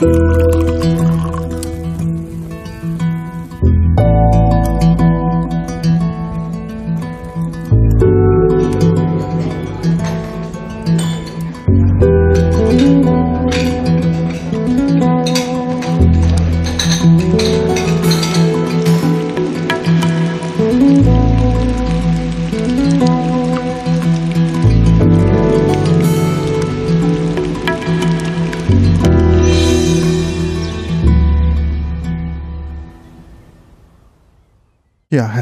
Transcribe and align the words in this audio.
Ja, 0.00 0.27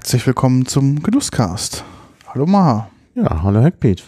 herzlich 0.07 0.27
willkommen 0.29 0.67
zum 0.67 1.03
Genusscast. 1.03 1.83
Hallo 2.29 2.47
Maha. 2.47 2.89
Ja, 3.17 3.43
hallo 3.43 3.61
Hackbeat. 3.61 4.05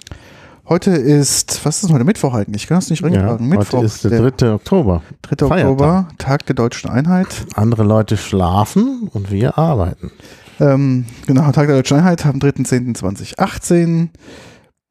Heute 0.69 0.93
ist, 0.93 1.67
was 1.67 1.79
ist 1.79 1.89
denn 1.89 1.95
heute 1.97 2.05
Mittwoch 2.05 2.35
eigentlich? 2.35 2.63
Ich 2.63 2.69
kann 2.69 2.77
das 2.77 2.89
nicht 2.89 3.03
reintragen. 3.03 3.51
Ja, 3.51 3.57
Mittwoch, 3.59 3.79
heute 3.79 3.87
ist 3.87 4.05
der 4.05 4.31
3. 4.31 4.53
Oktober. 4.53 5.03
3. 5.23 5.47
Oktober, 5.47 6.07
Tag 6.19 6.47
der 6.47 6.55
deutschen 6.55 6.89
Einheit. 6.89 7.27
Andere 7.55 7.83
Leute 7.83 8.17
schlafen 8.17 9.11
und 9.13 9.33
wir 9.33 9.59
arbeiten. 9.59 10.13
Ähm, 10.61 11.05
genau, 11.27 11.51
Tag 11.51 11.67
der 11.67 11.79
deutschen 11.79 11.97
Einheit 11.97 12.25
am 12.27 12.37
3.10.2018. 12.37 14.11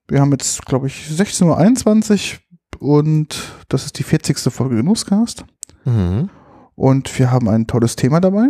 Wir 0.10 0.20
haben 0.20 0.32
jetzt, 0.32 0.66
glaube 0.66 0.88
ich, 0.88 1.08
16.21 1.10 2.40
Uhr 2.82 2.98
und 2.98 3.44
das 3.70 3.86
ist 3.86 3.98
die 3.98 4.04
40. 4.04 4.40
Folge 4.52 4.76
Genusscast. 4.76 5.46
Mhm. 5.86 6.30
Und 6.76 7.18
wir 7.18 7.32
haben 7.32 7.48
ein 7.48 7.66
tolles 7.66 7.96
Thema 7.96 8.20
dabei. 8.20 8.50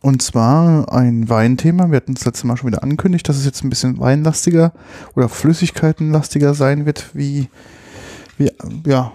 Und 0.00 0.22
zwar 0.22 0.92
ein 0.92 1.28
Weinthema. 1.28 1.90
Wir 1.90 1.96
hatten 1.96 2.14
das 2.14 2.24
letzte 2.24 2.46
Mal 2.46 2.56
schon 2.56 2.68
wieder 2.68 2.82
angekündigt, 2.82 3.28
dass 3.28 3.36
es 3.36 3.44
jetzt 3.44 3.64
ein 3.64 3.70
bisschen 3.70 3.98
weinlastiger 3.98 4.72
oder 5.16 5.28
flüssigkeitenlastiger 5.28 6.54
sein 6.54 6.86
wird, 6.86 7.10
wie, 7.14 7.48
wie 8.36 8.50
ja, 8.86 9.12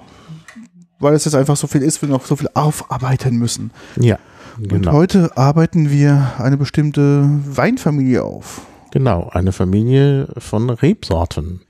weil 0.99 1.13
es 1.13 1.25
jetzt 1.25 1.35
einfach 1.35 1.55
so 1.55 1.67
viel 1.67 1.81
ist, 1.81 2.01
wir 2.01 2.09
noch 2.09 2.25
so 2.25 2.35
viel 2.35 2.49
aufarbeiten 2.53 3.37
müssen. 3.37 3.71
Ja, 3.99 4.17
Und 4.57 4.69
genau. 4.69 4.91
heute 4.93 5.35
arbeiten 5.37 5.91
wir 5.91 6.33
eine 6.37 6.57
bestimmte 6.57 7.29
Weinfamilie 7.45 8.23
auf. 8.23 8.61
Genau, 8.91 9.29
eine 9.33 9.51
Familie 9.51 10.29
von 10.37 10.69
Rebsorten. 10.69 11.61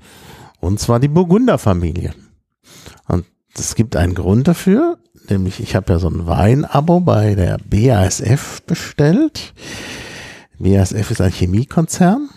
Und 0.60 0.80
zwar 0.80 1.00
die 1.00 1.08
Burgunderfamilie. 1.08 2.14
Und 3.08 3.26
es 3.58 3.76
gibt 3.76 3.96
einen 3.96 4.14
Grund 4.14 4.48
dafür, 4.48 4.98
nämlich 5.30 5.60
ich 5.60 5.76
habe 5.76 5.94
ja 5.94 6.00
so 6.00 6.10
ein 6.10 6.28
Weinabo 6.28 7.00
bei 7.00 7.36
der 7.36 7.58
BASF 7.58 8.62
bestellt. 8.64 9.54
BASF 10.60 11.12
ist 11.12 11.22
ein 11.22 11.32
Chemiekonzern. 11.32 12.30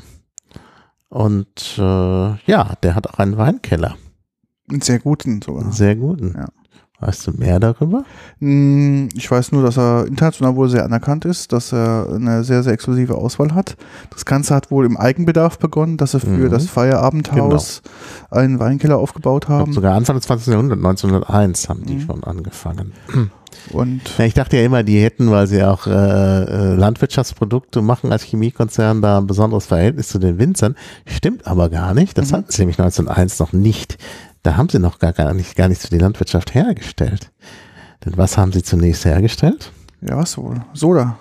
Und 1.08 1.76
äh, 1.78 1.82
ja, 1.82 2.74
der 2.82 2.94
hat 2.94 3.06
auch 3.06 3.18
einen 3.18 3.38
Weinkeller. 3.38 3.96
Einen 4.70 4.82
sehr 4.82 4.98
guten 4.98 5.40
sogar. 5.40 5.62
Einen 5.62 5.72
sehr 5.72 5.96
guten. 5.96 6.34
Ja. 6.36 6.48
Weißt 7.00 7.28
du 7.28 7.30
mehr 7.32 7.60
darüber? 7.60 8.02
Hm, 8.40 9.08
Ich 9.14 9.30
weiß 9.30 9.52
nur, 9.52 9.62
dass 9.62 9.78
er 9.78 10.06
international 10.08 10.56
wohl 10.56 10.68
sehr 10.68 10.84
anerkannt 10.84 11.24
ist, 11.24 11.52
dass 11.52 11.72
er 11.72 12.08
eine 12.12 12.42
sehr, 12.42 12.64
sehr 12.64 12.72
exklusive 12.72 13.14
Auswahl 13.14 13.54
hat. 13.54 13.76
Das 14.10 14.24
Ganze 14.24 14.52
hat 14.54 14.72
wohl 14.72 14.84
im 14.84 14.96
Eigenbedarf 14.96 15.58
begonnen, 15.60 15.96
dass 15.96 16.10
sie 16.12 16.20
für 16.20 16.26
Mhm. 16.26 16.50
das 16.50 16.66
Feierabendhaus 16.66 17.82
einen 18.30 18.58
Weinkeller 18.58 18.98
aufgebaut 18.98 19.48
haben. 19.48 19.72
sogar 19.72 19.94
Anfang 19.94 20.16
des 20.16 20.24
20. 20.26 20.52
Jahrhunderts, 20.52 20.82
1901, 20.82 21.68
haben 21.68 21.84
die 21.86 21.94
Mhm. 21.96 22.00
schon 22.00 22.24
angefangen. 22.24 22.92
Und 23.72 24.00
Ja, 24.18 24.24
ich 24.24 24.34
dachte 24.34 24.56
ja 24.56 24.64
immer, 24.64 24.82
die 24.82 25.00
hätten, 25.02 25.30
weil 25.30 25.46
sie 25.46 25.62
auch 25.62 25.86
äh, 25.86 25.90
äh, 25.92 26.74
Landwirtschaftsprodukte 26.74 27.80
machen 27.82 28.12
als 28.12 28.22
Chemiekonzern, 28.22 29.02
da 29.02 29.18
ein 29.18 29.26
besonderes 29.26 29.66
Verhältnis 29.66 30.08
zu 30.08 30.18
den 30.18 30.38
Winzern. 30.38 30.74
Stimmt 31.06 31.46
aber 31.46 31.68
gar 31.68 31.94
nicht. 31.94 32.16
Das 32.18 32.30
Mhm. 32.30 32.36
hatten 32.36 32.50
sie 32.52 32.62
nämlich 32.62 32.78
1901 32.78 33.38
noch 33.40 33.52
nicht. 33.52 33.98
Da 34.42 34.56
haben 34.56 34.68
sie 34.68 34.78
noch 34.78 34.98
gar, 34.98 35.12
gar, 35.12 35.34
nicht, 35.34 35.56
gar 35.56 35.68
nichts 35.68 35.86
für 35.86 35.94
die 35.94 36.02
Landwirtschaft 36.02 36.54
hergestellt. 36.54 37.32
Denn 38.04 38.16
was 38.16 38.38
haben 38.38 38.52
sie 38.52 38.62
zunächst 38.62 39.04
hergestellt? 39.04 39.72
ja, 40.00 40.16
was 40.16 40.38
wohl? 40.38 40.62
Soda. 40.74 41.18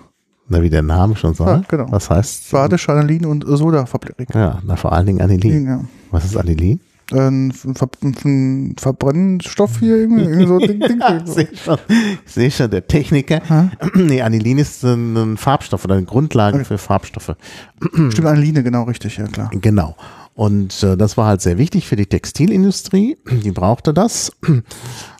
Na, 0.48 0.62
wie 0.62 0.70
der 0.70 0.82
Name 0.82 1.14
schon 1.16 1.34
sagt. 1.34 1.70
Ja, 1.70 1.76
genau. 1.78 1.92
Was 1.92 2.08
heißt? 2.08 2.50
Badische 2.52 2.92
Anilin 2.92 3.26
und 3.26 3.44
Sodafabrik. 3.46 4.34
Ja, 4.34 4.60
na, 4.64 4.76
vor 4.76 4.92
allen 4.92 5.06
Dingen 5.06 5.20
Anilin. 5.20 5.66
Ja. 5.66 5.84
Was 6.10 6.24
ist 6.24 6.36
Anilin? 6.36 6.80
Ein, 7.10 7.52
Ver 7.52 7.88
ein 8.02 8.74
Verbrennstoff 8.78 9.78
hier, 9.78 9.96
irgendwie, 9.96 10.24
irgendwie 10.24 10.46
so 10.46 10.58
Ding, 10.58 10.80
Ding. 10.80 11.00
Ja, 11.00 11.22
ich 11.24 11.30
sehe 11.30 11.48
schon, 11.56 11.78
sehe 12.26 12.50
schon, 12.50 12.70
der 12.70 12.86
Techniker. 12.86 13.40
Ha? 13.48 13.70
Nee, 13.94 14.20
Anilin 14.22 14.58
ist 14.58 14.84
ein, 14.84 15.16
ein 15.16 15.36
Farbstoff 15.36 15.84
oder 15.84 15.94
eine 15.94 16.04
Grundlage 16.04 16.64
für 16.64 16.78
Farbstoffe. 16.78 17.36
Stimmt, 18.10 18.26
Aniline, 18.26 18.62
genau 18.62 18.84
richtig, 18.84 19.16
ja 19.16 19.26
klar. 19.26 19.50
Genau. 19.52 19.96
Und 20.34 20.84
äh, 20.84 20.96
das 20.96 21.16
war 21.16 21.26
halt 21.26 21.40
sehr 21.40 21.58
wichtig 21.58 21.88
für 21.88 21.96
die 21.96 22.06
Textilindustrie. 22.06 23.16
Die 23.28 23.50
brauchte 23.50 23.92
das. 23.92 24.30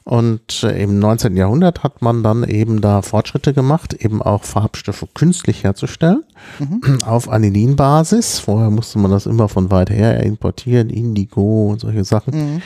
Und 0.09 0.63
äh, 0.63 0.83
im 0.83 0.99
19. 1.01 1.37
Jahrhundert 1.37 1.83
hat 1.83 2.01
man 2.01 2.23
dann 2.23 2.43
eben 2.43 2.81
da 2.81 3.03
Fortschritte 3.03 3.53
gemacht, 3.53 3.93
eben 3.93 4.23
auch 4.23 4.43
Farbstoffe 4.43 5.07
künstlich 5.13 5.65
herzustellen 5.65 6.25
auf 7.05 7.29
Anilinbasis. 7.29 8.39
Vorher 8.39 8.71
musste 8.71 8.99
man 8.99 9.11
das 9.11 9.27
immer 9.27 9.51
von 9.51 9.71
weit 9.71 9.91
her 9.91 10.23
importieren, 10.23 10.89
Indigo 10.89 11.67
und 11.73 11.81
solche 11.83 12.05
Sachen. 12.05 12.55
Mhm. 12.55 12.63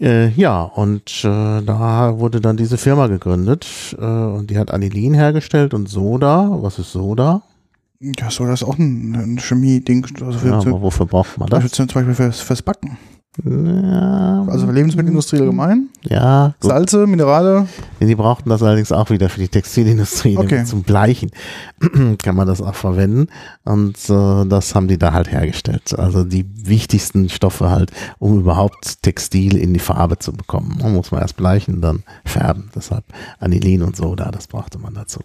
Äh, 0.00 0.30
ja, 0.30 0.62
und 0.62 1.24
äh, 1.24 1.60
da 1.60 2.18
wurde 2.18 2.40
dann 2.40 2.56
diese 2.56 2.78
Firma 2.78 3.06
gegründet 3.08 3.94
äh, 4.00 4.02
und 4.02 4.48
die 4.48 4.56
hat 4.56 4.70
Anilin 4.70 5.12
hergestellt 5.12 5.74
und 5.74 5.90
Soda. 5.90 6.48
Was 6.62 6.78
ist 6.78 6.92
Soda? 6.92 7.42
Ja, 8.00 8.30
Soda 8.30 8.54
ist 8.54 8.64
auch 8.64 8.78
ein, 8.78 9.14
ein 9.14 9.38
Chemie-Ding. 9.38 10.06
Also 10.24 10.48
Ja, 10.48 10.54
aber 10.54 10.80
wofür 10.80 11.04
braucht 11.04 11.36
man 11.36 11.50
das? 11.50 11.70
Zum 11.70 11.86
Beispiel 11.86 12.14
fürs, 12.14 12.40
fürs 12.40 12.62
Backen. 12.62 12.96
Ja, 13.42 14.44
Also 14.48 14.66
für 14.66 14.72
Lebensmittelindustrie 14.72 15.40
allgemein. 15.40 15.88
ja 16.02 16.54
gut. 16.60 16.70
Salze, 16.70 17.06
Minerale. 17.06 17.66
Die 18.00 18.14
brauchten 18.14 18.48
das 18.48 18.62
allerdings 18.62 18.92
auch 18.92 19.10
wieder 19.10 19.28
für 19.28 19.40
die 19.40 19.48
Textilindustrie. 19.48 20.36
Okay. 20.38 20.64
Zum 20.64 20.82
Bleichen 20.84 21.30
kann 22.22 22.36
man 22.36 22.46
das 22.46 22.62
auch 22.62 22.74
verwenden. 22.74 23.26
Und 23.64 23.96
äh, 24.08 24.44
das 24.46 24.74
haben 24.74 24.86
die 24.88 24.98
da 24.98 25.12
halt 25.12 25.32
hergestellt. 25.32 25.98
Also 25.98 26.22
die 26.22 26.46
wichtigsten 26.54 27.28
Stoffe 27.28 27.70
halt, 27.70 27.90
um 28.18 28.38
überhaupt 28.38 29.02
Textil 29.02 29.56
in 29.56 29.74
die 29.74 29.80
Farbe 29.80 30.18
zu 30.18 30.32
bekommen. 30.32 30.78
Man 30.80 30.94
muss 30.94 31.10
man 31.10 31.20
erst 31.20 31.36
bleichen, 31.36 31.80
dann 31.80 32.04
färben. 32.24 32.70
Deshalb 32.74 33.04
Anilin 33.40 33.82
und 33.82 33.96
Soda, 33.96 34.30
das 34.30 34.46
brauchte 34.46 34.78
man 34.78 34.94
dazu. 34.94 35.20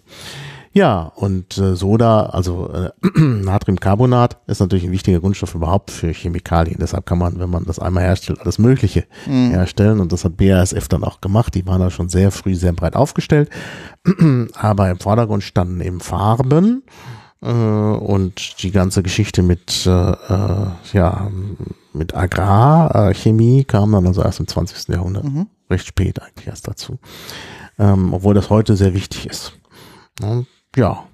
Ja, 0.72 1.10
und 1.16 1.58
äh, 1.58 1.74
Soda, 1.74 2.26
also 2.26 2.70
äh, 2.72 2.90
Natriumcarbonat, 3.20 4.38
ist 4.46 4.60
natürlich 4.60 4.84
ein 4.84 4.92
wichtiger 4.92 5.18
Grundstoff 5.18 5.54
überhaupt 5.56 5.90
für 5.90 6.12
Chemikalien. 6.12 6.76
Deshalb 6.80 7.06
kann 7.06 7.18
man, 7.18 7.40
wenn 7.40 7.50
man 7.50 7.64
das 7.64 7.80
einmal 7.80 8.04
herstellt, 8.04 8.40
alles 8.40 8.58
Mögliche 8.58 9.04
Mhm. 9.26 9.50
herstellen. 9.50 9.98
Und 9.98 10.12
das 10.12 10.24
hat 10.24 10.36
BASF 10.36 10.86
dann 10.86 11.02
auch 11.02 11.20
gemacht. 11.20 11.54
Die 11.56 11.66
waren 11.66 11.80
da 11.80 11.90
schon 11.90 12.08
sehr 12.08 12.30
früh 12.30 12.54
sehr 12.54 12.72
breit 12.72 12.94
aufgestellt. 12.94 13.50
Aber 14.54 14.90
im 14.90 15.00
Vordergrund 15.00 15.42
standen 15.42 15.80
eben 15.80 15.98
Farben 16.00 16.84
äh, 17.42 17.48
und 17.50 18.62
die 18.62 18.70
ganze 18.70 19.02
Geschichte 19.02 19.42
mit, 19.42 19.84
äh, 19.86 19.90
äh, 20.12 20.66
ja, 20.92 21.30
mit 21.92 22.14
Agrarchemie 22.14 23.64
kam 23.64 23.90
dann 23.90 24.06
also 24.06 24.22
erst 24.22 24.38
im 24.38 24.46
20. 24.46 24.88
Jahrhundert. 24.94 25.24
Mhm. 25.24 25.48
Recht 25.68 25.88
spät 25.88 26.22
eigentlich 26.22 26.46
erst 26.46 26.68
dazu. 26.68 27.00
Ähm, 27.76 28.14
obwohl 28.14 28.34
das 28.34 28.50
heute 28.50 28.76
sehr 28.76 28.94
wichtig 28.94 29.26
ist. 29.26 29.54
Ja. 30.76 31.04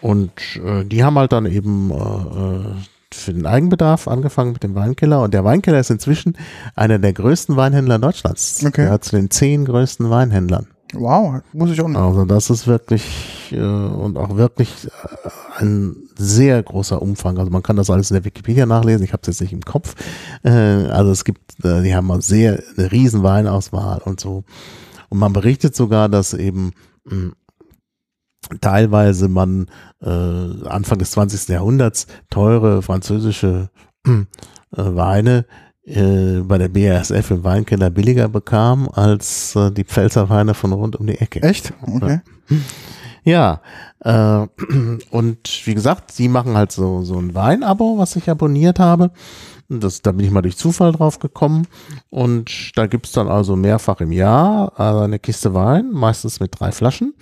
Und 0.00 0.32
äh, 0.64 0.84
die 0.84 1.02
haben 1.02 1.18
halt 1.18 1.32
dann 1.32 1.46
eben 1.46 1.90
äh, 1.90 1.94
äh, 1.94 2.74
für 3.12 3.32
den 3.32 3.46
Eigenbedarf 3.46 4.08
angefangen 4.08 4.52
mit 4.52 4.62
dem 4.62 4.74
Weinkeller. 4.74 5.22
Und 5.22 5.32
der 5.32 5.44
Weinkeller 5.44 5.80
ist 5.80 5.90
inzwischen 5.90 6.36
einer 6.74 6.98
der 6.98 7.12
größten 7.12 7.56
Weinhändler 7.56 7.98
Deutschlands. 7.98 8.64
Okay. 8.66 8.84
Er 8.84 8.90
hat 8.90 9.04
zu 9.04 9.16
den 9.16 9.30
zehn 9.30 9.64
größten 9.64 10.10
Weinhändlern. 10.10 10.66
Wow, 10.92 11.40
muss 11.52 11.70
ich 11.70 11.80
auch 11.80 11.88
nicht. 11.88 11.96
Also 11.96 12.24
das 12.24 12.50
ist 12.50 12.66
wirklich 12.66 13.04
äh, 13.50 13.56
und 13.58 14.16
auch 14.16 14.36
wirklich 14.36 14.86
äh, 14.86 15.60
ein 15.62 15.96
sehr 16.16 16.62
großer 16.62 17.00
Umfang. 17.00 17.38
Also 17.38 17.50
man 17.50 17.62
kann 17.62 17.76
das 17.76 17.90
alles 17.90 18.10
in 18.10 18.14
der 18.14 18.24
Wikipedia 18.24 18.66
nachlesen. 18.66 19.04
Ich 19.04 19.12
habe 19.12 19.22
es 19.22 19.26
jetzt 19.28 19.40
nicht 19.40 19.52
im 19.52 19.62
Kopf. 19.62 19.94
Äh, 20.44 20.50
also 20.50 21.10
es 21.10 21.24
gibt, 21.24 21.64
äh, 21.64 21.82
die 21.82 21.94
haben 21.94 22.10
auch 22.10 22.20
sehr 22.20 22.62
eine 22.76 22.92
riesen 22.92 23.22
Weinauswahl 23.22 24.02
und 24.04 24.20
so. 24.20 24.44
Und 25.08 25.18
man 25.18 25.32
berichtet 25.32 25.74
sogar, 25.74 26.08
dass 26.08 26.34
eben 26.34 26.72
mh, 27.04 27.32
teilweise 28.60 29.28
man 29.28 29.66
äh, 30.02 30.08
Anfang 30.08 30.98
des 30.98 31.12
20. 31.12 31.48
Jahrhunderts 31.48 32.06
teure 32.30 32.82
französische 32.82 33.70
äh, 34.06 34.24
Weine 34.70 35.46
äh, 35.86 36.40
bei 36.40 36.58
der 36.58 36.68
BASF 36.68 37.30
im 37.30 37.44
Weinkeller 37.44 37.90
billiger 37.90 38.28
bekam 38.28 38.88
als 38.88 39.54
äh, 39.56 39.70
die 39.70 39.84
Pfälzer 39.84 40.28
Weine 40.28 40.54
von 40.54 40.72
rund 40.72 40.96
um 40.96 41.06
die 41.06 41.18
Ecke. 41.18 41.42
Echt? 41.42 41.72
Okay. 41.82 42.20
Ja, 43.24 43.62
äh, 44.00 44.46
und 45.10 45.66
wie 45.66 45.74
gesagt, 45.74 46.12
sie 46.12 46.28
machen 46.28 46.56
halt 46.56 46.72
so, 46.72 47.02
so 47.02 47.18
ein 47.18 47.34
Weinabo, 47.34 47.96
was 47.96 48.16
ich 48.16 48.28
abonniert 48.28 48.78
habe. 48.78 49.10
Das, 49.70 50.02
da 50.02 50.12
bin 50.12 50.26
ich 50.26 50.30
mal 50.30 50.42
durch 50.42 50.58
Zufall 50.58 50.92
drauf 50.92 51.18
gekommen. 51.18 51.66
Und 52.10 52.72
da 52.76 52.86
gibt's 52.86 53.12
dann 53.12 53.28
also 53.28 53.56
mehrfach 53.56 54.00
im 54.00 54.12
Jahr 54.12 54.72
äh, 54.78 55.04
eine 55.04 55.18
Kiste 55.18 55.54
Wein, 55.54 55.90
meistens 55.90 56.38
mit 56.38 56.60
drei 56.60 56.70
Flaschen. 56.70 57.14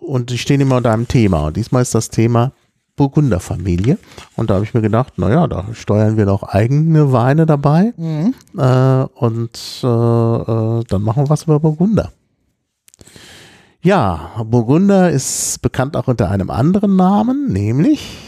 Und 0.00 0.30
die 0.30 0.38
stehen 0.38 0.60
immer 0.60 0.76
unter 0.76 0.92
einem 0.92 1.08
Thema. 1.08 1.46
Und 1.46 1.56
diesmal 1.56 1.82
ist 1.82 1.94
das 1.94 2.10
Thema 2.10 2.52
Burgunderfamilie. 2.96 3.98
Und 4.36 4.50
da 4.50 4.54
habe 4.54 4.64
ich 4.64 4.74
mir 4.74 4.80
gedacht, 4.80 5.18
naja, 5.18 5.46
da 5.46 5.66
steuern 5.72 6.16
wir 6.16 6.26
doch 6.26 6.42
eigene 6.42 7.12
Weine 7.12 7.46
dabei. 7.46 7.92
Mhm. 7.96 8.34
Äh, 8.58 9.04
und 9.14 9.80
äh, 9.82 9.86
äh, 9.86 10.84
dann 10.88 11.02
machen 11.02 11.24
wir 11.24 11.28
was 11.28 11.44
über 11.44 11.60
Burgunder. 11.60 12.12
Ja, 13.82 14.32
Burgunder 14.44 15.10
ist 15.10 15.62
bekannt 15.62 15.96
auch 15.96 16.08
unter 16.08 16.30
einem 16.30 16.50
anderen 16.50 16.96
Namen, 16.96 17.52
nämlich, 17.52 18.18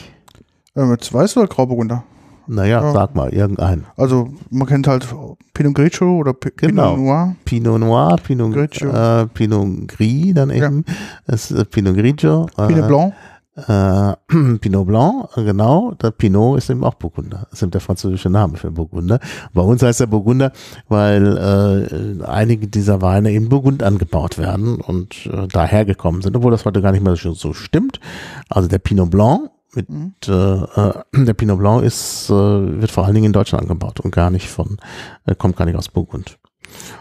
Äh, 0.77 0.85
mit 0.85 1.13
Weiß 1.13 1.37
oder 1.37 1.49
Grauburgunder? 1.49 2.05
Naja, 2.49 2.83
Ja. 2.83 2.93
sag 2.93 3.15
mal, 3.15 3.33
irgendein. 3.33 3.85
Also 3.97 4.29
man 4.51 4.67
kennt 4.67 4.87
halt 4.89 5.07
Pinot 5.55 5.75
Grigio 5.75 6.17
oder 6.19 6.33
P 6.33 6.51
Genau. 6.57 6.95
Pinot 6.95 6.99
Noir. 7.07 7.37
Pinot 7.45 7.81
Noir, 7.81 8.17
Pinot, 8.23 8.53
Grigio. 8.53 8.91
äh, 8.91 9.27
Pinot 9.27 9.89
Gris 9.89 10.35
dann 10.35 10.51
eben, 10.51 10.85
das 11.27 11.51
ist, 11.51 11.59
äh, 11.59 11.65
Pinot 11.65 11.95
Grigio. 11.95 12.47
Äh, 12.57 12.67
Pinot 12.67 12.89
Blanc. 12.89 13.13
Äh, 13.67 14.13
Pinot 14.61 14.87
Blanc, 14.87 15.31
genau. 15.35 15.93
Der 16.01 16.13
Pinot 16.13 16.59
ist 16.59 16.71
eben 16.71 16.85
auch 16.85 16.95
Burgunder. 16.95 17.47
Das 17.51 17.55
ist 17.55 17.63
eben 17.65 17.73
der 17.73 17.81
französische 17.81 18.31
Name 18.31 18.57
für 18.57 18.71
Burgunder. 18.71 19.19
Bei 19.53 19.63
uns 19.63 19.83
heißt 19.83 20.01
er 20.01 20.07
Burgunder, 20.07 20.53
weil 20.89 21.37
äh, 22.23 22.25
einige 22.25 22.69
dieser 22.69 23.03
Weine 23.03 23.33
in 23.33 23.49
Burgund 23.49 23.83
angebaut 23.83 24.39
werden 24.39 24.77
und 24.81 25.27
äh, 25.27 25.49
daher 25.49 25.85
gekommen 25.85 26.23
sind, 26.23 26.37
obwohl 26.37 26.53
das 26.53 26.65
heute 26.67 26.81
gar 26.83 26.93
nicht 26.93 27.03
mehr 27.03 27.17
so, 27.17 27.33
so 27.33 27.53
stimmt. 27.53 27.99
Also 28.49 28.69
der 28.69 28.79
Pinot 28.79 29.11
Blanc 29.11 29.51
mit 29.79 29.89
Mhm. 29.89 30.15
äh, 30.27 30.33
äh, 30.33 30.93
der 31.15 31.35
Pinot 31.35 31.59
Blanc 31.59 31.83
ist 31.85 32.29
äh, 32.31 32.33
wird 32.81 32.91
vor 32.91 33.05
allen 33.05 33.15
Dingen 33.15 33.27
in 33.27 33.33
Deutschland 33.33 33.63
angebaut 33.63 34.01
und 34.01 34.11
gar 34.11 34.31
nicht 34.31 34.49
von 34.49 34.77
äh, 35.27 35.35
kommt 35.35 35.57
gar 35.57 35.65
nicht 35.67 35.77
aus 35.77 35.89
Burgund. 35.89 36.39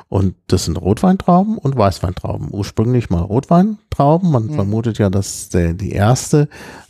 Und 0.07 0.35
das 0.47 0.63
sind 0.65 0.77
Rotweintrauben 0.79 1.57
und 1.57 1.75
Weißweintrauben. 1.77 2.47
Ursprünglich 2.51 3.09
mal 3.09 3.21
Rotweintrauben. 3.21 4.31
Man 4.31 4.45
Mhm. 4.47 4.53
vermutet 4.53 4.97
ja, 4.97 5.09
dass 5.09 5.49
der, 5.49 5.73
die 5.73 5.91
erste 5.91 6.47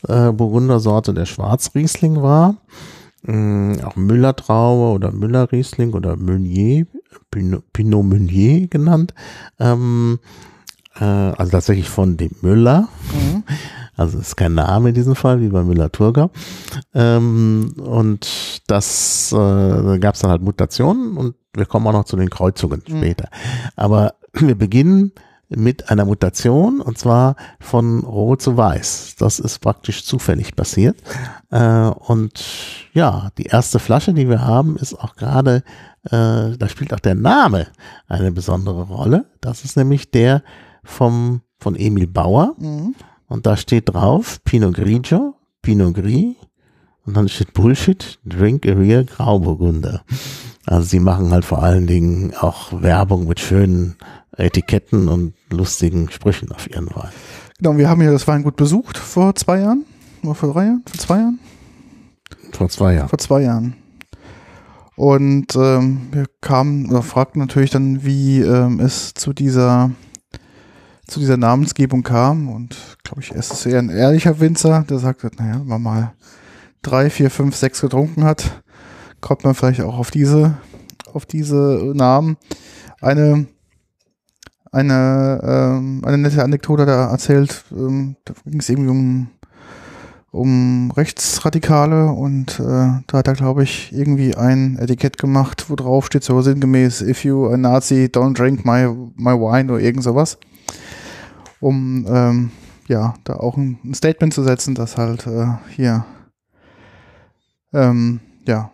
äh, 0.08 0.32
Burgundersorte 0.32 1.14
der 1.16 1.26
Schwarzriesling 1.26 2.22
war. 2.22 2.58
Mm, 3.24 3.74
auch 3.84 3.96
Müller-Traube 3.96 4.94
oder 4.94 5.12
Müller-Riesling 5.12 5.94
oder 5.94 6.16
Meunier, 6.18 6.86
Pinot, 7.32 7.64
Pinot 7.74 8.06
Meunier 8.06 8.68
genannt. 8.68 9.16
Ähm, 9.60 10.20
äh, 11.00 11.04
also 11.04 11.52
tatsächlich 11.52 11.90
von 11.90 12.16
dem 12.18 12.32
Müller. 12.42 12.88
Mhm. 13.12 13.44
Also 13.98 14.20
ist 14.20 14.38
kein 14.38 14.54
Name 14.54 14.90
in 14.90 14.96
diesem 14.96 15.16
Fall, 15.16 15.42
wie 15.42 15.50
bei 15.50 15.64
Müller-Thurgau. 15.64 16.30
Ähm, 16.94 17.74
und 17.78 18.62
das 18.68 19.32
äh, 19.34 20.00
gab 20.00 20.16
es 20.16 20.22
dann 20.22 20.30
halt 20.32 20.42
Mutationen 20.44 21.18
und 21.18 21.36
wir 21.56 21.66
kommen 21.66 21.88
auch 21.88 21.94
noch 21.94 22.06
zu 22.06 22.16
den 22.16 22.30
Kreuzungen 22.30 22.84
Mhm. 22.88 22.98
später. 22.98 23.30
Aber 23.76 24.14
wir 24.34 24.56
beginnen 24.56 25.12
mit 25.50 25.90
einer 25.90 26.04
Mutation 26.06 26.82
und 26.82 26.98
zwar 26.98 27.36
von 27.60 28.02
Rot 28.04 28.42
zu 28.42 28.58
Weiß. 28.58 29.16
Das 29.18 29.40
ist 29.40 29.60
praktisch 29.60 30.04
zufällig 30.06 30.56
passiert. 30.56 30.98
Äh, 31.50 31.88
und 31.88 32.44
ja, 32.94 33.30
die 33.38 33.46
erste 33.46 33.80
Flasche, 33.80 34.14
die 34.14 34.28
wir 34.30 34.42
haben, 34.46 34.76
ist 34.78 34.94
auch 34.94 35.16
gerade, 35.16 35.64
äh, 36.04 36.58
da 36.58 36.68
spielt 36.68 36.94
auch 36.94 37.00
der 37.00 37.16
Name 37.16 37.68
eine 38.08 38.32
besondere 38.32 38.84
Rolle. 38.84 39.26
Das 39.42 39.64
ist 39.64 39.78
nämlich 39.78 40.12
der 40.12 40.44
vom, 40.84 41.42
von 41.60 41.76
Emil 41.76 42.08
Bauer. 42.08 42.54
Mhm. 42.60 42.94
Und 43.28 43.46
da 43.46 43.58
steht 43.58 43.90
drauf 43.90 44.40
Pinot 44.44 44.76
Grigio, 44.76 45.36
Pinot 45.62 45.96
Gris 45.96 46.36
und 47.06 47.16
dann 47.16 47.30
steht 47.30 47.54
Bullshit, 47.54 48.20
Drink 48.26 48.66
a 48.66 48.74
Real 48.74 49.06
Grauburgunder. 49.06 50.04
Also 50.66 50.88
sie 50.88 51.00
machen 51.00 51.32
halt 51.32 51.46
vor 51.46 51.64
allen 51.64 51.88
Dingen 51.88 52.34
auch 52.36 52.82
Werbung 52.82 53.28
mit 53.28 53.40
schönen 53.40 53.96
Etiketten 54.36 55.08
und 55.08 55.34
lustigen 55.50 56.10
Sprüchen 56.12 56.52
auf 56.52 56.70
ihren 56.70 56.88
Wein. 56.88 57.12
Genau, 57.58 57.78
wir 57.78 57.90
haben 57.90 58.02
ja 58.02 58.12
das 58.12 58.28
Weingut 58.28 58.56
besucht 58.56 58.98
vor 58.98 59.34
zwei 59.36 59.60
Jahren. 59.60 59.86
Oder 60.24 60.36
vor 60.36 60.54
drei 60.54 60.66
Jahren? 60.66 60.84
Vor 60.86 61.00
zwei 61.00 61.18
Jahren? 61.18 61.40
Vor 62.52 62.70
zwei 62.70 62.94
Jahren. 62.94 63.10
Vor 63.10 63.20
zwei 63.20 63.42
Jahren. 63.42 63.76
Und 64.96 65.56
ähm, 65.56 66.08
wir 66.12 66.26
kamen 66.42 66.90
oder 66.90 67.04
fragten 67.04 67.40
natürlich 67.40 67.70
dann, 67.70 68.04
wie 68.04 68.42
ähm, 68.42 68.80
es 68.80 69.14
zu 69.14 69.32
dieser 69.32 69.92
zu 71.08 71.20
dieser 71.20 71.38
Namensgebung 71.38 72.04
kam. 72.04 72.50
Und 72.50 72.98
glaube 73.04 73.22
ich, 73.22 73.32
es 73.32 73.52
ist 73.52 73.66
eher 73.66 73.80
ein 73.80 73.90
ehrlicher 73.90 74.40
Winzer, 74.40 74.86
der 74.90 75.00
sagt, 75.00 75.24
naja, 75.40 75.60
wenn 75.60 75.68
man 75.68 75.82
mal 75.82 76.14
drei, 76.82 77.10
vier, 77.10 77.32
fünf, 77.32 77.56
sechs 77.56 77.82
getrunken 77.82 78.24
hat, 78.24 78.64
kommt 79.22 79.44
man 79.44 79.56
vielleicht 79.56 79.82
auch 79.82 79.98
auf 79.98 80.12
diese, 80.12 80.58
auf 81.14 81.26
diese 81.26 81.92
Namen. 81.96 82.38
Eine 83.02 83.48
eine, 84.72 85.40
ähm, 85.44 86.02
eine 86.06 86.18
nette 86.18 86.44
Anekdote 86.44 86.86
da 86.86 87.10
erzählt, 87.10 87.64
ähm, 87.72 88.16
da 88.26 88.34
ging 88.46 88.60
es 88.60 88.70
irgendwie 88.70 88.90
um 88.90 89.28
um 90.30 90.92
Rechtsradikale 90.92 92.12
und 92.12 92.60
äh, 92.60 93.02
da 93.08 93.18
hat 93.18 93.28
er, 93.28 93.34
glaube 93.34 93.64
ich, 93.64 93.92
irgendwie 93.92 94.36
ein 94.36 94.78
Etikett 94.78 95.18
gemacht, 95.18 95.66
wo 95.70 95.76
drauf 95.76 96.06
steht 96.06 96.24
so 96.24 96.42
sinngemäß, 96.42 97.02
if 97.02 97.24
you 97.24 97.48
a 97.48 97.58
Nazi, 97.58 98.10
don't 98.14 98.36
drink 98.36 98.64
my, 98.64 98.88
my 99.16 99.32
wine 99.32 99.72
oder 99.72 99.82
irgend 99.82 100.04
sowas. 100.04 100.38
Um 101.60 102.06
ähm, 102.08 102.52
ja, 102.88 103.16
da 103.24 103.36
auch 103.36 103.58
ein, 103.58 103.80
Statement 103.94 104.34
zu 104.34 104.44
setzen, 104.44 104.76
das 104.76 104.98
halt 104.98 105.28
äh, 105.28 105.48
hier 105.76 106.06
ähm, 107.74 108.20
ja 108.48 108.72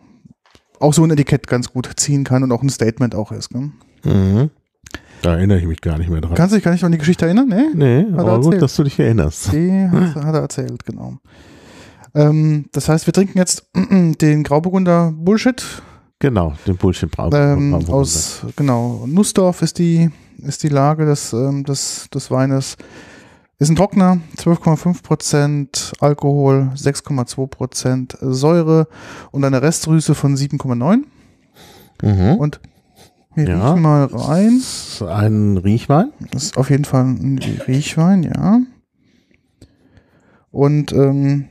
auch 0.80 0.94
so 0.94 1.03
ein 1.03 1.12
Etikett 1.12 1.47
ganz 1.47 1.71
gut 1.71 1.89
ziehen 1.95 2.24
kann 2.24 2.44
und 2.44 2.51
auch 2.51 2.62
ein 2.62 2.69
Statement 2.69 3.15
auch 3.15 3.31
ist. 3.31 3.53
Ne? 3.53 3.71
Mhm. 4.03 4.50
Da 5.21 5.35
erinnere 5.35 5.59
ich 5.59 5.65
mich 5.65 5.80
gar 5.80 5.97
nicht 5.97 6.09
mehr 6.09 6.19
dran. 6.19 6.35
Kannst 6.35 6.51
du 6.51 6.57
dich 6.57 6.65
gar 6.65 6.71
nicht 6.71 6.83
an 6.83 6.91
die 6.91 6.97
Geschichte 6.97 7.25
erinnern? 7.25 7.47
Nee? 7.47 7.69
Nee, 7.74 8.06
er 8.12 8.19
aber 8.19 8.41
gut, 8.41 8.62
dass 8.62 8.75
du 8.75 8.83
dich 8.83 9.00
erinnerst. 9.00 9.53
Die 9.53 9.88
hat, 9.89 10.15
hat 10.25 10.36
er 10.36 10.41
erzählt, 10.41 10.86
genau. 10.86 11.18
Ähm, 12.13 12.65
das 12.74 12.89
heißt, 12.89 13.07
wir 13.07 13.13
trinken 13.13 13.38
jetzt 13.38 13.69
den 13.75 14.44
Grauburgunder 14.44 15.13
Bullshit 15.15 15.81
Genau, 16.24 16.53
den 16.65 16.77
Bullshit 16.77 17.12
brauchen 17.12 17.33
ähm, 17.36 17.74
aus, 17.74 18.45
genau, 18.56 19.03
Nussdorf 19.06 19.62
ist 19.62 19.77
die, 19.77 20.09
ist 20.43 20.63
die 20.63 20.69
Lage 20.69 21.05
des, 21.05 21.33
ähm, 21.33 21.63
des, 21.63 22.09
des 22.13 22.31
Weines. 22.31 22.77
Ist 23.59 23.69
ein 23.69 23.75
Trockner, 23.75 24.19
12,5 24.37 25.03
Prozent 25.03 25.93
Alkohol, 25.99 26.71
6,2 26.75 27.47
Prozent 27.47 28.17
Säure 28.19 28.87
und 29.31 29.45
eine 29.45 29.61
Restrüße 29.61 30.15
von 30.15 30.35
7,9. 30.35 31.03
Mhm. 32.01 32.35
Und 32.37 32.59
wir 33.35 33.47
Ja. 33.47 33.69
riechen 33.69 33.81
mal 33.81 34.05
rein. 34.05 34.57
Das 34.59 34.93
ist 34.95 35.01
ein 35.03 35.57
Riechwein. 35.57 36.12
Das 36.31 36.43
ist 36.43 36.57
auf 36.57 36.69
jeden 36.69 36.85
Fall 36.85 37.03
ein 37.05 37.39
Riechwein, 37.67 38.23
ja. 38.23 38.59
Und 40.51 40.91
ähm, 40.91 41.47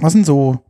was 0.00 0.12
sind 0.12 0.26
so 0.26 0.60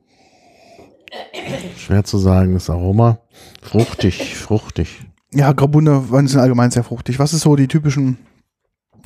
Schwer 1.77 2.05
zu 2.05 2.19
sagen, 2.19 2.55
das 2.55 2.69
Aroma. 2.69 3.19
Fruchtig, 3.63 4.37
fruchtig. 4.37 5.07
Ja, 5.33 5.53
Grauburgunder 5.53 6.11
Weine 6.11 6.29
sind 6.29 6.41
allgemein 6.41 6.71
sehr 6.71 6.85
fruchtig. 6.85 7.19
Was 7.19 7.33
ist 7.35 7.43
so 7.43 7.55
die 7.57 7.69
typischen 7.69 8.19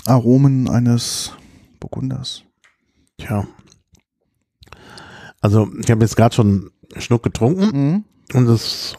Aromen 0.07 0.69
eines 0.69 1.33
Burgunders? 1.81 2.43
Tja. 3.19 3.47
Also, 5.41 5.69
ich 5.81 5.91
habe 5.91 6.03
jetzt 6.05 6.17
gerade 6.17 6.35
schon 6.35 6.71
einen 6.93 7.01
Schnuck 7.03 7.23
getrunken 7.25 7.65
Mhm. 7.77 8.05
und 8.35 8.49
es 8.49 8.97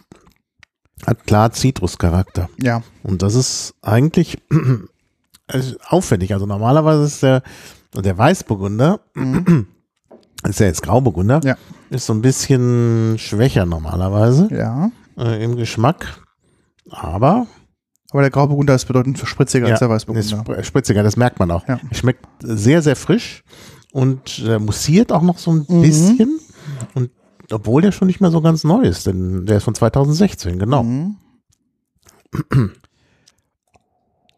hat 1.07 1.25
klar 1.25 1.51
Zitruscharakter. 1.51 2.49
Ja, 2.61 2.83
Und 3.03 3.21
das 3.21 3.35
ist 3.35 3.73
eigentlich 3.81 4.37
auffällig. 5.87 6.33
Also 6.33 6.45
normalerweise 6.45 7.03
ist 7.03 7.23
der, 7.23 7.43
der 7.95 8.17
Weißburgunder, 8.17 8.99
ist 10.43 10.59
ja 10.59 10.65
jetzt 10.67 10.81
Grauburgunder, 10.83 11.39
Ja. 11.43 11.57
ist 11.89 12.05
so 12.05 12.13
ein 12.13 12.21
bisschen 12.21 13.17
schwächer 13.17 13.65
normalerweise 13.65 14.49
ja. 14.51 14.91
äh, 15.17 15.43
im 15.43 15.55
Geschmack. 15.55 16.19
Aber 16.89 17.47
Aber 18.11 18.21
der 18.21 18.31
Grauburgunder 18.31 18.75
ist 18.75 18.85
bedeutend 18.85 19.17
spritziger 19.19 19.67
als 19.67 19.79
der 19.79 19.87
ist 19.87 19.93
Weißburgunder. 20.07 20.43
spr- 20.43 20.63
spritziger, 20.63 21.01
das 21.03 21.17
merkt 21.17 21.39
man 21.39 21.49
auch. 21.51 21.67
Ja. 21.67 21.79
Schmeckt 21.91 22.25
sehr, 22.41 22.81
sehr 22.81 22.95
frisch 22.95 23.43
und 23.91 24.39
äh, 24.45 24.59
mussiert 24.59 25.11
auch 25.11 25.21
noch 25.23 25.37
so 25.39 25.51
ein 25.51 25.65
Mhm. 25.67 25.81
bisschen. 25.81 26.39
Und 26.93 27.09
obwohl 27.51 27.81
der 27.81 27.91
schon 27.91 28.07
nicht 28.07 28.21
mehr 28.21 28.31
so 28.31 28.41
ganz 28.41 28.63
neu 28.63 28.81
ist, 28.83 29.05
denn 29.07 29.45
der 29.45 29.57
ist 29.57 29.63
von 29.63 29.75
2016, 29.75 30.59
genau. 30.59 30.83
Mhm. 30.83 31.15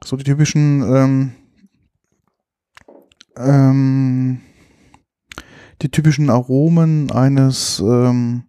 So 0.03 0.15
die 0.17 0.23
typischen 0.23 0.81
ähm, 0.83 1.31
ähm, 3.37 4.41
die 5.81 5.89
typischen 5.89 6.29
Aromen 6.29 7.11
eines 7.11 7.79
ähm, 7.79 8.43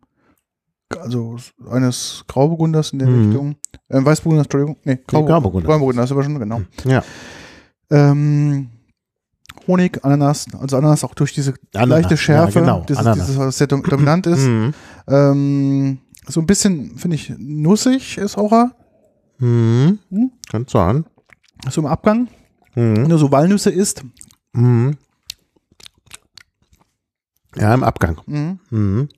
also 0.98 1.36
eines 1.70 2.24
Grauburgunders 2.28 2.92
in 2.92 2.98
der 3.00 3.08
Mhm. 3.08 3.26
Richtung. 3.26 3.56
Ähm, 3.90 4.04
Weißburgunder, 4.06 4.42
Entschuldigung. 4.44 4.76
Nee, 4.84 4.96
Grauburgunder. 5.06 5.32
Grauburgunder. 5.32 5.68
Grauburgunder, 5.68 6.04
ist 6.04 6.12
aber 6.12 6.22
schon, 6.24 6.38
genau. 6.38 6.60
Ja. 6.84 7.02
Ähm, 7.90 8.70
Honig, 9.66 10.04
Ananas, 10.04 10.46
also 10.60 10.76
Ananas 10.76 11.02
auch 11.02 11.14
durch 11.14 11.32
diese 11.32 11.54
Ananas, 11.74 11.88
leichte 12.02 12.16
Schärfe, 12.16 12.60
ja, 12.60 12.64
genau, 12.64 12.84
dieses, 12.88 13.00
Ananas. 13.04 13.26
dieses, 13.26 13.38
was 13.40 13.58
sehr 13.58 13.66
dom 13.66 13.82
dominant 13.82 14.26
ist. 14.28 14.46
Mhm. 14.46 14.74
Ähm, 15.08 15.98
So 16.28 16.40
ein 16.40 16.46
bisschen, 16.46 16.96
finde 16.98 17.16
ich, 17.16 17.32
nussig 17.38 18.18
ist 18.18 18.36
auch 18.38 18.52
er. 18.52 18.70
Mhm. 19.38 19.98
Hm? 20.10 20.30
Kann 20.50 20.66
sein. 20.68 21.04
So 21.70 21.80
im 21.80 21.86
Abgang. 21.86 22.28
Mhm. 22.74 22.96
Wenn 22.96 23.08
du 23.08 23.18
so 23.18 23.30
Walnüsse 23.32 23.70
isst. 23.70 24.04
Mhm. 24.52 24.96
Ja, 27.56 27.72
im 27.74 27.82
Abgang. 27.84 28.20
Mhm. 28.26 29.08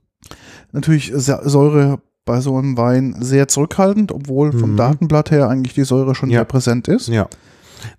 Natürlich 0.73 1.13
Säure 1.15 2.01
bei 2.25 2.41
so 2.41 2.57
einem 2.57 2.77
Wein 2.77 3.17
sehr 3.21 3.49
zurückhaltend, 3.49 4.13
obwohl 4.13 4.53
vom 4.53 4.73
Mhm. 4.73 4.77
Datenblatt 4.77 5.31
her 5.31 5.49
eigentlich 5.49 5.75
die 5.75 5.85
Säure 5.85 6.15
schon 6.15 6.29
Ja. 6.31 6.39
sehr 6.41 6.45
präsent 6.45 6.89
ist. 6.89 7.09
Ja. 7.09 7.27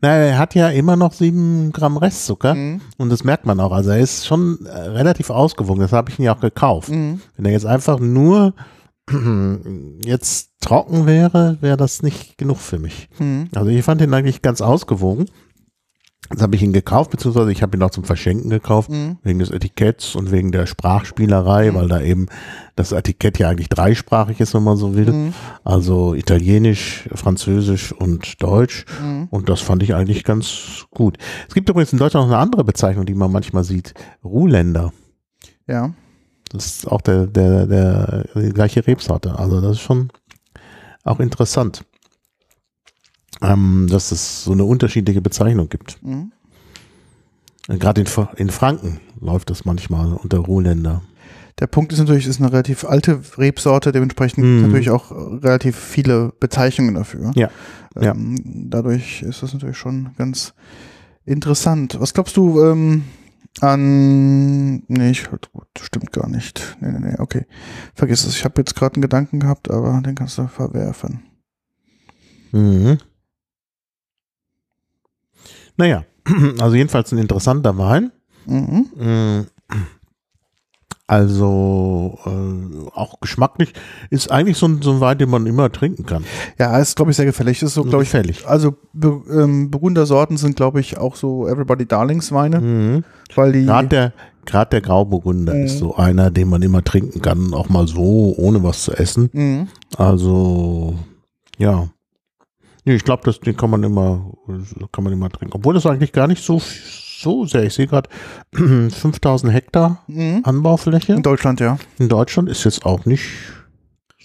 Na, 0.01 0.09
er 0.09 0.38
hat 0.38 0.55
ja 0.55 0.69
immer 0.69 0.95
noch 0.97 1.13
sieben 1.13 1.71
Gramm 1.71 1.97
Restzucker 1.97 2.53
Mhm. 2.53 2.81
und 2.97 3.09
das 3.09 3.23
merkt 3.23 3.45
man 3.45 3.59
auch. 3.59 3.71
Also 3.71 3.91
er 3.91 3.99
ist 3.99 4.27
schon 4.27 4.65
äh, 4.65 4.69
relativ 4.71 5.29
ausgewogen. 5.29 5.81
Das 5.81 5.93
habe 5.93 6.11
ich 6.11 6.19
ihn 6.19 6.25
ja 6.25 6.35
auch 6.35 6.41
gekauft. 6.41 6.89
Mhm. 6.89 7.21
Wenn 7.38 7.45
er 7.45 7.51
jetzt 7.53 7.65
einfach 7.65 7.99
nur 7.99 8.53
jetzt 10.05 10.51
trocken 10.61 11.05
wäre, 11.05 11.57
wäre 11.61 11.77
das 11.77 12.03
nicht 12.03 12.38
genug 12.38 12.57
für 12.57 12.77
mich. 12.79 13.09
Mhm. 13.19 13.47
Also 13.55 13.69
ich 13.69 13.83
fand 13.83 14.01
ihn 14.01 14.13
eigentlich 14.13 14.41
ganz 14.41 14.61
ausgewogen. 14.61 15.25
Jetzt 16.31 16.41
habe 16.43 16.55
ich 16.55 16.62
ihn 16.62 16.74
gekauft, 16.74 17.09
beziehungsweise 17.09 17.51
ich 17.51 17.63
habe 17.63 17.75
ihn 17.75 17.81
auch 17.81 17.89
zum 17.89 18.03
Verschenken 18.03 18.50
gekauft, 18.51 18.91
Mhm. 18.91 19.17
wegen 19.24 19.39
des 19.39 19.50
Etiketts 19.50 20.15
und 20.15 20.31
wegen 20.31 20.51
der 20.51 20.67
Sprachspielerei, 20.67 21.74
weil 21.74 21.88
da 21.88 22.01
eben 22.01 22.27
das 22.75 22.91
Etikett 22.91 23.39
ja 23.39 23.50
eigentlich 23.50 23.69
dreisprachig 23.69 24.39
ist, 24.39 24.53
wenn 24.53 24.63
man 24.63 24.77
so 24.77 24.95
will. 24.95 25.12
Mhm. 25.12 25.33
Also 25.63 26.13
Italienisch, 26.13 27.09
Französisch 27.15 27.91
und 27.93 28.41
Deutsch. 28.43 28.86
Mhm. 29.01 29.27
Und 29.31 29.50
das 29.50 29.62
fand 29.62 29.81
ich 29.81 29.95
eigentlich 29.95 30.24
ganz 30.24 30.86
gut. 30.91 31.17
Es 31.48 31.55
gibt 31.55 31.67
übrigens 31.67 31.93
in 31.93 32.00
Deutschland 32.00 32.27
noch 32.27 32.33
eine 32.36 32.41
andere 32.43 32.63
Bezeichnung, 32.63 33.05
die 33.07 33.15
man 33.15 33.31
manchmal 33.31 33.63
sieht. 33.63 33.93
Ruhländer. 34.24 34.93
Ja. 35.67 35.93
Das 36.51 36.65
ist 36.65 36.88
auch 36.91 37.01
der, 37.01 37.27
der, 37.27 37.65
der, 37.67 38.25
die 38.36 38.50
gleiche 38.50 38.86
Rebsorte. 38.86 39.38
Also 39.38 39.62
das 39.62 39.74
ist 39.74 39.81
schon 39.81 40.09
auch 41.03 41.19
interessant, 41.19 41.86
ähm, 43.41 43.88
dass 43.89 44.12
es 44.12 44.43
so 44.43 44.51
eine 44.51 44.63
unterschiedliche 44.65 45.22
Bezeichnung 45.22 45.69
gibt. 45.69 46.03
Mhm. 46.03 46.31
Gerade 47.67 48.01
in, 48.01 48.08
in 48.38 48.50
Franken 48.50 49.00
läuft 49.19 49.50
das 49.50 49.65
manchmal 49.65 50.13
unter 50.13 50.39
Ruhländer. 50.39 51.03
Der 51.60 51.67
Punkt 51.67 51.91
ist 51.91 52.00
natürlich, 52.00 52.24
es 52.24 52.38
ist 52.38 52.41
eine 52.41 52.51
relativ 52.51 52.86
alte 52.86 53.19
Rebsorte, 53.38 53.91
dementsprechend 53.91 54.43
Mhm. 54.46 54.62
natürlich 54.62 54.89
auch 54.89 55.12
relativ 55.12 55.75
viele 55.77 56.34
Bezeichnungen 56.39 56.96
dafür. 56.96 57.31
Ja, 57.36 57.50
ja. 58.00 58.13
Ähm, 58.13 58.69
dadurch 58.69 59.22
ist 59.22 59.43
das 59.43 59.53
natürlich 59.53 59.77
schon 59.77 60.12
ganz 60.17 60.53
interessant. 61.25 61.98
Was 62.00 62.13
glaubst 62.13 62.38
du 62.38 62.63
ähm, 62.63 63.03
an. 63.62 64.84
Nee, 64.88 65.12
ich, 65.12 65.27
stimmt 65.81 66.12
gar 66.12 66.29
nicht. 66.29 66.77
Nee, 66.79 66.91
nee, 66.91 67.10
nee, 67.10 67.15
okay. 67.17 67.46
Vergiss 67.93 68.25
es. 68.25 68.36
Ich 68.36 68.46
habe 68.46 68.62
jetzt 68.62 68.75
gerade 68.75 68.96
einen 68.96 69.01
Gedanken 69.01 69.39
gehabt, 69.39 69.69
aber 69.69 70.01
den 70.01 70.15
kannst 70.15 70.38
du 70.38 70.48
verwerfen. 70.48 71.24
Mhm. 72.51 72.98
Naja, 75.79 76.03
also 76.59 76.75
jedenfalls 76.75 77.12
ein 77.13 77.17
interessanter 77.19 77.77
Wein. 77.77 78.12
Mhm. 78.45 78.86
Mm. 78.98 79.48
Also 81.07 82.19
äh, 82.25 82.89
auch 82.93 83.19
geschmacklich 83.19 83.74
ist 84.12 84.29
eigentlich 84.29 84.57
so 84.57 84.67
ein, 84.67 84.81
so 84.83 84.91
ein 84.91 85.00
Wein, 85.00 85.17
den 85.17 85.29
man 85.29 85.48
immer 85.48 85.71
trinken 85.71 86.05
kann. 86.05 86.24
Ja, 86.59 86.77
ist, 86.77 86.95
glaube 86.98 87.12
ich, 87.12 87.17
sehr 87.17 87.25
gefällig. 87.25 87.63
Ist 87.63 87.74
so, 87.74 87.83
glaube 87.83 88.03
ich, 88.03 88.09
gefällig. 88.12 88.45
also 88.48 88.75
Be 88.93 89.19
ähm, 89.31 89.71
Burgundersorten 89.71 90.38
sind, 90.38 90.55
glaube 90.55 90.81
ich, 90.81 90.98
auch 90.98 91.15
so 91.15 91.48
Everybody 91.48 91.86
Darlings 91.88 92.31
Weine, 92.31 92.59
Mhm. 92.62 93.03
weil 93.36 93.53
die. 93.53 93.65
Gerade 93.65 93.88
der, 93.88 94.13
gerade 94.45 94.69
der 94.69 94.81
Grauburgunder 94.81 95.55
Mhm. 95.55 95.63
ist 95.63 95.79
so 95.79 95.95
einer, 95.95 96.29
den 96.29 96.50
man 96.50 96.62
immer 96.62 96.83
trinken 96.83 97.21
kann, 97.24 97.53
auch 97.55 97.69
mal 97.69 97.88
so, 97.88 98.36
ohne 98.38 98.62
was 98.62 98.83
zu 98.83 98.91
essen. 98.93 99.29
Mhm. 99.33 99.67
Also, 99.98 100.93
ja. 101.57 101.88
Nee, 102.89 102.96
ich 102.96 103.03
glaube, 103.03 103.31
den 103.31 103.55
kann 103.55 103.69
man 103.69 103.84
immer, 103.84 104.31
kann 104.91 105.03
man 105.03 105.13
immer 105.13 105.29
trinken. 105.29 105.55
Obwohl 105.55 105.75
das 105.75 105.86
eigentlich 105.86 106.12
gar 106.12 106.25
nicht 106.25 106.43
so, 106.43 106.60
so 106.60 107.46
sehr. 107.46 107.63
Ich 107.65 107.75
sehe 107.75 107.86
gerade 107.86 108.10
5000 108.53 109.53
Hektar 109.53 110.01
Mhm. 110.08 110.39
Anbaufläche. 110.43 111.13
In 111.13 111.22
Deutschland, 111.22 111.60
ja. 111.60 111.77
In 112.00 112.10
Deutschland 112.10 112.50
ist 112.50 112.63
jetzt 112.63 112.88
auch 112.88 113.05
nicht 113.05 113.29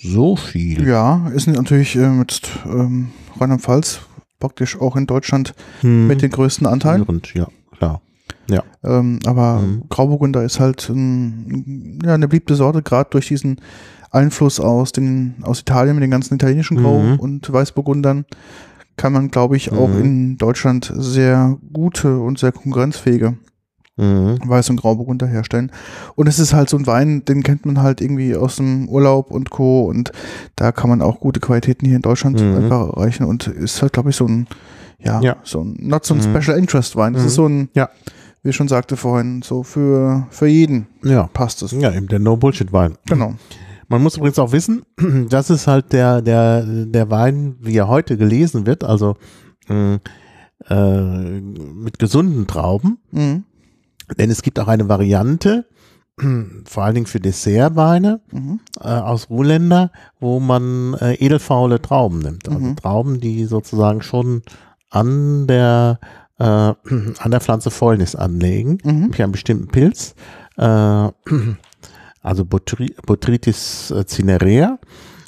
so 0.02 0.34
viel. 0.36 0.88
Ja, 0.88 1.28
ist 1.34 1.46
natürlich 1.46 1.94
äh, 1.96 2.08
mit 2.08 2.40
ähm, 2.64 3.10
Rheinland-Pfalz 3.38 4.00
praktisch 4.40 4.80
auch 4.80 4.96
in 4.96 5.04
Deutschland 5.06 5.52
Hm. 5.82 6.06
mit 6.06 6.22
den 6.22 6.30
größten 6.30 6.66
Anteilen. 6.66 7.04
Ja, 7.34 7.48
klar. 7.76 8.00
Ähm, 8.82 9.18
aber 9.26 9.60
Mhm. 9.60 9.84
Grauburgunder 9.90 10.42
ist 10.42 10.58
halt 10.58 10.88
ähm, 10.88 11.98
ja, 12.02 12.14
eine 12.14 12.28
beliebte 12.28 12.54
Sorte, 12.54 12.80
gerade 12.82 13.10
durch 13.10 13.28
diesen 13.28 13.60
Einfluss 14.14 14.60
aus, 14.60 14.92
den, 14.92 15.34
aus 15.42 15.60
Italien 15.60 15.96
mit 15.96 16.02
den 16.02 16.10
ganzen 16.10 16.34
italienischen 16.34 16.76
Grau- 16.78 17.00
Mhm. 17.00 17.18
und 17.20 17.52
Weißburgundern 17.52 18.24
kann 18.96 19.12
man, 19.12 19.30
glaube 19.30 19.56
ich, 19.56 19.72
auch 19.72 19.88
Mhm. 19.88 20.00
in 20.00 20.36
Deutschland 20.38 20.92
sehr 20.96 21.56
gute 21.72 22.18
und 22.20 22.38
sehr 22.38 22.52
konkurrenzfähige 22.52 23.36
Mhm. 23.96 24.38
Weiß- 24.48 24.70
und 24.70 24.76
Grauburgunder 24.80 25.26
herstellen. 25.26 25.70
Und 26.16 26.26
es 26.28 26.38
ist 26.40 26.52
halt 26.52 26.68
so 26.68 26.76
ein 26.76 26.86
Wein, 26.86 27.24
den 27.24 27.42
kennt 27.44 27.64
man 27.64 27.80
halt 27.80 28.00
irgendwie 28.00 28.34
aus 28.34 28.56
dem 28.56 28.88
Urlaub 28.88 29.30
und 29.30 29.50
Co. 29.50 29.84
Und 29.84 30.10
da 30.56 30.72
kann 30.72 30.90
man 30.90 31.00
auch 31.00 31.20
gute 31.20 31.38
Qualitäten 31.40 31.86
hier 31.86 31.96
in 31.96 32.02
Deutschland 32.02 32.40
Mhm. 32.40 32.56
einfach 32.56 32.88
erreichen. 32.88 33.24
Und 33.24 33.46
ist 33.46 33.82
halt, 33.82 33.92
glaube 33.92 34.10
ich, 34.10 34.16
so 34.16 34.26
ein, 34.26 34.46
ja, 34.98 35.20
Ja. 35.20 35.36
so 35.44 35.60
ein, 35.62 35.76
not 35.80 36.04
so 36.04 36.14
ein 36.14 36.18
Mhm. 36.18 36.40
Special 36.40 36.58
Interest 36.58 36.96
Wein. 36.96 37.12
Das 37.12 37.24
ist 37.24 37.34
so 37.34 37.46
ein, 37.46 37.68
Ja. 37.74 37.88
wie 38.42 38.50
ich 38.50 38.56
schon 38.56 38.66
sagte 38.68 38.96
vorhin, 38.96 39.42
so 39.42 39.62
für, 39.62 40.26
für 40.30 40.46
jeden 40.48 40.86
Ja. 41.04 41.28
passt 41.32 41.62
es. 41.62 41.70
Ja, 41.72 41.92
eben 41.92 42.08
der 42.08 42.18
No-Bullshit-Wein. 42.18 42.94
Genau. 43.06 43.34
Man 43.88 44.02
muss 44.02 44.16
übrigens 44.16 44.38
auch 44.38 44.52
wissen, 44.52 44.82
das 45.28 45.50
ist 45.50 45.66
halt 45.66 45.92
der, 45.92 46.22
der, 46.22 46.62
der 46.64 47.10
Wein, 47.10 47.56
wie 47.60 47.76
er 47.76 47.88
heute 47.88 48.16
gelesen 48.16 48.66
wird, 48.66 48.84
also 48.84 49.16
mh, 49.68 49.98
äh, 50.68 51.40
mit 51.40 51.98
gesunden 51.98 52.46
Trauben. 52.46 52.98
Mhm. 53.10 53.44
Denn 54.18 54.30
es 54.30 54.42
gibt 54.42 54.58
auch 54.60 54.68
eine 54.68 54.88
Variante, 54.88 55.66
vor 56.64 56.84
allen 56.84 56.94
Dingen 56.94 57.06
für 57.06 57.20
Dessertweine 57.20 58.20
Mhm. 58.30 58.60
äh, 58.80 58.88
aus 58.88 59.30
Ruhländer, 59.30 59.90
wo 60.20 60.40
man 60.40 60.94
äh, 60.94 61.14
edelfaule 61.14 61.80
Trauben 61.82 62.20
nimmt. 62.20 62.48
Also 62.48 62.60
Mhm. 62.60 62.76
Trauben, 62.76 63.20
die 63.20 63.44
sozusagen 63.46 64.02
schon 64.02 64.42
an 64.90 65.46
der, 65.46 65.98
äh, 66.38 66.44
an 67.18 67.30
der 67.30 67.40
Pflanze 67.40 67.70
Fäulnis 67.70 68.14
anlegen, 68.14 68.78
Mhm. 68.84 69.00
nämlich 69.00 69.22
einen 69.22 69.32
bestimmten 69.32 69.68
Pilz, 69.68 70.14
äh, 70.56 71.08
also 72.24 72.44
Botry 72.44 72.94
Botrytis 73.06 73.92
äh, 73.92 74.04
cinerea. 74.04 74.78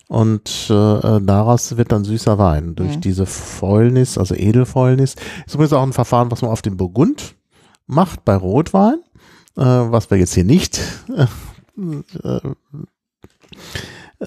Und 0.09 0.67
äh, 0.71 1.21
daraus 1.21 1.77
wird 1.77 1.91
dann 1.91 2.05
süßer 2.05 2.39
Wein 2.39 2.77
durch 2.77 2.97
Mhm. 2.97 3.01
diese 3.01 3.27
Fäulnis, 3.27 4.19
also 4.19 4.35
Edelfäulnis. 4.37 5.17
Ist 5.47 5.55
übrigens 5.55 5.73
auch 5.73 5.83
ein 5.83 5.93
Verfahren, 5.93 6.31
was 6.31 6.43
man 6.43 6.51
auf 6.53 6.63
dem 6.63 6.77
Burgund 6.77 7.35
macht 7.89 8.25
bei 8.25 8.37
Rotwein, 8.37 8.99
äh, 9.57 9.63
was 9.65 10.09
wir 10.11 10.19
jetzt 10.19 10.35
hier 10.35 10.45
nicht 10.45 10.81
äh, 11.17 12.39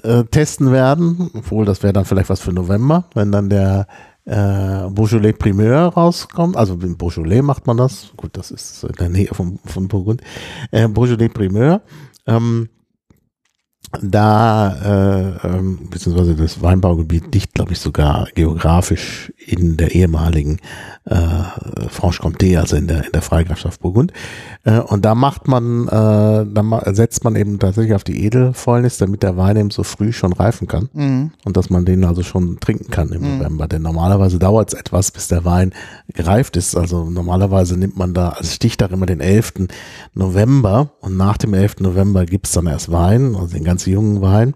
äh, 0.02 0.24
testen 0.24 0.70
werden, 0.72 1.30
obwohl 1.34 1.64
das 1.64 1.82
wäre 1.82 1.92
dann 1.92 2.04
vielleicht 2.04 2.28
was 2.30 2.40
für 2.40 2.52
November, 2.52 3.04
wenn 3.14 3.32
dann 3.32 3.48
der 3.48 3.86
äh, 4.26 4.88
Beaujolais 4.90 5.32
Primeur 5.32 5.88
rauskommt. 5.94 6.56
Also 6.56 6.74
in 6.74 6.96
Beaujolais 6.96 7.42
macht 7.42 7.66
man 7.66 7.76
das. 7.78 8.12
Gut, 8.16 8.36
das 8.36 8.50
ist 8.50 8.84
in 8.84 8.92
der 8.96 9.08
Nähe 9.08 9.28
von, 9.32 9.58
von 9.64 9.88
Burgund. 9.88 10.20
Äh, 10.70 10.88
Beaujolais 10.88 11.30
Primeur. 11.30 11.80
Ähm, 12.26 12.68
da, 14.02 15.40
äh, 15.42 15.48
ähm, 15.48 15.88
beziehungsweise 15.90 16.36
das 16.36 16.62
Weinbaugebiet 16.62 17.34
liegt, 17.34 17.54
glaube 17.54 17.72
ich, 17.72 17.80
sogar 17.80 18.28
geografisch 18.34 19.32
in 19.52 19.76
der 19.76 19.94
ehemaligen 19.94 20.58
äh, 21.04 21.16
Franche-Comté, 21.88 22.58
also 22.58 22.76
in 22.76 22.86
der, 22.86 23.04
in 23.04 23.12
der 23.12 23.22
Freigrafschaft 23.22 23.80
Burgund. 23.80 24.12
Äh, 24.64 24.78
und 24.80 25.04
da 25.04 25.14
macht 25.14 25.48
man, 25.48 25.88
äh, 25.88 25.90
da 25.90 26.62
ma 26.62 26.82
setzt 26.94 27.24
man 27.24 27.36
eben 27.36 27.58
tatsächlich 27.58 27.94
auf 27.94 28.04
die 28.04 28.24
Edelfäulnis, 28.24 28.98
damit 28.98 29.22
der 29.22 29.36
Wein 29.36 29.56
eben 29.56 29.70
so 29.70 29.82
früh 29.82 30.12
schon 30.12 30.32
reifen 30.32 30.68
kann 30.68 30.88
Mhm. 30.92 31.30
und 31.44 31.56
dass 31.56 31.70
man 31.70 31.84
den 31.84 32.04
also 32.04 32.22
schon 32.22 32.60
trinken 32.60 32.90
kann 32.90 33.08
im 33.12 33.22
Mhm. 33.22 33.38
November. 33.38 33.68
Denn 33.68 33.82
normalerweise 33.82 34.38
dauert 34.38 34.72
es 34.72 34.78
etwas, 34.78 35.10
bis 35.10 35.28
der 35.28 35.44
Wein 35.44 35.72
gereift 36.14 36.56
ist. 36.56 36.76
Also 36.76 37.04
normalerweise 37.10 37.76
nimmt 37.76 37.96
man 37.96 38.14
da 38.14 38.30
als 38.30 38.54
Stichtag 38.54 38.90
immer 38.92 39.06
den 39.06 39.20
11. 39.20 39.68
November 40.14 40.90
und 41.00 41.16
nach 41.16 41.36
dem 41.36 41.54
11. 41.54 41.76
November 41.80 42.26
gibt's 42.26 42.52
dann 42.52 42.66
erst 42.66 42.90
Wein, 42.92 43.34
also 43.34 43.48
den 43.48 43.64
ganz 43.64 43.86
jungen 43.86 44.20
Wein. 44.20 44.54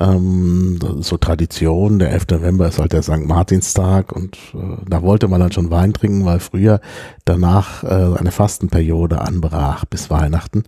Ähm, 0.00 0.78
ist 1.00 1.08
so 1.08 1.16
Tradition. 1.16 1.98
Der 1.98 2.12
11. 2.12 2.26
November 2.30 2.68
ist 2.68 2.78
halt 2.78 2.92
der 2.92 3.02
St. 3.02 3.24
Martinstag 3.24 4.12
und 4.12 4.36
äh, 4.54 4.76
da 4.88 5.02
wollte 5.02 5.28
man 5.28 5.40
dann 5.40 5.52
schon 5.52 5.70
Wein 5.70 5.92
trinken, 5.92 6.24
weil 6.24 6.40
früher 6.40 6.80
danach 7.24 7.82
äh, 7.84 8.18
eine 8.18 8.30
Fastenperiode 8.30 9.20
anbrach 9.20 9.84
bis 9.84 10.10
Weihnachten. 10.10 10.64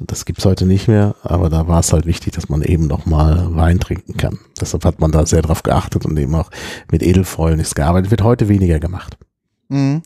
Das 0.00 0.24
gibt's 0.24 0.44
heute 0.44 0.64
nicht 0.64 0.86
mehr, 0.86 1.16
aber 1.22 1.50
da 1.50 1.66
war 1.66 1.80
es 1.80 1.92
halt 1.92 2.06
wichtig, 2.06 2.32
dass 2.34 2.48
man 2.48 2.62
eben 2.62 2.86
noch 2.86 3.04
mal 3.04 3.56
Wein 3.56 3.80
trinken 3.80 4.16
kann. 4.16 4.38
Deshalb 4.60 4.84
hat 4.84 5.00
man 5.00 5.10
da 5.10 5.26
sehr 5.26 5.42
drauf 5.42 5.64
geachtet 5.64 6.06
und 6.06 6.16
eben 6.18 6.34
auch 6.36 6.50
mit 6.92 7.02
Edelfäulnis 7.02 7.74
gearbeitet. 7.74 8.10
Wird 8.12 8.22
heute 8.22 8.48
weniger 8.48 8.78
gemacht. 8.78 9.16
Mhm. 9.68 10.02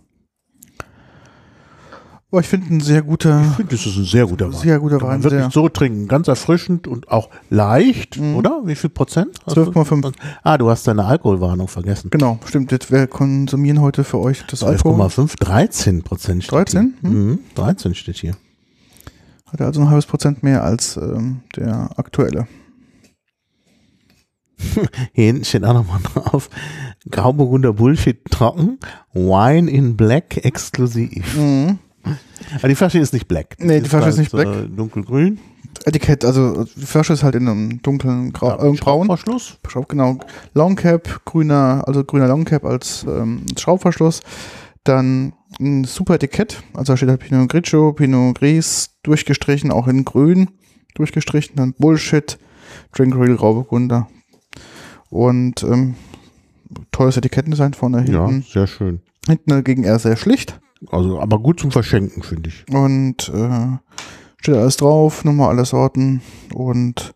Oh, 2.34 2.40
ich 2.40 2.48
finde 2.48 2.74
ein 2.74 2.80
sehr 2.80 3.02
guter, 3.02 3.42
Ich 3.42 3.56
finde, 3.56 3.76
das 3.76 3.84
ist 3.84 3.94
ein 3.94 4.04
sehr 4.06 4.26
guter 4.26 4.46
Wein. 4.50 4.58
sehr 4.58 4.78
guter 4.80 4.96
Kann 4.98 5.06
Wein. 5.08 5.14
man 5.16 5.24
wirklich 5.24 5.42
Sehr. 5.42 5.50
so 5.50 5.68
trinken. 5.68 6.08
Ganz 6.08 6.28
erfrischend 6.28 6.88
und 6.88 7.10
auch 7.10 7.28
leicht, 7.50 8.18
Mhm. 8.18 8.36
oder? 8.36 8.62
Wie 8.64 8.74
viel 8.74 8.88
Prozent? 8.88 9.38
hast 9.44 9.54
du? 9.56 9.60
12,5. 9.64 10.14
Ah, 10.42 10.56
du 10.56 10.70
hast 10.70 10.86
deine 10.88 11.04
Alkoholwarnung 11.04 11.68
vergessen. 11.68 12.08
Genau, 12.10 12.38
stimmt. 12.46 12.72
Jetzt, 12.72 12.90
wir 12.90 13.06
konsumieren 13.06 13.82
heute 13.82 14.02
für 14.02 14.18
euch 14.18 14.44
das 14.46 14.62
Alkohol. 14.62 14.94
12,5, 14.94 15.36
13 15.38 16.02
Prozent 16.02 16.42
steht 16.44 16.52
13? 16.54 16.94
hier. 17.02 17.10
Hm? 17.10 17.28
Mhm, 17.32 17.38
13 17.54 17.94
steht 17.94 18.16
hier. 18.16 18.34
Hat 19.52 19.60
er 19.60 19.66
also 19.66 19.82
ein 19.82 19.90
halbes 19.90 20.06
Prozent 20.06 20.42
mehr 20.42 20.64
als 20.64 20.96
ähm, 20.96 21.42
der 21.54 21.90
aktuelle. 21.96 22.46
Hier 25.12 25.26
hinten 25.26 25.44
steht 25.44 25.64
auch 25.64 25.74
nochmal 25.74 26.00
drauf. 26.14 26.48
Grauburgunder 27.10 27.72
Bullshit 27.74 28.24
trocken, 28.30 28.78
Wine 29.12 29.68
in 29.70 29.96
Black 29.96 30.42
exklusiv. 30.44 31.36
Mhm. 31.36 31.78
Aber 32.58 32.68
die 32.68 32.74
Flasche 32.74 32.98
ist 32.98 33.12
nicht 33.12 33.28
black. 33.28 33.56
Nee, 33.58 33.80
die 33.80 33.88
Flasche 33.88 34.08
ist 34.08 34.18
nicht 34.18 34.34
Äh, 34.34 34.68
dunkelgrün. 34.68 35.38
Etikett, 35.84 36.24
also 36.24 36.64
die 36.64 36.84
Flasche 36.86 37.12
ist 37.14 37.22
halt 37.22 37.34
in 37.34 37.48
einem 37.48 37.80
dunklen 37.82 38.32
Grau, 38.32 38.48
Ja, 38.48 38.54
äh, 38.56 38.58
Braun. 38.58 38.76
Schraubverschluss. 38.76 39.58
Schraub, 39.68 39.88
genau. 39.88 40.18
Long 40.54 40.76
Cap, 40.76 41.24
grüner, 41.24 41.82
also 41.86 42.04
grüner 42.04 42.28
Long 42.28 42.44
Cap 42.44 42.64
als 42.64 43.04
ähm, 43.08 43.46
Schraubverschluss. 43.58 44.20
Dann 44.84 45.32
ein 45.60 45.84
super 45.84 46.14
Etikett, 46.14 46.62
also 46.74 46.92
da 46.92 46.96
steht 46.96 47.08
halt 47.08 47.20
Pinot 47.20 47.48
Grigio, 47.48 47.92
Pinot 47.92 48.38
Gris 48.38 48.90
durchgestrichen, 49.02 49.70
auch 49.70 49.86
in 49.88 50.04
grün 50.04 50.48
durchgestrichen, 50.94 51.56
dann 51.56 51.72
Bullshit, 51.78 52.38
Drink 52.92 53.14
Real 53.16 53.36
Grauburgunder. 53.36 54.08
Und 55.08 55.62
ähm, 55.62 55.94
tolles 56.90 57.16
Etikettendesign 57.16 57.74
vorne 57.74 58.04
Ja, 58.10 58.26
hinten. 58.26 58.42
sehr 58.50 58.66
schön. 58.66 59.00
Hinten 59.26 59.50
dagegen 59.50 59.84
eher 59.84 59.98
sehr 59.98 60.16
schlicht. 60.16 60.58
Also, 60.90 61.20
aber 61.20 61.38
gut 61.38 61.60
zum 61.60 61.70
Verschenken, 61.70 62.22
finde 62.22 62.48
ich. 62.50 62.64
Und 62.74 63.28
äh, 63.34 63.78
steht 64.38 64.56
alles 64.56 64.76
drauf, 64.76 65.24
Nummer, 65.24 65.48
alle 65.48 65.64
Sorten 65.64 66.22
und 66.54 67.14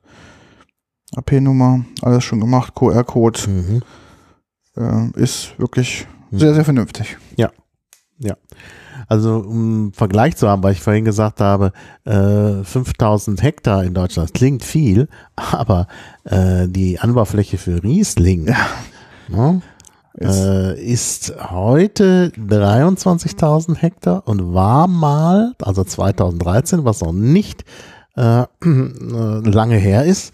AP-Nummer, 1.16 1.85
alles 2.02 2.25
schon 2.25 2.40
gemacht, 2.40 2.75
QR-Code. 2.75 3.40
Mhm. 3.49 3.82
äh, 4.76 5.20
ist 5.20 5.58
wirklich 5.58 6.06
Mhm. 6.30 6.38
sehr, 6.38 6.54
sehr 6.54 6.64
vernünftig. 6.64 7.16
Also 9.08 9.37
um 9.38 9.92
Vergleich 9.92 10.37
zu 10.37 10.49
haben, 10.49 10.62
weil 10.62 10.73
ich 10.73 10.80
vorhin 10.80 11.04
gesagt 11.04 11.40
habe, 11.40 11.73
äh, 12.04 12.64
5000 12.64 13.40
Hektar 13.42 13.85
in 13.85 13.92
Deutschland, 13.94 14.32
klingt 14.35 14.64
viel, 14.64 15.08
aber 15.37 15.87
äh, 16.25 16.66
die 16.66 16.99
Anbaufläche 16.99 17.58
für 17.58 17.82
Riesling 17.85 18.46
Ja. 18.49 18.56
ne, 19.28 19.62
Ist, 20.18 20.38
äh, 20.40 20.80
ist 20.82 21.35
heute 21.50 22.32
23.000 22.38 23.76
Hektar 23.76 24.26
und 24.26 24.54
war 24.54 24.88
mal, 24.88 25.52
also 25.62 25.85
2013, 25.85 26.85
was 26.85 27.02
noch 27.02 27.12
nicht 27.12 27.64
äh, 28.16 28.42
äh, 28.42 28.46
lange 28.64 29.76
her 29.76 30.04
ist, 30.04 30.32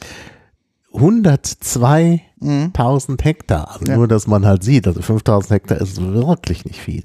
102 0.94 2.20
mh, 2.40 2.64
1000 2.74 3.24
Hektar. 3.24 3.70
Also 3.72 3.86
Ja. 3.86 3.96
nur, 3.96 4.08
dass 4.08 4.26
man 4.26 4.46
halt 4.46 4.62
sieht, 4.62 4.86
also 4.86 5.02
5000 5.02 5.50
Hektar 5.52 5.80
ist 5.80 6.00
wirklich 6.00 6.64
nicht 6.64 6.78
viel. 6.80 7.02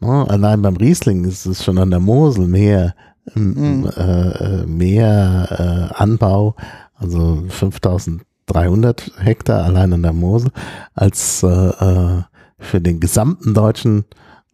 Ne? 0.00 0.26
Allein 0.28 0.60
beim 0.62 0.76
Riesling 0.76 1.24
ist 1.24 1.46
es 1.46 1.64
schon 1.64 1.78
an 1.78 1.90
der 1.90 2.00
Mosel 2.00 2.46
mehr, 2.46 2.94
Mhm. 3.34 3.90
äh, 3.96 4.28
äh, 4.62 4.66
mehr 4.66 5.90
äh, 5.92 5.94
Anbau, 6.02 6.56
also 6.94 7.44
5300 8.52 9.12
Hektar 9.18 9.64
allein 9.64 9.92
an 9.92 10.02
der 10.02 10.12
Mosel, 10.12 10.50
als 10.94 11.42
äh, 11.42 11.46
äh, 11.48 12.22
für 12.58 12.80
den 12.80 13.00
gesamten 13.00 13.54
deutschen 13.54 14.04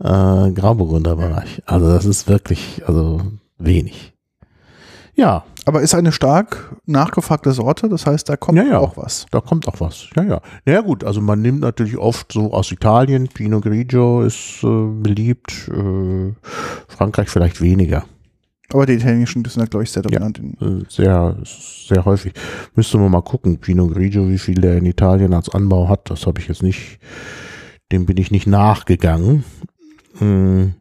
äh, 0.00 0.50
Grauburgunderbereich. 0.50 1.62
Also 1.66 1.86
das 1.88 2.04
ist 2.04 2.28
wirklich, 2.28 2.82
also 2.86 3.20
wenig. 3.58 4.12
Ja, 5.16 5.44
aber 5.64 5.80
ist 5.80 5.94
eine 5.94 6.12
stark 6.12 6.74
nachgefragte 6.86 7.52
Sorte, 7.52 7.88
das 7.88 8.04
heißt, 8.04 8.28
da 8.28 8.36
kommt 8.36 8.58
Ja, 8.58 8.64
ja. 8.64 8.78
auch 8.80 8.96
was. 8.96 9.26
Da 9.30 9.40
kommt 9.40 9.68
auch 9.68 9.80
was. 9.80 10.08
Ja, 10.16 10.24
ja. 10.24 10.40
Ja 10.66 10.80
gut, 10.80 11.04
also 11.04 11.20
man 11.20 11.40
nimmt 11.40 11.60
natürlich 11.60 11.96
oft 11.96 12.32
so 12.32 12.52
aus 12.52 12.70
Italien, 12.72 13.28
Pinot 13.28 13.62
Grigio 13.62 14.22
ist 14.22 14.62
äh, 14.62 14.66
beliebt, 14.66 15.70
äh, 15.72 16.33
Frankreich 16.88 17.28
vielleicht 17.28 17.61
weniger. 17.61 18.04
Aber 18.72 18.87
die 18.87 18.94
italienischen, 18.94 19.44
ja, 19.44 19.64
glaube 19.66 19.85
ich, 19.85 19.90
sehr 19.90 20.03
dominant. 20.03 20.38
in- 20.38 20.83
Äh, 20.83 20.85
sehr, 20.88 21.37
sehr 21.44 22.05
häufig. 22.05 22.33
Müsste 22.74 22.98
man 22.98 23.11
mal 23.11 23.22
gucken, 23.22 23.59
Pinot 23.59 23.92
Grigio, 23.92 24.29
wie 24.29 24.38
viel 24.38 24.61
der 24.61 24.79
in 24.79 24.87
Italien 24.87 25.35
als 25.35 25.48
Anbau 25.50 25.88
hat, 25.88 26.11
das 26.11 26.27
habe 26.27 26.40
ich 26.40 26.48
jetzt 26.48 26.62
nicht, 26.62 26.98
dem 27.92 28.07
bin 28.07 28.16
ich 28.16 28.31
nicht 28.31 28.46
nachgegangen. 28.46 29.44
Hm. 30.18 30.74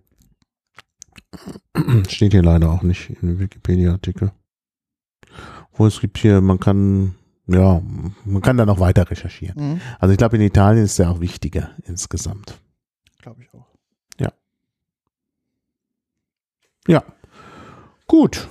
Steht 2.08 2.32
hier 2.34 2.44
leider 2.44 2.72
auch 2.72 2.84
nicht 2.84 3.10
in 3.22 3.40
Wikipedia-Artikel. 3.40 4.32
Wo 5.74 5.86
es 5.88 6.00
gibt 6.00 6.20
hier, 6.20 6.40
man 6.42 6.60
kann, 6.60 7.16
ja, 7.48 7.82
man 8.26 8.42
kann 8.42 8.58
da 8.58 8.66
noch 8.66 8.80
weiter 8.80 9.10
recherchieren. 9.10 9.74
Mhm. 9.74 9.82
Also 10.00 10.12
ich 10.14 10.18
glaube, 10.20 10.36
in 10.38 10.44
Italien 10.44 10.86
ist 10.86 11.00
der 11.00 11.10
auch 11.10 11.20
wichtiger 11.20 11.72
insgesamt. 11.86 12.60
Glaube 13.22 13.42
ich 13.42 13.54
auch. 13.54 13.66
Ja. 16.88 17.04
Gut. 18.14 18.48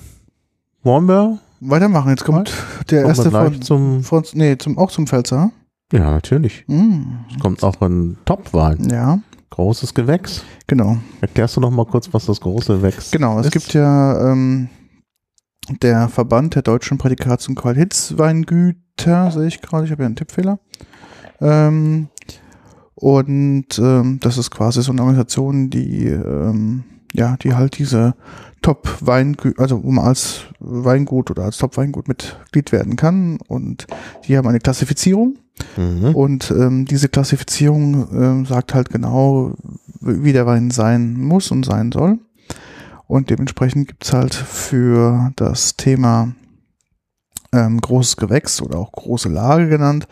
Wollen 0.83 1.07
wir? 1.07 1.39
Weitermachen, 1.61 2.11
jetzt 2.11 2.25
kommt 2.25 2.53
der 2.91 3.03
Kommen 3.03 3.15
erste 3.15 3.31
von, 3.31 3.63
zum. 3.63 4.03
von, 4.03 4.25
nee, 4.33 4.59
zum, 4.59 4.77
auch 4.77 4.91
zum 4.91 5.07
Pfälzer. 5.07 5.53
Ja, 5.93 6.11
natürlich. 6.11 6.65
Mhm. 6.67 7.21
Kommt 7.41 7.63
auch 7.63 7.81
ein 7.81 8.19
Topwein. 8.25 8.91
Ja, 8.91 9.21
Großes 9.51 9.95
Gewächs. 9.95 10.43
genau. 10.67 10.97
Erklärst 11.21 11.57
du 11.57 11.61
noch 11.61 11.71
mal 11.71 11.87
kurz, 11.87 12.13
was 12.13 12.27
das 12.27 12.41
große 12.41 12.79
Gewächs 12.79 13.13
Genau, 13.13 13.39
es 13.39 13.47
ist? 13.47 13.53
gibt 13.53 13.73
ja 13.73 14.33
ähm, 14.33 14.69
der 15.81 16.09
Verband 16.09 16.57
der 16.57 16.63
deutschen 16.63 16.99
Prädikats- 16.99 17.49
und 17.49 17.55
Qualitätsweingüter, 17.55 19.31
sehe 19.31 19.47
ich 19.47 19.63
gerade, 19.63 19.85
ich 19.85 19.93
habe 19.93 20.03
ja 20.03 20.07
einen 20.07 20.17
Tippfehler. 20.17 20.59
Ähm, 21.41 22.09
und 22.97 23.79
ähm, 23.79 24.19
das 24.21 24.39
ist 24.39 24.51
quasi 24.51 24.83
so 24.83 24.91
eine 24.91 25.03
Organisation, 25.03 25.71
die 25.71 26.07
ähm, 26.09 26.83
ja, 27.15 27.37
die 27.37 27.55
halt 27.55 27.79
diese 27.79 28.15
Top-Weingut, 28.63 29.59
also 29.59 29.83
wo 29.83 29.91
man 29.91 30.07
als 30.07 30.43
Weingut 30.61 31.31
oder 31.31 31.45
als 31.45 31.59
Top-Weingut 31.59 32.09
Mitglied 32.09 32.73
werden 32.73 32.97
kann. 32.97 33.39
Und 33.49 33.87
die 34.27 34.37
haben 34.37 34.49
eine 34.49 34.61
Klassifizierung. 34.61 35.39
Mhm. 35.77 36.15
Und 36.15 36.51
ähm, 36.51 36.87
diese 36.87 37.09
Klassifizierung 37.09 38.09
ähm, 38.13 38.47
sagt 38.47 38.75
halt 38.75 38.91
genau, 38.91 39.55
wie 40.01 40.33
der 40.33 40.47
Wein 40.47 40.71
sein 40.71 41.21
muss 41.21 41.51
und 41.51 41.65
sein 41.65 41.93
soll. 41.93 42.19
Und 43.07 43.29
dementsprechend 43.29 43.89
gibt's 43.89 44.13
halt 44.13 44.35
für 44.35 45.33
das 45.37 45.77
Thema 45.77 46.33
ähm, 47.53 47.81
großes 47.81 48.17
Gewächs 48.17 48.63
oder 48.63 48.79
auch 48.79 48.93
große 48.93 49.29
Lage 49.29 49.69
genannt, 49.69 50.09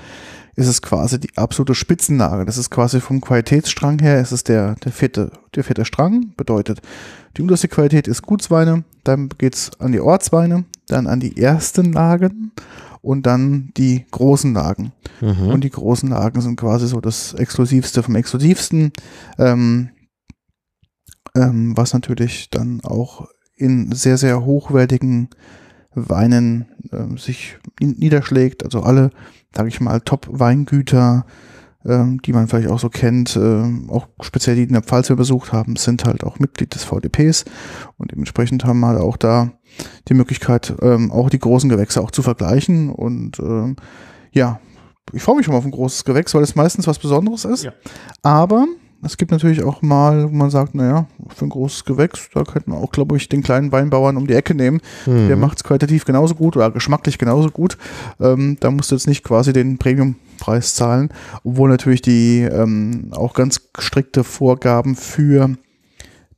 ist 0.57 0.67
es 0.67 0.83
quasi 0.83 1.19
die 1.19 1.37
absolute 1.37 1.75
Spitzenlage. 1.75 2.45
Das 2.45 2.59
ist 2.59 2.71
quasi 2.71 3.01
vom 3.01 3.21
Qualitätsstrang 3.21 3.99
her, 4.01 4.21
ist 4.21 4.33
es 4.33 4.45
der, 4.45 4.75
der, 4.77 4.93
vierte, 4.93 5.33
der 5.55 5.65
vierte 5.65 5.85
Strang. 5.85 6.35
Bedeutet, 6.37 6.81
die 7.37 7.43
unterste 7.43 7.69
Qualität 7.69 8.09
ist 8.09 8.23
Gutsweine, 8.23 8.85
dann 9.05 9.29
geht's 9.39 9.71
an 9.79 9.93
die 9.93 10.01
Ortsweine, 10.01 10.65
dann 10.89 11.07
an 11.07 11.21
die 11.21 11.37
ersten 11.37 11.93
Lagen 11.93 12.53
und 13.03 13.27
dann 13.27 13.71
die 13.77 14.05
großen 14.11 14.53
Lagen. 14.53 14.93
Mhm. 15.21 15.49
Und 15.49 15.65
die 15.65 15.71
großen 15.71 16.09
Lagen 16.09 16.41
sind 16.41 16.57
quasi 16.59 16.87
so 16.87 17.01
das 17.01 17.33
Exklusivste 17.35 18.03
vom 18.03 18.17
Exklusivsten, 18.17 18.93
ähm, 19.39 19.91
ähm, 21.35 21.77
was 21.77 21.93
natürlich 21.93 22.51
dann 22.51 22.81
auch 22.83 23.29
in 23.57 23.93
sehr, 23.93 24.17
sehr 24.17 24.45
hochwertigen 24.45 25.29
Weinen 25.95 26.67
ähm, 26.93 27.19
sich 27.19 27.59
ni- 27.81 27.95
niederschlägt. 27.99 28.65
Also 28.65 28.83
alle, 28.83 29.11
sage 29.55 29.69
ich 29.69 29.81
mal, 29.81 30.01
Top-Weingüter, 30.01 31.25
ähm, 31.85 32.21
die 32.23 32.33
man 32.33 32.47
vielleicht 32.47 32.69
auch 32.69 32.79
so 32.79 32.89
kennt, 32.89 33.37
ähm, 33.37 33.89
auch 33.91 34.09
speziell 34.21 34.57
die, 34.57 34.65
in 34.65 34.73
der 34.73 34.83
Pfalz 34.83 35.09
wir 35.09 35.17
besucht 35.17 35.53
haben, 35.53 35.77
sind 35.77 36.05
halt 36.05 36.25
auch 36.25 36.39
Mitglied 36.39 36.75
des 36.75 36.85
VDPs 36.85 37.45
und 37.97 38.13
dementsprechend 38.13 38.65
haben 38.65 38.81
wir 38.81 38.89
halt 38.89 39.01
auch 39.01 39.17
da 39.17 39.53
die 40.09 40.15
Möglichkeit, 40.15 40.75
ähm, 40.83 41.11
auch 41.11 41.31
die 41.31 41.39
großen 41.39 41.71
Gewächse 41.71 42.01
auch 42.01 42.11
zu 42.11 42.23
vergleichen 42.23 42.91
und 42.91 43.39
ähm, 43.39 43.77
ja, 44.33 44.61
ich 45.13 45.23
freue 45.23 45.37
mich 45.37 45.47
schon 45.47 45.53
mal 45.53 45.59
auf 45.59 45.65
ein 45.65 45.71
großes 45.71 46.05
Gewächs, 46.05 46.35
weil 46.35 46.43
es 46.43 46.55
meistens 46.55 46.87
was 46.87 46.99
Besonderes 46.99 47.45
ist. 47.45 47.65
Ja. 47.65 47.73
Aber 48.23 48.67
es 49.03 49.17
gibt 49.17 49.31
natürlich 49.31 49.63
auch 49.63 49.83
mal, 49.83 50.31
wo 50.31 50.35
man 50.35 50.51
sagt, 50.51 50.75
naja, 50.75 51.07
für 51.35 51.47
ein 51.47 51.51
großes 51.51 51.85
Gewächs, 51.85 52.29
da 52.35 52.45
könnte 52.45 52.71
man 52.71 52.81
auch, 52.81 52.93
glaube 52.93 53.17
ich, 53.17 53.29
den 53.29 53.43
kleinen 53.43 53.73
Weinbauern 53.73 54.17
um 54.17 54.27
die 54.27 54.35
Ecke 54.35 54.55
nehmen. 54.55 54.81
Mhm. 55.07 55.29
Der 55.29 55.37
macht 55.37 55.59
es 55.59 55.65
qualitativ 55.65 56.05
genauso 56.05 56.35
gut 56.35 56.57
oder 56.57 56.71
geschmacklich 56.71 57.17
genauso 57.17 57.51
gut. 57.51 57.79
Ähm, 58.21 58.59
da 58.61 58.71
musst 58.71 58.91
du 58.91 58.97
jetzt 58.97 59.07
nicht 59.07 59.25
quasi 59.25 59.53
den 59.53 59.79
Premiumpreis 59.79 60.75
zahlen, 60.75 61.11
obwohl 61.45 61.71
natürlich 61.71 62.03
die 62.03 62.41
ähm, 62.41 63.11
auch 63.13 63.35
ganz 63.35 63.69
strikte 63.79 64.23
Vorgaben 64.25 64.97
für 64.97 65.57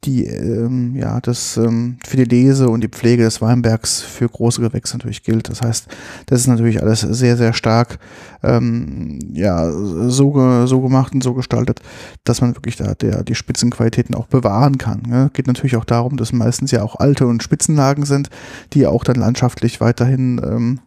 die, 0.05 0.27
ähm, 0.27 0.97
ja, 0.97 1.21
das 1.21 1.57
ähm, 1.57 1.99
für 2.05 2.17
die 2.17 2.25
Lese 2.25 2.69
und 2.69 2.83
die 2.83 2.89
Pflege 2.89 3.23
des 3.23 3.41
Weinbergs 3.41 4.03
für 4.03 4.29
große 4.29 4.61
Gewächse 4.61 4.97
natürlich 4.97 5.23
gilt. 5.23 5.49
Das 5.49 5.63
heißt, 5.63 5.87
das 6.27 6.41
ist 6.41 6.47
natürlich 6.49 6.83
alles 6.83 7.01
sehr, 7.01 7.37
sehr 7.37 7.53
stark 7.53 7.99
ähm, 8.43 9.21
ja, 9.33 9.71
so, 9.71 10.33
ge 10.33 10.67
so 10.67 10.81
gemacht 10.81 11.15
und 11.15 11.23
so 11.23 11.35
gestaltet, 11.35 11.81
dass 12.25 12.41
man 12.41 12.57
wirklich 12.57 12.77
da 12.77 12.95
der, 12.95 13.23
die 13.23 13.37
Spitzenqualitäten 13.37 14.17
auch 14.17 14.27
bewahren 14.27 14.77
kann. 14.77 15.03
Ne? 15.07 15.31
Geht 15.33 15.47
natürlich 15.47 15.77
auch 15.77 15.85
darum, 15.85 16.17
dass 16.17 16.33
meistens 16.33 16.73
ja 16.73 16.83
auch 16.83 16.97
alte 16.97 17.27
und 17.27 17.43
Spitzenlagen 17.43 18.05
sind, 18.05 18.29
die 18.73 18.87
auch 18.87 19.05
dann 19.05 19.17
landschaftlich 19.17 19.81
weiterhin 19.81 20.41
ähm, 20.45 20.81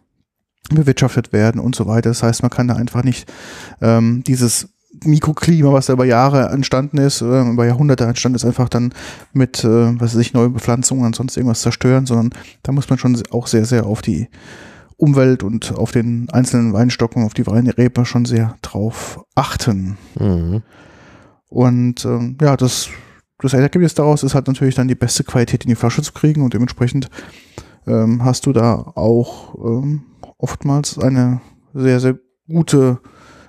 bewirtschaftet 0.68 1.32
werden 1.32 1.60
und 1.60 1.74
so 1.74 1.86
weiter. 1.86 2.10
Das 2.10 2.22
heißt, 2.22 2.42
man 2.42 2.50
kann 2.50 2.68
da 2.68 2.74
einfach 2.74 3.02
nicht 3.02 3.32
ähm, 3.80 4.22
dieses 4.26 4.68
Mikroklima, 5.04 5.72
was 5.72 5.86
da 5.86 5.92
über 5.92 6.04
Jahre 6.04 6.48
entstanden 6.48 6.98
ist, 6.98 7.20
äh, 7.20 7.42
über 7.42 7.66
Jahrhunderte 7.66 8.04
entstanden 8.04 8.36
ist, 8.36 8.44
einfach 8.44 8.68
dann 8.68 8.92
mit, 9.32 9.64
äh, 9.64 10.00
was 10.00 10.14
weiß 10.14 10.20
ich, 10.20 10.32
neue 10.32 10.50
Bepflanzungen 10.50 11.04
und 11.04 11.14
sonst 11.14 11.36
irgendwas 11.36 11.62
zerstören, 11.62 12.06
sondern 12.06 12.30
da 12.62 12.72
muss 12.72 12.88
man 12.88 12.98
schon 12.98 13.20
auch 13.30 13.46
sehr, 13.46 13.64
sehr 13.64 13.86
auf 13.86 14.02
die 14.02 14.28
Umwelt 14.96 15.42
und 15.42 15.76
auf 15.76 15.92
den 15.92 16.28
einzelnen 16.30 16.72
Weinstocken, 16.72 17.24
auf 17.24 17.34
die 17.34 17.46
Weinrebe 17.46 18.06
schon 18.06 18.24
sehr 18.24 18.56
drauf 18.62 19.24
achten. 19.34 19.98
Mhm. 20.18 20.62
Und 21.48 22.04
ähm, 22.04 22.36
ja, 22.40 22.56
das, 22.56 22.88
das 23.38 23.52
Ergebnis 23.52 23.94
daraus 23.94 24.22
ist 24.22 24.34
halt 24.34 24.46
natürlich 24.46 24.74
dann 24.74 24.88
die 24.88 24.94
beste 24.94 25.24
Qualität 25.24 25.64
in 25.64 25.68
die 25.68 25.76
Flasche 25.76 26.02
zu 26.02 26.12
kriegen 26.12 26.42
und 26.42 26.54
dementsprechend 26.54 27.10
ähm, 27.86 28.24
hast 28.24 28.46
du 28.46 28.52
da 28.52 28.74
auch 28.94 29.54
ähm, 29.56 30.02
oftmals 30.38 30.98
eine 30.98 31.40
sehr, 31.74 32.00
sehr 32.00 32.18
gute, 32.48 33.00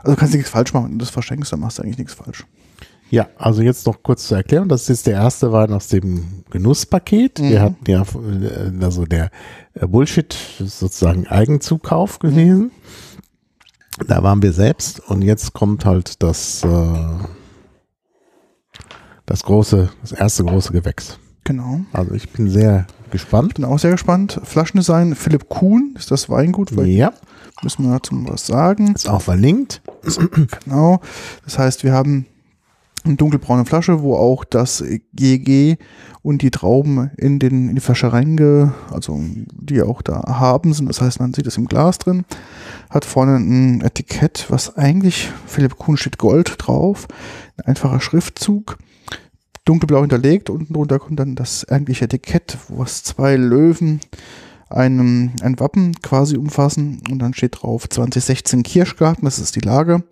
also 0.07 0.15
du 0.15 0.19
kannst 0.19 0.33
nichts 0.33 0.49
falsch 0.49 0.73
machen, 0.73 0.85
wenn 0.85 0.91
du 0.93 1.03
das 1.05 1.09
verschenkst, 1.09 1.51
dann 1.51 1.59
machst 1.59 1.77
du 1.77 1.83
eigentlich 1.83 1.97
nichts 1.97 2.13
falsch. 2.13 2.45
Ja, 3.09 3.27
also 3.37 3.61
jetzt 3.61 3.85
noch 3.87 4.03
kurz 4.03 4.27
zur 4.27 4.37
Erklärung. 4.37 4.67
Das 4.67 4.89
ist 4.89 5.07
der 5.07 5.13
erste 5.13 5.53
Wein 5.53 5.71
aus 5.71 5.87
dem 5.87 6.43
Genusspaket. 6.49 7.39
Wir 7.39 7.59
Mhm. 7.59 7.63
hatten 7.63 7.85
ja, 7.91 8.01
äh, 8.01 8.83
also 8.83 9.05
der 9.05 9.29
äh, 9.75 9.87
Bullshit 9.87 10.35
ist 10.59 10.79
sozusagen 10.79 11.25
Eigenzukauf 11.27 12.19
gewesen. 12.19 12.71
Da 14.05 14.23
waren 14.23 14.41
wir 14.41 14.51
selbst 14.51 14.99
und 14.99 15.21
jetzt 15.21 15.53
kommt 15.53 15.85
halt 15.85 16.21
das, 16.21 16.63
äh, 16.65 16.95
das 19.25 19.43
große, 19.43 19.89
das 20.01 20.11
erste 20.11 20.43
große 20.43 20.71
Gewächs. 20.73 21.17
Genau. 21.43 21.81
Also 21.93 22.13
ich 22.13 22.29
bin 22.31 22.49
sehr 22.49 22.87
gespannt. 23.09 23.55
Bin 23.55 23.65
auch 23.65 23.79
sehr 23.79 23.91
gespannt. 23.91 24.39
Flaschendesign 24.43 25.15
Philipp 25.15 25.47
Kuhn 25.49 25.95
ist 25.97 26.11
das 26.11 26.29
Weingut, 26.29 26.71
Ja, 26.85 27.13
müssen 27.63 27.85
wir 27.85 27.91
dazu 27.93 28.15
was 28.27 28.45
sagen. 28.45 28.93
ist 28.93 29.09
auch 29.09 29.21
verlinkt. 29.21 29.81
Genau. 30.63 31.01
Das 31.43 31.57
heißt, 31.57 31.83
wir 31.83 31.93
haben 31.93 32.25
eine 33.07 33.15
dunkelbraune 33.15 33.65
Flasche, 33.65 34.01
wo 34.01 34.15
auch 34.15 34.43
das 34.43 34.83
GG 35.13 35.77
und 36.21 36.41
die 36.41 36.51
Trauben 36.51 37.11
in, 37.17 37.39
den, 37.39 37.69
in 37.69 37.75
die 37.75 37.81
Flasche 37.81 38.11
reinge, 38.11 38.73
also 38.91 39.19
die 39.53 39.81
auch 39.81 40.01
da 40.01 40.23
haben 40.39 40.73
sind. 40.73 40.87
Das 40.87 41.01
heißt, 41.01 41.19
man 41.19 41.33
sieht 41.33 41.47
es 41.47 41.57
im 41.57 41.67
Glas 41.67 41.97
drin. 41.97 42.25
Hat 42.89 43.05
vorne 43.05 43.37
ein 43.37 43.81
Etikett, 43.81 44.45
was 44.49 44.77
eigentlich 44.77 45.31
Philipp 45.45 45.77
Kuhn 45.77 45.97
steht 45.97 46.17
Gold 46.17 46.55
drauf. 46.57 47.07
Ein 47.57 47.65
einfacher 47.67 47.99
Schriftzug. 47.99 48.77
Dunkelblau 49.65 50.01
hinterlegt. 50.01 50.49
Unten 50.49 50.73
drunter 50.73 50.99
kommt 50.99 51.19
dann 51.19 51.35
das 51.35 51.67
eigentliche 51.67 52.05
Etikett, 52.05 52.57
wo 52.69 52.83
es 52.83 53.03
zwei 53.03 53.35
Löwen 53.35 53.99
einem, 54.69 55.31
ein 55.41 55.59
Wappen 55.59 55.93
quasi 56.01 56.37
umfassen. 56.37 57.01
Und 57.09 57.19
dann 57.19 57.33
steht 57.33 57.61
drauf 57.61 57.89
2016 57.89 58.63
Kirschgarten, 58.63 59.25
das 59.25 59.39
ist 59.39 59.55
die 59.55 59.61
Lage. 59.61 60.03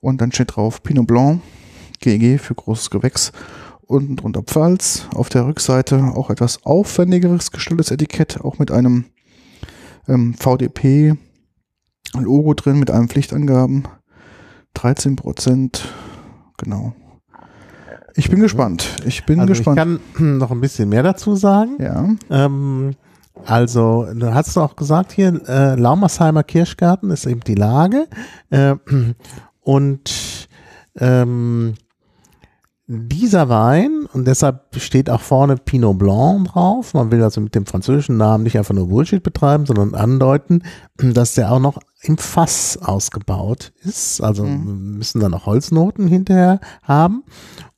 Und 0.00 0.20
dann 0.20 0.32
steht 0.32 0.56
drauf 0.56 0.82
Pinot 0.82 1.06
Blanc, 1.06 1.40
GG 2.00 2.38
für 2.38 2.54
großes 2.54 2.90
Gewächs. 2.90 3.32
Unten 3.82 4.16
drunter 4.16 4.42
Pfalz. 4.42 5.06
Auf 5.14 5.28
der 5.28 5.46
Rückseite 5.46 6.12
auch 6.14 6.30
etwas 6.30 6.64
aufwendigeres 6.64 7.50
gestelltes 7.50 7.90
Etikett, 7.90 8.40
auch 8.40 8.58
mit 8.60 8.70
einem 8.70 9.06
ähm, 10.08 10.34
VDP-Logo 10.34 12.54
drin, 12.54 12.78
mit 12.78 12.90
einem 12.90 13.08
Pflichtangaben. 13.08 13.84
13 14.74 15.16
Prozent, 15.16 15.92
genau. 16.56 16.94
Ich 18.14 18.30
bin 18.30 18.38
gespannt. 18.40 18.96
Ich 19.04 19.26
bin 19.26 19.40
Also 19.40 19.52
gespannt. 19.52 19.78
ich 19.78 19.82
kann 19.82 20.00
noch 20.38 20.52
ein 20.52 20.60
bisschen 20.60 20.88
mehr 20.88 21.02
dazu 21.02 21.34
sagen. 21.34 21.76
ja. 21.80 22.08
Ähm, 22.30 22.94
also, 23.46 24.06
du 24.14 24.32
hast 24.32 24.56
auch 24.56 24.76
gesagt 24.76 25.12
hier, 25.12 25.40
äh, 25.48 25.74
Laumersheimer 25.74 26.42
Kirschgarten 26.42 27.10
ist 27.10 27.26
eben 27.26 27.40
die 27.40 27.54
Lage. 27.54 28.06
Äh, 28.50 28.76
und 29.60 30.48
ähm, 30.98 31.74
dieser 32.92 33.48
Wein, 33.48 34.06
und 34.12 34.26
deshalb 34.26 34.74
steht 34.76 35.10
auch 35.10 35.20
vorne 35.20 35.56
Pinot 35.56 35.96
Blanc 35.96 36.48
drauf, 36.48 36.92
man 36.92 37.12
will 37.12 37.22
also 37.22 37.40
mit 37.40 37.54
dem 37.54 37.64
französischen 37.64 38.16
Namen 38.16 38.42
nicht 38.42 38.58
einfach 38.58 38.74
nur 38.74 38.88
Bullshit 38.88 39.22
betreiben, 39.22 39.64
sondern 39.64 39.94
andeuten, 39.94 40.64
dass 40.96 41.34
der 41.34 41.52
auch 41.52 41.60
noch 41.60 41.78
im 42.02 42.18
Fass 42.18 42.78
ausgebaut 42.82 43.72
ist. 43.84 44.20
Also 44.20 44.44
wir 44.44 44.50
müssen 44.50 45.20
dann 45.20 45.34
auch 45.34 45.46
Holznoten 45.46 46.08
hinterher 46.08 46.60
haben. 46.82 47.22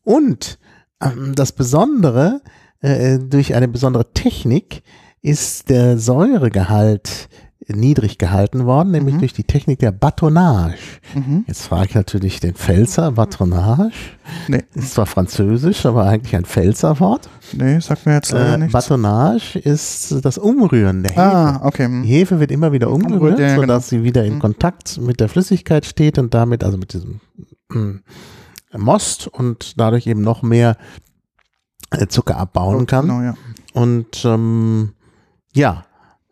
Und 0.02 0.58
ähm, 1.02 1.34
das 1.34 1.52
Besondere, 1.52 2.40
äh, 2.80 3.18
durch 3.18 3.54
eine 3.54 3.68
besondere 3.68 4.14
Technik, 4.14 4.82
ist 5.22 5.68
der 5.70 5.98
Säuregehalt 5.98 7.28
niedrig 7.68 8.18
gehalten 8.18 8.66
worden, 8.66 8.90
nämlich 8.90 9.16
durch 9.18 9.32
die 9.32 9.44
Technik 9.44 9.78
der 9.78 9.92
Batonnage. 9.92 10.74
Mhm. 11.14 11.44
Jetzt 11.46 11.66
frage 11.66 11.86
ich 11.90 11.94
natürlich 11.94 12.40
den 12.40 12.54
Pfälzer, 12.54 13.12
Batonnage. 13.12 13.94
Nee, 14.48 14.64
Ist 14.74 14.94
zwar 14.94 15.06
französisch, 15.06 15.86
aber 15.86 16.04
eigentlich 16.06 16.34
ein 16.34 16.44
Pfälzer 16.44 16.98
Wort. 16.98 17.30
nee, 17.52 17.78
sagt 17.78 18.04
mir 18.04 18.14
jetzt 18.14 18.32
leider 18.32 18.54
Äh, 18.54 18.58
nichts. 18.58 18.72
Batonnage 18.72 19.60
ist 19.60 20.24
das 20.24 20.38
Umrühren 20.38 21.04
der 21.04 21.12
Hefe. 21.12 21.20
Ah, 21.22 21.60
okay. 21.64 21.88
Die 22.02 22.08
Hefe 22.08 22.40
wird 22.40 22.50
immer 22.50 22.72
wieder 22.72 22.90
umgerührt, 22.90 23.12
Umgerührt, 23.20 23.38
ja, 23.38 23.48
genau. 23.50 23.60
sodass 23.60 23.88
sie 23.88 24.02
wieder 24.02 24.24
in 24.24 24.34
Mhm. 24.34 24.38
Kontakt 24.40 24.98
mit 25.00 25.20
der 25.20 25.28
Flüssigkeit 25.28 25.86
steht 25.86 26.18
und 26.18 26.34
damit, 26.34 26.64
also 26.64 26.76
mit 26.78 26.92
diesem 26.92 27.20
mm, 27.70 28.00
Most 28.76 29.28
und 29.28 29.78
dadurch 29.78 30.08
eben 30.08 30.22
noch 30.22 30.42
mehr 30.42 30.76
äh, 31.92 32.08
Zucker 32.08 32.38
abbauen 32.38 32.86
kann. 32.86 33.06
Genau, 33.06 33.22
ja. 33.22 33.34
Und 33.72 34.24
ähm, 34.24 34.94
ja, 35.54 35.84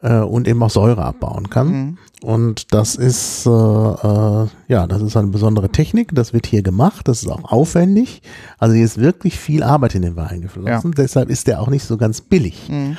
äh, 0.02 0.18
und 0.18 0.48
eben 0.48 0.62
auch 0.62 0.70
Säure 0.70 1.04
abbauen 1.04 1.50
kann. 1.50 1.68
Mhm. 1.68 1.98
Und 2.22 2.74
das 2.74 2.96
ist, 2.96 3.46
äh, 3.46 3.50
äh, 3.50 4.46
ja, 4.68 4.87
das 4.87 5.02
ist 5.02 5.16
eine 5.16 5.28
besondere 5.28 5.70
Technik. 5.70 6.14
Das 6.14 6.33
wird 6.33 6.46
hier 6.46 6.62
gemacht. 6.62 7.09
Das 7.09 7.22
ist 7.22 7.28
auch 7.28 7.50
aufwendig. 7.50 8.22
Also 8.59 8.74
hier 8.74 8.85
ist 8.85 8.98
wirklich 8.98 9.38
viel 9.38 9.62
Arbeit 9.62 9.94
in 9.94 10.02
den 10.02 10.16
Wein 10.16 10.42
geflossen. 10.42 10.92
Deshalb 10.92 11.30
ist 11.30 11.46
der 11.46 11.61
auch 11.61 11.68
nicht 11.68 11.85
so 11.85 11.96
ganz 11.96 12.20
billig. 12.20 12.68
Mhm. 12.68 12.96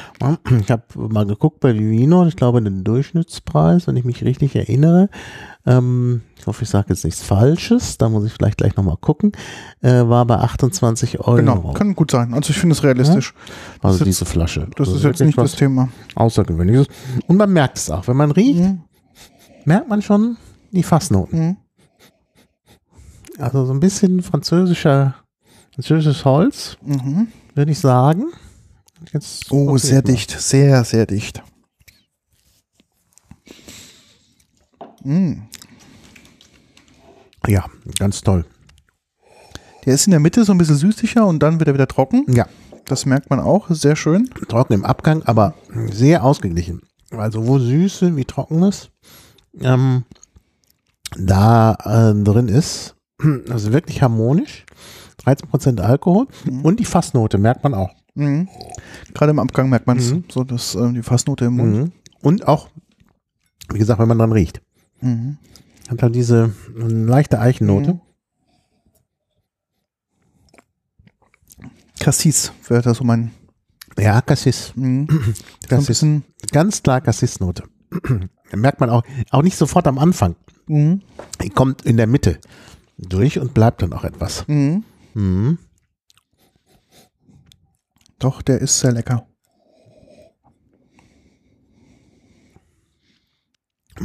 Ich 0.62 0.72
habe 0.72 0.84
mal 0.96 1.26
geguckt 1.26 1.60
bei 1.60 1.74
Vivino. 1.74 2.26
Ich 2.26 2.36
glaube, 2.36 2.62
den 2.62 2.84
Durchschnittspreis, 2.84 3.88
wenn 3.88 3.96
ich 3.96 4.06
mich 4.06 4.24
richtig 4.24 4.56
erinnere. 4.56 5.10
Ähm, 5.66 6.22
ich 6.38 6.48
hoffe, 6.48 6.64
ich 6.64 6.70
sage 6.70 6.88
jetzt 6.90 7.04
nichts 7.06 7.22
Falsches. 7.22 7.98
Da 7.98 8.10
muss 8.10 8.26
ich 8.26 8.34
vielleicht 8.34 8.58
gleich 8.58 8.76
nochmal 8.76 8.98
gucken. 8.98 9.32
Äh, 9.82 10.08
war 10.08 10.26
bei 10.26 10.36
28 10.38 11.20
Euro. 11.20 11.36
Genau, 11.36 11.72
kann 11.74 11.94
gut 11.96 12.10
sein. 12.12 12.34
Also 12.34 12.50
ich 12.50 12.58
finde 12.58 12.74
es 12.74 12.84
realistisch. 12.84 13.34
also 13.82 14.00
das 14.00 14.02
ist 14.02 14.06
diese 14.06 14.26
Flasche. 14.26 14.68
Das 14.76 14.88
Also 14.88 14.98
ist 14.98 15.04
jetzt 15.06 15.22
nicht 15.22 15.38
das 15.38 15.56
Thema. 15.56 15.90
Außergewöhnliches. 16.16 16.88
Und 17.28 17.38
man 17.38 17.52
merkt 17.54 17.78
es 17.78 17.90
auch. 17.92 18.08
Wenn 18.08 18.18
man 18.18 18.32
riecht, 18.32 18.60
Mhm. 18.60 18.82
merkt 19.66 19.88
man 19.88 20.02
schon 20.02 20.38
die 20.72 20.84
Fassnoten. 20.84 21.40
Mhm. 21.40 21.58
Also 23.38 23.66
so 23.66 23.74
ein 23.74 23.80
bisschen 23.80 24.22
französischer, 24.24 25.16
französisches 25.74 26.26
Holz, 26.26 26.78
Mhm. 26.82 27.28
würde 27.56 27.72
ich 27.72 27.80
sagen. 27.80 28.26
Jetzt 29.14 29.52
Oh, 29.52 29.78
sehr 29.78 29.96
mal. 29.98 30.02
dicht, 30.04 30.32
sehr, 30.32 30.84
sehr 30.84 31.06
dicht. 31.06 31.42
Mhm. 35.04 35.44
Ja, 37.48 37.66
ganz 38.00 38.22
toll. 38.22 38.46
Der 39.86 39.96
ist 39.96 40.06
in 40.06 40.12
der 40.12 40.20
Mitte 40.20 40.44
so 40.46 40.52
ein 40.52 40.58
bisschen 40.58 40.76
süßlicher 40.76 41.26
und 41.26 41.40
dann 41.40 41.60
wird 41.60 41.68
er 41.68 41.74
wieder 41.74 41.88
trocken. 41.88 42.26
Ja, 42.32 42.46
Das 42.86 43.06
merkt 43.06 43.30
man 43.30 43.40
auch, 43.40 43.70
sehr 43.70 43.96
schön. 43.96 44.30
trocken 44.48 44.74
im 44.74 44.86
Abgang, 44.86 45.24
aber 45.24 45.56
sehr 45.92 46.24
ausgeglichen. 46.24 46.82
Weil 47.10 47.32
sowohl 47.32 47.60
Süße 47.60 48.16
wie 48.16 48.26
Trockenes 48.26 48.90
ähm, 49.60 50.04
da 51.18 51.74
äh, 51.84 52.24
drin 52.24 52.48
ist. 52.48 52.96
Also 53.50 53.72
wirklich 53.74 54.02
harmonisch. 54.02 54.66
13% 55.26 55.80
Alkohol 55.82 56.26
und 56.64 56.80
die 56.80 56.86
Fassnote 56.86 57.38
merkt 57.38 57.64
man 57.64 57.76
auch. 57.76 57.92
Mhm. 58.16 58.48
Gerade 59.14 59.30
im 59.30 59.38
Abgang 59.38 59.70
merkt 59.70 59.86
man 59.86 59.98
es, 60.00 60.12
Mhm. 60.12 60.24
so 60.32 60.44
dass 60.44 60.74
äh, 60.74 60.92
die 60.92 61.04
Fassnote 61.04 61.46
im 61.46 61.58
Mund. 61.58 61.76
Mhm. 61.78 61.92
Und 62.24 62.48
auch, 62.48 62.70
wie 63.72 63.78
gesagt, 63.78 64.00
wenn 64.00 64.08
man 64.08 64.18
dran 64.18 64.32
riecht. 64.32 64.62
Mhm. 65.02 65.38
Hat 65.92 66.04
halt 66.04 66.16
diese 66.16 66.54
leichte 66.74 67.38
Eichennote. 67.38 67.96
Mhm. 67.96 68.02
Cassis 72.00 72.54
wäre 72.70 72.82
da 72.82 72.94
so 72.94 73.04
mein. 73.04 73.32
Ja, 74.00 74.22
Cassis. 74.22 74.72
Mhm. 74.76 75.08
Cassis. 75.68 76.06
Ganz 76.54 76.82
klar 76.82 77.02
Cassis-Note. 77.02 77.64
merkt 78.56 78.80
man 78.80 78.90
auch, 78.90 79.04
auch 79.32 79.42
nicht 79.42 79.58
sofort 79.58 79.86
am 79.86 80.00
Anfang. 80.00 80.38
Mhm. 80.68 81.02
Die 81.44 81.50
kommt 81.50 81.82
in 81.82 81.98
der 81.98 82.08
Mitte 82.08 82.40
durch 82.98 83.38
und 83.38 83.54
bleibt 83.54 83.82
dann 83.82 83.92
auch 83.92 84.06
etwas. 84.06 84.48
Mhm. 84.48 84.86
Mhm. 85.14 85.58
Doch, 88.18 88.42
der 88.42 88.62
ist 88.62 88.80
sehr 88.80 88.94
lecker. 88.94 89.28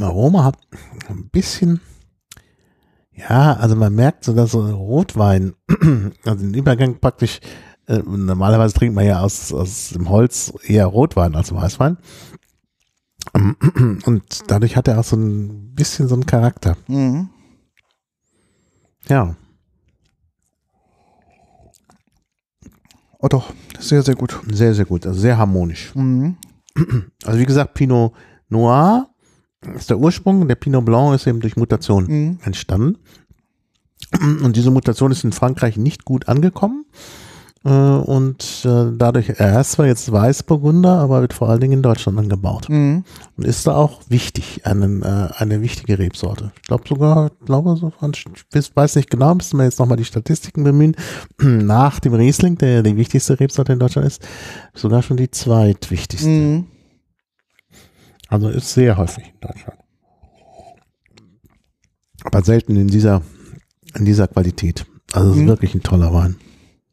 Aroma 0.03 0.43
hat 0.43 0.57
ein 1.09 1.29
bisschen, 1.29 1.81
ja, 3.11 3.53
also 3.53 3.75
man 3.75 3.95
merkt 3.95 4.23
so, 4.23 4.33
dass 4.33 4.51
so 4.51 4.65
Rotwein, 4.65 5.53
also 6.25 6.43
den 6.43 6.53
Übergang 6.53 6.99
praktisch, 6.99 7.39
äh, 7.87 7.99
normalerweise 7.99 8.73
trinkt 8.73 8.95
man 8.95 9.05
ja 9.05 9.21
aus, 9.21 9.53
aus 9.53 9.89
dem 9.89 10.09
Holz 10.09 10.53
eher 10.63 10.85
Rotwein 10.85 11.35
als 11.35 11.53
Weißwein. 11.53 11.97
Und 14.05 14.51
dadurch 14.51 14.75
hat 14.75 14.87
er 14.87 14.99
auch 14.99 15.03
so 15.03 15.15
ein 15.15 15.73
bisschen 15.73 16.07
so 16.07 16.15
einen 16.15 16.25
Charakter. 16.25 16.77
Mhm. 16.87 17.29
Ja. 19.09 19.35
Oh 23.19 23.27
doch, 23.27 23.53
sehr, 23.79 24.03
sehr 24.03 24.15
gut. 24.15 24.39
Sehr, 24.51 24.73
sehr 24.73 24.85
gut. 24.85 25.05
Also 25.05 25.19
sehr 25.19 25.37
harmonisch. 25.37 25.93
Mhm. 25.95 26.37
Also 27.25 27.39
wie 27.39 27.45
gesagt, 27.45 27.73
Pinot 27.73 28.13
Noir 28.49 29.09
ist 29.75 29.89
der 29.89 29.99
Ursprung. 29.99 30.47
Der 30.47 30.55
Pinot 30.55 30.85
Blanc 30.85 31.15
ist 31.15 31.27
eben 31.27 31.39
durch 31.39 31.55
Mutation 31.57 32.05
Mhm. 32.05 32.39
entstanden. 32.43 32.97
Und 34.43 34.55
diese 34.55 34.71
Mutation 34.71 35.11
ist 35.11 35.23
in 35.23 35.31
Frankreich 35.31 35.77
nicht 35.77 36.05
gut 36.05 36.27
angekommen. 36.29 36.85
Äh, 37.65 37.69
Und 37.69 38.61
äh, 38.65 38.91
dadurch, 38.95 39.29
er 39.29 39.59
ist 39.59 39.71
zwar 39.73 39.87
jetzt 39.87 40.09
Weißburgunder, 40.11 40.99
aber 40.99 41.21
wird 41.21 41.33
vor 41.33 41.49
allen 41.49 41.59
Dingen 41.59 41.73
in 41.73 41.81
Deutschland 41.81 42.17
angebaut. 42.19 42.69
Mhm. 42.69 43.03
Und 43.35 43.43
ist 43.45 43.65
da 43.67 43.75
auch 43.75 44.01
wichtig, 44.07 44.61
einen, 44.65 45.01
äh, 45.01 45.29
eine 45.35 45.61
wichtige 45.61 45.97
Rebsorte. 45.99 46.51
Ich 46.61 46.67
glaube 46.67 46.87
sogar, 46.87 47.31
ich 47.39 47.45
glaube, 47.45 47.75
so, 47.75 47.91
ich 48.53 48.75
weiß 48.75 48.95
nicht 48.95 49.09
genau, 49.09 49.33
müssen 49.35 49.57
wir 49.57 49.65
jetzt 49.65 49.79
nochmal 49.79 49.97
die 49.97 50.05
Statistiken 50.05 50.63
bemühen. 50.63 50.95
Nach 51.41 51.99
dem 51.99 52.13
Riesling, 52.13 52.57
der 52.57 52.83
die 52.83 52.95
wichtigste 52.95 53.37
Rebsorte 53.39 53.73
in 53.73 53.79
Deutschland 53.79 54.07
ist, 54.07 54.21
sogar 54.73 55.01
schon 55.01 55.17
die 55.17 55.31
zweitwichtigste. 55.31 56.29
Mhm. 56.29 56.65
Also 58.29 58.49
ist 58.49 58.73
sehr 58.73 58.97
häufig 58.97 59.25
in 59.33 59.39
Deutschland. 59.47 59.79
Aber 62.23 62.43
selten 62.43 62.75
in 62.75 62.87
dieser, 62.87 63.21
in 63.95 64.05
dieser 64.05 64.27
Qualität. 64.27 64.85
Also 65.13 65.31
es 65.31 65.37
ist 65.37 65.43
Mhm. 65.43 65.47
wirklich 65.47 65.75
ein 65.75 65.83
toller 65.83 66.13
Wein. 66.13 66.35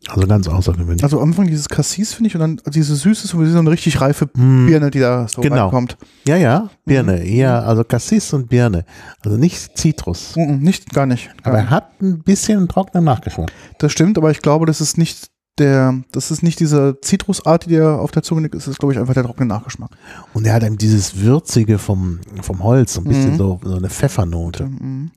Also 0.06 0.26
ganz 0.26 0.46
außergewöhnlich. 0.48 1.02
Also 1.02 1.18
am 1.18 1.30
Anfang 1.30 1.46
dieses 1.46 1.66
Cassis 1.68 2.12
finde 2.12 2.28
ich 2.28 2.34
und 2.34 2.40
dann 2.42 2.60
diese 2.74 2.94
Süße, 2.94 3.26
so 3.26 3.38
eine 3.38 3.70
richtig 3.70 4.02
reife 4.02 4.26
Mm, 4.34 4.66
Birne, 4.66 4.90
die 4.90 4.98
da 5.00 5.26
so 5.26 5.40
Genau. 5.40 5.62
reinkommt. 5.64 5.96
ja, 6.28 6.36
ja, 6.36 6.68
Birne. 6.84 7.16
Mhm. 7.20 7.26
Eher, 7.26 7.66
also 7.66 7.84
Cassis 7.84 8.32
und 8.34 8.50
Birne. 8.50 8.84
Also 9.24 9.38
nicht 9.38 9.78
Zitrus. 9.78 10.36
Mhm, 10.36 10.58
nicht, 10.58 10.90
gar 10.90 11.06
nicht. 11.06 11.30
Gar 11.42 11.54
Aber 11.54 11.58
er 11.62 11.70
hat 11.70 12.02
ein 12.02 12.18
bisschen 12.22 12.68
trockenen 12.68 13.04
Nachgeschmack. 13.04 13.50
Das 13.78 13.92
stimmt, 13.92 14.18
aber 14.18 14.30
ich 14.30 14.42
glaube, 14.42 14.66
das 14.66 14.82
ist 14.82 14.98
nicht 14.98 15.30
der, 15.58 16.02
das 16.12 16.30
ist 16.30 16.42
nicht 16.42 16.58
diese 16.60 16.98
Zitrusart, 17.00 17.66
die 17.66 17.70
dir 17.70 18.00
auf 18.00 18.10
der 18.10 18.22
Zunge 18.22 18.42
liegt, 18.42 18.54
es 18.54 18.66
ist, 18.66 18.78
glaube 18.78 18.92
ich, 18.92 18.98
einfach 18.98 19.14
der 19.14 19.22
trockene 19.24 19.46
Nachgeschmack. 19.46 19.90
Und 20.32 20.46
er 20.46 20.54
hat 20.54 20.64
eben 20.64 20.78
dieses 20.78 21.18
Würzige 21.20 21.78
vom, 21.78 22.20
vom 22.42 22.62
Holz, 22.62 22.94
so 22.94 23.00
ein 23.00 23.04
bisschen 23.04 23.32
Mhm. 23.32 23.38
so, 23.38 23.60
so 23.62 23.76
eine 23.76 23.88
Pfeffernote. 23.90 24.64
Mhm. 24.66 25.10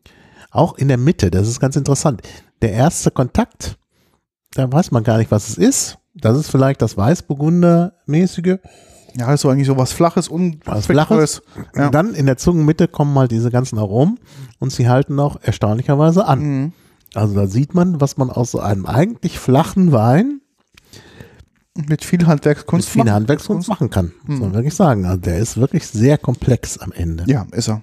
Auch 0.52 0.78
in 0.78 0.88
der 0.88 0.98
Mitte, 0.98 1.32
das 1.32 1.48
ist 1.48 1.60
ganz 1.60 1.76
interessant. 1.76 2.22
Der 2.62 2.72
erste 2.72 3.12
Kontakt, 3.12 3.78
da 4.54 4.72
weiß 4.72 4.92
man 4.92 5.04
gar 5.04 5.18
nicht, 5.18 5.32
was 5.32 5.50
es 5.50 5.58
ist. 5.58 5.98
Das 6.16 6.38
ist 6.38 6.50
vielleicht 6.50 6.82
das 6.82 6.98
Weißburgunder-mäßige. 6.98 8.58
Ja, 9.16 9.34
ist 9.34 9.42
so 9.42 9.50
eigentlich 9.50 9.68
so 9.68 9.78
was 9.78 9.92
Flaches 9.94 10.28
und 10.28 10.66
Was 10.66 10.86
Flaches. 10.86 11.42
Ja. 11.76 11.88
Und 11.88 11.96
dann 11.96 12.14
in 12.14 12.26
der 12.28 12.38
Zungenmitte 12.38 12.88
kommen 12.88 13.18
halt 13.18 13.32
diese 13.32 13.50
ganzen 13.50 13.80
Aromen 13.80 14.20
und 14.60 14.72
sie 14.72 14.88
halten 14.88 15.20
auch 15.20 15.38
erstaunlicherweise 15.42 16.26
an. 16.26 16.40
Mhm. 16.40 16.74
Also 17.14 17.34
da 17.36 17.48
sieht 17.48 17.74
man, 17.74 18.00
was 18.02 18.18
man 18.18 18.30
aus 18.30 18.52
so 18.52 18.60
einem 18.60 18.86
eigentlich 18.86 19.40
flachen 19.40 19.92
Wein 19.92 20.42
Mit 21.88 22.04
viel 22.04 22.20
mit 22.20 22.28
Handwerkskunst. 22.28 22.90
viel 22.90 23.04
machen. 23.04 23.14
Handwerkskunst 23.14 23.70
machen 23.70 23.90
kann. 23.90 24.12
Muss 24.26 24.40
man 24.40 24.50
Mhm. 24.50 24.54
wirklich 24.56 24.76
sagen. 24.76 25.06
Also 25.06 25.20
der 25.22 25.38
ist 25.40 25.58
wirklich 25.58 25.88
sehr 25.88 26.18
komplex 26.18 26.78
am 26.78 26.92
Ende. 26.92 27.24
Ja, 27.28 27.46
ist 27.52 27.70
er. 27.70 27.82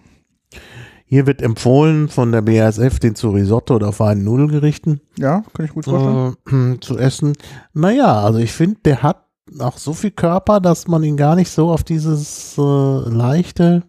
Hier 1.07 1.27
wird 1.27 1.43
empfohlen 1.43 2.09
von 2.09 2.33
der 2.33 2.43
BASF, 2.43 2.99
den 2.99 3.15
zu 3.15 3.31
Risotto 3.31 3.77
oder 3.77 3.93
feinen 3.93 4.25
Nudelgerichten 4.25 5.01
Ja, 5.19 5.45
kann 5.53 5.67
ich 5.67 5.73
gut 5.73 5.85
vorstellen. 5.85 6.75
äh, 6.77 6.79
zu 6.81 6.99
essen. 6.99 7.35
Naja, 7.73 8.21
also 8.23 8.39
ich 8.41 8.53
finde, 8.53 8.81
der 8.85 9.03
hat 9.03 9.25
auch 9.59 9.77
so 9.79 9.93
viel 9.93 10.11
Körper, 10.11 10.61
dass 10.61 10.89
man 10.89 11.05
ihn 11.05 11.17
gar 11.17 11.37
nicht 11.37 11.51
so 11.51 11.71
auf 11.71 11.85
dieses 11.85 12.57
äh, 12.59 12.61
leichte. 12.63 13.83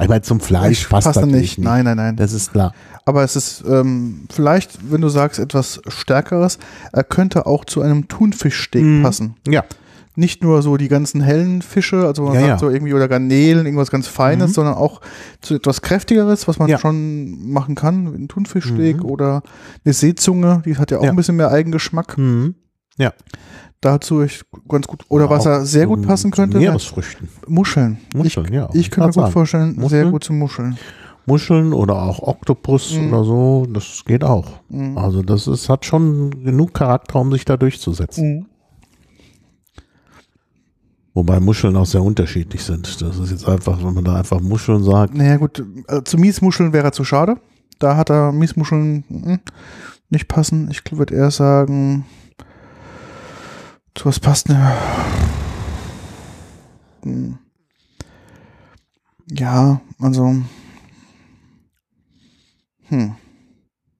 Ich 0.00 0.08
meine, 0.08 0.22
zum 0.22 0.40
Fleisch 0.40 0.86
passt, 0.88 1.06
passt 1.06 1.16
er 1.18 1.26
natürlich 1.26 1.42
nicht. 1.42 1.58
nicht. 1.58 1.64
Nein, 1.66 1.84
nein, 1.84 1.96
nein. 1.96 2.16
Das 2.16 2.32
ist 2.32 2.52
klar. 2.52 2.72
Aber 3.04 3.22
es 3.22 3.36
ist 3.36 3.64
ähm, 3.68 4.26
vielleicht, 4.30 4.90
wenn 4.90 5.00
du 5.00 5.08
sagst, 5.08 5.38
etwas 5.38 5.80
Stärkeres, 5.88 6.58
er 6.92 7.04
könnte 7.04 7.46
auch 7.46 7.64
zu 7.64 7.82
einem 7.82 8.08
Thunfischsteak 8.08 8.82
Mhm. 8.84 9.02
passen. 9.02 9.36
Ja. 9.48 9.64
Nicht 10.18 10.42
nur 10.42 10.62
so 10.62 10.78
die 10.78 10.88
ganzen 10.88 11.20
hellen 11.20 11.60
Fische, 11.60 12.06
also 12.06 12.22
man 12.22 12.32
Ja, 12.34 12.40
sagt 12.40 12.48
ja. 12.50 12.58
so 12.58 12.70
irgendwie 12.70 12.94
oder 12.94 13.06
Garnelen, 13.06 13.66
irgendwas 13.66 13.90
ganz 13.90 14.08
Feines, 14.08 14.50
Mhm. 14.50 14.54
sondern 14.54 14.74
auch 14.74 15.02
zu 15.42 15.54
etwas 15.56 15.82
Kräftigeres, 15.82 16.48
was 16.48 16.58
man 16.58 16.68
Ja. 16.70 16.78
schon 16.78 17.50
machen 17.52 17.74
kann, 17.74 18.06
ein 18.06 18.26
Thunfischsteak 18.28 18.98
Mhm. 18.98 19.04
oder 19.04 19.42
eine 19.84 19.92
Seezunge, 19.92 20.62
die 20.64 20.78
hat 20.78 20.90
ja 20.90 20.98
auch 20.98 21.04
Ja. 21.04 21.10
ein 21.10 21.16
bisschen 21.16 21.36
mehr 21.36 21.50
Eigengeschmack. 21.50 22.16
Mhm. 22.16 22.54
Dazu 23.80 24.22
ich 24.22 24.42
ganz 24.68 24.86
gut. 24.86 25.04
Oder 25.08 25.28
was 25.30 25.46
Auch 25.46 25.50
er 25.50 25.64
sehr 25.66 25.86
gut 25.86 26.06
passen 26.06 26.30
könnte, 26.30 26.58
Meeresfrüchten. 26.58 27.28
Muscheln. 27.46 27.98
Muscheln, 28.14 28.52
ja. 28.52 28.68
Ich, 28.72 28.80
ich 28.80 28.90
könnte 28.90 29.08
mir 29.08 29.12
gut 29.14 29.22
sagen. 29.22 29.32
vorstellen, 29.32 29.72
sehr 29.74 29.80
Muscheln? 29.82 30.10
gut 30.12 30.24
zu 30.24 30.32
Muscheln. 30.32 30.78
Muscheln 31.26 31.72
oder 31.72 32.02
auch 32.02 32.20
Oktopus 32.22 32.94
Mhm. 32.94 33.08
oder 33.12 33.24
so, 33.24 33.66
das 33.68 34.02
geht 34.06 34.24
auch. 34.24 34.60
Mhm. 34.68 34.96
Also 34.96 35.22
das 35.22 35.46
ist, 35.46 35.68
hat 35.68 35.84
schon 35.84 36.30
genug 36.44 36.72
Charakter, 36.72 37.20
um 37.20 37.32
sich 37.32 37.44
da 37.44 37.56
durchzusetzen. 37.56 38.38
Mhm. 38.38 38.46
Wobei 41.14 41.40
Muscheln 41.40 41.76
auch 41.76 41.86
sehr 41.86 42.02
unterschiedlich 42.02 42.62
sind. 42.62 43.00
Das 43.00 43.18
ist 43.18 43.30
jetzt 43.30 43.48
einfach, 43.48 43.82
wenn 43.82 43.94
man 43.94 44.04
da 44.04 44.16
einfach 44.16 44.40
Muscheln 44.40 44.82
sagt. 44.82 45.14
Naja, 45.14 45.36
gut, 45.38 45.64
äh, 45.88 46.02
zu 46.04 46.18
Miesmuscheln 46.18 46.72
wäre 46.74 46.88
er 46.88 46.92
zu 46.92 47.04
schade. 47.04 47.36
Da 47.78 47.96
hat 47.96 48.10
er 48.10 48.32
Miesmuscheln 48.32 49.04
mm, 49.08 49.34
nicht 50.10 50.28
passen. 50.28 50.68
Ich 50.70 50.82
würde 50.92 51.14
eher 51.14 51.30
sagen, 51.30 52.04
zu 53.96 54.06
was 54.06 54.20
passt 54.20 54.48
ne? 54.48 54.72
Ja, 59.30 59.80
also. 59.98 60.36
Hm. 62.88 63.16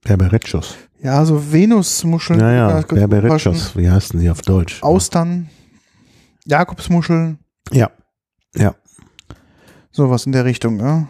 Berberechos. 0.02 0.76
Ja, 1.02 1.24
so 1.24 1.52
Venusmuscheln. 1.52 2.40
Ja, 2.40 2.52
ja, 2.52 2.68
passen. 2.82 2.94
Berberechos. 2.94 3.76
Wie 3.76 3.90
heißen 3.90 4.20
die 4.20 4.30
auf 4.30 4.42
Deutsch? 4.42 4.82
Austern. 4.82 5.50
Jakobsmuscheln. 6.44 7.38
Ja. 7.72 7.90
Ja. 8.54 8.74
Sowas 9.90 10.26
in 10.26 10.32
der 10.32 10.44
Richtung, 10.44 10.78
ja. 10.78 11.08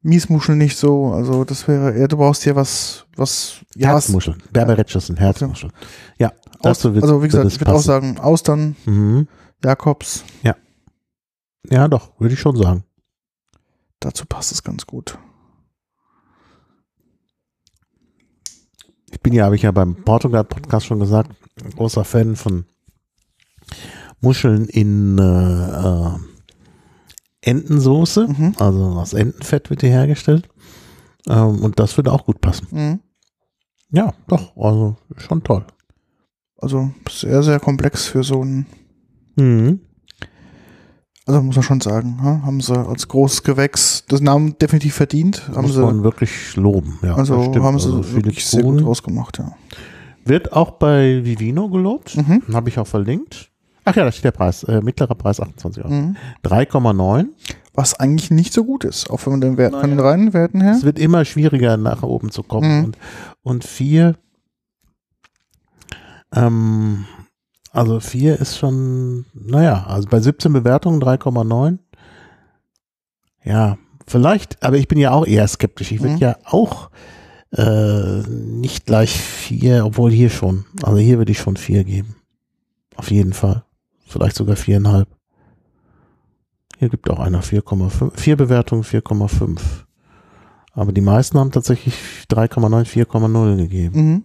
Miesmuscheln 0.00 0.58
nicht 0.58 0.76
so, 0.76 1.12
also 1.12 1.44
das 1.44 1.66
wäre 1.66 1.94
eher, 1.94 2.08
du 2.08 2.18
brauchst 2.18 2.44
hier 2.44 2.54
was, 2.56 3.06
was, 3.16 3.60
ja, 3.74 3.88
Herzmuscheln. 3.88 4.42
Berberechos 4.52 5.06
sind 5.06 5.18
Herzmuscheln. 5.18 5.72
Ja. 6.18 6.32
Aus, 6.70 6.84
also 6.84 7.22
wie 7.22 7.28
gesagt, 7.28 7.46
ich 7.52 7.60
würde 7.60 7.72
auch 7.74 7.80
sagen, 7.80 8.18
Austern, 8.18 8.76
Mhm. 8.86 9.28
Jakobs, 9.64 10.24
Ja, 11.70 11.88
doch, 11.88 12.12
würde 12.20 12.34
ich 12.34 12.40
schon 12.40 12.56
sagen. 12.56 12.84
dazu 14.00 14.26
passt 14.26 14.52
es 14.52 14.62
ganz 14.62 14.86
gut. 14.86 15.18
Ich 19.10 19.20
bin 19.20 19.32
ja, 19.32 19.44
habe 19.46 19.56
ich 19.56 19.62
ja 19.62 19.70
beim 19.70 19.94
Portugal-Podcast 20.04 20.86
schon 20.86 20.98
gesagt, 21.00 21.30
ein 21.64 21.70
großer 21.70 22.04
Fan 22.04 22.36
von 22.36 22.66
Muscheln 24.20 24.66
in 24.66 25.18
äh, 25.18 25.22
äh, 25.22 26.18
Entensoße. 27.42 28.26
Mhm. 28.28 28.54
Also 28.58 28.84
aus 28.84 29.12
Entenfett 29.12 29.70
wird 29.70 29.82
die 29.82 29.88
hergestellt. 29.88 30.48
Ähm, 31.28 31.62
und 31.62 31.78
das 31.78 31.96
würde 31.96 32.12
auch 32.12 32.24
gut 32.26 32.40
passen. 32.40 32.66
Mhm. 32.70 33.00
Ja, 33.90 34.12
doch, 34.26 34.56
also 34.56 34.96
schon 35.16 35.42
toll. 35.44 35.64
Also 36.64 36.90
sehr, 37.10 37.42
sehr 37.42 37.60
komplex 37.60 38.06
für 38.06 38.24
so 38.24 38.42
ein, 38.44 38.66
Mhm. 39.36 39.80
also 41.26 41.42
muss 41.42 41.56
man 41.56 41.62
schon 41.62 41.80
sagen, 41.80 42.18
ja, 42.22 42.42
haben 42.44 42.60
sie 42.60 42.76
als 42.76 43.08
großes 43.08 43.42
Gewächs 43.42 44.04
das 44.08 44.20
Namen 44.20 44.56
definitiv 44.58 44.94
verdient, 44.94 45.48
haben 45.54 45.62
Muss 45.62 45.74
sie, 45.74 45.80
man 45.80 46.02
wirklich 46.04 46.56
loben. 46.56 46.98
Ja, 47.02 47.14
also 47.16 47.40
stimmt. 47.42 47.64
haben 47.64 47.78
sie 47.78 47.86
Also 47.92 48.14
wirklich 48.14 48.44
sehr 48.46 48.62
gut 48.62 48.82
ausgemacht, 48.82 49.38
ja. 49.38 49.52
Wird 50.24 50.52
auch 50.52 50.72
bei 50.72 51.22
Vivino 51.24 51.68
gelobt. 51.68 52.16
Mhm. 52.16 52.42
Habe 52.54 52.70
ich 52.70 52.78
auch 52.78 52.86
verlinkt. 52.86 53.50
Ach 53.84 53.94
ja, 53.94 54.04
da 54.04 54.10
steht 54.12 54.24
der 54.24 54.30
Preis. 54.30 54.62
Äh, 54.64 54.80
mittlerer 54.80 55.14
Preis 55.14 55.38
28 55.40 55.84
Euro. 55.84 55.92
Mhm. 55.92 56.16
3,9. 56.42 57.26
Was 57.74 58.00
eigentlich 58.00 58.30
nicht 58.30 58.54
so 58.54 58.64
gut 58.64 58.84
ist, 58.84 59.10
auch 59.10 59.20
wenn 59.26 59.32
man 59.34 59.40
den 59.42 59.56
Wert 59.58 59.74
von 59.78 59.90
den 59.90 60.00
reinen 60.00 60.32
Werten 60.32 60.62
her. 60.62 60.72
Es 60.72 60.84
wird 60.84 60.98
immer 60.98 61.24
schwieriger, 61.26 61.76
nach 61.76 62.02
oben 62.02 62.30
zu 62.30 62.42
kommen. 62.42 62.78
Mhm. 62.78 62.84
Und, 62.84 62.98
und 63.42 63.64
vier, 63.64 64.14
ähm, 66.34 67.04
also 67.72 68.00
vier 68.00 68.38
ist 68.38 68.56
schon, 68.58 69.26
naja, 69.34 69.84
also 69.86 70.08
bei 70.08 70.20
17 70.20 70.52
Bewertungen 70.52 71.00
3,9. 71.02 71.78
Ja, 73.44 73.78
vielleicht, 74.06 74.62
aber 74.62 74.76
ich 74.76 74.88
bin 74.88 74.98
ja 74.98 75.10
auch 75.10 75.26
eher 75.26 75.46
skeptisch. 75.48 75.92
Ich 75.92 76.00
würde 76.00 76.14
Mhm. 76.14 76.20
ja 76.20 76.36
auch 76.44 76.90
äh, 77.56 78.22
nicht 78.28 78.86
gleich 78.86 79.12
vier, 79.16 79.84
obwohl 79.86 80.10
hier 80.10 80.30
schon. 80.30 80.64
Also 80.82 80.98
hier 80.98 81.18
würde 81.18 81.32
ich 81.32 81.38
schon 81.38 81.56
vier 81.56 81.84
geben. 81.84 82.16
Auf 82.96 83.10
jeden 83.10 83.32
Fall. 83.32 83.64
Vielleicht 84.06 84.36
sogar 84.36 84.56
viereinhalb. 84.56 85.08
Hier 86.78 86.88
gibt 86.88 87.08
auch 87.10 87.20
einer 87.20 87.42
4,5. 87.42 88.16
Vier 88.18 88.36
Bewertungen 88.36 88.82
4,5. 88.82 89.60
Aber 90.72 90.92
die 90.92 91.00
meisten 91.00 91.38
haben 91.38 91.52
tatsächlich 91.52 91.94
3,9, 92.30 92.84
4,0 92.86 93.56
gegeben. 93.56 94.00
Mhm. 94.10 94.24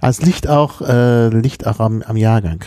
Also 0.00 0.20
es 0.22 0.26
liegt 0.26 0.48
auch, 0.48 0.80
äh, 0.80 1.28
liegt 1.28 1.66
auch 1.66 1.80
am, 1.80 2.02
am 2.02 2.16
Jahrgang. 2.16 2.60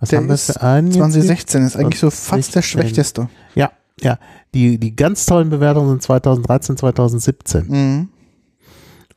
Was 0.00 0.10
Der 0.10 0.18
haben 0.18 0.28
wir 0.28 0.36
für 0.38 0.60
einen 0.62 0.88
jetzt 0.88 0.94
hier? 0.96 1.02
2016 1.04 1.66
ist 1.66 1.76
eigentlich 1.76 2.00
so 2.00 2.10
fast 2.10 2.54
der 2.54 2.62
2016. 2.62 2.62
schlechteste. 2.62 3.28
Ja, 3.54 3.70
ja. 4.00 4.18
Die, 4.54 4.78
die 4.78 4.94
ganz 4.96 5.26
tollen 5.26 5.50
Bewertungen 5.50 5.88
sind 5.90 6.02
2013, 6.02 6.76
2017. 6.76 7.66
Mhm. 7.68 8.08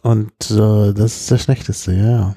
Und 0.03 0.51
äh, 0.51 0.93
das 0.93 1.15
ist 1.21 1.31
der 1.31 1.37
schlechteste, 1.37 1.93
ja. 1.93 2.35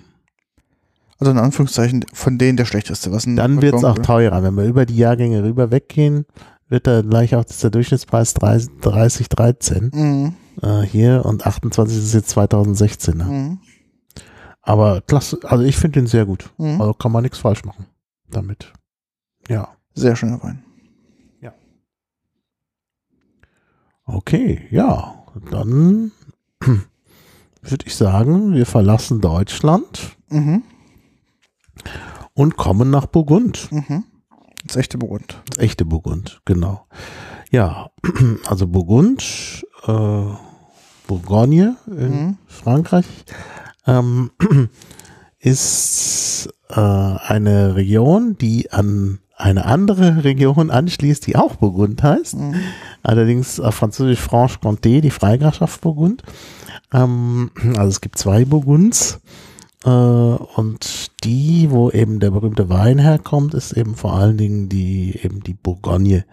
Also 1.19 1.33
in 1.33 1.39
Anführungszeichen 1.39 2.05
von 2.13 2.39
denen 2.39 2.57
der 2.57 2.65
schlechteste. 2.65 3.11
Was 3.13 3.25
Dann 3.27 3.61
wird 3.61 3.75
es 3.75 3.85
auch 3.85 3.99
teurer. 3.99 4.43
Wenn 4.43 4.55
wir 4.55 4.65
über 4.65 4.87
die 4.87 4.97
Jahrgänge 4.97 5.43
rüber 5.43 5.71
weggehen, 5.71 6.27
wird 6.69 6.87
da 6.87 7.03
gleich 7.03 7.35
auch 7.35 7.45
der 7.45 7.71
Durchschnittspreis 7.71 8.35
30, 8.35 8.71
30 8.81 9.29
13 9.29 9.91
Mhm. 9.93 10.35
äh, 10.63 10.83
hier 10.83 11.25
und 11.25 11.47
28 11.47 11.99
ist 11.99 12.15
jetzt 12.15 12.31
2016. 12.31 13.17
Ne? 13.17 13.25
Mhm. 13.25 13.59
Aber 14.69 15.01
klasse, 15.01 15.39
also 15.45 15.65
ich 15.65 15.77
finde 15.79 16.01
den 16.01 16.07
sehr 16.07 16.27
gut. 16.27 16.51
Mhm. 16.59 16.81
Also 16.81 16.93
kann 16.93 17.11
man 17.13 17.23
nichts 17.23 17.39
falsch 17.39 17.65
machen 17.65 17.87
damit. 18.29 18.73
Ja. 19.49 19.69
Sehr 19.95 20.15
schöner 20.15 20.43
Wein. 20.43 20.63
Okay, 24.11 24.67
ja. 24.71 25.23
Dann 25.51 26.13
würde 26.61 27.85
ich 27.87 27.95
sagen, 27.95 28.55
wir 28.55 28.65
verlassen 28.67 29.21
Deutschland 29.21 30.17
Mhm. 30.31 30.63
und 32.35 32.57
kommen 32.57 32.89
nach 32.91 33.05
Burgund. 33.07 33.71
Mhm. 33.71 34.05
Das 34.67 34.77
echte 34.77 34.97
Burgund. 34.99 35.43
Das 35.51 35.59
echte 35.59 35.85
Burgund, 35.85 36.41
genau. 36.47 36.87
Ja, 37.51 37.91
also 38.47 38.67
Burgund, 38.67 39.63
äh, 39.87 40.25
Bourgogne 41.07 41.77
in 41.87 42.11
Mhm. 42.29 42.39
Frankreich, 42.47 43.07
ähm, 43.89 44.31
ist 45.41 46.49
äh, 46.69 46.75
eine 46.75 47.75
Region, 47.75 48.37
die 48.39 48.71
an 48.71 49.19
eine 49.37 49.67
andere 49.67 50.25
Region 50.25 50.71
anschließt, 50.71 51.27
die 51.27 51.37
auch 51.37 51.57
Burgund 51.57 52.03
heißt. 52.03 52.37
Mhm. 52.37 52.57
Allerdings 53.05 53.61
auf 53.61 53.77
Französisch 53.77 54.21
Franche-Comté, 54.21 55.01
die 55.01 55.11
Freigrafschaft 55.11 55.81
Burgund. 55.81 56.23
Ähm, 56.93 57.51
also 57.77 57.89
es 57.89 58.01
gibt 58.01 58.19
zwei 58.19 58.45
Burgunds. 58.45 59.21
Äh, 59.85 59.91
und 59.91 61.25
die, 61.25 61.69
wo 61.71 61.91
eben 61.91 62.19
der 62.19 62.33
berühmte 62.33 62.69
Wein 62.69 62.99
herkommt, 62.99 63.55
ist 63.55 63.73
eben 63.73 63.95
vor 63.95 64.15
allen 64.15 64.37
Dingen 64.37 64.69
die, 64.69 65.19
eben 65.23 65.41
die 65.41 65.55
Bourgogne 65.55 66.25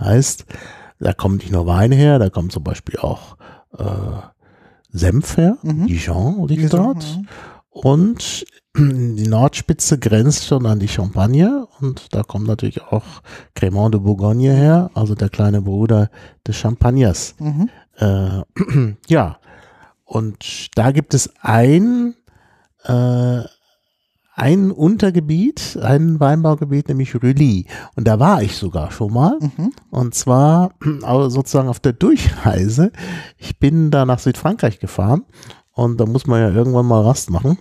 heißt. 0.00 0.46
Da 1.00 1.12
kommt 1.12 1.42
nicht 1.42 1.52
nur 1.52 1.66
Wein 1.66 1.92
her, 1.92 2.18
da 2.18 2.30
kommt 2.30 2.52
zum 2.52 2.64
Beispiel 2.64 2.98
auch 2.98 3.36
äh, 3.76 3.84
Senf 4.96 5.36
her, 5.36 5.58
Mhm. 5.62 5.86
Dijon 5.88 6.46
liegt 6.48 6.72
Dijon, 6.72 6.94
dort. 6.94 7.02
ja. 7.04 7.20
Und 7.70 8.46
die 8.76 9.26
Nordspitze 9.26 9.98
grenzt 9.98 10.46
schon 10.46 10.64
an 10.66 10.78
die 10.78 10.88
Champagne 10.88 11.66
und 11.80 12.14
da 12.14 12.22
kommt 12.22 12.46
natürlich 12.46 12.80
auch 12.82 13.04
Cremant 13.54 13.94
de 13.94 14.00
Bourgogne 14.00 14.52
her, 14.54 14.90
also 14.94 15.14
der 15.16 15.28
kleine 15.28 15.60
Bruder 15.62 16.10
des 16.46 16.56
Champagners. 16.56 17.34
Mhm. 17.40 17.68
Äh, 17.96 18.42
ja, 19.08 19.38
und 20.04 20.68
da 20.76 20.92
gibt 20.92 21.14
es 21.14 21.30
ein, 21.42 22.14
äh, 22.84 23.42
ein 24.36 24.72
Untergebiet, 24.72 25.78
ein 25.80 26.18
Weinbaugebiet, 26.18 26.88
nämlich 26.88 27.14
Rully. 27.14 27.66
Und 27.94 28.08
da 28.08 28.18
war 28.18 28.42
ich 28.42 28.56
sogar 28.56 28.90
schon 28.90 29.12
mal. 29.12 29.38
Mhm. 29.40 29.72
Und 29.90 30.14
zwar 30.14 30.72
sozusagen 31.28 31.68
auf 31.68 31.78
der 31.78 31.92
Durchreise. 31.92 32.90
Ich 33.38 33.58
bin 33.58 33.90
da 33.90 34.04
nach 34.04 34.18
Südfrankreich 34.18 34.80
gefahren 34.80 35.24
und 35.72 36.00
da 36.00 36.06
muss 36.06 36.26
man 36.26 36.40
ja 36.40 36.50
irgendwann 36.50 36.86
mal 36.86 37.02
Rast 37.02 37.30
machen. 37.30 37.58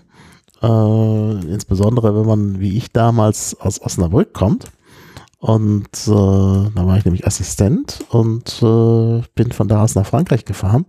Äh, 0.61 1.51
insbesondere 1.53 2.15
wenn 2.15 2.25
man, 2.25 2.59
wie 2.59 2.75
ich 2.75 2.91
damals, 2.91 3.59
aus 3.59 3.79
Osnabrück 3.81 4.33
kommt. 4.33 4.71
Und 5.37 5.89
äh, 6.07 6.09
da 6.09 6.87
war 6.87 6.97
ich 6.97 7.05
nämlich 7.05 7.27
Assistent 7.27 7.99
und 8.09 8.63
äh, 8.63 9.21
bin 9.35 9.51
von 9.51 9.67
da 9.67 9.83
aus 9.83 9.93
nach 9.93 10.05
Frankreich 10.05 10.45
gefahren 10.45 10.85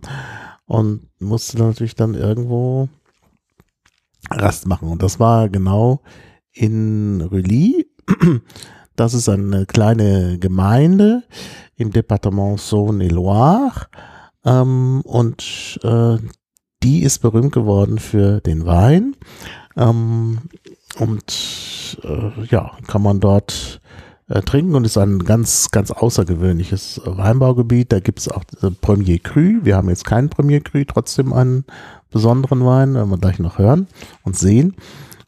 und 0.65 1.01
musste 1.19 1.57
natürlich 1.59 1.95
dann 1.95 2.15
irgendwo 2.15 2.87
Rast 4.29 4.67
machen. 4.67 4.89
Und 4.89 5.03
das 5.03 5.19
war 5.19 5.49
genau 5.49 6.01
in 6.51 7.21
Rully. 7.21 7.87
Das 8.97 9.13
ist 9.13 9.27
eine 9.27 9.65
kleine 9.65 10.39
Gemeinde 10.39 11.23
im 11.75 11.91
Departement 11.91 12.57
Saône-et-Loire. 12.57 13.87
Ähm, 14.45 15.01
und 15.03 15.79
äh, 15.83 16.17
die 16.81 17.03
ist 17.03 17.19
berühmt 17.19 17.51
geworden 17.51 17.99
für 17.99 18.39
den 18.39 18.65
Wein. 18.65 19.17
Ähm, 19.75 20.39
und 20.97 21.97
äh, 22.03 22.45
ja, 22.45 22.71
kann 22.87 23.01
man 23.01 23.19
dort 23.19 23.81
äh, 24.27 24.41
trinken 24.41 24.75
und 24.75 24.85
ist 24.85 24.97
ein 24.97 25.19
ganz, 25.19 25.71
ganz 25.71 25.91
außergewöhnliches 25.91 27.01
Weinbaugebiet. 27.05 27.91
Da 27.91 27.99
gibt 27.99 28.19
es 28.19 28.29
auch 28.29 28.43
äh, 28.61 28.71
Premier 28.71 29.19
Cru. 29.19 29.59
Wir 29.63 29.75
haben 29.75 29.89
jetzt 29.89 30.05
keinen 30.05 30.29
Premier 30.29 30.61
Cru, 30.61 30.83
trotzdem 30.85 31.33
einen 31.33 31.65
besonderen 32.11 32.65
Wein, 32.65 32.93
werden 32.93 33.09
wir 33.09 33.17
gleich 33.17 33.39
noch 33.39 33.57
hören 33.57 33.87
und 34.23 34.37
sehen. 34.37 34.75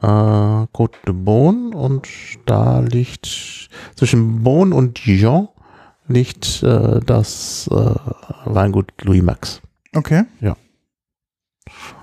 äh, 0.01 0.07
Côte 0.07 0.97
de 1.07 1.15
Beaune 1.15 1.77
und 1.77 2.09
da 2.47 2.81
liegt 2.81 3.69
zwischen 3.95 4.43
Beaune 4.43 4.75
und 4.75 5.07
Dijon 5.07 5.49
liegt 6.09 6.63
äh, 6.63 7.01
das 7.01 7.69
äh, 7.71 7.95
Weingut 8.45 8.93
Louis 9.03 9.23
Max. 9.23 9.61
Okay. 9.95 10.25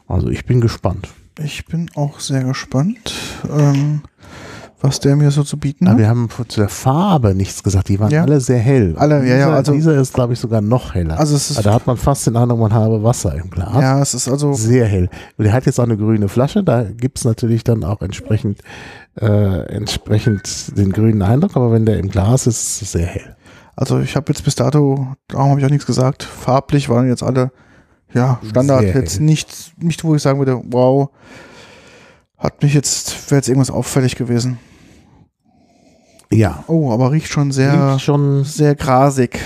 Also 0.08 0.30
ich 0.30 0.46
bin 0.46 0.62
gespannt. 0.62 1.10
Ich 1.40 1.66
bin 1.66 1.90
auch 1.96 2.20
sehr 2.20 2.44
gespannt. 2.44 3.14
Ähm, 3.50 4.02
was 4.84 5.00
der 5.00 5.16
mir 5.16 5.32
so 5.32 5.44
zu 5.44 5.58
bieten 5.58 5.86
Aber 5.88 5.94
hat. 5.94 6.00
wir 6.00 6.08
haben 6.10 6.30
zu 6.50 6.60
der 6.60 6.70
Farbe 6.70 7.34
nichts 7.34 7.64
gesagt. 7.64 7.88
Die 7.90 8.00
waren 8.00 8.12
Ja. 8.12 8.22
alle 8.24 8.40
sehr 8.42 8.60
hell. 8.60 8.94
Alle, 8.98 9.20
ja, 9.26 9.36
ja, 9.36 9.46
Dieser, 9.46 9.54
also- 9.56 9.72
dieser 9.74 9.96
ist, 9.96 10.14
glaube 10.14 10.34
ich, 10.34 10.40
sogar 10.40 10.62
noch 10.62 10.94
heller. 10.94 11.18
Also 11.20 11.36
es 11.36 11.50
ist, 11.50 11.66
da 11.66 11.74
hat 11.74 11.88
man 11.88 11.98
fast 11.98 12.28
den 12.28 12.36
Eindruck, 12.36 12.60
man 12.60 12.74
habe 12.74 13.02
Wasser 13.02 13.34
im 13.34 13.50
Glas. 13.50 13.74
ja, 13.82 14.02
es 14.02 14.14
ist 14.14 14.28
also, 14.28 14.54
Sehr 14.54 14.86
hell. 14.86 15.10
Und 15.38 15.46
er 15.46 15.54
hat 15.54 15.66
jetzt 15.66 15.80
auch 15.80 15.86
eine 15.86 15.98
grüne 15.98 16.28
Flasche. 16.28 16.64
Da 16.64 16.84
gibt 16.84 17.18
es 17.18 17.24
natürlich 17.26 17.64
dann 17.64 17.84
auch 17.84 18.02
entsprechend, 18.02 18.60
äh, 19.20 19.66
entsprechend 19.74 20.78
den 20.78 20.92
grünen 20.92 21.22
Eindruck. 21.22 21.56
Aber 21.56 21.72
wenn 21.72 21.86
der 21.86 21.98
im 21.98 22.10
Glas 22.10 22.46
ist, 22.46 22.62
ist 22.62 22.82
es 22.84 22.92
sehr 22.92 23.08
hell. 23.08 23.36
also 23.76 24.00
ich 24.02 24.16
habe 24.16 24.32
jetzt 24.32 24.44
bis 24.44 24.54
dato, 24.56 25.08
darum 25.30 25.50
habe 25.50 25.60
ich 25.60 25.66
auch 25.66 25.70
nichts 25.72 25.86
gesagt, 25.88 26.22
farblich 26.24 26.90
waren 26.90 27.08
jetzt 27.08 27.24
alle, 27.24 27.52
ja, 28.14 28.40
Standard, 28.48 28.82
Sehr 28.82 28.96
jetzt 28.96 29.16
hell. 29.18 29.24
nicht, 29.26 29.74
nicht, 29.82 30.04
wo 30.04 30.14
ich 30.14 30.22
sagen 30.22 30.38
würde, 30.40 30.62
wow, 30.66 31.10
hat 32.38 32.62
mich 32.62 32.74
jetzt, 32.74 33.32
wäre 33.32 33.40
jetzt 33.40 33.48
irgendwas 33.48 33.72
auffällig 33.72 34.16
gewesen. 34.16 34.60
Ja. 36.34 36.64
Oh, 36.68 36.92
aber 36.92 37.12
riecht 37.12 37.28
schon 37.32 37.52
sehr, 37.52 37.94
Riecht 37.94 38.02
schon 38.06 38.44
sehr 38.44 38.76
grasig. 38.76 39.40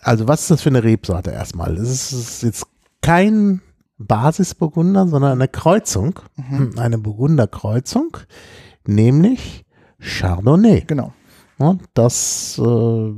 Also 0.00 0.28
was 0.28 0.42
ist 0.42 0.50
das 0.52 0.62
für 0.62 0.68
eine 0.70 0.84
Rebsorte 0.84 1.30
erstmal? 1.30 1.76
Es 1.76 2.12
ist 2.12 2.42
jetzt 2.42 2.66
kein 3.02 3.60
Basisburgunder, 3.98 5.08
sondern 5.08 5.32
eine 5.32 5.48
Kreuzung, 5.48 6.20
Mhm. 6.36 6.74
eine 6.78 6.98
Burgunderkreuzung, 6.98 8.16
nämlich 8.86 9.64
Chardonnay. 9.98 10.82
Genau. 10.86 11.12
Das, 11.94 12.58
äh, 12.62 12.62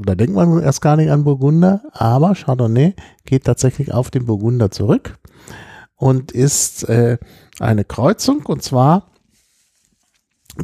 da 0.05 0.15
denkt 0.15 0.35
man 0.37 0.63
erst 0.63 0.81
gar 0.81 0.95
nicht 0.97 1.11
an 1.11 1.25
Burgunder, 1.25 1.83
aber 1.93 2.35
Chardonnay 2.37 2.95
geht 3.25 3.45
tatsächlich 3.45 3.93
auf 3.93 4.11
den 4.13 4.27
Burgunder 4.27 4.71
zurück 4.71 5.19
und 5.97 6.31
ist 6.31 6.89
äh, 6.89 7.19
eine 7.59 7.85
Kreuzung 7.85 8.47
und 8.47 8.63
zwar 8.63 9.09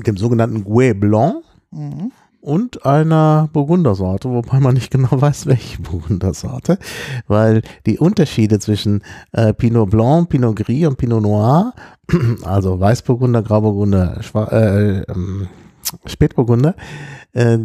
dem 0.02 0.16
sogenannten 0.16 0.64
Gouais 0.64 0.94
Blanc 0.94 1.36
Mhm. 1.70 2.12
und 2.40 2.86
einer 2.86 3.48
Burgundersorte, 3.52 4.30
wobei 4.30 4.60
man 4.60 4.74
nicht 4.74 4.90
genau 4.92 5.08
weiß, 5.20 5.46
welche 5.46 5.82
Burgundersorte, 5.82 6.78
weil 7.26 7.62
die 7.86 7.98
Unterschiede 7.98 8.60
zwischen 8.60 9.02
äh, 9.32 9.52
Pinot 9.52 9.90
Blanc, 9.90 10.28
Pinot 10.28 10.56
Gris 10.56 10.86
und 10.86 10.96
Pinot 10.98 11.22
Noir, 11.22 11.74
also 12.44 12.78
Weißburgunder, 12.78 13.42
Grauburgunder, 13.42 14.22
Schwa 14.22 14.44
äh, 14.52 15.02
ähm, 15.10 15.48
Spätburgunder, 16.06 16.74
äh, 17.32 17.58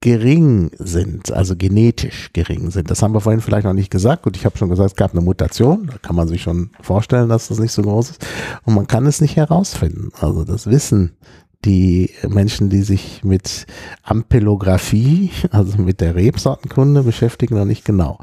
gering 0.00 0.70
sind, 0.78 1.32
also 1.32 1.56
genetisch 1.56 2.30
gering 2.32 2.70
sind. 2.70 2.90
Das 2.90 3.02
haben 3.02 3.12
wir 3.14 3.20
vorhin 3.20 3.40
vielleicht 3.40 3.64
noch 3.64 3.72
nicht 3.72 3.90
gesagt. 3.90 4.22
Gut, 4.22 4.36
ich 4.36 4.44
habe 4.44 4.56
schon 4.58 4.68
gesagt, 4.68 4.90
es 4.90 4.96
gab 4.96 5.12
eine 5.12 5.20
Mutation. 5.20 5.86
Da 5.86 5.98
kann 5.98 6.16
man 6.16 6.28
sich 6.28 6.42
schon 6.42 6.70
vorstellen, 6.80 7.28
dass 7.28 7.48
das 7.48 7.58
nicht 7.58 7.72
so 7.72 7.82
groß 7.82 8.10
ist. 8.10 8.26
Und 8.64 8.74
man 8.74 8.86
kann 8.86 9.06
es 9.06 9.20
nicht 9.20 9.36
herausfinden. 9.36 10.10
Also 10.20 10.44
das 10.44 10.66
wissen 10.66 11.16
die 11.64 12.10
Menschen, 12.28 12.70
die 12.70 12.82
sich 12.82 13.24
mit 13.24 13.66
Ampelographie, 14.02 15.30
also 15.50 15.78
mit 15.78 16.00
der 16.00 16.14
Rebsortenkunde 16.14 17.02
beschäftigen, 17.02 17.56
noch 17.56 17.64
nicht 17.64 17.84
genau. 17.84 18.18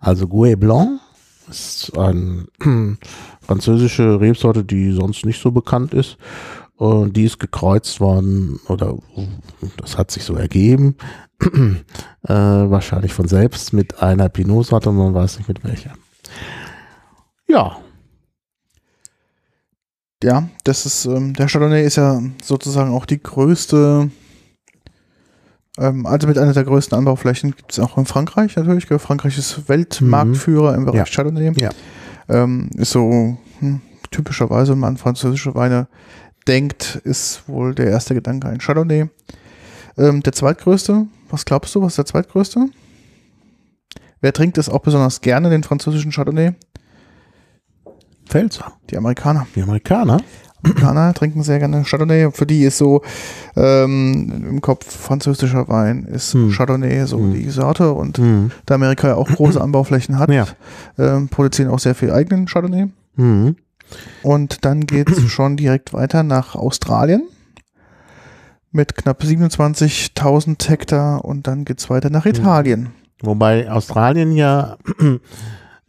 Also 0.00 0.26
Gouais 0.26 0.56
Blanc 0.56 1.00
ist 1.48 1.96
eine 1.96 2.46
französische 3.40 4.20
Rebsorte, 4.20 4.64
die 4.64 4.92
sonst 4.92 5.24
nicht 5.24 5.40
so 5.40 5.50
bekannt 5.50 5.94
ist. 5.94 6.18
Und 6.76 7.16
die 7.16 7.24
ist 7.24 7.40
gekreuzt 7.40 8.00
worden, 8.00 8.60
oder 8.68 8.96
das 9.78 9.98
hat 9.98 10.12
sich 10.12 10.24
so 10.24 10.34
ergeben, 10.34 10.96
äh, 11.40 12.28
wahrscheinlich 12.28 13.12
von 13.12 13.26
selbst 13.26 13.72
mit 13.72 14.00
einer 14.00 14.28
Pinot-Sorte, 14.28 14.92
man 14.92 15.12
weiß 15.12 15.38
nicht 15.38 15.48
mit 15.48 15.64
welcher. 15.64 15.94
Ja, 17.48 17.78
Ja, 20.22 20.48
das 20.64 20.84
ist, 20.84 21.04
ähm, 21.04 21.34
der 21.34 21.46
Chardonnay 21.46 21.84
ist 21.84 21.96
ja 21.96 22.20
sozusagen 22.42 22.90
auch 22.92 23.06
die 23.06 23.22
größte, 23.22 24.10
ähm, 25.78 26.06
also 26.06 26.26
mit 26.26 26.36
einer 26.38 26.52
der 26.52 26.64
größten 26.64 26.98
Anbauflächen 26.98 27.54
gibt 27.54 27.72
es 27.72 27.78
auch 27.78 27.96
in 27.98 28.06
Frankreich 28.06 28.56
natürlich. 28.56 28.86
Frankreich 28.86 29.38
ist 29.38 29.68
Weltmarktführer 29.68 30.74
im 30.74 30.86
Bereich 30.86 30.98
Ja. 30.98 31.04
Chardonnay. 31.04 31.52
Ja. 31.60 31.70
Ähm, 32.28 32.68
ist 32.74 32.90
so 32.90 33.38
hm, 33.60 33.80
typischerweise, 34.10 34.72
wenn 34.72 34.80
man 34.80 34.94
an 34.94 34.96
französische 34.96 35.54
Weine 35.54 35.86
denkt, 36.48 37.00
ist 37.04 37.48
wohl 37.48 37.74
der 37.74 37.86
erste 37.86 38.14
Gedanke 38.14 38.48
ein 38.48 38.58
Chardonnay. 38.58 39.08
Ähm, 39.96 40.22
der 40.22 40.32
zweitgrößte, 40.32 41.06
was 41.30 41.44
glaubst 41.44 41.74
du, 41.74 41.82
was 41.82 41.92
ist 41.92 41.98
der 41.98 42.06
zweitgrößte? 42.06 42.66
Wer 44.20 44.32
trinkt 44.32 44.58
es 44.58 44.68
auch 44.68 44.80
besonders 44.80 45.20
gerne, 45.20 45.48
den 45.48 45.62
französischen 45.62 46.10
Chardonnay? 46.10 46.54
Pfälzer, 48.28 48.72
Die 48.90 48.96
Amerikaner. 48.96 49.46
die 49.56 49.62
Amerikaner. 49.62 50.18
Amerikaner 50.62 51.14
trinken 51.14 51.42
sehr 51.44 51.60
gerne 51.60 51.84
Chardonnay. 51.84 52.30
Für 52.32 52.44
die 52.46 52.62
ist 52.64 52.78
so 52.78 53.02
ähm, 53.56 54.44
im 54.50 54.60
Kopf 54.60 54.90
französischer 54.90 55.68
Wein 55.68 56.04
ist 56.04 56.34
Hm. 56.34 56.50
Chardonnay 56.50 57.04
so 57.06 57.18
Hm. 57.18 57.32
die 57.32 57.48
Sorte 57.50 57.92
und 57.92 58.18
Mhm. 58.18 58.50
da 58.66 58.74
Amerika 58.74 59.08
ja 59.08 59.14
auch 59.14 59.28
große 59.28 59.60
Anbauflächen 59.60 60.18
hat, 60.18 60.30
Ja. 60.30 60.46
ähm, 60.98 61.28
produzieren 61.28 61.70
auch 61.70 61.78
sehr 61.78 61.94
viel 61.94 62.10
eigenen 62.10 62.46
Chardonnay. 62.46 62.86
Mhm. 63.16 63.56
Und 64.22 64.64
dann 64.64 64.86
geht 64.86 65.10
es 65.10 65.22
schon 65.30 65.56
direkt 65.56 65.92
weiter 65.92 66.22
nach 66.24 66.54
Australien 66.56 67.22
mit 68.72 68.96
knapp 68.96 69.22
27.000 69.22 70.68
Hektar 70.68 71.24
und 71.24 71.46
dann 71.46 71.64
geht 71.64 71.78
es 71.78 71.88
weiter 71.88 72.10
nach 72.10 72.24
Hm. 72.24 72.32
Italien. 72.32 72.88
Wobei 73.22 73.70
Australien 73.70 74.32
ja, 74.32 74.76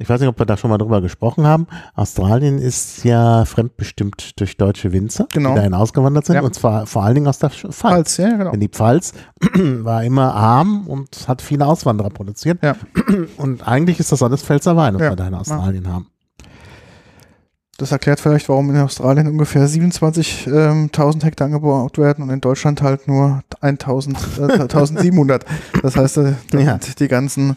ich 0.02 0.10
weiß 0.10 0.20
nicht, 0.22 0.30
ob 0.30 0.40
wir 0.40 0.46
da 0.46 0.58
schon 0.58 0.70
mal 0.72 0.78
drüber 0.78 1.02
gesprochen 1.02 1.46
haben, 1.46 1.68
Australien 1.94 2.58
ist 2.58 3.04
ja 3.04 3.46
fremdbestimmt 3.46 4.40
durch 4.40 4.58
deutsche 4.58 4.92
Winzer, 4.94 5.28
Genau. 5.32 5.50
die 5.52 5.56
dahin 5.58 5.74
ausgewandert 5.74 6.26
sind, 6.26 6.36
Ja. 6.36 6.42
und 6.42 6.56
zwar 6.56 6.88
vor 6.88 7.04
allen 7.04 7.16
Dingen 7.16 7.28
aus 7.28 7.38
der 7.40 7.50
Pfalz. 7.50 7.76
Pfalz, 7.76 8.18
ja, 8.18 8.30
genau. 8.36 8.52
Denn 8.52 8.62
die 8.62 8.70
Pfalz 8.70 9.14
war 9.54 10.04
immer 10.04 10.34
arm 10.34 10.88
und 10.88 11.28
hat 11.28 11.42
viele 11.42 11.66
Auswanderer 11.68 12.10
produziert. 12.10 12.60
Ja. 12.64 12.76
Und 13.38 13.68
eigentlich 13.68 14.00
ist 14.00 14.12
das 14.12 14.24
alles 14.24 14.42
Pfälzer 14.42 14.76
Wein, 14.76 14.96
was 14.96 15.02
Ja. 15.02 15.10
wir 15.12 15.16
da 15.16 15.28
in 15.28 15.34
Australien 15.36 15.88
haben. 15.92 16.08
Das 17.78 17.94
erklärt 17.94 18.20
vielleicht, 18.20 18.50
warum 18.50 18.70
in 18.70 18.78
Australien 18.78 19.28
ungefähr 19.28 19.66
27.000 19.68 21.24
Hektar 21.24 21.46
angebaut 21.46 21.98
werden 21.98 22.24
und 22.24 22.30
in 22.30 22.42
Deutschland 22.42 22.82
halt 22.82 23.08
nur 23.08 23.42
1.000, 23.62 24.18
äh, 24.38 24.60
1.700. 24.60 25.46
Das 25.82 25.96
heißt, 25.96 26.18
äh, 26.18 26.34
Ja. 26.54 26.78
die 26.78 27.08
ganzen 27.08 27.56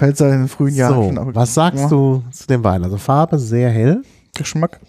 Pfälzer 0.00 0.32
in 0.32 0.38
den 0.40 0.48
frühen 0.48 0.74
Jahren 0.74 0.94
So, 0.94 1.02
schon 1.08 1.18
ab- 1.18 1.28
was 1.34 1.52
sagst 1.54 1.82
ja, 1.82 1.88
du 1.88 2.24
zu 2.30 2.46
dem 2.46 2.64
Wein? 2.64 2.82
Also 2.84 2.96
Farbe 2.96 3.38
sehr 3.38 3.68
hell. 3.70 4.00
Geschmack. 4.34 4.80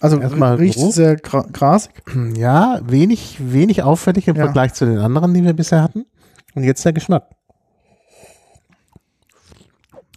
Also 0.00 0.18
Erstmal 0.20 0.56
riecht 0.56 0.76
Geruch. 0.78 0.92
sehr 0.92 1.14
gra 1.16 1.46
grasig. 1.52 1.92
Ja, 2.36 2.80
wenig, 2.84 3.36
wenig 3.40 3.82
auffällig 3.84 4.26
im 4.26 4.34
Ja. 4.36 4.44
Vergleich 4.46 4.74
zu 4.74 4.84
den 4.84 4.98
anderen, 4.98 5.32
die 5.32 5.44
wir 5.44 5.52
bisher 5.52 5.80
hatten. 5.82 6.06
Und 6.54 6.64
jetzt 6.64 6.84
der 6.84 6.92
Geschmack. 6.92 7.28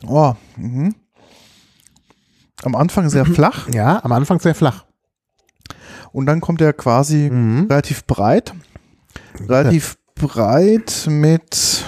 Oh, 0.08 0.34
mhm. 0.58 0.96
Am 2.64 2.76
Anfang 2.76 3.10
sehr 3.10 3.26
flach 3.38 3.70
Ja, 3.70 4.04
am 4.04 4.12
Anfang 4.12 4.40
sehr 4.40 4.56
flach. 4.56 4.86
und 6.12 6.26
dann 6.26 6.42
kommt 6.42 6.62
er 6.62 6.74
quasi 6.74 7.30
Mhm. 7.32 7.68
relativ 7.70 8.06
breit. 8.06 8.54
Relativ 9.48 9.98
breit 10.16 11.06
mit, 11.08 11.84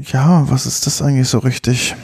ja, 0.00 0.48
was 0.50 0.66
ist 0.66 0.86
das 0.86 1.02
eigentlich 1.02 1.28
so 1.28 1.38
richtig? 1.38 1.94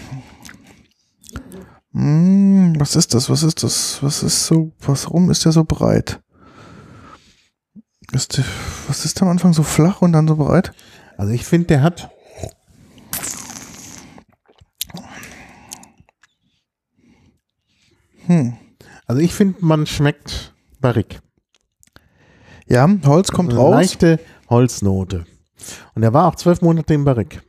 Hm, 1.92 2.74
was 2.78 2.96
ist 2.96 3.14
das? 3.14 3.28
Was 3.30 3.42
ist 3.42 3.62
das? 3.62 4.02
Was 4.02 4.22
ist 4.22 4.46
so, 4.46 4.72
warum 4.80 5.30
ist 5.30 5.44
der 5.44 5.52
so 5.52 5.64
breit? 5.64 6.20
Ist, 8.12 8.40
was 8.88 9.04
ist 9.04 9.18
der 9.18 9.22
am 9.22 9.28
Anfang 9.30 9.52
so 9.52 9.62
flach 9.62 10.02
und 10.02 10.12
dann 10.12 10.28
so 10.28 10.36
breit? 10.36 10.72
Also 11.16 11.32
ich 11.32 11.44
finde, 11.44 11.68
der 11.68 11.82
hat 11.82 12.10
Hm. 18.26 18.56
Also 19.06 19.20
ich 19.20 19.34
finde, 19.34 19.56
man 19.60 19.86
schmeckt 19.86 20.54
Barrique. 20.80 21.18
Ja, 22.68 22.88
Holz 23.04 23.32
kommt 23.32 23.50
Eine 23.50 23.58
raus. 23.58 23.72
Leichte 23.72 24.20
Holznote. 24.48 25.26
Und 25.96 26.04
er 26.04 26.12
war 26.12 26.28
auch 26.28 26.36
zwölf 26.36 26.62
Monate 26.62 26.94
im 26.94 27.04
Barrique. 27.04 27.42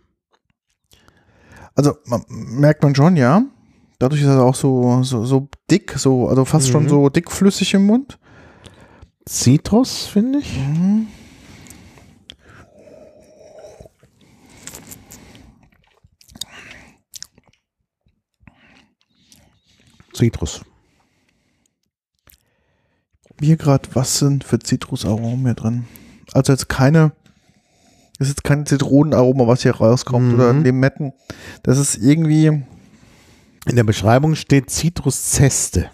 Also 1.82 1.98
man, 2.06 2.24
merkt 2.30 2.84
man 2.84 2.94
schon, 2.94 3.16
ja. 3.18 3.42
Dadurch 3.98 4.22
ist 4.22 4.28
er 4.28 4.44
auch 4.44 4.54
so, 4.54 5.02
so, 5.02 5.26
so 5.26 5.48
dick, 5.72 5.94
so, 5.98 6.28
also 6.28 6.46
fast 6.46 6.70
schon 6.70 6.84
Mhm. 6.84 6.90
so 6.90 7.10
dickflüssig 7.10 7.74
im 7.74 7.88
Mund. 7.88 8.20
Zitrus, 9.26 10.06
finde 10.06 10.38
ich. 10.40 10.60
Mhm. 10.60 11.08
Zitrus. 20.14 20.62
Hier 23.40 23.58
gerade, 23.58 23.90
was 23.94 24.20
sind 24.20 24.44
für 24.44 24.60
Zitrusaromen 24.60 25.46
hier 25.46 25.56
drin? 25.56 25.86
Also 26.34 26.52
jetzt 26.54 26.70
keine, 26.70 27.14
ist 28.22 28.30
jetzt 28.30 28.44
kein 28.44 28.66
Zitronenaroma, 28.66 29.48
was 29.48 29.64
hier 29.64 29.76
rauskommt 29.76 30.30
Mhm. 30.30 30.34
oder 30.36 30.54
Limetten. 30.54 31.14
Das 31.64 31.78
ist 31.78 31.98
irgendwie, 31.98 32.64
In 33.68 33.76
der 33.76 33.84
Beschreibung 33.84 34.34
steht 34.36 34.70
Zitruszeste. 34.72 35.92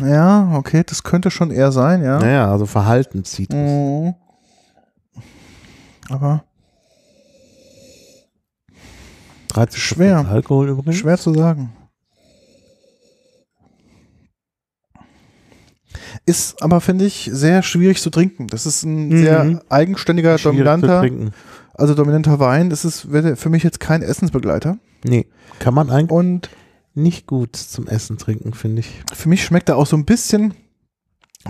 Ja, 0.00 0.54
okay, 0.56 0.82
das 0.86 1.02
könnte 1.02 1.30
schon 1.30 1.50
eher 1.50 1.70
sein, 1.72 2.02
ja. 2.02 2.18
Naja, 2.18 2.50
also 2.50 2.64
Verhaltenszitrus. 2.64 3.58
Mhm. 3.58 4.14
Aber 6.08 6.44
13 9.48 9.78
Schwer. 9.78 10.26
Alkohol 10.26 10.70
übrigens. 10.70 10.96
schwer 10.96 11.18
zu 11.18 11.34
sagen. 11.34 11.72
Ist 16.24 16.62
aber, 16.62 16.80
finde 16.80 17.04
ich, 17.04 17.28
sehr 17.32 17.62
schwierig 17.62 18.00
zu 18.00 18.10
trinken. 18.10 18.46
Das 18.46 18.64
ist 18.66 18.84
ein 18.84 19.08
Mhm. 19.08 19.18
sehr 19.22 19.62
eigenständiger, 19.68 20.38
Schwierig 20.38 20.42
zu 20.42 20.48
dominanter, 20.64 21.00
trinken. 21.00 21.32
Also 21.74 21.94
dominanter 21.94 22.38
Wein. 22.38 22.70
Das 22.70 22.84
ist 22.84 23.00
für 23.34 23.48
mich 23.48 23.62
jetzt 23.62 23.80
kein 23.80 24.02
Essensbegleiter. 24.02 24.78
Nee, 25.04 25.26
kann 25.58 25.74
man 25.74 25.90
eigentlich 25.90 26.10
Und 26.10 26.50
nicht 26.94 27.26
gut 27.26 27.56
zum 27.56 27.86
Essen 27.88 28.18
trinken, 28.18 28.52
finde 28.54 28.80
ich. 28.80 29.02
für 29.14 29.28
mich 29.28 29.42
schmeckt 29.44 29.68
er 29.68 29.76
auch 29.76 29.86
so 29.86 29.96
ein 29.96 30.04
bisschen, 30.04 30.54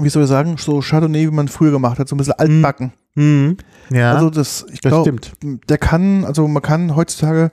wie 0.00 0.08
soll 0.08 0.22
ich 0.22 0.28
sagen, 0.28 0.56
so 0.56 0.80
Chardonnay, 0.80 1.26
wie 1.26 1.34
man 1.34 1.48
früher 1.48 1.70
gemacht 1.72 1.98
hat, 1.98 2.08
so 2.08 2.14
ein 2.14 2.18
bisschen 2.18 2.34
altbacken. 2.34 2.92
Mhm. 3.14 3.56
Ja, 3.90 4.14
Also 4.14 4.30
das, 4.30 4.64
ich 4.72 4.80
das 4.80 4.90
glaube, 4.90 5.18
stimmt. 5.22 5.68
der 5.68 5.78
kann, 5.78 6.24
also 6.24 6.46
man 6.48 6.62
kann 6.62 6.94
heutzutage 6.96 7.50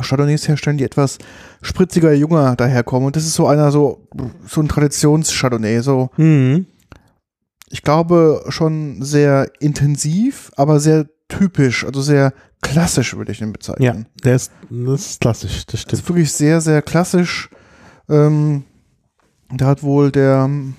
Chardonnays 0.00 0.48
herstellen, 0.48 0.76
die 0.76 0.84
etwas 0.84 1.18
spritziger, 1.62 2.12
junger 2.12 2.56
daherkommen. 2.56 3.06
Und 3.06 3.16
das 3.16 3.24
ist 3.24 3.34
so 3.34 3.46
einer, 3.46 3.70
so, 3.70 4.08
so 4.46 4.60
ein 4.60 4.68
Traditions-Chardonnay. 4.68 5.80
So, 5.80 6.10
Mhm. 6.16 6.66
ich 7.70 7.82
glaube, 7.82 8.44
schon 8.48 9.02
sehr 9.02 9.48
intensiv, 9.60 10.50
aber 10.56 10.80
sehr 10.80 11.06
typisch, 11.38 11.84
also 11.84 12.00
sehr 12.02 12.32
klassisch, 12.62 13.16
würde 13.16 13.32
ich 13.32 13.40
ihn 13.40 13.48
Ja, 13.48 13.52
bezeichnen. 13.52 14.06
der 14.24 14.36
ist, 14.36 14.52
das 14.70 15.00
ist 15.06 15.20
klassisch, 15.20 15.56
das 15.66 15.72
Das 15.72 15.80
stimmt. 15.82 15.92
ist 16.02 16.08
wirklich 16.08 16.32
sehr, 16.32 16.60
sehr 16.60 16.82
klassisch. 16.82 17.50
Ähm, 18.08 18.64
da 19.54 19.66
hat 19.66 19.82
wohl 19.82 20.10
der 20.10 20.42
ähm, 20.46 20.74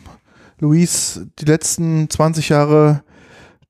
Luis 0.60 1.22
die 1.39 1.45
letzten 1.45 2.10
20 2.10 2.49
Jahre 2.49 3.03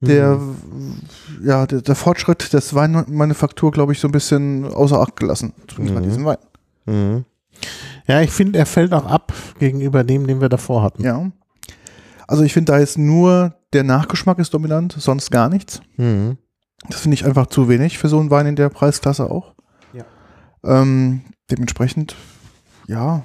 der, 0.01 0.35
Mhm. 0.37 0.97
ja, 1.43 1.65
der, 1.65 1.81
der 1.81 1.95
Fortschritt 1.95 2.53
des 2.53 2.73
Weinmanufaktur, 2.75 3.71
glaube 3.71 3.93
ich, 3.93 3.99
so 3.99 4.07
ein 4.07 4.11
bisschen 4.11 4.65
außer 4.65 4.99
Acht 4.99 5.15
gelassen. 5.15 5.53
Zumindest 5.67 5.95
bei 5.95 6.01
Mhm. 6.01 6.05
diesem 6.09 6.25
Wein. 6.25 6.37
Mhm. 6.85 7.25
Ja, 8.07 8.21
ich 8.21 8.29
finde, 8.31 8.59
er 8.59 8.65
fällt 8.65 8.93
auch 8.93 9.05
ab 9.05 9.33
gegenüber 9.57 10.03
dem, 10.03 10.27
den 10.27 10.41
wir 10.41 10.49
davor 10.49 10.83
hatten. 10.83 11.03
Ja. 11.03 11.31
Also 12.27 12.43
ich 12.43 12.53
finde, 12.53 12.73
da 12.73 12.77
ist 12.79 12.97
nur 12.97 13.55
der 13.73 13.83
Nachgeschmack 13.83 14.37
ist 14.39 14.53
dominant, 14.53 14.95
sonst 14.97 15.31
gar 15.31 15.49
nichts. 15.49 15.81
Mhm. 15.97 16.37
Das 16.89 16.99
finde 17.01 17.15
ich 17.15 17.25
einfach 17.25 17.47
zu 17.47 17.67
wenig 17.69 17.97
für 17.97 18.07
so 18.09 18.19
einen 18.19 18.29
Wein 18.29 18.45
in 18.45 18.55
der 18.55 18.69
Preisklasse 18.69 19.29
auch. 19.29 19.53
Ja. 19.93 20.05
Ähm, 20.63 21.21
dementsprechend, 21.49 22.15
ja. 22.87 23.23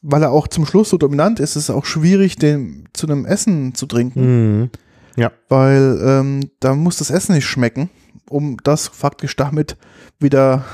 Weil 0.00 0.22
er 0.22 0.30
auch 0.30 0.46
zum 0.48 0.64
Schluss 0.64 0.90
so 0.90 0.96
dominant 0.98 1.40
ist, 1.40 1.56
ist 1.56 1.64
es 1.64 1.70
auch 1.70 1.84
schwierig, 1.84 2.36
den 2.36 2.88
zu 2.92 3.06
einem 3.06 3.26
Essen 3.26 3.74
zu 3.74 3.86
trinken, 3.86 4.60
Mhm. 4.60 4.70
weil 5.48 5.98
ähm, 6.02 6.50
da 6.60 6.74
muss 6.74 6.98
das 6.98 7.10
Essen 7.10 7.34
nicht 7.34 7.46
schmecken, 7.46 7.90
um 8.30 8.56
das 8.62 8.86
faktisch 8.88 9.34
damit 9.36 9.76
wieder 10.20 10.64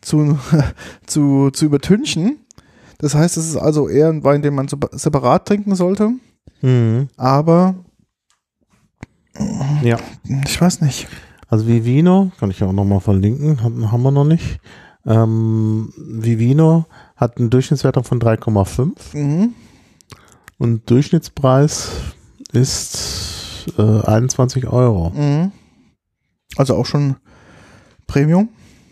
zu, 0.00 0.38
zu, 1.06 1.50
zu 1.50 1.64
übertünchen. 1.66 2.38
Das 2.98 3.14
heißt, 3.14 3.36
es 3.36 3.48
ist 3.48 3.56
also 3.56 3.88
eher 3.88 4.08
ein 4.08 4.24
Wein, 4.24 4.42
den 4.42 4.54
man 4.54 4.68
separat 4.68 5.46
trinken 5.46 5.74
sollte, 5.74 6.12
Mhm. 6.62 7.08
aber 7.16 7.74
Ja. 9.82 9.98
ich 10.44 10.60
weiß 10.60 10.80
nicht. 10.82 11.08
Also 11.48 11.66
Vivino, 11.66 12.30
kann 12.38 12.50
ich 12.50 12.60
ja 12.60 12.66
auch 12.66 12.72
nochmal 12.72 13.00
verlinken, 13.00 13.62
haben, 13.62 13.80
wir 14.02 14.10
noch 14.10 14.24
nicht. 14.24 14.58
Ähm, 15.04 15.92
Vivino 15.96 16.86
hat 17.16 17.38
einen 17.38 17.50
Durchschnittswert 17.50 17.96
von 18.06 18.20
3,5 18.20 19.16
Mhm. 19.16 19.54
und 20.58 20.88
Durchschnittspreis 20.90 21.90
ist 22.52 23.66
äh, 23.78 23.82
21 24.06 24.66
Euro. 24.68 25.10
Mhm. 25.10 25.52
Also 26.56 26.76
auch 26.76 26.86
schon 26.86 27.16
Premium. 28.06 28.48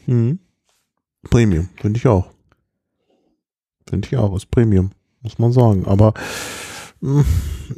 Mhm. 0.06 0.38
Premium, 1.30 1.68
finde 1.76 1.98
ich 1.98 2.06
auch. 2.06 2.26
Finde 3.88 4.06
ich 4.08 4.16
auch, 4.16 4.34
ist 4.36 4.50
Premium, 4.50 4.90
muss 5.22 5.38
man 5.38 5.52
sagen. 5.52 5.84
Aber 5.86 6.14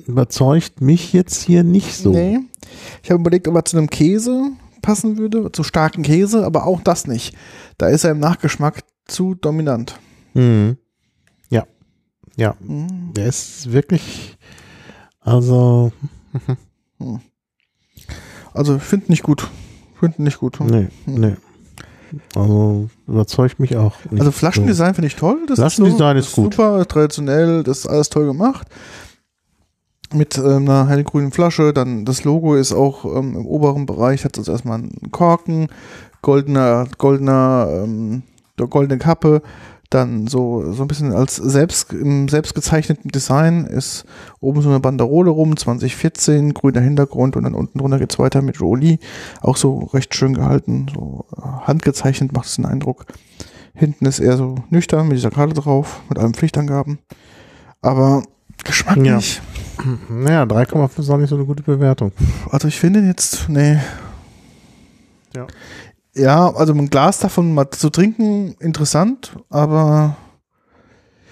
überzeugt 0.07 0.81
mich 0.81 1.13
jetzt 1.13 1.43
hier 1.43 1.63
nicht 1.65 1.95
so. 1.97 2.11
Nee. 2.13 2.41
Ich 3.03 3.11
habe 3.11 3.21
überlegt, 3.21 3.49
ob 3.49 3.55
er 3.55 3.65
zu 3.65 3.77
einem 3.77 3.91
Käse 3.91 4.51
passen 4.81 5.17
würde, 5.19 5.53
zu 5.53 5.63
starken 5.63 6.03
Käse, 6.03 6.45
aber 6.45 6.67
auch 6.67 6.81
das 6.81 7.07
nicht. 7.07 7.37
Da 7.79 7.89
ist 7.89 8.05
er 8.05 8.11
im 8.13 8.19
Nachgeschmack 8.21 8.83
zu 9.07 9.35
dominant. 9.35 9.99
Mhm. 10.35 10.77
Ja, 11.51 11.67
ja, 12.37 12.57
Mhm. 12.61 13.13
der 13.15 13.27
ist 13.27 13.73
wirklich, 13.73 14.37
also, 15.21 15.93
Also 18.55 18.77
ich 18.77 18.83
finde 18.83 19.07
nicht 19.09 19.23
gut. 19.23 19.49
Finde 19.99 20.23
nicht 20.23 20.39
gut. 20.39 20.59
nee, 20.61 20.89
nee. 21.07 21.37
Also 22.35 22.91
überzeugt 23.07 23.59
mich 23.59 23.77
auch 23.77 23.95
nicht. 24.05 24.13
Also 24.21 24.25
so. 24.27 24.33
Flaschendesign 24.33 24.95
finde 24.95 25.07
ich 25.07 25.17
toll. 25.17 25.47
Das 25.49 25.59
Flaschendesign 25.59 26.17
ist, 26.19 26.27
ist 26.29 26.35
so, 26.35 26.43
gut. 26.43 26.55
Super 26.55 26.87
traditionell, 26.87 27.63
das 27.63 27.79
ist 27.81 27.87
alles 27.87 28.11
toll 28.11 28.27
gemacht. 28.27 28.67
Mit 30.15 30.39
ähm, 30.39 30.69
einer 30.69 30.89
hellgrünen 30.89 31.33
Flasche, 31.33 31.73
dann 31.73 32.05
das 32.05 32.25
Logo 32.25 32.55
ist 32.55 32.73
auch 32.73 33.05
ähm, 33.05 33.37
im 33.37 33.47
oberen 33.47 33.87
Bereich, 33.87 34.25
hat 34.25 34.39
also 34.39 34.53
erstmal 34.53 34.79
einen 34.79 35.11
Korken, 35.11 35.69
goldener, 36.21 36.87
goldener, 36.99 37.69
ähm, 37.85 38.23
goldene 38.57 38.99
Kappe, 38.99 39.43
dann 39.91 40.27
so, 40.27 40.73
so 40.73 40.83
ein 40.83 40.89
bisschen 40.89 41.13
als 41.13 41.37
selbst, 41.37 41.93
im 41.93 42.29
selbst 42.29 42.55
gezeichneten 42.55 43.11
Design 43.11 43.67
ist 43.67 44.05
oben 44.41 44.63
so 44.63 44.69
eine 44.69 44.81
Banderole 44.81 45.31
rum, 45.31 45.57
2014, 45.57 46.55
grüner 46.55 46.81
Hintergrund 46.81 47.37
und 47.37 47.45
dann 47.45 47.55
unten 47.55 47.79
drunter 47.79 47.99
geht's 47.99 48.19
weiter 48.19 48.43
mit 48.43 48.57
Jolie, 48.57 48.99
auch 49.41 49.57
so 49.57 49.91
recht 49.93 50.15
schön 50.15 50.35
gehalten, 50.35 50.87
so 50.95 51.27
äh, 51.37 51.43
handgezeichnet 51.67 52.33
macht 52.33 52.47
es 52.47 52.57
den 52.57 52.67
Eindruck. 52.67 53.07
Hinten 53.75 54.07
ist 54.07 54.19
eher 54.19 54.37
so 54.37 54.57
nüchtern 54.71 55.09
mit 55.09 55.17
dieser 55.17 55.31
Karte 55.31 55.55
drauf, 55.55 56.03
mit 56.09 56.19
allen 56.19 56.35
Pflichtangaben. 56.35 56.99
Aber 57.81 58.23
geschmacklich, 58.65 59.41
Naja, 60.09 60.43
3,5 60.45 60.99
ist 61.01 61.11
auch 61.11 61.17
nicht 61.17 61.29
so 61.31 61.37
eine 61.37 61.45
gute 61.45 61.63
Bewertung. 61.63 62.13
also 62.51 62.69
ich 62.69 62.79
finde 62.79 63.01
jetzt, 63.01 63.49
nee. 63.49 63.79
Ja. 65.35 65.47
Ja, 66.15 66.55
also 66.55 66.75
ein 66.75 66.91
Glas 66.91 67.21
davon 67.21 67.55
mal 67.55 67.71
zu 67.71 67.89
trinken, 67.89 68.55
interessant, 68.61 69.35
aber 69.49 70.17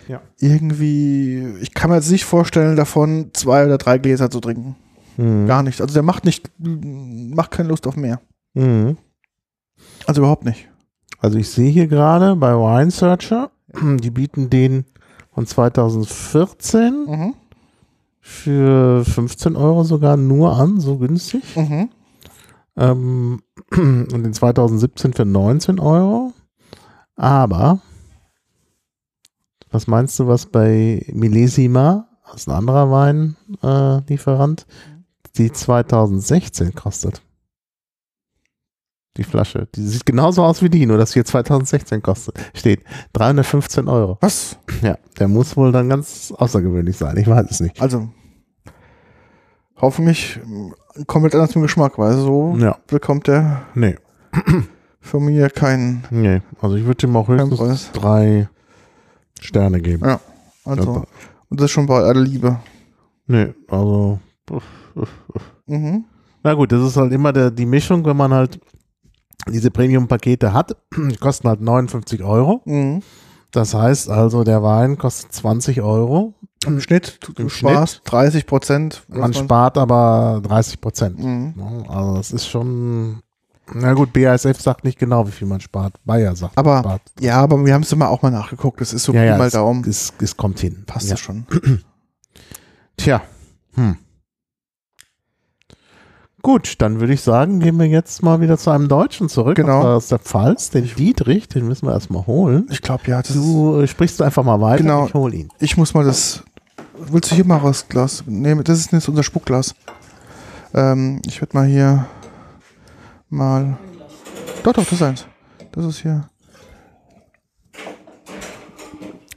Ja. 0.09 0.23
irgendwie, 0.39 1.45
ich 1.61 1.75
kann 1.75 1.91
mir 1.91 1.97
jetzt 1.97 2.11
nicht 2.11 2.25
vorstellen, 2.25 2.77
davon 2.77 3.31
zwei 3.35 3.67
oder 3.67 3.77
drei 3.79 3.99
Gläser 3.99 4.31
zu 4.31 4.41
trinken. 4.41 4.77
Mhm. 5.19 5.47
Gar 5.47 5.63
nicht. 5.65 5.81
Also 5.83 5.93
der 5.93 6.03
macht 6.03 6.25
nicht, 6.25 6.51
macht 6.59 7.51
keine 7.51 7.69
Lust 7.69 7.87
auf 7.87 7.97
mehr. 7.97 8.21
Mhm. 8.55 8.97
Also 10.07 10.23
überhaupt 10.23 10.45
nicht. 10.47 10.69
Also 11.19 11.37
ich 11.39 11.51
sehe 11.51 11.71
hier 11.71 11.87
gerade 11.87 12.35
bei 12.37 12.55
Wine 12.55 12.91
Searcher, 12.91 13.51
die 13.75 14.11
bieten 14.11 14.49
den 14.49 14.87
von 15.35 15.47
2014 15.47 17.05
Mhm. 17.07 17.35
Für 18.31 19.05
15 19.05 19.57
Euro 19.57 19.85
sogar 19.85 20.17
nur 20.17 20.57
an, 20.57 20.81
so 20.81 20.99
günstig. 20.99 21.57
Mhm. 21.57 21.91
Ähm, 22.77 23.43
und 23.73 24.23
den 24.23 24.33
2017 24.33 25.13
für 25.13 25.25
19 25.25 25.79
Euro. 25.79 26.33
Aber, 27.17 27.81
was 29.71 29.87
meinst 29.87 30.19
du, 30.19 30.27
was 30.27 30.47
bei 30.47 31.05
Millesima, 31.13 32.09
das 32.25 32.43
ist 32.43 32.49
ein 32.49 32.55
anderer 32.55 32.91
Weinlieferant, 32.91 34.07
äh, 34.09 34.11
Lieferant, 34.11 34.67
die 35.37 35.53
2016 35.53 36.75
kostet? 36.75 37.21
Die 39.17 39.25
Flasche. 39.25 39.67
Die 39.75 39.83
sieht 39.83 40.07
genauso 40.07 40.45
aus 40.45 40.63
wie 40.63 40.71
die, 40.71 40.87
nur 40.87 40.97
dass 40.97 41.13
hier 41.13 41.25
2016 41.25 42.01
kostet. 42.01 42.39
Steht 42.55 42.85
315 43.13 43.89
Euro. 43.89 44.19
Was? 44.21 44.57
Ja, 44.83 44.97
der 45.19 45.27
muss 45.27 45.57
wohl 45.57 45.73
dann 45.73 45.89
ganz 45.89 46.33
außergewöhnlich 46.35 46.97
sein. 46.97 47.17
Ich 47.17 47.27
weiß 47.27 47.51
es 47.51 47.61
nicht. 47.61 47.83
Also, 47.83 48.09
hoffentlich 49.81 50.39
äh, 50.97 51.05
komplett 51.05 51.35
anders 51.35 51.55
im 51.57 51.63
Geschmack, 51.63 51.99
weil 51.99 52.15
so 52.15 52.57
Ja, 52.59 52.77
bekommt 52.87 53.27
der 53.27 53.63
nee, 53.75 53.97
von 55.01 55.25
mir 55.25 55.51
keinen. 55.51 56.05
nee. 56.11 56.41
Also 56.61 56.77
ich 56.77 56.85
würde 56.85 57.07
ihm 57.07 57.17
auch 57.17 57.29
höchstens 57.29 57.91
drei 57.93 58.49
Sterne 59.41 59.81
geben. 59.81 60.05
Ja. 60.07 60.21
Also, 60.65 61.05
und 61.49 61.59
das 61.61 61.65
ist 61.67 61.71
schon 61.71 61.87
bei 61.87 61.97
aller 62.03 62.21
Liebe. 62.21 62.59
Nee, 63.27 63.55
also. 63.69 64.19
Mhm. 65.67 66.05
Na 66.43 66.55
gut, 66.55 66.73
das 66.73 66.83
ist 66.83 66.97
halt 66.97 67.13
immer 67.13 67.33
der, 67.33 67.51
die 67.51 67.67
Mischung, 67.67 68.05
wenn 68.05 68.17
man 68.17 68.33
halt 68.33 68.61
diese 69.49 69.71
Premium-Pakete 69.71 70.53
hat. 70.53 70.77
Die 70.97 71.17
kosten 71.17 71.49
halt 71.49 71.61
59 71.61 72.23
Euro. 72.23 72.61
Mhm. 72.65 73.03
Das 73.53 73.75
heißt 73.75 74.11
also, 74.11 74.45
der 74.45 74.63
Wein 74.63 74.97
kostet 74.99 75.33
20 75.33 75.81
Euro. 75.83 76.35
Im 76.67 76.81
Schnitt, 76.81 77.19
Im 77.39 77.49
sparst 77.49 78.03
30 78.05 78.47
Prozent. 78.47 79.03
Man 79.09 79.33
spart 79.33 79.79
aber 79.79 80.43
30 80.47 80.81
Prozent. 80.81 81.19
Mhm. 81.19 81.55
Also 81.89 82.17
das 82.17 82.33
ist 82.33 82.47
schon 82.49 83.23
Na 83.73 83.95
gut, 83.95 84.13
BASF 84.13 84.61
sagt 84.61 84.85
nicht 84.85 84.99
genau, 84.99 85.27
wie 85.27 85.31
viel 85.33 85.49
man 85.49 85.61
spart. 85.61 85.95
Bayer 86.05 86.37
sagt, 86.37 86.57
man 86.57 86.67
Aber 86.67 86.81
spart. 86.81 87.03
ja, 87.19 87.41
aber 87.41 87.65
wir 87.65 87.73
haben 87.73 87.83
es 87.83 87.93
immer 87.93 88.11
auch 88.11 88.21
mal 88.21 88.31
nachgeguckt. 88.31 88.81
Das 88.81 88.93
ist 88.93 89.05
so 89.05 89.13
ja, 89.15 89.25
ja, 89.25 89.39
mal 89.39 89.47
es, 89.47 89.55
Daumen. 89.55 89.85
es, 89.89 90.13
es 90.21 90.37
kommt 90.37 90.61
hin. 90.61 90.83
Passt 90.87 91.09
ja. 91.09 91.17
schon. 91.17 91.47
Tja. 92.99 93.23
Hm. 93.75 93.97
Gut, 96.43 96.77
dann 96.79 97.01
würde 97.01 97.13
ich 97.13 97.21
sagen, 97.21 97.61
gehen 97.61 97.79
wir 97.79 97.87
jetzt 97.87 98.23
mal 98.23 98.41
wieder 98.41 98.57
zu 98.57 98.71
einem 98.71 98.89
Deutschen 98.89 99.29
zurück. 99.29 99.57
Genau. 99.57 99.83
Aus 99.83 100.09
der 100.09 100.19
Pfalz, 100.19 100.71
den 100.71 100.87
Dietrich, 100.87 101.49
den 101.49 101.69
müssen 101.69 101.87
wir 101.87 101.93
erstmal 101.93 102.27
holen. 102.27 102.67
Ich 102.71 102.81
glaube, 102.81 103.03
ja, 103.09 103.21
das 103.21 103.35
Du 103.35 103.79
äh, 103.81 103.87
sprichst 103.87 104.23
einfach 104.23 104.43
mal 104.43 104.59
weiter, 104.61 104.83
Genau. 104.83 105.07
ich 105.07 105.13
hole 105.15 105.37
ihn. 105.37 105.49
ich 105.59 105.77
muss 105.77 105.93
mal 105.93 106.05
das. 106.05 106.43
Willst 107.09 107.31
du 107.31 107.35
hier 107.35 107.47
mal 107.47 107.61
das 107.61 107.89
Glas 107.89 108.23
nehmen? 108.27 108.63
Das 108.63 108.79
ist 108.79 108.93
jetzt 108.93 109.09
unser 109.09 109.23
Spuckglas. 109.23 109.75
Ähm, 110.75 111.21
ich 111.25 111.41
werde 111.41 111.57
mal 111.57 111.67
hier 111.67 112.07
mal. 113.31 113.79
Doch, 114.63 114.75
doch, 114.75 114.85
das 114.85 114.93
ist 114.93 115.03
eins. 115.03 115.27
Das 115.73 115.85
ist 115.85 116.01
hier. 116.01 116.29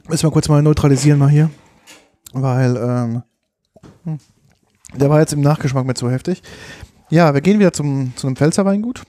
Müssen 0.08 0.26
wir 0.26 0.30
kurz 0.30 0.48
mal 0.48 0.62
neutralisieren 0.62 1.18
mal 1.18 1.30
hier. 1.30 1.50
Weil, 2.34 2.76
ähm, 2.76 3.22
hm, 4.04 4.18
der 4.94 5.08
war 5.08 5.20
jetzt 5.20 5.32
im 5.32 5.40
Nachgeschmack 5.40 5.86
mir 5.86 5.94
zu 5.94 6.10
heftig. 6.10 6.42
Ja, 7.08 7.32
wir 7.32 7.40
gehen 7.40 7.58
wieder 7.58 7.72
zum, 7.72 8.12
zu 8.16 8.26
einem 8.26 8.36
Pfälzer 8.36 8.64
Weingut. 8.66 9.02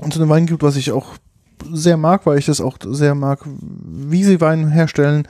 Und 0.00 0.14
zu 0.14 0.20
einem 0.20 0.30
Weingut, 0.30 0.62
was 0.62 0.76
ich 0.76 0.92
auch 0.92 1.16
sehr 1.70 1.98
mag, 1.98 2.24
weil 2.24 2.38
ich 2.38 2.46
das 2.46 2.62
auch 2.62 2.78
sehr 2.82 3.14
mag, 3.14 3.40
wie 3.44 4.24
sie 4.24 4.40
Wein 4.40 4.68
herstellen, 4.68 5.28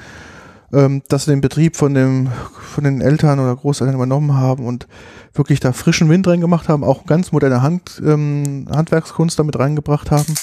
ähm, 0.73 1.03
dass 1.09 1.25
sie 1.25 1.33
den 1.33 1.41
Betrieb 1.41 1.77
von, 1.77 1.95
dem, 1.95 2.29
von 2.61 2.85
den 2.85 3.01
Eltern 3.01 3.41
oder 3.41 3.57
Großeltern 3.57 3.95
übernommen 3.95 4.35
haben 4.35 4.65
und 4.65 4.87
wirklich 5.35 5.61
da 5.61 5.73
frischen 5.73 6.09
Wind 6.09 6.27
reingemacht 6.27 6.69
haben, 6.69 6.85
auch 6.85 7.07
ganz 7.07 7.33
moderne 7.33 7.63
Hand, 7.63 8.01
ähm, 8.05 8.67
Handwerkskunst 8.71 9.39
damit 9.39 9.59
reingebracht 9.59 10.11
haben. 10.11 10.35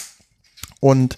Und 0.79 1.17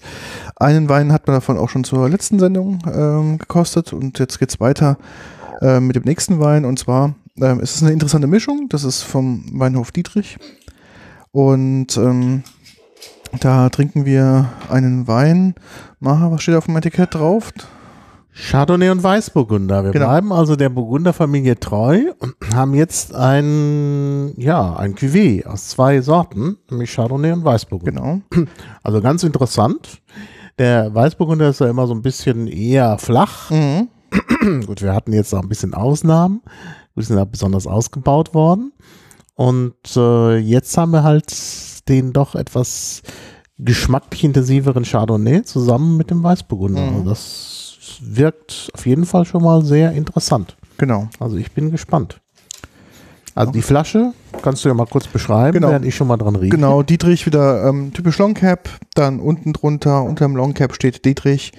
einen 0.56 0.88
Wein 0.88 1.12
hat 1.12 1.26
man 1.26 1.36
davon 1.36 1.58
auch 1.58 1.68
schon 1.68 1.84
zur 1.84 2.08
letzten 2.08 2.38
Sendung 2.38 2.78
ähm, 2.92 3.38
gekostet 3.38 3.92
und 3.92 4.18
jetzt 4.18 4.38
geht's 4.38 4.58
weiter 4.58 4.96
ähm, 5.60 5.86
mit 5.86 5.96
dem 5.96 6.04
nächsten 6.04 6.40
Wein 6.40 6.64
und 6.64 6.78
zwar 6.78 7.14
ähm, 7.40 7.60
ist 7.60 7.76
es 7.76 7.82
eine 7.82 7.92
interessante 7.92 8.26
Mischung, 8.26 8.68
das 8.70 8.84
ist 8.84 9.02
vom 9.02 9.44
Weinhof 9.52 9.92
Dietrich 9.92 10.38
und 11.30 11.96
ähm, 11.98 12.42
da 13.38 13.68
trinken 13.68 14.06
wir 14.06 14.50
einen 14.70 15.06
Wein. 15.06 15.54
Maha, 16.00 16.32
was 16.32 16.42
steht 16.42 16.56
auf 16.56 16.66
dem 16.66 16.76
Etikett 16.76 17.14
drauf? 17.14 17.52
Chardonnay 18.32 18.90
und 18.90 19.02
Weißburgunder. 19.02 19.84
Wir 19.84 19.90
Genau. 19.92 20.06
bleiben 20.06 20.32
also 20.32 20.56
der 20.56 20.68
Burgunderfamilie 20.68 21.58
treu 21.58 22.12
und 22.18 22.34
haben 22.54 22.74
jetzt 22.74 23.14
ein, 23.14 24.32
ja, 24.36 24.76
ein 24.76 24.94
Cuvée 24.94 25.44
aus 25.46 25.68
zwei 25.68 26.00
Sorten, 26.00 26.56
nämlich 26.70 26.92
Chardonnay 26.94 27.32
und 27.32 27.44
Weißburgunder. 27.44 28.20
Genau. 28.30 28.46
Also 28.82 29.00
ganz 29.00 29.22
interessant. 29.24 30.00
Der 30.58 30.94
Weißburgunder 30.94 31.48
ist 31.48 31.60
ja 31.60 31.68
immer 31.68 31.86
so 31.86 31.94
ein 31.94 32.02
bisschen 32.02 32.46
eher 32.46 32.98
flach. 32.98 33.50
Mhm. 33.50 33.88
Gut, 34.66 34.82
wir 34.82 34.94
hatten 34.94 35.12
jetzt 35.12 35.34
auch 35.34 35.42
ein 35.42 35.48
bisschen 35.48 35.74
Ausnahmen. 35.74 36.42
Wir 36.94 37.04
sind 37.04 37.16
da 37.16 37.24
besonders 37.24 37.66
ausgebaut 37.66 38.34
worden. 38.34 38.72
Und 39.34 39.74
äh, 39.96 40.36
jetzt 40.38 40.76
haben 40.76 40.90
wir 40.92 41.02
halt 41.02 41.88
den 41.88 42.12
doch 42.12 42.34
etwas 42.34 43.02
geschmacklich 43.58 44.24
intensiveren 44.24 44.84
Chardonnay 44.84 45.42
zusammen 45.42 45.96
mit 45.96 46.10
dem 46.10 46.22
Weißburgunder. 46.22 46.80
Mhm. 46.82 46.88
Also 46.96 47.08
das 47.08 47.59
wirkt 48.00 48.70
auf 48.74 48.86
jeden 48.86 49.04
Fall 49.06 49.24
schon 49.24 49.42
mal 49.42 49.64
sehr 49.64 49.92
interessant. 49.92 50.56
Genau. 50.78 51.08
Also 51.18 51.36
ich 51.36 51.52
bin 51.52 51.70
gespannt. 51.70 52.20
Also 53.34 53.52
die 53.52 53.62
Flasche 53.62 54.12
kannst 54.42 54.64
du 54.64 54.68
ja 54.68 54.74
mal 54.74 54.86
kurz 54.86 55.06
beschreiben, 55.06 55.52
Genau. 55.54 55.68
während 55.70 55.84
ich 55.84 55.94
schon 55.94 56.08
mal 56.08 56.16
dran 56.16 56.36
rieche. 56.36 56.50
Genau, 56.50 56.82
Dietrich 56.82 57.26
wieder 57.26 57.64
ähm, 57.68 57.92
typisch 57.92 58.18
Longcap. 58.18 58.68
Dann 58.94 59.20
unten 59.20 59.52
drunter, 59.52 60.02
unter 60.02 60.26
dem 60.26 60.36
Longcap 60.36 60.74
steht 60.74 61.04
Dietrich 61.04 61.52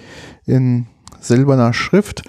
in 0.44 0.86
silberner 1.20 1.72
Schrift. 1.72 2.22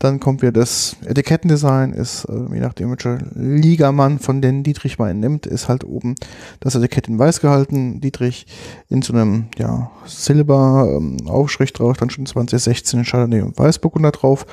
Dann 0.00 0.20
kommt 0.20 0.42
wieder 0.42 0.52
das 0.52 0.96
Etikettendesign, 1.04 1.92
ist, 1.92 2.24
äh, 2.26 2.54
je 2.54 2.60
nachdem, 2.60 2.90
welcher 2.90 3.18
Liga 3.34 3.90
man 3.90 4.20
von 4.20 4.40
den 4.40 4.62
Dietrich-Weinen 4.62 5.18
nimmt, 5.18 5.44
ist 5.44 5.68
halt 5.68 5.82
oben 5.82 6.14
das 6.60 6.76
Etikett 6.76 7.08
in 7.08 7.18
weiß 7.18 7.40
gehalten. 7.40 8.00
Dietrich 8.00 8.46
in 8.88 9.02
so 9.02 9.12
einem, 9.12 9.46
ja, 9.58 9.90
Silber-Aufschrift 10.06 11.80
drauf, 11.80 11.96
dann 11.96 12.10
schon 12.10 12.26
2016 12.26 13.02
Chardonnay 13.02 13.40
und 13.40 13.58
Weißburgunder 13.58 14.12
drauf. 14.12 14.46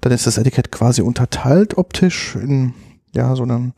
Dann 0.00 0.10
ist 0.10 0.26
das 0.26 0.36
Etikett 0.36 0.72
quasi 0.72 1.00
unterteilt 1.00 1.78
optisch 1.78 2.34
in, 2.34 2.74
ja, 3.14 3.36
so 3.36 3.44
einem 3.44 3.74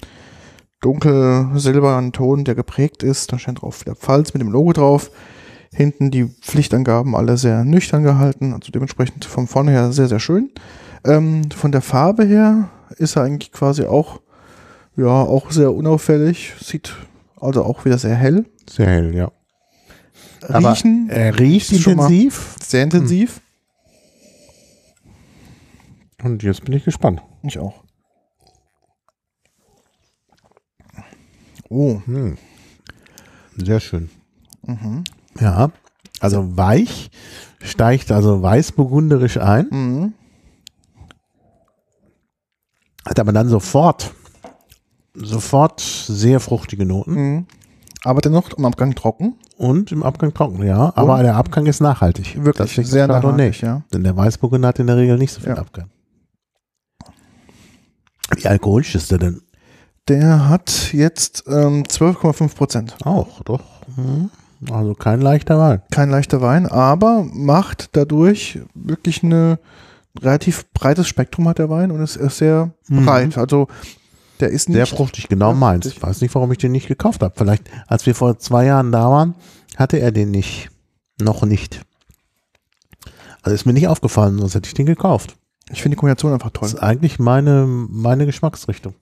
dunkel-silbernen 0.81 2.13
Ton, 2.13 2.45
der 2.45 2.55
geprägt 2.55 3.03
ist. 3.03 3.31
Da 3.31 3.39
steht 3.39 3.61
drauf 3.61 3.83
wieder 3.83 3.95
Pfalz 3.95 4.33
mit 4.33 4.41
dem 4.41 4.51
Logo 4.51 4.73
drauf. 4.73 5.11
Hinten 5.71 6.11
die 6.11 6.25
Pflichtangaben 6.25 7.15
alle 7.15 7.37
sehr 7.37 7.63
nüchtern 7.65 8.05
gehalten, 8.05 8.55
also 8.55 8.73
dementsprechend 8.73 9.27
von 9.27 9.47
vorne 9.47 9.71
her 9.73 9.93
sehr, 9.93 10.09
sehr 10.09 10.19
schön. 10.19 10.51
Ähm, 11.05 11.51
von 11.51 11.73
der 11.73 11.81
Farbe 11.83 12.25
her 12.25 12.69
ist 12.99 13.17
er 13.17 13.23
eigentlich 13.23 13.53
quasi 13.53 13.85
auch, 13.85 14.21
ja, 14.97 15.07
auch 15.07 15.51
sehr 15.51 15.73
unauffällig. 15.73 16.53
Sieht 16.61 16.95
also 17.41 17.65
auch 17.65 17.85
wieder 17.85 17.99
sehr 17.99 18.15
hell. 18.17 18.45
Sehr 18.69 18.87
hell, 18.87 19.15
ja. 19.15 19.31
Aber 20.49 20.73
Riechen 20.73 21.09
er 21.11 21.39
riecht 21.39 21.73
ist 21.73 21.83
schon 21.83 21.97
mal- 21.97 22.05
intensiv. 22.11 22.57
sehr 22.63 22.83
intensiv. 22.83 23.41
Und 26.23 26.43
jetzt 26.43 26.65
bin 26.65 26.75
ich 26.75 26.85
gespannt. 26.85 27.23
Ich 27.43 27.59
auch. 27.59 27.83
Oh, 31.69 32.01
Hm. 32.05 32.37
Sehr 33.57 33.81
schön. 33.81 34.11
mhm. 34.63 35.05
Ja, 35.41 35.71
also 36.21 36.57
weich, 36.57 37.11
steigt 37.63 38.11
also 38.11 38.43
weißburgunderisch 38.43 39.37
ein, 39.39 39.69
Mhm. 39.71 40.13
Hat 43.07 43.19
aber 43.19 43.33
dann 43.33 43.49
sofort, 43.49 44.13
sofort 45.15 45.81
sehr 45.81 46.41
fruchtige 46.41 46.87
Noten 46.87 47.13
Mhm. 47.15 47.47
Aber 48.03 48.23
dennoch 48.23 48.57
am 48.57 48.65
Abgang 48.65 48.95
trocken. 48.95 49.35
und 49.59 49.93
im 49.93 50.03
Abgang 50.03 50.33
trocken, 50.33 50.65
ja. 50.65 50.91
Aber 50.97 51.23
der 51.23 51.37
Abgang 51.37 51.67
ist 51.67 51.81
nachhaltig. 51.81 52.35
Wirklich 52.43 52.75
Das 52.77 52.91
sehr 52.91 53.07
nachhaltig, 53.07 53.61
ja. 53.61 53.83
Denn 53.93 54.05
der 54.05 54.17
Weißburgunder 54.17 54.69
hat 54.69 54.79
in 54.79 54.87
der 54.87 54.97
Regel 54.97 55.19
nicht 55.19 55.33
so 55.35 55.41
viel 55.41 55.51
Ja. 55.51 55.57
Abgang. 55.59 55.91
Wie 58.35 58.47
alkoholisch 58.47 58.95
ist 58.95 59.11
der 59.11 59.19
denn? 59.19 59.43
Der 60.09 60.49
hat 60.49 60.93
jetzt 60.95 61.45
ähm, 61.47 61.83
12,5 61.83 62.55
Prozent. 62.55 62.97
Auch, 63.05 63.43
doch. 63.43 63.61
Hm. 63.97 64.31
Also 64.71 64.95
kein 64.95 65.21
leichter 65.21 65.59
Wein. 65.59 65.83
Kein 65.91 66.11
leichter 66.11 66.41
Wein, 66.41 66.67
aber 66.67 67.25
macht 67.25 67.91
dadurch 67.97 68.61
wirklich 68.75 69.23
eine 69.23 69.59
relativ 70.21 70.67
breites 70.73 71.07
Spektrum 71.09 71.49
hat 71.49 71.59
der 71.59 71.71
Wein 71.71 71.91
und 71.91 72.01
es 72.01 72.17
ist 72.17 72.39
sehr 72.39 72.73
Mhm. 72.89 73.07
breit. 73.07 73.39
Also 73.39 73.69
der 74.41 74.49
ist 74.51 74.67
Sehr 74.73 74.81
nicht 74.83 74.95
fruchtig, 74.97 75.29
genau 75.29 75.51
Ja, 75.51 75.55
meins. 75.57 75.87
Ich 75.87 76.03
weiß 76.03 76.21
nicht, 76.23 76.35
warum 76.35 76.51
ich 76.53 76.59
den 76.59 76.73
nicht 76.73 76.89
gekauft 76.89 77.23
habe. 77.23 77.35
Vielleicht, 77.37 77.65
als 77.87 78.07
wir 78.07 78.15
vor 78.15 78.39
zwei 78.39 78.65
Jahren 78.65 78.91
da 78.91 79.11
waren, 79.11 79.35
hatte 79.77 79.99
er 79.99 80.13
den 80.13 80.31
nicht. 80.31 80.71
Noch 81.21 81.43
nicht. 81.45 81.83
Also 83.43 83.55
ist 83.55 83.67
mir 83.67 83.73
nicht 83.73 83.89
aufgefallen, 83.89 84.39
sonst 84.39 84.55
hätte 84.55 84.67
ich 84.69 84.75
den 84.75 84.87
gekauft. 84.87 85.37
Ich 85.71 85.83
finde 85.83 85.95
die 85.97 86.01
Kombination 86.01 86.33
einfach 86.33 86.51
toll. 86.51 86.63
Das 86.69 86.75
ist 86.75 86.83
eigentlich 86.83 87.19
meine, 87.19 87.67
meine 87.67 88.27
Geschmacksrichtung. 88.27 88.95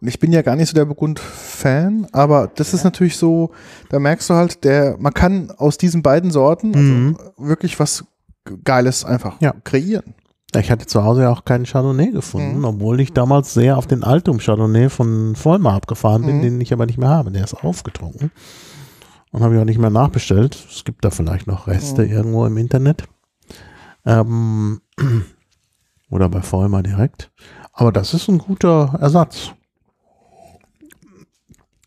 Und 0.00 0.08
ich 0.08 0.18
bin 0.18 0.32
ja 0.32 0.40
gar 0.42 0.56
nicht 0.56 0.68
so 0.70 0.74
der 0.74 0.86
Burgund-Fan, 0.86 2.06
aber 2.12 2.50
das 2.54 2.72
ist 2.72 2.84
natürlich 2.84 3.16
so, 3.18 3.50
da 3.90 3.98
merkst 3.98 4.30
du 4.30 4.34
halt, 4.34 4.64
der, 4.64 4.96
man 4.98 5.12
kann 5.12 5.50
aus 5.50 5.76
diesen 5.76 6.02
beiden 6.02 6.30
Sorten 6.30 6.70
Mhm. 6.70 7.16
also 7.18 7.32
wirklich 7.48 7.78
was 7.78 8.04
Geiles 8.64 9.04
einfach 9.04 9.38
Ja. 9.40 9.52
kreieren. 9.62 10.14
Ich 10.56 10.70
hatte 10.70 10.86
zu 10.86 11.04
Hause 11.04 11.22
ja 11.22 11.30
auch 11.30 11.44
keinen 11.44 11.64
Chardonnay 11.64 12.10
gefunden, 12.10 12.58
Mhm. 12.58 12.64
obwohl 12.64 13.00
ich 13.00 13.12
damals 13.12 13.54
sehr 13.54 13.78
auf 13.78 13.86
den 13.86 14.02
Altum 14.02 14.38
Chardonnay 14.38 14.88
von 14.88 15.36
Vollmar 15.36 15.74
abgefahren 15.74 16.26
bin, 16.26 16.38
Mhm. 16.38 16.42
den 16.42 16.60
ich 16.60 16.72
aber 16.72 16.86
nicht 16.86 16.98
mehr 16.98 17.08
habe. 17.08 17.30
Der 17.30 17.44
ist 17.44 17.54
aufgetrunken. 17.54 18.32
Und 19.30 19.42
habe 19.44 19.54
ich 19.54 19.60
auch 19.60 19.64
nicht 19.64 19.78
mehr 19.78 19.90
nachbestellt. 19.90 20.58
Es 20.68 20.82
gibt 20.84 21.04
da 21.04 21.10
vielleicht 21.10 21.46
noch 21.46 21.68
Reste 21.68 22.02
Mhm. 22.04 22.10
irgendwo 22.10 22.46
im 22.46 22.56
Internet. 22.56 23.04
Ähm, 24.04 24.80
oder 26.10 26.28
bei 26.28 26.42
Vollmar 26.42 26.82
direkt. 26.82 27.30
Aber 27.72 27.92
das 27.92 28.12
ist 28.12 28.26
ein 28.28 28.38
guter 28.38 28.98
Ersatz. 29.00 29.52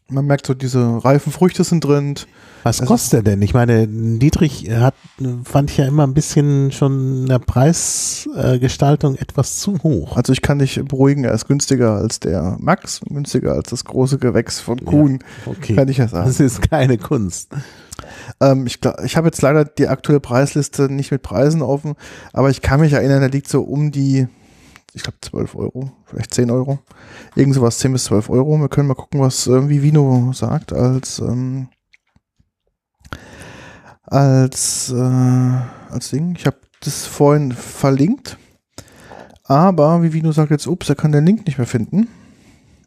Man 0.10 0.26
merkt 0.26 0.46
so, 0.46 0.54
diese 0.54 1.04
reifen 1.04 1.32
Früchte 1.34 1.64
sind 1.64 1.84
drin. 1.84 2.16
Was 2.64 2.80
Also- 2.82 2.94
kostet 2.94 3.14
der 3.14 3.34
denn? 3.34 3.42
Ich 3.42 3.54
meine, 3.54 3.88
Dietrich 3.88 4.70
hat, 4.72 4.96
fand 5.44 5.70
ich 5.70 5.78
ja 5.78 5.86
immer 5.86 6.08
ein 6.08 6.14
bisschen 6.14 6.72
schon 6.72 7.22
in 7.24 7.26
der 7.28 7.40
Preisgestaltung 7.40 9.16
etwas 9.16 9.60
zu 9.60 9.78
hoch. 9.84 10.18
Also 10.18 10.34
ich 10.34 10.42
kann 10.42 10.60
dich 10.60 10.82
beruhigen, 10.84 11.24
er 11.24 11.34
ist 11.34 11.48
günstiger 11.48 11.96
als 11.96 12.20
der 12.20 12.58
Max, 12.60 13.02
günstiger 13.08 13.54
als 13.54 13.70
das 13.70 13.84
große 13.86 14.18
Gewächs 14.18 14.60
von 14.60 14.84
Kuhn, 14.84 15.20
Okay. 15.46 15.76
kann 15.76 15.88
ich 15.90 15.98
ja 15.98 16.08
sagen. 16.08 16.28
Das 16.28 16.40
ist 16.40 16.62
keine 16.70 16.98
Kunst. 16.98 17.50
Ähm, 18.42 18.66
ich 18.68 18.76
gla- 18.76 19.04
ich 19.04 19.18
habe 19.18 19.28
jetzt 19.28 19.42
leider 19.42 19.66
die 19.66 19.88
aktuelle 19.88 20.20
Preisliste 20.20 20.84
nicht 20.92 21.12
mit 21.12 21.22
Preisen 21.22 21.62
offen, 21.62 21.94
aber 22.32 22.50
ich 22.50 22.62
kann 22.62 22.80
mich 22.80 22.94
erinnern, 22.94 23.20
der 23.22 23.30
liegt 23.30 23.48
so 23.50 23.62
um 23.62 23.92
die, 23.92 24.28
ich 24.94 25.04
glaube 25.04 25.18
12 25.22 25.56
Euro, 25.56 25.92
vielleicht 26.06 26.34
10 26.34 26.52
Euro. 26.52 26.80
Irgend 27.36 27.56
sowas, 27.56 27.80
10 27.80 27.94
bis 27.94 28.06
12 28.06 28.30
Euro. 28.30 28.58
Wir 28.60 28.70
können 28.70 28.88
mal 28.88 28.94
gucken, 28.96 29.20
was 29.22 29.48
äh, 29.48 29.70
Vivino 29.70 30.32
sagt 30.34 30.74
als, 30.74 31.20
ähm, 31.20 31.68
als, 34.04 34.92
äh, 34.92 34.96
als 35.92 36.10
Ding. 36.12 36.36
Ich 36.38 36.46
habe 36.46 36.58
das 36.82 37.06
vorhin 37.06 37.52
verlinkt. 37.52 38.38
Aber 39.46 40.02
Vivino 40.04 40.32
sagt 40.32 40.52
jetzt, 40.52 40.68
ups, 40.68 40.90
er 40.90 40.96
kann 40.96 41.12
den 41.12 41.26
Link 41.26 41.46
nicht 41.46 41.58
mehr 41.58 41.68
finden. 41.68 42.08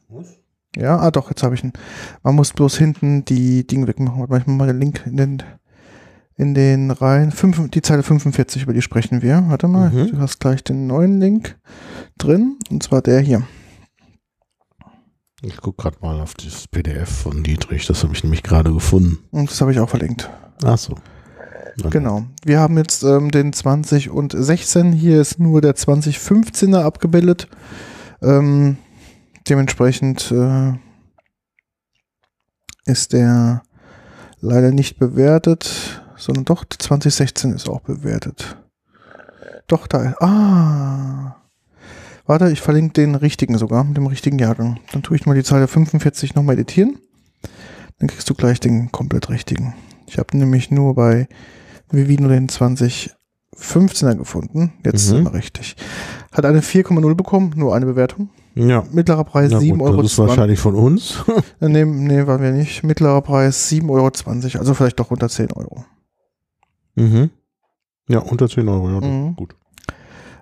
Was? 0.08 0.36
Ja, 0.76 0.98
ah 0.98 1.10
doch, 1.10 1.30
jetzt 1.30 1.42
habe 1.42 1.54
ich 1.54 1.64
ihn. 1.64 1.72
Man 2.22 2.34
muss 2.34 2.52
bloß 2.52 2.76
hinten 2.78 3.24
die 3.24 3.66
Dinge 3.66 3.86
wegmachen. 3.86 4.18
Warte 4.18 4.30
mal, 4.32 4.38
ich 4.40 4.46
mach 4.46 4.56
mal 4.56 4.66
den 4.66 4.78
Link 4.80 5.02
in 5.06 5.16
den, 5.16 5.42
in 6.36 6.54
den 6.54 6.90
Reihen. 6.90 7.32
Fünf, 7.32 7.70
die 7.70 7.82
Zeile 7.82 8.02
45, 8.02 8.62
über 8.62 8.72
die 8.74 8.82
sprechen 8.82 9.22
wir. 9.22 9.44
Warte 9.48 9.68
mal, 9.68 9.90
Mhm. 9.90 10.10
du 10.12 10.18
hast 10.18 10.38
gleich 10.40 10.62
den 10.64 10.86
neuen 10.86 11.20
Link 11.20 11.56
drin. 12.18 12.56
Und 12.70 12.82
zwar 12.82 13.00
der 13.02 13.20
hier. 13.20 13.42
Ich 15.46 15.58
gucke 15.58 15.82
gerade 15.82 15.98
mal 16.00 16.20
auf 16.20 16.34
das 16.34 16.66
PDF 16.66 17.08
von 17.22 17.42
Dietrich, 17.44 17.86
das 17.86 18.02
habe 18.02 18.12
ich 18.14 18.22
nämlich 18.24 18.42
gerade 18.42 18.72
gefunden. 18.72 19.18
Und 19.30 19.48
das 19.50 19.60
habe 19.60 19.70
ich 19.72 19.78
auch 19.78 19.88
verlinkt. 19.88 20.28
Ach 20.64 20.76
so. 20.78 20.96
Dann- 21.78 21.90
Genau. 21.90 22.24
Wir 22.44 22.58
haben 22.58 22.76
jetzt 22.78 23.02
ähm, 23.04 23.30
den 23.30 23.52
20 23.52 24.10
und 24.10 24.32
16. 24.36 24.92
Hier 24.92 25.20
ist 25.20 25.38
nur 25.38 25.60
der 25.60 25.76
2015er 25.76 26.82
abgebildet. 26.82 27.48
Ähm, 28.22 28.78
dementsprechend 29.48 30.32
äh, 30.32 30.72
ist 32.86 33.12
der 33.12 33.62
leider 34.40 34.70
nicht 34.72 34.98
bewertet, 34.98 36.02
sondern 36.16 36.44
doch, 36.46 36.64
der 36.64 36.78
2016 36.78 37.52
ist 37.52 37.68
auch 37.68 37.80
bewertet. 37.82 38.56
Doch, 39.68 39.86
da 39.86 40.02
ist. 40.10 40.22
Ah. 40.22 41.36
Warte, 42.26 42.50
ich 42.50 42.60
verlinke 42.60 42.94
den 42.94 43.14
richtigen 43.14 43.56
sogar, 43.58 43.84
mit 43.84 43.96
dem 43.96 44.06
richtigen 44.06 44.38
Jahrgang. 44.38 44.80
Dann 44.92 45.02
tue 45.02 45.16
ich 45.16 45.26
mal 45.26 45.34
die 45.34 45.44
Zeile 45.44 45.68
45 45.68 46.34
nochmal 46.34 46.54
editieren. 46.56 46.98
Dann 47.98 48.08
kriegst 48.08 48.28
du 48.28 48.34
gleich 48.34 48.60
den 48.60 48.90
komplett 48.92 49.28
richtigen. 49.30 49.74
Ich 50.06 50.18
habe 50.18 50.36
nämlich 50.36 50.70
nur 50.70 50.94
bei 50.94 51.28
Vivino 51.90 52.28
den 52.28 52.48
2015er 52.48 54.16
gefunden. 54.16 54.72
Jetzt 54.84 55.06
Mhm. 55.06 55.16
sind 55.16 55.24
wir 55.24 55.34
richtig. 55.34 55.76
Hat 56.32 56.44
eine 56.44 56.62
4,0 56.62 57.14
bekommen, 57.14 57.52
nur 57.56 57.74
eine 57.74 57.86
Bewertung. 57.86 58.30
Ja. 58.54 58.84
Mittlerer 58.90 59.24
Preis 59.24 59.50
Na 59.52 59.58
7,20 59.58 59.78
gut, 59.78 59.82
Euro. 59.90 60.02
das 60.02 60.12
ist 60.12 60.18
wahrscheinlich 60.18 60.58
von 60.58 60.74
uns. 60.74 61.22
Äh, 61.60 61.68
Nee, 61.68 61.84
nee, 61.84 62.26
waren 62.26 62.42
wir 62.42 62.52
nicht. 62.52 62.82
Mittlerer 62.84 63.22
Preis 63.22 63.70
7,20 63.70 63.90
Euro, 64.54 64.58
also 64.60 64.74
vielleicht 64.74 64.98
doch 64.98 65.10
unter 65.10 65.28
10 65.28 65.52
Euro. 65.52 65.84
mhm. 66.96 67.30
Ja, 68.08 68.20
unter 68.20 68.48
10 68.48 68.68
Euro. 68.68 68.88
Ja, 68.90 69.00
Mhm. 69.00 69.36
gut. 69.36 69.56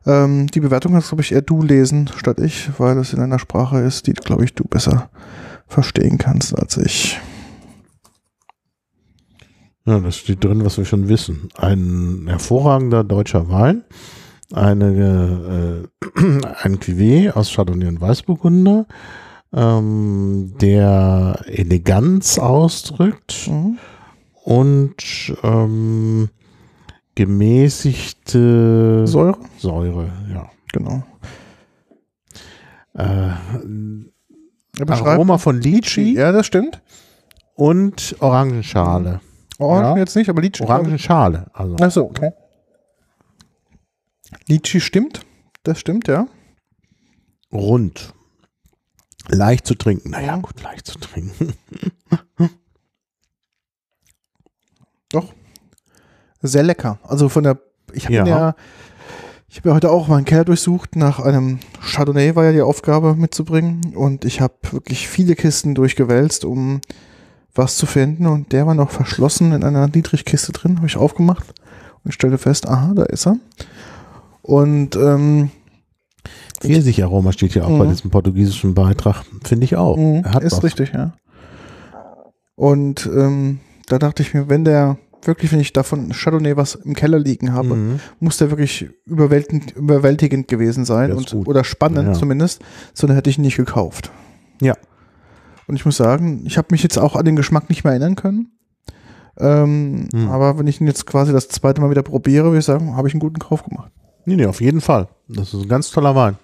Ähm, 0.06 0.46
die 0.48 0.60
Bewertung 0.60 0.92
kannst, 0.92 1.08
glaube 1.08 1.22
ich, 1.22 1.32
eher 1.32 1.42
du 1.42 1.62
lesen 1.62 2.08
statt 2.16 2.38
ich, 2.40 2.70
weil 2.78 2.94
das 2.94 3.12
in 3.12 3.20
einer 3.20 3.38
Sprache 3.38 3.78
ist, 3.78 4.06
die, 4.06 4.12
glaube 4.12 4.44
ich, 4.44 4.54
du 4.54 4.64
besser 4.64 5.10
verstehen 5.66 6.18
kannst 6.18 6.58
als 6.58 6.76
ich. 6.76 7.18
Ja, 9.86 9.98
das 10.00 10.16
steht 10.16 10.42
drin, 10.42 10.64
was 10.64 10.78
wir 10.78 10.84
schon 10.84 11.08
wissen. 11.08 11.48
Ein 11.56 12.24
hervorragender 12.26 13.04
deutscher 13.04 13.50
Wein, 13.50 13.84
eine, 14.52 15.84
äh, 16.16 16.20
ein 16.62 16.78
Cuvée 16.78 17.30
aus 17.30 17.52
Chardonnay 17.52 17.88
und 17.88 18.00
Weißburgunder, 18.00 18.86
ähm, 19.52 20.54
der 20.60 21.40
Eleganz 21.46 22.38
ausdrückt 22.38 23.48
Mhm. 23.48 23.78
und 24.42 25.34
ähm, 25.42 26.28
gemäßigte 27.14 29.06
Säure? 29.06 29.38
Säure, 29.58 30.12
ja. 30.32 30.50
Genau. 30.72 31.02
Äh, 32.94 33.30
Aroma 34.88 35.38
von 35.38 35.60
Litchi 35.60 36.14
Ja, 36.14 36.32
das 36.32 36.46
stimmt. 36.46 36.80
und 37.54 38.16
Orangenschale. 38.20 39.20
Orangen 39.58 39.96
Ja. 39.96 39.98
jetzt 39.98 40.16
nicht, 40.16 40.28
aber 40.28 40.42
Litchi. 40.42 40.64
Orangenschale, 40.64 41.46
also. 41.52 41.76
Achso, 41.76 42.02
okay. 42.02 42.32
Litchi 44.48 44.80
stimmt. 44.80 45.20
Das 45.62 45.78
stimmt, 45.80 46.08
ja. 46.08 46.26
rund. 47.52 48.12
Leicht 49.28 49.66
zu 49.66 49.74
trinken. 49.76 50.10
Naja, 50.10 50.26
Ja. 50.26 50.36
gut, 50.36 50.60
leicht 50.62 50.86
zu 50.86 50.98
trinken. 50.98 51.54
Sehr 56.46 56.62
lecker. 56.62 56.98
Also 57.02 57.28
von 57.28 57.42
der, 57.44 57.58
ich 57.92 58.04
habe 58.04 58.14
Ja. 58.14 58.26
ja, 58.26 58.54
ich 59.48 59.58
habe 59.58 59.70
ja 59.70 59.74
heute 59.76 59.90
auch 59.90 60.08
meinen 60.08 60.24
Keller 60.24 60.44
durchsucht. 60.44 60.94
Nach 60.96 61.20
einem 61.20 61.58
Chardonnay 61.80 62.34
war 62.36 62.44
ja 62.44 62.52
die 62.52 62.60
Aufgabe 62.62 63.14
mitzubringen. 63.14 63.94
Und 63.96 64.24
ich 64.24 64.40
habe 64.40 64.54
wirklich 64.70 65.08
viele 65.08 65.34
Kisten 65.36 65.74
durchgewälzt, 65.74 66.44
um 66.44 66.80
was 67.54 67.76
zu 67.76 67.86
finden. 67.86 68.26
Und 68.26 68.52
der 68.52 68.66
war 68.66 68.74
noch 68.74 68.90
verschlossen 68.90 69.52
in 69.52 69.62
einer 69.64 69.86
Niedrigkiste 69.86 70.52
drin. 70.52 70.76
Habe 70.76 70.86
ich 70.88 70.96
aufgemacht 70.96 71.54
und 72.04 72.12
stellte 72.12 72.36
fest, 72.38 72.68
aha, 72.68 72.92
da 72.94 73.04
ist 73.04 73.26
er. 73.26 73.36
Und 74.42 74.96
ähm, 74.96 75.50
Pfirsicharoma 76.60 77.32
steht 77.32 77.54
ja 77.54 77.64
auch 77.64 77.78
bei 77.78 77.84
Mhm. 77.86 77.90
diesem 77.90 78.10
portugiesischen 78.10 78.74
Beitrag. 78.74 79.22
Finde 79.44 79.64
ich 79.64 79.76
auch. 79.76 79.96
Mhm, 79.96 80.22
Er 80.24 80.32
hat 80.34 80.42
ist 80.42 80.56
was. 80.58 80.64
richtig, 80.64 80.92
ja. 80.92 81.12
Und 82.56 83.06
ähm, 83.06 83.60
da 83.88 83.98
dachte 83.98 84.22
ich 84.22 84.34
mir, 84.34 84.48
wenn 84.48 84.64
der 84.64 84.96
wirklich, 85.26 85.52
wenn 85.52 85.60
ich 85.60 85.72
davon 85.72 86.12
Chardonnay 86.12 86.56
was 86.56 86.74
im 86.74 86.94
Keller 86.94 87.18
liegen 87.18 87.52
habe, 87.52 87.74
Mhm. 87.74 88.00
muss 88.20 88.36
der 88.38 88.50
wirklich 88.50 88.88
überwältigend, 89.06 89.72
überwältigend 89.76 90.48
gewesen 90.48 90.84
sein 90.84 91.12
und, 91.12 91.30
gut. 91.30 91.46
oder 91.48 91.64
spannend 91.64 92.08
Ja. 92.08 92.12
zumindest, 92.12 92.62
sondern 92.92 93.16
hätte 93.16 93.30
ich 93.30 93.38
ihn 93.38 93.42
nicht 93.42 93.56
gekauft. 93.56 94.10
Ja. 94.60 94.74
Und 95.66 95.76
ich 95.76 95.84
muss 95.86 95.96
sagen, 95.96 96.42
ich 96.46 96.58
habe 96.58 96.68
mich 96.70 96.82
jetzt 96.82 96.98
auch 96.98 97.16
an 97.16 97.24
den 97.24 97.36
Geschmack 97.36 97.68
nicht 97.68 97.84
mehr 97.84 97.92
erinnern 97.92 98.16
können. 98.16 98.50
Ähm, 99.38 100.08
Hm. 100.12 100.28
Aber 100.30 100.58
wenn 100.58 100.66
ich 100.66 100.80
ihn 100.80 100.86
jetzt 100.86 101.06
quasi 101.06 101.32
das 101.32 101.48
zweite 101.48 101.80
Mal 101.80 101.90
wieder 101.90 102.02
probiere, 102.02 102.46
würde 102.46 102.58
ich 102.58 102.64
sagen, 102.64 102.96
habe 102.96 103.08
ich 103.08 103.14
einen 103.14 103.20
guten 103.20 103.38
Kauf 103.40 103.64
gemacht. 103.64 103.90
Nee, 104.26 104.36
nee, 104.36 104.46
auf 104.46 104.60
jeden 104.60 104.80
Fall. 104.80 105.08
Das 105.28 105.52
ist 105.52 105.62
ein 105.62 105.68
ganz 105.68 105.90
toller 105.90 106.14
Wein. 106.14 106.36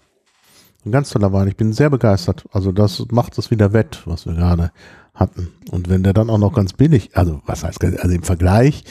Ein 0.84 0.92
ganz 0.92 1.10
toller 1.10 1.32
Wein. 1.32 1.46
Ich 1.48 1.56
bin 1.56 1.72
sehr 1.72 1.90
begeistert. 1.90 2.44
Also 2.52 2.72
das 2.72 3.04
macht 3.12 3.36
es 3.38 3.50
wieder 3.50 3.72
wett, 3.72 4.02
was 4.06 4.26
wir 4.26 4.34
gerade 4.34 4.72
hatten. 5.20 5.48
Und 5.70 5.88
wenn 5.88 6.02
der 6.02 6.12
dann 6.14 6.30
auch 6.30 6.38
noch 6.38 6.52
ganz 6.54 6.72
billig, 6.72 7.10
also 7.14 7.40
was 7.46 7.62
heißt, 7.62 7.84
also 7.84 8.14
im 8.14 8.22
Vergleich, 8.22 8.84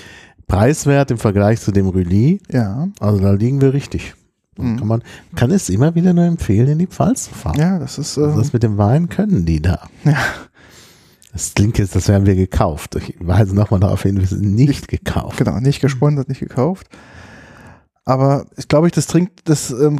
preiswert 0.47 1.11
im 1.11 1.17
Vergleich 1.17 1.59
zu 1.59 1.71
dem 1.71 1.87
Rulli, 1.87 2.41
Ja, 2.51 2.87
also 2.99 3.19
da 3.19 3.31
liegen 3.31 3.59
wir 3.61 3.73
richtig. 3.73 4.13
Mhm. 4.57 4.77
Kann 4.77 4.87
man 4.87 5.03
kann 5.35 5.51
es 5.51 5.69
immer 5.69 5.95
wieder 5.95 6.13
nur 6.13 6.25
empfehlen, 6.25 6.67
in 6.69 6.79
die 6.79 6.87
Pfalz 6.87 7.25
zu 7.25 7.33
fahren. 7.33 7.57
ja, 7.59 7.79
das 7.79 7.97
ist 7.97 8.17
äh, 8.17 8.21
Also 8.21 8.37
das 8.39 8.53
mit 8.53 8.63
dem 8.63 8.77
Wein 8.77 9.09
können 9.09 9.45
die 9.45 9.61
da. 9.61 9.87
Ja. 10.05 10.17
Das 11.31 11.53
klingt 11.53 11.77
jetzt, 11.77 11.95
das 11.95 12.07
wären 12.07 12.25
wir 12.25 12.35
gekauft. 12.35 12.95
Ich 12.95 13.15
weise 13.19 13.53
nochmal 13.55 13.79
darauf 13.79 14.01
hin, 14.01 14.19
wir 14.19 14.25
sind 14.27 14.41
nicht 14.55 14.87
gekauft. 14.87 15.37
genau 15.37 15.59
nicht 15.59 15.79
gesponsert, 15.81 16.27
nicht 16.27 16.39
gekauft. 16.39 16.87
Aber 18.03 18.47
ich 18.57 18.67
glaube, 18.67 18.87
ich 18.87 18.93
das 18.93 19.05
trinkt, 19.05 19.47
das, 19.47 19.69
ähm, 19.69 19.99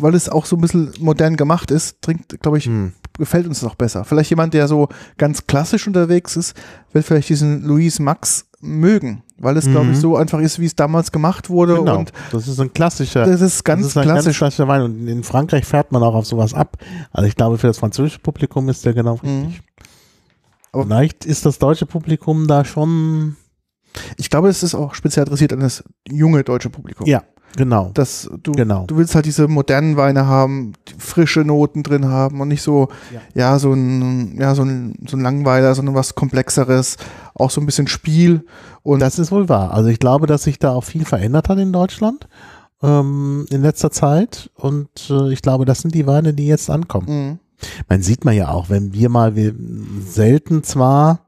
weil 0.00 0.14
es 0.14 0.28
auch 0.28 0.44
so 0.46 0.56
ein 0.56 0.60
bisschen 0.60 0.92
modern 1.00 1.36
gemacht 1.36 1.70
ist, 1.70 2.02
trinkt, 2.02 2.40
glaube 2.42 2.58
ich, 2.58 2.66
Hm. 2.66 2.92
gefällt 3.18 3.46
uns 3.46 3.62
noch 3.62 3.74
besser. 3.76 4.04
Vielleicht 4.04 4.30
jemand, 4.30 4.52
der 4.54 4.68
so 4.68 4.88
ganz 5.16 5.46
klassisch 5.46 5.86
unterwegs 5.86 6.36
ist, 6.36 6.54
wird 6.92 7.04
vielleicht 7.06 7.28
diesen 7.30 7.62
Louis 7.64 7.98
Max 7.98 8.46
mögen, 8.60 9.22
weil 9.38 9.56
es, 9.56 9.64
glaube 9.66 9.86
ich, 9.90 9.96
Mhm. 9.96 10.00
so 10.00 10.16
einfach 10.16 10.40
ist, 10.40 10.58
wie 10.58 10.66
es 10.66 10.74
damals 10.74 11.12
gemacht 11.12 11.48
wurde. 11.48 11.76
Genau. 11.76 11.98
Und 11.98 12.12
das 12.32 12.46
ist 12.48 12.58
ein 12.60 12.72
klassischer. 12.72 13.24
das 13.24 13.40
ist 13.40 13.64
ganz 13.64 13.82
das 13.82 13.90
ist 13.92 13.96
ein 13.96 14.02
klassisch. 14.04 14.24
ganz 14.24 14.36
klassischer 14.38 14.68
Wein. 14.68 14.82
Und 14.82 15.06
in 15.08 15.22
Frankreich 15.22 15.64
fährt 15.64 15.92
man 15.92 16.02
auch 16.02 16.14
auf 16.14 16.26
sowas 16.26 16.52
ab. 16.52 16.76
Also 17.12 17.26
ich 17.28 17.36
glaube, 17.36 17.56
für 17.58 17.66
das 17.68 17.78
französische 17.78 18.18
Publikum 18.18 18.68
ist 18.68 18.84
der 18.84 18.92
genau 18.94 19.18
Mhm. 19.22 19.46
richtig. 19.46 19.62
Aber- 20.72 20.84
Vielleicht 20.84 21.24
ist 21.24 21.46
das 21.46 21.58
deutsche 21.58 21.86
Publikum 21.86 22.46
da 22.48 22.64
schon. 22.64 23.36
Ich 24.18 24.28
glaube, 24.28 24.48
es 24.50 24.62
ist 24.62 24.74
auch 24.74 24.94
speziell 24.94 25.24
adressiert 25.24 25.52
an 25.54 25.60
das 25.60 25.82
junge 26.06 26.44
deutsche 26.44 26.68
Publikum. 26.68 27.06
Ja, 27.06 27.22
genau. 27.56 27.90
Dass 27.94 28.30
du, 28.42 28.52
Genau. 28.52 28.84
du 28.86 28.96
willst 28.96 29.14
halt 29.14 29.26
diese 29.26 29.48
modernen 29.48 29.96
Weine 29.96 30.26
haben, 30.26 30.72
die 30.88 30.94
frische 30.98 31.40
Noten 31.40 31.82
drin 31.82 32.06
haben 32.06 32.40
und 32.40 32.48
nicht 32.48 32.62
so, 32.62 32.88
Ja. 33.12 33.20
ja, 33.34 33.58
so 33.58 33.72
ein, 33.72 34.38
ja, 34.40 34.54
so 34.54 34.62
ein, 34.62 34.94
so 35.08 35.16
ein 35.16 35.20
Langweiler, 35.20 35.74
sondern 35.74 35.94
was 35.94 36.14
Komplexeres, 36.14 36.96
auch 37.34 37.50
so 37.50 37.60
ein 37.60 37.66
bisschen 37.66 37.88
Spiel. 37.88 38.44
Und 38.82 39.00
Das 39.00 39.18
ist 39.18 39.32
wohl 39.32 39.48
wahr. 39.48 39.72
Also 39.72 39.88
ich 39.88 39.98
glaube, 39.98 40.26
dass 40.26 40.44
sich 40.44 40.58
da 40.58 40.70
auch 40.72 40.84
viel 40.84 41.04
verändert 41.04 41.48
hat 41.48 41.58
in 41.58 41.72
Deutschland 41.72 42.28
ähm, 42.82 43.46
in 43.50 43.62
letzter 43.62 43.90
Zeit. 43.90 44.50
Und 44.54 44.88
äh, 45.10 45.32
ich 45.32 45.42
glaube, 45.42 45.64
das 45.64 45.80
sind 45.80 45.94
die 45.94 46.06
Weine, 46.06 46.34
die 46.34 46.46
jetzt 46.46 46.70
ankommen. 46.70 47.06
Mhm. 47.08 47.38
Man 47.88 48.02
sieht 48.02 48.24
man 48.24 48.34
ja 48.36 48.50
auch, 48.50 48.68
wenn 48.68 48.92
wir 48.92 49.08
mal, 49.08 49.34
wir 49.34 49.54
selten 50.06 50.62
zwar, 50.62 51.20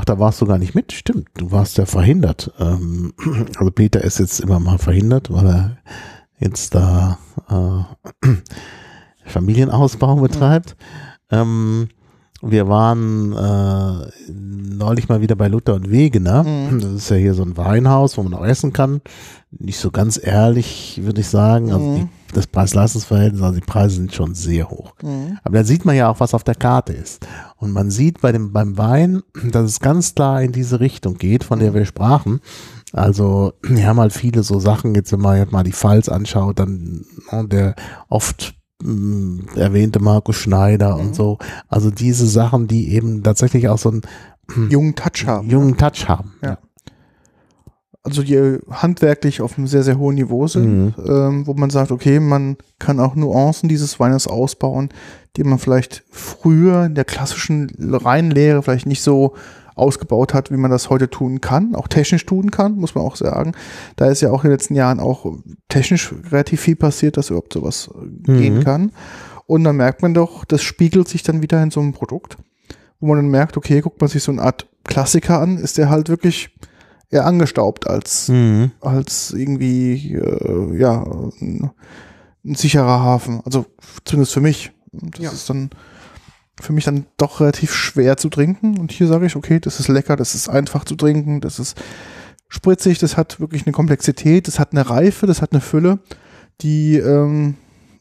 ach, 0.00 0.04
da 0.06 0.18
warst 0.18 0.40
du 0.40 0.46
gar 0.46 0.56
nicht 0.58 0.74
mit, 0.74 0.92
stimmt, 0.92 1.28
du 1.34 1.52
warst 1.52 1.76
ja 1.76 1.84
verhindert. 1.84 2.52
Ähm, 2.58 3.12
also 3.58 3.70
Peter 3.70 4.02
ist 4.02 4.18
jetzt 4.18 4.40
immer 4.40 4.58
mal 4.58 4.78
verhindert, 4.78 5.30
weil 5.30 5.46
er 5.46 5.76
jetzt 6.38 6.74
da 6.74 7.18
äh, 7.50 8.28
Familienausbau 9.26 10.16
betreibt. 10.16 10.76
Ähm, 11.30 11.88
wir 12.42 12.68
waren 12.68 13.32
äh, 13.34 14.10
neulich 14.32 15.08
mal 15.10 15.20
wieder 15.20 15.36
bei 15.36 15.48
Luther 15.48 15.74
und 15.74 15.90
Wegener. 15.90 16.42
Mhm. 16.44 16.80
Das 16.80 16.92
ist 16.92 17.10
ja 17.10 17.16
hier 17.16 17.34
so 17.34 17.42
ein 17.42 17.58
Weinhaus, 17.58 18.16
wo 18.16 18.22
man 18.22 18.32
auch 18.32 18.44
essen 18.46 18.72
kann. 18.72 19.02
Nicht 19.50 19.78
so 19.78 19.90
ganz 19.90 20.18
ehrlich, 20.22 21.00
würde 21.04 21.20
ich 21.20 21.28
sagen. 21.28 21.70
Also 21.72 21.84
Mhm. 21.84 21.94
die 21.96 22.08
das 22.32 22.46
Preis-Leistungs-Verhältnis, 22.46 23.42
also 23.42 23.58
die 23.60 23.66
Preise 23.66 23.96
sind 23.96 24.14
schon 24.14 24.34
sehr 24.34 24.68
hoch. 24.70 24.92
Mhm. 25.02 25.38
Aber 25.44 25.58
da 25.58 25.64
sieht 25.64 25.84
man 25.84 25.96
ja 25.96 26.08
auch, 26.08 26.20
was 26.20 26.34
auf 26.34 26.44
der 26.44 26.54
Karte 26.54 26.92
ist. 26.92 27.26
Und 27.56 27.72
man 27.72 27.90
sieht 27.90 28.20
bei 28.20 28.32
dem, 28.32 28.52
beim 28.52 28.76
Wein, 28.78 29.22
dass 29.50 29.64
es 29.64 29.80
ganz 29.80 30.14
klar 30.14 30.42
in 30.42 30.52
diese 30.52 30.80
Richtung 30.80 31.16
geht, 31.18 31.44
von 31.44 31.58
der 31.58 31.74
wir 31.74 31.84
sprachen. 31.84 32.40
Also, 32.92 33.52
wir 33.62 33.86
haben 33.86 34.00
halt 34.00 34.12
viele 34.12 34.42
so 34.42 34.58
Sachen, 34.58 34.94
jetzt 34.94 35.12
wenn 35.12 35.20
man 35.20 35.38
jetzt 35.38 35.52
mal 35.52 35.62
die 35.62 35.72
Pfalz 35.72 36.08
anschaut, 36.08 36.58
dann 36.58 37.04
ne, 37.30 37.46
der 37.46 37.74
oft 38.08 38.54
mh, 38.82 39.56
erwähnte 39.56 40.00
Markus 40.00 40.36
Schneider 40.36 40.94
Mhm. 40.96 41.00
und 41.00 41.14
so. 41.14 41.38
Also 41.68 41.90
diese 41.90 42.26
Sachen, 42.26 42.66
die 42.66 42.92
eben 42.94 43.22
tatsächlich 43.22 43.68
auch 43.68 43.78
so 43.78 43.90
einen 43.90 44.02
Jungen 44.70 44.96
Touch 44.96 45.26
haben. 45.26 45.48
jungen 45.48 45.76
Touch 45.76 46.08
haben. 46.08 46.32
Ja. 46.42 46.58
Also 48.02 48.22
die 48.22 48.58
handwerklich 48.70 49.42
auf 49.42 49.58
einem 49.58 49.66
sehr, 49.66 49.82
sehr 49.82 49.98
hohen 49.98 50.14
Niveau 50.14 50.46
sind, 50.46 50.94
ähm, 51.06 51.46
wo 51.46 51.52
man 51.54 51.68
sagt, 51.68 51.90
okay, 51.90 52.18
man 52.18 52.56
kann 52.78 52.98
auch 52.98 53.14
Nuancen 53.14 53.68
dieses 53.68 54.00
Weines 54.00 54.26
ausbauen, 54.26 54.88
die 55.36 55.44
man 55.44 55.58
vielleicht 55.58 56.02
früher 56.10 56.86
in 56.86 56.94
der 56.94 57.04
klassischen 57.04 57.70
Reinlehre 57.78 58.62
vielleicht 58.62 58.86
nicht 58.86 59.02
so 59.02 59.34
ausgebaut 59.74 60.32
hat, 60.34 60.50
wie 60.50 60.56
man 60.56 60.70
das 60.70 60.88
heute 60.90 61.08
tun 61.10 61.40
kann, 61.42 61.74
auch 61.74 61.88
technisch 61.88 62.24
tun 62.26 62.50
kann, 62.50 62.76
muss 62.76 62.94
man 62.94 63.04
auch 63.04 63.16
sagen. 63.16 63.52
Da 63.96 64.06
ist 64.06 64.20
ja 64.22 64.30
auch 64.30 64.44
in 64.44 64.50
den 64.50 64.56
letzten 64.56 64.74
Jahren 64.74 64.98
auch 64.98 65.26
technisch 65.68 66.14
relativ 66.30 66.60
viel 66.60 66.76
passiert, 66.76 67.16
dass 67.16 67.28
überhaupt 67.30 67.52
sowas 67.52 67.90
äh, 67.94 68.32
gehen 68.32 68.56
Mhm. 68.58 68.64
kann. 68.64 68.92
Und 69.46 69.64
dann 69.64 69.76
merkt 69.76 70.00
man 70.02 70.14
doch, 70.14 70.44
das 70.44 70.62
spiegelt 70.62 71.08
sich 71.08 71.22
dann 71.22 71.42
wieder 71.42 71.62
in 71.62 71.70
so 71.70 71.80
einem 71.80 71.92
Produkt, 71.92 72.36
wo 72.98 73.08
man 73.08 73.16
dann 73.18 73.28
merkt, 73.30 73.56
okay, 73.56 73.80
guckt 73.80 74.00
man 74.00 74.08
sich 74.08 74.22
so 74.22 74.32
eine 74.32 74.42
Art 74.42 74.66
Klassiker 74.84 75.38
an, 75.40 75.58
ist 75.58 75.76
der 75.78 75.90
halt 75.90 76.08
wirklich 76.08 76.50
eher 77.10 77.26
angestaubt 77.26 77.86
als, 77.88 78.28
Mhm. 78.28 78.70
als 78.80 79.32
irgendwie, 79.32 80.14
äh, 80.14 80.76
ja, 80.78 81.02
ein, 81.02 81.70
ein 82.44 82.54
sicherer 82.54 83.00
Hafen. 83.02 83.40
Also 83.44 83.66
zumindest 84.04 84.32
für 84.34 84.40
mich. 84.40 84.72
Das 84.92 85.20
Ja. 85.20 85.30
ist 85.30 85.48
dann 85.50 85.70
für 86.60 86.72
mich 86.72 86.84
dann 86.84 87.06
doch 87.16 87.40
relativ 87.40 87.72
schwer 87.74 88.16
zu 88.16 88.28
trinken. 88.28 88.78
Und 88.78 88.92
hier 88.92 89.06
sage 89.06 89.26
ich, 89.26 89.34
okay, 89.36 89.60
das 89.60 89.80
ist 89.80 89.88
lecker, 89.88 90.16
das 90.16 90.34
ist 90.34 90.48
einfach 90.48 90.84
zu 90.84 90.94
trinken, 90.94 91.40
das 91.40 91.58
ist 91.58 91.80
spritzig, 92.48 92.98
das 92.98 93.16
hat 93.16 93.40
wirklich 93.40 93.64
eine 93.66 93.72
Komplexität, 93.72 94.46
das 94.46 94.58
hat 94.58 94.72
eine 94.72 94.88
Reife, 94.88 95.26
das 95.26 95.40
hat 95.42 95.52
eine 95.52 95.60
Fülle, 95.60 96.00
die 96.60 96.96
ähm, 96.96 97.54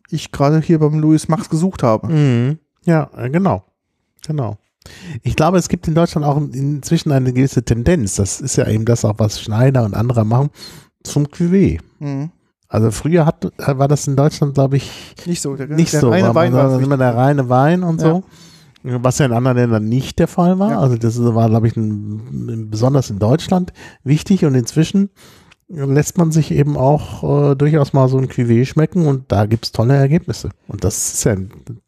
ich 0.09 0.31
gerade 0.31 0.59
hier 0.59 0.79
beim 0.79 0.99
Louis 0.99 1.27
Max 1.27 1.49
gesucht 1.49 1.83
habe. 1.83 2.07
Mhm. 2.11 2.59
Ja, 2.83 3.09
äh, 3.15 3.29
genau. 3.29 3.63
Genau. 4.25 4.57
Ich 5.23 5.35
glaube, 5.35 5.57
es 5.57 5.69
gibt 5.69 5.87
in 5.87 5.95
Deutschland 5.95 6.25
auch 6.25 6.37
inzwischen 6.37 7.11
eine 7.11 7.33
gewisse 7.33 7.63
Tendenz. 7.63 8.15
Das 8.15 8.41
ist 8.41 8.55
ja 8.55 8.67
eben 8.67 8.85
das 8.85 9.05
auch, 9.05 9.15
was 9.17 9.41
Schneider 9.41 9.83
und 9.83 9.93
andere 9.93 10.25
machen, 10.25 10.49
zum 11.03 11.25
Cuvée. 11.27 11.79
Mhm. 11.99 12.31
Also 12.67 12.91
früher 12.91 13.25
hat, 13.25 13.51
war 13.57 13.87
das 13.87 14.07
in 14.07 14.15
Deutschland, 14.15 14.53
glaube 14.53 14.77
ich, 14.77 14.91
Nicht 15.25 15.41
so, 15.41 15.55
der, 15.55 15.67
nicht 15.67 15.91
der 15.91 16.01
so. 16.01 16.09
reine 16.09 16.27
aber 16.27 16.41
Wein 16.41 16.53
war 16.53 16.79
immer 16.79 16.97
der 16.97 17.15
reine 17.15 17.49
Wein 17.49 17.83
und 17.83 17.99
so. 17.99 18.23
Was 18.83 19.17
ja 19.17 19.25
in 19.25 19.33
anderen 19.33 19.57
Ländern 19.57 19.85
nicht 19.85 20.19
der 20.19 20.27
Fall 20.27 20.57
war. 20.59 20.71
Ja. 20.71 20.79
Also 20.79 20.95
das 20.95 21.21
war, 21.21 21.49
glaube 21.49 21.67
ich, 21.67 21.75
ein, 21.75 22.69
besonders 22.69 23.09
in 23.09 23.19
Deutschland 23.19 23.73
wichtig 24.03 24.45
und 24.45 24.55
inzwischen 24.55 25.09
lässt 25.71 26.17
man 26.17 26.31
sich 26.31 26.49
eben 26.51 26.75
auch 26.77 27.51
äh, 27.51 27.55
durchaus 27.55 27.93
mal 27.93 28.09
so 28.09 28.17
ein 28.17 28.27
Cuvée 28.27 28.65
schmecken 28.65 29.05
und 29.05 29.25
da 29.31 29.45
gibt's 29.45 29.71
tolle 29.71 29.95
Ergebnisse. 29.95 30.49
Und 30.67 30.83
das 30.83 31.13
ist 31.13 31.23
ja, 31.25 31.35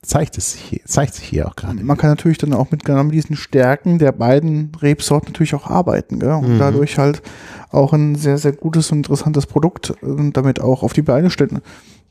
zeigt, 0.04 0.38
es 0.38 0.52
sich 0.52 0.62
hier, 0.62 0.80
zeigt 0.86 1.16
sich 1.16 1.26
hier 1.26 1.48
auch 1.48 1.56
gerade. 1.56 1.84
Man 1.84 1.98
kann 1.98 2.12
natürlich 2.12 2.38
dann 2.38 2.54
auch 2.54 2.70
mit 2.70 2.86
genau 2.86 3.04
diesen 3.06 3.36
Stärken 3.36 3.98
der 3.98 4.12
beiden 4.12 4.72
Rebsorten 4.82 5.32
natürlich 5.32 5.56
auch 5.56 5.68
arbeiten 5.68 6.20
gell? 6.20 6.32
und 6.34 6.54
Mhm. 6.56 6.60
dadurch 6.60 7.00
halt 7.00 7.24
auch 7.72 7.94
ein 7.94 8.16
sehr, 8.16 8.38
sehr 8.38 8.52
gutes 8.52 8.92
und 8.92 9.00
interessantes 9.00 9.48
Produkt 9.48 9.90
äh, 10.04 10.32
damit 10.32 10.60
auch 10.62 10.84
auf 10.84 10.94
die 10.94 11.02
Beine 11.02 11.32
stellen, 11.32 11.62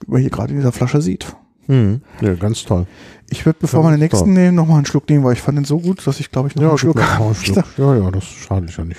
wie 0.05 0.11
man 0.11 0.21
hier 0.21 0.31
gerade 0.31 0.51
in 0.53 0.59
dieser 0.59 0.73
Flasche 0.73 1.01
sieht. 1.01 1.37
Mhm. 1.69 2.01
Ja, 2.21 2.35
ganz 2.35 2.65
toll. 2.65 2.87
Ich 3.29 3.47
würde, 3.47 3.59
bevor 3.61 3.85
Ja, 3.85 3.87
wir 3.91 3.97
den 3.97 4.01
nächsten 4.01 4.25
toll. 4.25 4.35
nehmen, 4.35 4.57
nochmal 4.57 4.79
einen 4.79 4.87
Schluck 4.87 5.09
nehmen, 5.09 5.23
weil 5.23 5.35
ich 5.35 5.41
fand 5.41 5.57
den 5.57 5.65
so 5.65 5.79
gut, 5.79 6.05
dass 6.05 6.19
ich 6.19 6.33
glaube 6.33 6.49
ich 6.49 6.57
noch 6.57 6.69
einen 6.69 6.79
Schluck 6.79 7.01
habe. 7.01 7.33
Ja, 7.77 7.95
ja, 7.95 8.11
das 8.11 8.25
schadet 8.25 8.77
ja 8.77 8.85
nicht. 8.85 8.99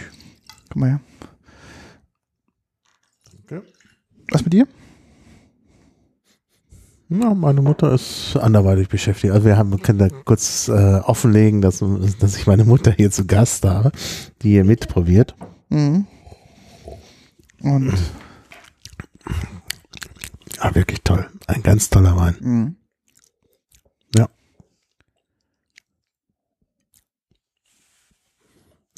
Guck 0.70 0.78
mal 0.78 0.90
her. 0.92 1.00
Was 4.32 4.44
mit 4.44 4.54
dir? 4.54 4.68
Ja, 7.10 7.34
meine 7.34 7.62
Mutter 7.62 7.92
ist 7.92 8.38
anderweitig 8.38 8.88
beschäftigt. 8.88 9.34
Also 9.34 9.46
wir 9.46 9.58
haben, 9.58 9.82
können 9.82 10.00
da 10.00 10.08
kurz 10.08 10.70
äh, 10.70 11.00
offenlegen, 11.00 11.62
dass, 11.62 11.84
dass 12.20 12.38
ich 12.38 12.48
meine 12.48 12.64
Mutter 12.64 12.92
hier 12.92 13.12
zu 13.12 13.28
Gast 13.28 13.66
habe, 13.66 13.92
die 14.42 14.52
hier 14.52 14.64
mitprobiert. 14.64 15.36
Mhm. 15.70 16.08
Und 17.62 17.94
Ah, 20.60 20.74
wirklich 20.76 21.02
toll. 21.04 21.28
Ein 21.48 21.64
ganz 21.64 21.90
toller 21.90 22.16
Wein. 22.16 22.36
mhm. 22.40 22.76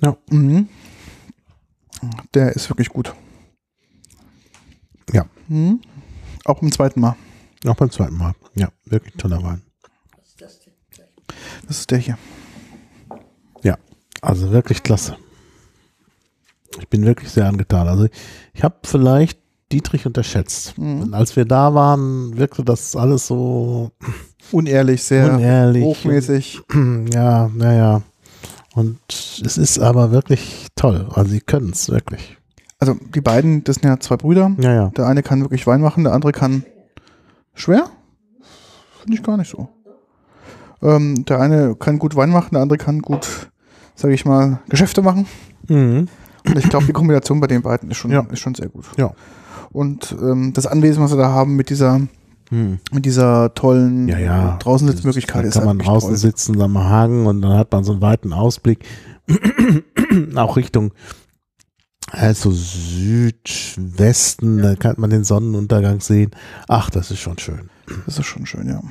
Ja. 0.01 0.17
Mhm. 0.29 0.67
Der 2.33 2.51
ist 2.51 2.69
wirklich 2.69 2.89
gut. 2.89 3.15
Mhm. 5.47 5.81
Auch 6.45 6.59
beim 6.59 6.71
zweiten 6.71 6.99
Mal. 6.99 7.15
Auch 7.65 7.75
beim 7.75 7.91
zweiten 7.91 8.17
Mal. 8.17 8.33
Ja, 8.55 8.69
wirklich 8.85 9.13
toller 9.15 9.41
Wein. 9.43 9.61
Das 11.67 11.79
ist 11.79 11.91
der 11.91 11.97
hier. 11.99 12.17
Ja, 13.63 13.77
also 14.21 14.51
wirklich 14.51 14.83
klasse. 14.83 15.15
Ich 16.79 16.87
bin 16.89 17.05
wirklich 17.05 17.29
sehr 17.29 17.47
angetan. 17.47 17.87
Also 17.87 18.07
ich 18.53 18.63
habe 18.63 18.75
vielleicht 18.83 19.39
Dietrich 19.71 20.05
unterschätzt. 20.05 20.77
Mhm. 20.77 21.01
Und 21.01 21.13
als 21.13 21.35
wir 21.35 21.45
da 21.45 21.73
waren, 21.73 22.37
wirkte 22.37 22.63
das 22.63 22.95
alles 22.95 23.27
so 23.27 23.91
Unehrlich, 24.51 25.03
sehr 25.03 25.33
unehrlich. 25.33 25.83
hochmäßig. 25.83 26.61
Ja, 27.13 27.49
naja. 27.53 28.01
Und 28.75 28.99
es 29.07 29.57
ist 29.57 29.79
aber 29.79 30.11
wirklich 30.11 30.67
toll. 30.75 31.07
Also 31.13 31.31
sie 31.31 31.41
können 31.41 31.71
es 31.71 31.89
wirklich. 31.89 32.37
Also 32.83 32.97
die 33.15 33.21
beiden, 33.21 33.63
das 33.63 33.77
sind 33.77 33.85
ja 33.89 33.97
zwei 33.99 34.17
Brüder. 34.17 34.51
Ja, 34.59 34.73
ja. 34.73 34.89
Der 34.89 35.07
eine 35.07 35.23
kann 35.23 35.39
wirklich 35.41 35.65
Wein 35.67 35.79
machen, 35.81 36.03
der 36.03 36.11
andere 36.13 36.33
kann 36.33 36.63
schwer. 37.53 37.85
Finde 39.01 39.17
ich 39.17 39.23
gar 39.23 39.37
nicht 39.37 39.49
so. 39.49 39.69
Ähm, 40.81 41.23
der 41.25 41.39
eine 41.39 41.75
kann 41.75 41.97
gut 41.97 42.15
Wein 42.17 42.29
machen, 42.29 42.49
der 42.51 42.61
andere 42.61 42.77
kann 42.77 42.99
gut, 43.01 43.49
sage 43.95 44.13
ich 44.13 44.25
mal, 44.25 44.59
Geschäfte 44.67 45.01
machen. 45.01 45.27
Mhm. 45.69 46.09
Und 46.45 46.57
ich 46.57 46.67
glaube, 46.69 46.85
die 46.85 46.91
Kombination 46.91 47.39
bei 47.39 47.47
den 47.47 47.61
beiden 47.61 47.89
ist 47.89 47.95
schon, 47.97 48.11
Ja. 48.11 48.25
ist 48.31 48.39
schon 48.39 48.53
sehr 48.53 48.67
gut. 48.67 48.85
Ja. 48.97 49.11
Und 49.71 50.13
ähm, 50.21 50.51
das 50.53 50.67
Anwesen, 50.67 51.01
was 51.01 51.11
wir 51.11 51.17
da 51.17 51.29
haben 51.29 51.55
mit 51.55 51.69
dieser, 51.69 52.01
Mhm. 52.51 52.79
mit 52.91 53.05
dieser 53.05 53.53
tollen 53.53 54.09
Ja, 54.09 54.19
ja. 54.19 54.57
draußen 54.61 54.87
Sitzmöglichkeit 54.89 55.43
Da 55.45 55.47
ist 55.47 55.53
kann 55.55 55.65
man 55.65 55.79
draußen 55.79 56.09
toll. 56.09 56.17
sitzen 56.17 56.61
am 56.61 56.77
Hagen 56.77 57.25
und 57.27 57.41
dann 57.41 57.57
hat 57.57 57.71
man 57.71 57.85
so 57.85 57.93
einen 57.93 58.01
weiten 58.01 58.33
Ausblick. 58.33 58.83
auch 60.35 60.57
Richtung 60.57 60.91
also 62.15 62.51
Südwesten, 62.51 64.61
da 64.61 64.75
kann 64.75 64.93
man 64.97 65.09
den 65.09 65.23
Sonnenuntergang 65.23 65.99
sehen. 65.99 66.29
Ach, 66.67 66.89
das 66.91 67.09
ist 67.11 67.19
schon 67.19 67.37
schön. 67.39 67.69
Das 68.05 68.19
ist 68.19 68.25
schon 68.27 68.45
schön, 68.45 68.69
ja. 68.69 68.81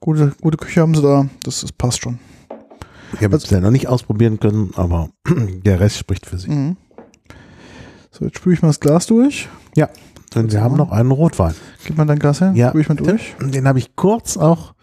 Gute, 0.00 0.32
gute 0.40 0.56
Küche 0.56 0.80
haben 0.80 0.94
sie 0.94 1.02
da, 1.02 1.28
das, 1.42 1.60
das 1.60 1.70
passt 1.72 2.00
schon. 2.02 2.18
Ich 3.12 3.22
habe 3.22 3.36
es 3.36 3.42
bisher 3.42 3.60
noch 3.60 3.70
nicht 3.70 3.88
ausprobieren 3.88 4.40
können, 4.40 4.70
aber 4.74 5.10
der 5.28 5.80
Rest 5.80 5.98
spricht 5.98 6.24
für 6.26 6.38
sich. 6.38 6.48
Mhm. 6.50 6.76
So, 8.10 8.24
jetzt 8.24 8.38
spüle 8.38 8.54
ich 8.54 8.62
mal 8.62 8.68
das 8.68 8.80
Glas 8.80 9.06
durch. 9.06 9.48
Und 10.34 10.52
wir 10.52 10.62
haben 10.62 10.76
noch 10.76 10.90
einen 10.92 11.10
Rotwein. 11.10 11.54
Gib 11.84 11.96
mal 11.98 12.06
dein 12.06 12.18
Glas 12.18 12.40
her, 12.40 12.52
Ja. 12.54 12.68
spüle 12.70 12.82
ich 12.82 12.88
mal 12.88 12.94
durch. 12.96 13.34
Den 13.40 13.66
habe 13.68 13.78
ich 13.78 13.96
kurz 13.96 14.36
auch 14.38 14.74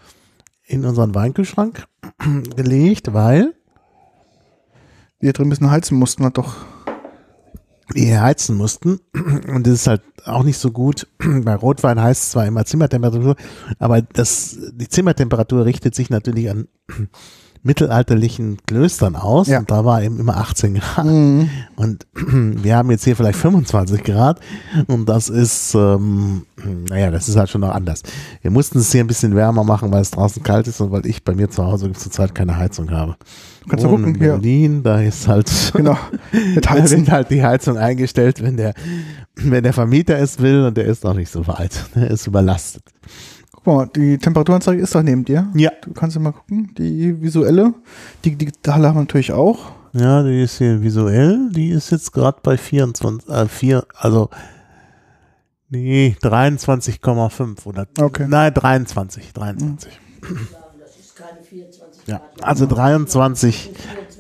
in 0.64 0.86
unseren 0.86 1.16
Weinkühlschrank 1.16 1.86
gelegt, 2.56 3.14
weil 3.14 3.54
Wir 5.20 5.34
drin 5.34 5.48
ein 5.48 5.50
bisschen 5.50 5.72
heizen 5.72 5.98
mussten, 5.98 6.24
hat 6.26 6.38
doch. 6.38 6.56
Wir 7.94 8.22
heizen 8.22 8.58
mussten. 8.58 9.00
Und 9.48 9.68
das 9.68 9.74
ist 9.74 9.88
halt 9.88 10.02
auch 10.26 10.44
nicht 10.44 10.58
so 10.58 10.72
gut. 10.72 11.08
Bei 11.20 11.56
Rotwein 11.56 12.02
heißt 12.02 12.24
es 12.24 12.32
zwar 12.32 12.46
immer 12.46 12.66
Zimmertemperatur, 12.66 13.36
aber 13.80 14.02
das, 14.02 14.58
die 14.74 14.90
Zimmertemperatur 14.90 15.66
richtet 15.66 15.96
sich 15.96 16.10
natürlich 16.10 16.50
an 16.50 16.68
mittelalterlichen 17.66 18.58
Klöstern 18.68 19.16
aus. 19.16 19.48
Ja. 19.48 19.60
Und 19.60 19.72
da 19.72 19.84
war 19.84 20.04
eben 20.04 20.20
immer 20.20 20.38
18 20.38 20.76
Grad. 20.76 21.06
Mhm. 21.06 21.50
Und 21.76 22.06
wir 22.14 22.78
haben 22.78 22.92
jetzt 22.92 23.04
hier 23.04 23.16
vielleicht 23.16 23.40
25 23.40 24.04
Grad. 24.04 24.40
Und 24.88 25.10
das 25.10 25.30
ist, 25.30 25.74
ähm, 25.74 26.46
naja, 26.90 27.10
das 27.10 27.28
ist 27.28 27.36
halt 27.36 27.50
schon 27.50 27.62
noch 27.62 27.74
anders. 27.74 28.04
Wir 28.42 28.52
mussten 28.52 28.78
es 28.78 28.92
hier 28.92 29.04
ein 29.04 29.08
bisschen 29.08 29.36
wärmer 29.36 29.64
machen, 29.64 29.92
weil 29.92 30.02
es 30.02 30.12
draußen 30.12 30.44
kalt 30.44 30.68
ist 30.68 30.80
und 30.80 30.92
weil 30.92 31.06
ich 31.08 31.24
bei 31.24 31.34
mir 31.34 31.50
zu 31.50 31.66
Hause 31.66 31.92
zurzeit 31.94 32.36
keine 32.36 32.56
Heizung 32.56 32.92
habe. 32.92 33.16
Kannst 33.68 33.84
du 33.84 33.90
gucken, 33.90 34.14
in 34.14 34.22
hier. 34.22 34.34
Berlin, 34.34 34.84
da 34.84 35.02
ist 35.02 35.28
halt, 35.28 35.52
Genau. 35.74 35.98
Da 36.62 36.86
sind 36.86 37.10
halt 37.10 37.32
die 37.32 37.44
Heizung 37.44 37.78
eingestellt, 37.78 38.44
wenn 38.44 38.58
der, 38.58 38.74
wenn 39.36 39.64
der 39.64 39.74
Vermieter 39.74 40.18
es 40.20 40.40
will 40.40 40.66
und 40.66 40.78
der 40.78 40.86
ist 40.86 41.04
noch 41.04 41.16
nicht 41.16 41.32
so 41.32 41.48
weit. 41.48 41.86
Der 41.96 42.12
ist 42.12 42.28
überlastet. 42.28 42.84
Guck 43.66 43.76
mal, 43.76 43.88
die 43.96 44.18
Temperaturanzeige 44.20 44.80
ist 44.82 44.94
doch 44.94 45.02
neben 45.02 45.26
dir. 45.26 45.50
Ja. 45.56 45.72
Du 45.82 45.92
kannst 45.92 46.16
ja 46.16 46.22
mal 46.22 46.32
gucken. 46.34 46.72
Die 46.78 47.20
visuelle. 47.20 47.74
Die 48.24 48.36
digitale 48.36 48.88
haben 48.88 48.96
wir 48.96 49.02
natürlich 49.02 49.32
auch. 49.34 49.72
Ja, 49.94 50.22
die 50.24 50.42
ist 50.44 50.60
hier 50.60 50.82
visuell, 50.84 51.50
die 51.52 51.70
ist 51.70 51.90
jetzt 51.90 52.12
gerade 52.14 52.38
bei 52.44 52.58
24, 52.58 53.28
äh, 53.30 53.48
4, 53.48 53.86
also 53.98 54.30
Nee, 55.70 56.16
23,5 56.22 57.66
oder 57.66 57.88
Okay. 58.00 58.28
nein, 58.30 58.54
23, 58.54 59.34
23. 59.34 60.00
Das 60.22 60.96
ist 60.98 61.16
keine 61.16 61.42
24 61.42 62.08
Ja, 62.08 62.18
Grad. 62.18 62.44
also 62.48 62.66
23 62.68 63.72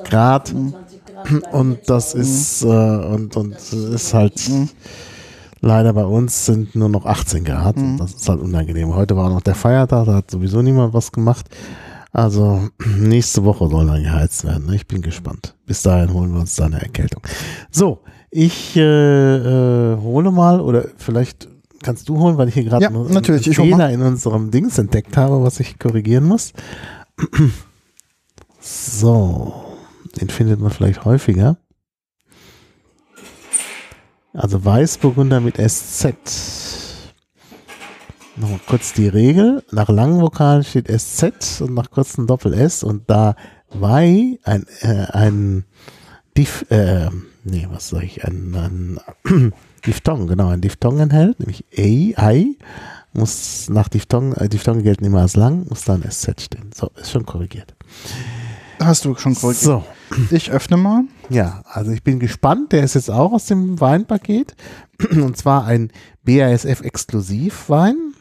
Grad 0.04 0.50
24 0.50 1.02
Grad 1.06 1.54
und 1.54 1.80
das 1.88 2.14
ist 2.16 2.64
äh, 2.64 2.68
und 2.68 3.36
und 3.38 3.56
ist 3.56 4.14
halt 4.14 4.50
leider 5.66 5.94
bei 5.94 6.06
uns 6.06 6.46
sind 6.46 6.76
nur 6.76 6.90
noch 6.90 7.06
18 7.06 7.44
Grad 7.44 7.78
und 7.78 7.98
das 7.98 8.14
ist 8.14 8.30
halt 8.30 8.40
unangenehm. 8.40 8.94
Heute 8.94 9.18
war 9.18 9.30
noch 9.30 9.42
der 9.42 9.56
Feiertag, 9.56 10.06
da 10.06 10.14
hat 10.16 10.32
sowieso 10.32 10.62
niemand 10.62 10.94
was 10.94 11.12
gemacht. 11.12 11.48
Also 12.12 12.70
nächste 12.98 13.44
Woche 13.44 13.68
soll 13.68 13.88
dann 13.88 14.04
geheizt 14.04 14.46
werden. 14.46 14.68
Ne? 14.68 14.76
Ich 14.76 14.88
bin 14.88 15.02
gespannt. 15.02 15.56
Bis 15.66 15.82
dahin 15.82 16.14
holen 16.14 16.34
wir 16.34 16.40
uns 16.40 16.56
da 16.56 16.66
eine 16.66 16.82
Erkältung. 16.82 17.22
So, 17.72 18.00
ich 18.30 18.78
äh, 18.78 18.82
äh, 19.94 19.98
hole 19.98 20.32
mal 20.32 20.62
oder 20.62 20.86
vielleicht 20.98 21.50
kannst 21.82 22.08
du 22.10 22.18
holen, 22.20 22.38
weil 22.38 22.48
ich 22.48 22.54
hier 22.54 22.64
gerade 22.64 22.84
Ja, 22.84 22.90
einen 22.90 23.14
Fehler 23.42 23.90
in 23.90 24.02
unserem 24.02 24.52
Dings 24.52 24.78
entdeckt 24.78 25.18
habe, 25.18 25.42
was 25.44 25.60
ich 25.60 25.80
korrigieren 25.80 26.26
muss. 26.26 26.54
So, 28.68 29.54
den 30.20 30.30
findet 30.30 30.60
man 30.60 30.72
vielleicht 30.72 31.06
häufiger. 31.06 31.58
Also 34.36 34.64
Weißburgunder 34.64 35.40
mit 35.40 35.58
SZ. 35.58 36.14
Nochmal 38.36 38.60
kurz 38.68 38.94
die 38.94 39.08
Regel. 39.08 39.64
Nach 39.72 39.88
langen 39.88 40.22
Vokalen 40.22 40.64
steht 40.64 40.88
SZ 40.88 41.62
und 41.62 41.74
nach 41.74 41.90
kurzen 41.90 42.28
Doppel 42.28 42.54
S 42.54 42.84
und 42.84 43.10
da 43.10 43.36
Wei 43.70 44.40
ein, 44.44 44.66
äh, 44.82 45.06
ein 45.12 45.66
Dif, 46.38 46.66
äh, 46.70 47.10
nee, 47.44 47.68
was 47.70 47.90
sag 47.90 48.04
ich, 48.04 48.26
ein, 48.26 49.00
ein 49.26 49.54
Diphthong, 49.86 50.28
genau, 50.28 50.50
ein 50.50 50.62
Diphthong 50.62 51.00
enthält, 51.00 51.40
nämlich 51.40 51.66
A, 51.78 52.32
I, 52.32 52.58
muss 53.14 53.70
nach 53.70 53.88
Diphthong, 53.88 54.34
äh, 54.34 54.50
Diphthonge 54.50 54.84
gelten 54.84 55.06
immer 55.06 55.22
als 55.22 55.36
lang, 55.36 55.66
muss 55.70 55.86
dann 55.86 56.04
SZ 56.04 56.42
stehen. 56.42 56.72
So, 56.74 56.92
ist 56.96 57.12
schon 57.12 57.26
korrigiert. 57.26 57.74
Hast 58.80 59.06
du 59.06 59.16
schon 59.16 59.36
korrigiert. 59.36 59.64
So, 59.64 59.84
Ich 60.32 60.52
öffne 60.52 60.78
mal. 60.78 61.04
Ja, 61.30 61.62
also 61.66 61.92
ich 61.92 62.04
bin 62.04 62.20
gespannt. 62.20 62.72
Der 62.72 62.84
ist 62.84 62.96
jetzt 62.96 63.12
auch 63.12 63.34
aus 63.34 63.46
dem 63.46 63.80
Weinpaket. 63.80 64.56
Und 65.12 65.38
zwar 65.38 65.66
ein 65.66 65.92
BASF-Exklusivwein. 66.24 68.14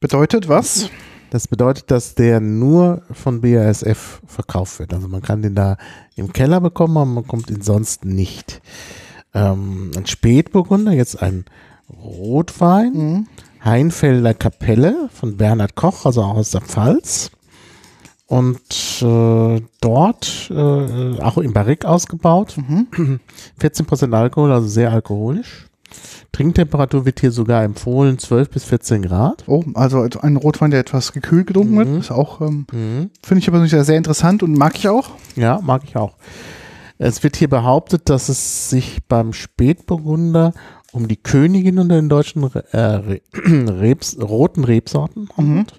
Bedeutet 0.00 0.48
was? 0.48 0.90
Das 1.30 1.46
bedeutet, 1.46 1.90
dass 1.90 2.14
der 2.14 2.40
nur 2.40 3.02
von 3.12 3.40
BASF 3.40 4.20
verkauft 4.26 4.80
wird. 4.80 4.92
Also 4.92 5.06
man 5.06 5.22
kann 5.22 5.42
den 5.42 5.54
da 5.54 5.76
im 6.16 6.32
Keller 6.32 6.60
bekommen, 6.60 6.96
aber 6.96 7.06
man 7.06 7.26
kommt 7.26 7.50
ihn 7.50 7.62
sonst 7.62 8.04
nicht. 8.04 8.60
Ähm, 9.32 9.92
ein 9.96 10.06
Spätburgunder, 10.06 10.92
jetzt 10.92 11.22
ein 11.22 11.44
Rotwein. 11.88 12.92
Mhm. 12.92 13.26
Heinfelder 13.64 14.34
Kapelle 14.34 15.10
von 15.12 15.36
Bernhard 15.36 15.74
Koch, 15.76 16.06
also 16.06 16.22
auch 16.22 16.36
aus 16.36 16.50
der 16.50 16.62
Pfalz. 16.62 17.30
Und 18.30 19.02
äh, 19.02 19.60
dort 19.80 20.50
äh, 20.50 21.20
auch 21.20 21.38
im 21.38 21.52
Barrique 21.52 21.84
ausgebaut. 21.84 22.54
14% 23.60 24.12
Alkohol, 24.14 24.52
also 24.52 24.68
sehr 24.68 24.92
alkoholisch. 24.92 25.66
Trinktemperatur 26.30 27.04
wird 27.04 27.18
hier 27.18 27.32
sogar 27.32 27.64
empfohlen 27.64 28.20
12 28.20 28.50
bis 28.50 28.62
14 28.62 29.02
Grad. 29.02 29.42
Oh, 29.48 29.64
also 29.74 30.06
ein 30.22 30.36
Rotwein, 30.36 30.70
der 30.70 30.78
etwas 30.78 31.12
gekühlt 31.12 31.48
getrunken 31.48 31.76
wird. 31.76 31.88
Ist 31.98 32.12
auch, 32.12 32.40
ähm, 32.40 32.66
finde 32.70 33.40
ich 33.40 33.48
aber 33.48 33.66
sehr, 33.66 33.82
sehr 33.82 33.96
interessant 33.96 34.44
und 34.44 34.56
mag 34.56 34.76
ich 34.76 34.88
auch. 34.88 35.10
Ja, 35.34 35.58
mag 35.60 35.82
ich 35.82 35.96
auch. 35.96 36.14
Es 36.98 37.24
wird 37.24 37.34
hier 37.34 37.50
behauptet, 37.50 38.08
dass 38.08 38.28
es 38.28 38.70
sich 38.70 38.98
beim 39.08 39.32
Spätburgunder 39.32 40.52
um 40.92 41.08
die 41.08 41.16
Königin 41.16 41.80
unter 41.80 41.96
den 41.96 42.08
deutschen 42.08 42.48
äh, 42.70 42.78
Re 42.78 43.20
Rebs, 43.34 44.16
roten 44.20 44.62
Rebsorten 44.62 45.28
handelt. 45.36 45.74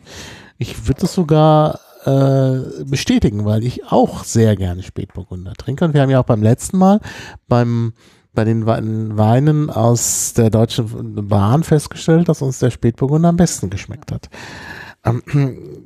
Ich 0.58 0.90
würde 0.90 1.02
das 1.02 1.14
sogar 1.14 1.80
äh, 2.06 2.84
bestätigen, 2.86 3.46
weil 3.46 3.64
ich 3.64 3.86
auch 3.92 4.24
sehr 4.24 4.56
gerne 4.56 4.84
Spätburgunder 4.84 5.54
trinke. 5.54 5.86
Und 5.86 5.94
wir 5.94 6.02
haben 6.02 6.10
ja 6.10 6.20
auch 6.20 6.26
beim 6.26 6.44
letzten 6.44 6.78
Mal 6.78 7.00
beim 7.48 7.94
bei 8.34 8.46
den 8.46 8.66
Wein- 8.66 9.18
Weinen 9.18 9.70
aus 9.70 10.34
der 10.34 10.50
Deutschen 10.50 11.28
Bahn 11.28 11.64
festgestellt, 11.64 12.30
dass 12.30 12.42
uns 12.42 12.60
der 12.60 12.72
Spätburgunder 12.72 13.28
am 13.30 13.36
besten 13.36 13.70
geschmeckt 13.70 14.12
hat. 14.12 14.30
Ähm, 15.04 15.22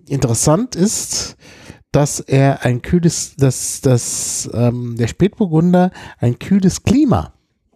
interessant 0.08 0.76
ist, 0.76 1.38
dass 1.92 2.20
er 2.20 2.64
ein 2.64 2.82
kühles, 2.84 3.36
dass, 3.36 3.82
dass 3.82 4.50
ähm, 4.54 4.96
der 4.96 5.08
Spätburgunder 5.08 5.92
ein 6.20 6.38
kühles 6.40 6.84
Klima 6.84 7.32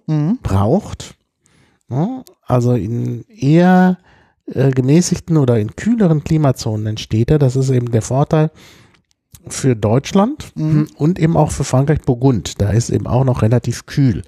Mhm. 0.07 0.39
braucht. 0.41 1.15
Ja, 1.89 2.23
also 2.45 2.73
in 2.73 3.23
eher 3.27 3.97
äh, 4.53 4.71
gemäßigten 4.71 5.37
oder 5.37 5.59
in 5.59 5.75
kühleren 5.75 6.23
Klimazonen 6.23 6.87
entsteht 6.87 7.31
er. 7.31 7.39
Das 7.39 7.55
ist 7.55 7.69
eben 7.69 7.91
der 7.91 8.01
Vorteil 8.01 8.51
für 9.47 9.75
Deutschland 9.75 10.51
und 10.97 11.17
eben 11.17 11.37
auch 11.37 11.51
für 11.51 11.63
Frankreich 11.63 12.01
Burgund. 12.01 12.61
Da 12.61 12.71
ist 12.71 12.89
eben 12.89 13.07
auch 13.07 13.23
noch 13.23 13.41
relativ 13.41 13.85
kühl. 13.85 14.21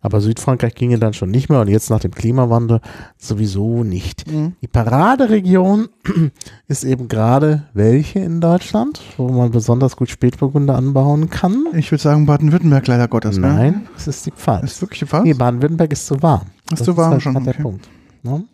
Aber 0.00 0.20
Südfrankreich 0.20 0.74
ginge 0.74 0.98
dann 0.98 1.14
schon 1.14 1.30
nicht 1.30 1.48
mehr 1.48 1.60
und 1.60 1.68
jetzt 1.68 1.90
nach 1.90 2.00
dem 2.00 2.12
Klimawandel 2.12 2.80
sowieso 3.16 3.82
nicht. 3.82 4.24
Die 4.28 4.68
Paraderegion 4.68 5.88
ist 6.68 6.84
eben 6.84 7.08
gerade 7.08 7.64
welche 7.72 8.20
in 8.20 8.40
Deutschland, 8.40 9.00
wo 9.16 9.28
man 9.28 9.50
besonders 9.50 9.96
gut 9.96 10.10
Spätburgunder 10.10 10.76
anbauen 10.76 11.30
kann. 11.30 11.66
Ich 11.74 11.90
würde 11.90 12.02
sagen 12.02 12.26
Baden-Württemberg 12.26 12.86
leider 12.86 13.08
Gottes. 13.08 13.38
Ne? 13.38 13.48
Nein, 13.48 13.88
es 13.96 14.06
ist 14.06 14.26
die 14.26 14.32
Pfalz. 14.32 14.72
Ist 14.72 14.82
wirklich 14.82 15.00
die 15.00 15.06
Pfalz? 15.06 15.24
Nee, 15.24 15.34
Baden-Württemberg 15.34 15.92
ist 15.92 16.06
zu 16.06 16.22
warm. 16.22 16.46
Ist 16.72 16.84
zu 16.84 16.96
warm 16.96 17.12
halt 17.12 17.22
schon, 17.22 17.34
der 17.34 17.54
okay. 17.54 17.62
Punkt. 17.62 17.88
Ne? 18.22 18.44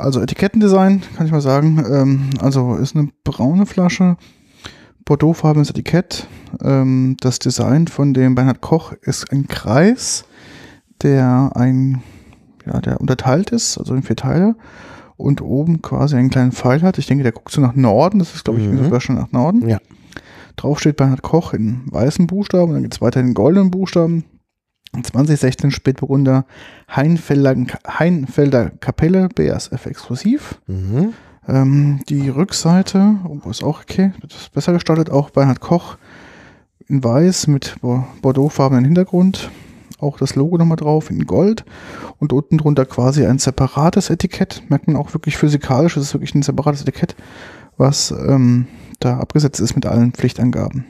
Also 0.00 0.20
Etikettendesign, 0.20 1.02
kann 1.16 1.26
ich 1.26 1.32
mal 1.32 1.40
sagen. 1.40 1.84
Ähm, 1.90 2.30
also 2.40 2.74
ist 2.76 2.96
eine 2.96 3.08
braune 3.24 3.66
Flasche, 3.66 4.16
Bordeauxfarbenes 5.04 5.70
Etikett. 5.70 6.26
Ähm, 6.62 7.16
das 7.20 7.38
Design 7.38 7.86
von 7.88 8.14
dem 8.14 8.34
Bernhard 8.34 8.60
Koch 8.60 8.92
ist 9.02 9.30
ein 9.32 9.48
Kreis, 9.48 10.24
der 11.02 11.52
ein, 11.54 12.02
ja, 12.66 12.80
der 12.80 13.00
unterteilt 13.00 13.50
ist, 13.50 13.78
also 13.78 13.94
in 13.94 14.02
vier 14.02 14.16
Teile. 14.16 14.56
Und 15.16 15.42
oben 15.42 15.82
quasi 15.82 16.16
einen 16.16 16.30
kleinen 16.30 16.52
Pfeil 16.52 16.80
hat. 16.80 16.96
Ich 16.96 17.06
denke, 17.06 17.24
der 17.24 17.32
guckt 17.32 17.52
so 17.52 17.60
nach 17.60 17.74
Norden. 17.74 18.18
Das 18.20 18.34
ist, 18.34 18.44
glaube 18.44 18.60
ich, 18.60 18.66
Mhm. 18.66 18.84
sogar 18.84 19.00
schon 19.02 19.16
nach 19.16 19.32
Norden. 19.32 19.68
Ja. 19.68 19.78
Drauf 20.56 20.80
steht 20.80 20.96
Bernhard 20.96 21.20
Koch 21.22 21.52
in 21.52 21.82
weißen 21.86 22.26
Buchstaben. 22.26 22.72
Dann 22.72 22.82
geht 22.82 22.94
es 22.94 23.02
weiter 23.02 23.20
in 23.20 23.34
goldenen 23.34 23.70
Buchstaben. 23.70 24.24
2016 24.92 25.70
Spätburgunder 25.70 26.44
Heinfelder, 26.94 27.54
Heinfelder 27.86 28.70
Kapelle 28.80 29.28
BASF 29.34 29.86
exklusiv. 29.86 30.60
Mhm. 30.66 31.12
Ähm, 31.48 32.00
die 32.08 32.28
Rückseite 32.28 33.16
oh, 33.26 33.48
ist 33.48 33.62
auch 33.64 33.82
okay, 33.82 34.12
das 34.22 34.34
ist 34.42 34.52
besser 34.52 34.72
gestaltet, 34.72 35.10
auch 35.10 35.30
Bernhard 35.30 35.60
Koch 35.60 35.96
in 36.88 37.02
weiß 37.02 37.46
mit 37.46 37.76
Bo- 37.80 38.04
Bordeauxfarbenen 38.20 38.84
Hintergrund. 38.84 39.50
Auch 40.00 40.16
das 40.18 40.34
Logo 40.34 40.56
nochmal 40.56 40.76
drauf 40.76 41.10
in 41.10 41.26
Gold 41.26 41.64
und 42.18 42.32
unten 42.32 42.56
drunter 42.58 42.86
quasi 42.86 43.26
ein 43.26 43.38
separates 43.38 44.08
Etikett. 44.10 44.62
Merkt 44.68 44.86
man 44.86 44.96
auch 44.96 45.12
wirklich 45.12 45.36
physikalisch, 45.36 45.96
es 45.96 46.04
ist 46.04 46.14
wirklich 46.14 46.34
ein 46.34 46.42
separates 46.42 46.82
Etikett, 46.82 47.14
was 47.76 48.10
ähm, 48.10 48.66
da 48.98 49.18
abgesetzt 49.18 49.60
ist 49.60 49.74
mit 49.74 49.84
allen 49.86 50.12
Pflichtangaben. 50.12 50.84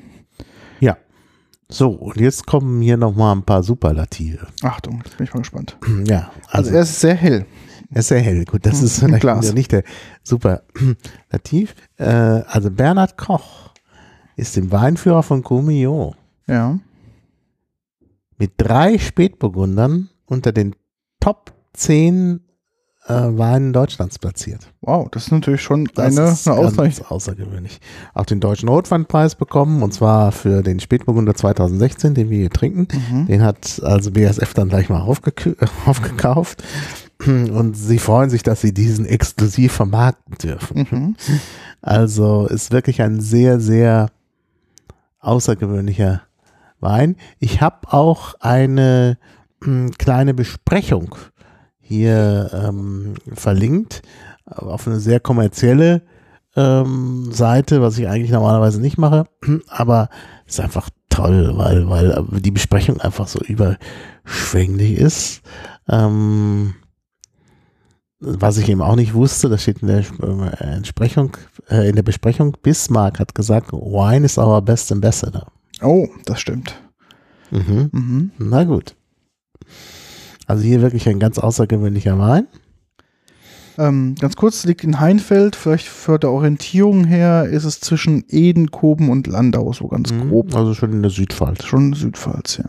So, 1.70 1.90
und 1.90 2.16
jetzt 2.20 2.46
kommen 2.46 2.82
hier 2.82 2.96
nochmal 2.96 3.34
ein 3.36 3.42
paar 3.44 3.62
Superlative. 3.62 4.48
Achtung, 4.62 5.02
jetzt 5.04 5.16
bin 5.16 5.24
ich 5.26 5.32
mal 5.34 5.40
gespannt. 5.40 5.76
Ja, 6.06 6.30
Also, 6.48 6.68
also, 6.68 6.70
er 6.72 6.82
ist 6.82 7.00
sehr 7.00 7.14
hell. 7.14 7.46
er 7.90 8.00
ist 8.00 8.08
sehr 8.08 8.20
hell. 8.20 8.44
Gut, 8.44 8.66
das 8.66 8.78
Hm, 8.78 8.84
ist 8.86 8.98
vielleicht 8.98 9.20
Glas. 9.20 9.52
nicht 9.54 9.72
der 9.72 9.84
Superlativ. 10.24 11.74
Äh, 11.96 12.04
also 12.04 12.70
Bernhard 12.70 13.16
Koch 13.16 13.70
ist 14.36 14.56
dem 14.56 14.72
Weinführer 14.72 15.22
von 15.22 15.42
Comio 15.42 16.14
Ja. 16.48 16.78
mit 18.38 18.52
drei 18.56 18.98
Spätburgundern 18.98 20.08
unter 20.26 20.52
den 20.52 20.74
Top 21.20 21.52
10 21.74 22.40
äh, 23.10 23.38
Weinen 23.38 23.72
Deutschlands 23.72 24.18
platziert. 24.18 24.72
Wow, 24.80 25.08
das 25.10 25.26
ist 25.26 25.32
natürlich 25.32 25.62
schon 25.62 25.88
Das 25.94 26.16
eine, 26.16 26.28
eine 26.28 26.66
Auszeichnung. 26.66 27.06
außergewöhnlich. 27.08 27.80
Auch 28.14 28.24
den 28.26 28.40
Deutschen 28.40 28.68
Rotweinpreis 28.68 29.34
bekommen 29.34 29.82
und 29.82 29.92
zwar 29.92 30.32
für 30.32 30.62
den 30.62 30.80
Spätburgunder 30.80 31.34
2016, 31.34 32.14
den 32.14 32.30
wir 32.30 32.38
hier 32.38 32.50
trinken. 32.50 32.88
Mhm. 33.10 33.26
Den 33.26 33.42
hat 33.42 33.80
also 33.84 34.10
BASF 34.10 34.54
dann 34.54 34.68
gleich 34.68 34.88
mal 34.88 35.00
äh, 35.06 35.52
aufgekauft 35.86 36.62
und 37.26 37.76
sie 37.76 37.98
freuen 37.98 38.30
sich, 38.30 38.42
dass 38.42 38.60
sie 38.62 38.72
diesen 38.72 39.04
exklusiv 39.04 39.72
vermarkten 39.72 40.36
dürfen. 40.38 40.86
Mhm. 40.90 41.16
Also 41.82 42.46
ist 42.46 42.72
wirklich 42.72 43.02
ein 43.02 43.20
sehr, 43.20 43.60
sehr 43.60 44.10
außergewöhnlicher 45.20 46.22
Wein. 46.80 47.16
Ich 47.38 47.60
habe 47.60 47.92
auch 47.92 48.34
eine 48.40 49.18
mh, 49.60 49.90
kleine 49.98 50.32
Besprechung 50.34 51.14
hier 51.90 52.50
ähm, 52.52 53.14
verlinkt 53.34 54.02
auf 54.44 54.86
eine 54.86 55.00
sehr 55.00 55.18
kommerzielle 55.18 56.02
ähm, 56.54 57.32
Seite, 57.32 57.82
was 57.82 57.98
ich 57.98 58.06
eigentlich 58.06 58.30
normalerweise 58.30 58.80
nicht 58.80 58.96
mache, 58.96 59.24
aber 59.66 60.08
ist 60.46 60.60
einfach 60.60 60.88
toll, 61.08 61.50
weil, 61.56 61.88
weil 61.88 62.24
die 62.40 62.52
Besprechung 62.52 63.00
einfach 63.00 63.26
so 63.26 63.40
überschwänglich 63.40 64.98
ist. 64.98 65.42
Ähm, 65.88 66.74
was 68.20 68.58
ich 68.58 68.68
eben 68.68 68.82
auch 68.82 68.94
nicht 68.94 69.14
wusste, 69.14 69.48
das 69.48 69.62
steht 69.62 69.82
in 69.82 69.88
der 69.88 69.98
äh, 69.98 70.64
Entsprechung, 70.76 71.36
äh, 71.68 71.88
in 71.88 71.96
der 71.96 72.04
Besprechung, 72.04 72.56
Bismarck 72.62 73.18
hat 73.18 73.34
gesagt, 73.34 73.72
Wine 73.72 74.24
is 74.24 74.38
our 74.38 74.62
best 74.62 74.92
ambassador. 74.92 75.50
Oh, 75.82 76.06
das 76.24 76.40
stimmt. 76.40 76.72
Mhm. 77.50 77.90
Mhm. 77.90 78.30
Na 78.38 78.62
gut. 78.62 78.94
Also 80.50 80.64
hier 80.64 80.82
wirklich 80.82 81.08
ein 81.08 81.18
ganz 81.20 81.38
außergewöhnlicher 81.38 82.18
Wein. 82.18 82.46
Ähm, 83.78 84.14
ganz 84.20 84.34
kurz, 84.36 84.64
liegt 84.64 84.82
in 84.84 84.98
Heinfeld, 85.00 85.54
vielleicht 85.56 85.86
für 85.86 86.18
der 86.18 86.30
Orientierung 86.32 87.04
her 87.04 87.44
ist 87.48 87.64
es 87.64 87.80
zwischen 87.80 88.24
Eden, 88.28 88.70
Koben 88.70 89.08
und 89.10 89.26
Landau, 89.28 89.72
so 89.72 89.86
ganz 89.88 90.12
Mhm. 90.12 90.28
grob. 90.28 90.54
Also 90.54 90.74
schon 90.74 90.92
in 90.92 91.02
der 91.02 91.10
Südpfalz. 91.10 91.64
Schon 91.64 91.92
Südpfalz, 91.94 92.58
ja. 92.58 92.68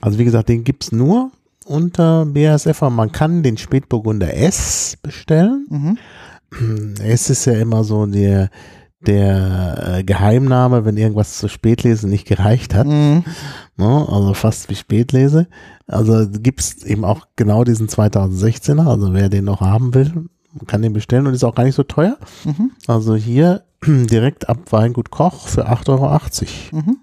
Also 0.00 0.18
wie 0.18 0.24
gesagt, 0.24 0.48
den 0.48 0.64
gibt's 0.64 0.90
nur 0.92 1.30
unter 1.66 2.24
BASF. 2.26 2.82
aber 2.82 2.90
Man 2.90 3.12
kann 3.12 3.42
den 3.42 3.58
Spätburgunder 3.58 4.34
S 4.34 4.96
bestellen. 5.02 5.66
Mhm. 5.68 6.94
S 7.04 7.30
ist 7.30 7.44
ja 7.44 7.52
immer 7.52 7.84
so 7.84 8.06
der, 8.06 8.50
der 9.06 9.98
äh, 9.98 10.04
Geheimname, 10.04 10.84
wenn 10.84 10.96
irgendwas 10.96 11.38
zu 11.38 11.48
Spätlesen 11.48 12.10
nicht 12.10 12.26
gereicht 12.26 12.74
hat. 12.74 12.86
Mhm. 12.86 13.24
Ne? 13.76 14.06
Also 14.08 14.34
fast 14.34 14.68
wie 14.68 14.74
Spätlese. 14.74 15.46
Also 15.86 16.26
gibt's 16.30 16.84
eben 16.84 17.04
auch 17.04 17.26
genau 17.36 17.64
diesen 17.64 17.88
2016er. 17.88 18.86
Also 18.86 19.14
wer 19.14 19.28
den 19.28 19.44
noch 19.44 19.60
haben 19.60 19.94
will, 19.94 20.26
kann 20.66 20.82
den 20.82 20.92
bestellen 20.92 21.26
und 21.26 21.34
ist 21.34 21.44
auch 21.44 21.54
gar 21.54 21.64
nicht 21.64 21.74
so 21.74 21.82
teuer. 21.82 22.18
Mhm. 22.44 22.72
Also 22.86 23.16
hier 23.16 23.64
direkt 23.86 24.48
ab 24.48 24.58
Weingut 24.70 25.10
Koch 25.10 25.48
für 25.48 25.68
8,80 25.68 25.88
Euro. 25.88 26.20
Mhm. 26.72 26.98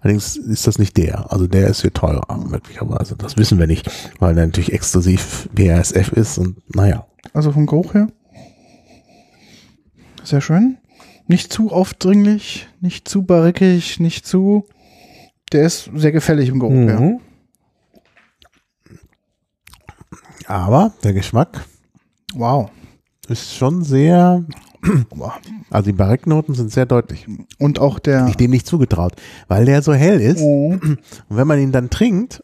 Allerdings 0.00 0.36
ist 0.36 0.66
das 0.66 0.78
nicht 0.78 0.96
der. 0.96 1.32
Also 1.32 1.46
der 1.46 1.68
ist 1.68 1.82
hier 1.82 1.92
teurer, 1.92 2.36
möglicherweise. 2.38 3.16
Das 3.16 3.36
wissen 3.36 3.58
wir 3.58 3.66
nicht, 3.66 3.90
weil 4.18 4.34
der 4.34 4.46
natürlich 4.46 4.72
exklusiv 4.72 5.48
BASF 5.52 6.12
ist 6.12 6.38
und 6.38 6.56
naja. 6.74 7.06
Also 7.32 7.52
vom 7.52 7.66
Geruch 7.66 7.94
her. 7.94 8.08
Sehr 10.24 10.40
schön. 10.40 10.78
Nicht 11.30 11.52
zu 11.52 11.70
aufdringlich, 11.70 12.66
nicht 12.80 13.06
zu 13.08 13.22
barrikig, 13.22 14.00
nicht 14.00 14.26
zu. 14.26 14.66
Der 15.52 15.62
ist 15.62 15.88
sehr 15.94 16.10
gefällig 16.10 16.48
im 16.48 16.58
Geruch. 16.58 16.72
Mhm. 16.72 17.20
Aber 20.46 20.92
der 21.04 21.12
Geschmack 21.12 21.64
Wow. 22.34 22.68
ist 23.28 23.54
schon 23.54 23.84
sehr, 23.84 24.44
also 25.70 25.84
die 25.88 25.96
Barrique-Noten 25.96 26.54
sind 26.54 26.72
sehr 26.72 26.86
deutlich. 26.86 27.28
Und 27.60 27.78
auch 27.78 28.00
der. 28.00 28.26
Ich 28.26 28.36
dem 28.36 28.50
nicht 28.50 28.66
zugetraut, 28.66 29.12
weil 29.46 29.66
der 29.66 29.82
so 29.82 29.94
hell 29.94 30.20
ist. 30.20 30.40
Oh. 30.40 30.70
Und 30.82 30.98
wenn 31.28 31.46
man 31.46 31.60
ihn 31.60 31.70
dann 31.70 31.90
trinkt, 31.90 32.42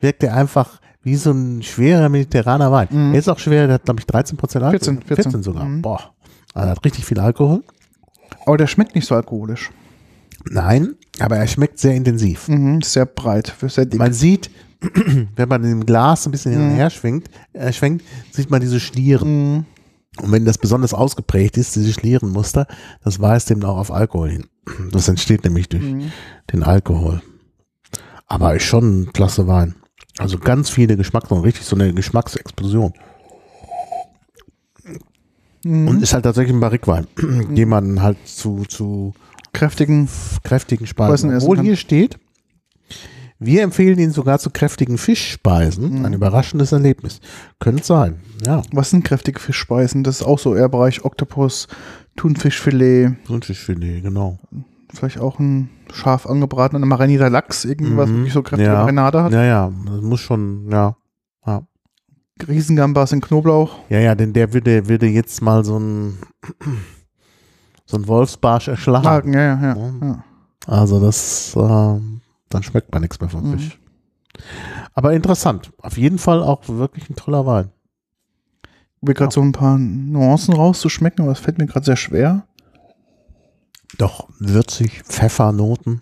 wirkt 0.00 0.24
er 0.24 0.34
einfach 0.34 0.80
wie 1.04 1.14
so 1.14 1.30
ein 1.30 1.62
schwerer 1.62 2.08
mediterraner 2.08 2.72
Wein. 2.72 2.88
Mhm. 2.90 3.12
Er 3.14 3.20
ist 3.20 3.28
auch 3.28 3.38
schwer, 3.38 3.66
der 3.68 3.74
hat 3.74 3.84
glaube 3.84 4.00
ich 4.00 4.06
13 4.06 4.36
Prozent 4.36 4.64
Alkohol. 4.64 4.96
14, 4.96 5.02
14. 5.02 5.42
sogar. 5.44 5.64
Mhm. 5.64 5.80
Boah. 5.80 6.10
Also 6.54 6.68
er 6.68 6.72
hat 6.72 6.84
richtig 6.84 7.04
viel 7.04 7.20
Alkohol. 7.20 7.62
Aber 8.46 8.56
der 8.56 8.66
schmeckt 8.66 8.94
nicht 8.94 9.06
so 9.06 9.14
alkoholisch. 9.14 9.70
Nein, 10.50 10.94
aber 11.20 11.36
er 11.36 11.46
schmeckt 11.46 11.78
sehr 11.78 11.94
intensiv. 11.94 12.48
Mhm. 12.48 12.82
Sehr 12.82 13.06
breit, 13.06 13.54
sehr 13.66 13.86
dick. 13.86 13.98
Man 13.98 14.12
sieht, 14.12 14.50
wenn 15.36 15.48
man 15.48 15.64
im 15.64 15.86
Glas 15.86 16.26
ein 16.26 16.32
bisschen 16.32 16.52
hin 16.52 16.60
und 16.60 16.70
Mhm. 16.72 16.74
her 16.76 16.90
schwingt, 16.90 17.30
äh, 17.54 17.72
schwenkt, 17.72 18.04
sieht 18.30 18.50
man 18.50 18.60
diese 18.60 18.80
Schlieren. 18.80 19.54
Mhm. 19.56 19.64
Und 20.20 20.30
wenn 20.32 20.44
das 20.44 20.58
besonders 20.58 20.94
ausgeprägt 20.94 21.56
ist, 21.56 21.74
diese 21.74 21.92
Schlierenmuster, 21.92 22.66
das 23.02 23.20
weist 23.20 23.50
eben 23.50 23.64
auch 23.64 23.78
auf 23.78 23.90
Alkohol 23.90 24.30
hin. 24.30 24.46
Das 24.92 25.08
entsteht 25.08 25.44
nämlich 25.44 25.68
durch 25.68 25.82
Mhm. 25.82 26.12
den 26.52 26.62
Alkohol. 26.62 27.22
Aber 28.26 28.54
ist 28.54 28.64
schon 28.64 29.02
ein 29.02 29.12
klasse 29.12 29.46
Wein. 29.46 29.74
Also 30.18 30.38
ganz 30.38 30.70
viele 30.70 30.96
Geschmacksnoten, 30.96 31.44
richtig 31.44 31.64
so 31.66 31.74
eine 31.76 31.92
Geschmacksexplosion. 31.92 32.92
Mhm. 35.64 35.88
Und 35.88 36.02
ist 36.02 36.12
halt 36.14 36.24
tatsächlich 36.24 36.54
ein 36.54 36.60
Barrique-Wein, 36.60 37.06
den 37.16 37.68
man 37.68 38.02
halt 38.02 38.18
zu, 38.26 38.64
zu 38.68 39.14
Kräftigen. 39.52 40.08
kräftigen 40.42 40.86
Speisen 40.86 41.34
obwohl 41.34 41.60
hier 41.60 41.76
steht, 41.76 42.18
wir 43.38 43.62
empfehlen 43.62 43.98
ihn 43.98 44.10
sogar 44.10 44.38
zu 44.38 44.50
kräftigen 44.50 44.96
Fischspeisen. 44.98 45.98
Mhm. 45.98 46.04
Ein 46.04 46.12
überraschendes 46.12 46.72
Erlebnis. 46.72 47.20
Könnte 47.58 47.84
sein, 47.84 48.16
ja. 48.46 48.62
Was 48.72 48.90
sind 48.90 49.04
kräftige 49.04 49.40
Fischspeisen? 49.40 50.02
Das 50.04 50.20
ist 50.20 50.26
auch 50.26 50.38
so 50.38 50.54
eher 50.54 50.68
Bereich 50.68 51.04
Oktopus, 51.04 51.66
Thunfischfilet, 52.16 53.16
Thunfischfilet, 53.26 54.02
genau. 54.02 54.38
vielleicht 54.92 55.18
auch 55.18 55.38
ein 55.40 55.68
scharf 55.92 56.26
angebratener 56.26 56.86
marinierter 56.86 57.28
Lachs, 57.30 57.64
irgendwas 57.64 58.08
Mhm. 58.08 58.16
wirklich 58.18 58.32
so 58.32 58.42
kräftige 58.42 58.70
Ja. 58.70 58.78
Marinade 58.80 59.22
hat. 59.22 59.32
Ja, 59.32 59.44
ja, 59.44 59.72
das 59.86 60.00
muss 60.00 60.20
schon, 60.20 60.68
ja. 60.70 60.96
Riesengambas 62.46 63.12
in 63.12 63.20
Knoblauch. 63.20 63.78
Ja, 63.88 63.98
ja, 64.00 64.14
denn 64.14 64.32
der 64.32 64.52
würde, 64.52 64.88
würde 64.88 65.06
jetzt 65.06 65.40
mal 65.40 65.64
so 65.64 65.78
ein, 65.78 66.18
so 67.86 67.96
ein 67.96 68.06
Wolfsbarsch 68.08 68.68
erschlagen. 68.68 69.32
Ja, 69.32 69.40
ja, 69.40 69.62
ja. 69.62 69.92
Ja. 70.02 70.24
Also 70.66 71.00
das, 71.00 71.54
ähm, 71.56 72.20
dann 72.48 72.62
schmeckt 72.62 72.92
man 72.92 73.02
nichts 73.02 73.20
mehr 73.20 73.30
vom 73.30 73.50
Mhm. 73.50 73.58
Fisch. 73.58 73.78
Aber 74.94 75.12
interessant. 75.12 75.72
Auf 75.78 75.96
jeden 75.96 76.18
Fall 76.18 76.42
auch 76.42 76.66
wirklich 76.68 77.08
ein 77.08 77.14
toller 77.16 77.46
Wein. 77.46 77.70
Ich 79.00 79.06
will 79.08 79.14
gerade 79.14 79.32
so 79.32 79.40
ein 79.42 79.52
paar 79.52 79.78
Nuancen 79.78 80.54
rauszuschmecken, 80.54 81.22
aber 81.22 81.32
das 81.34 81.40
fällt 81.40 81.58
mir 81.58 81.66
gerade 81.66 81.84
sehr 81.84 81.96
schwer. 81.96 82.46
Doch 83.98 84.28
würzig, 84.40 85.02
Pfeffernoten. 85.04 86.00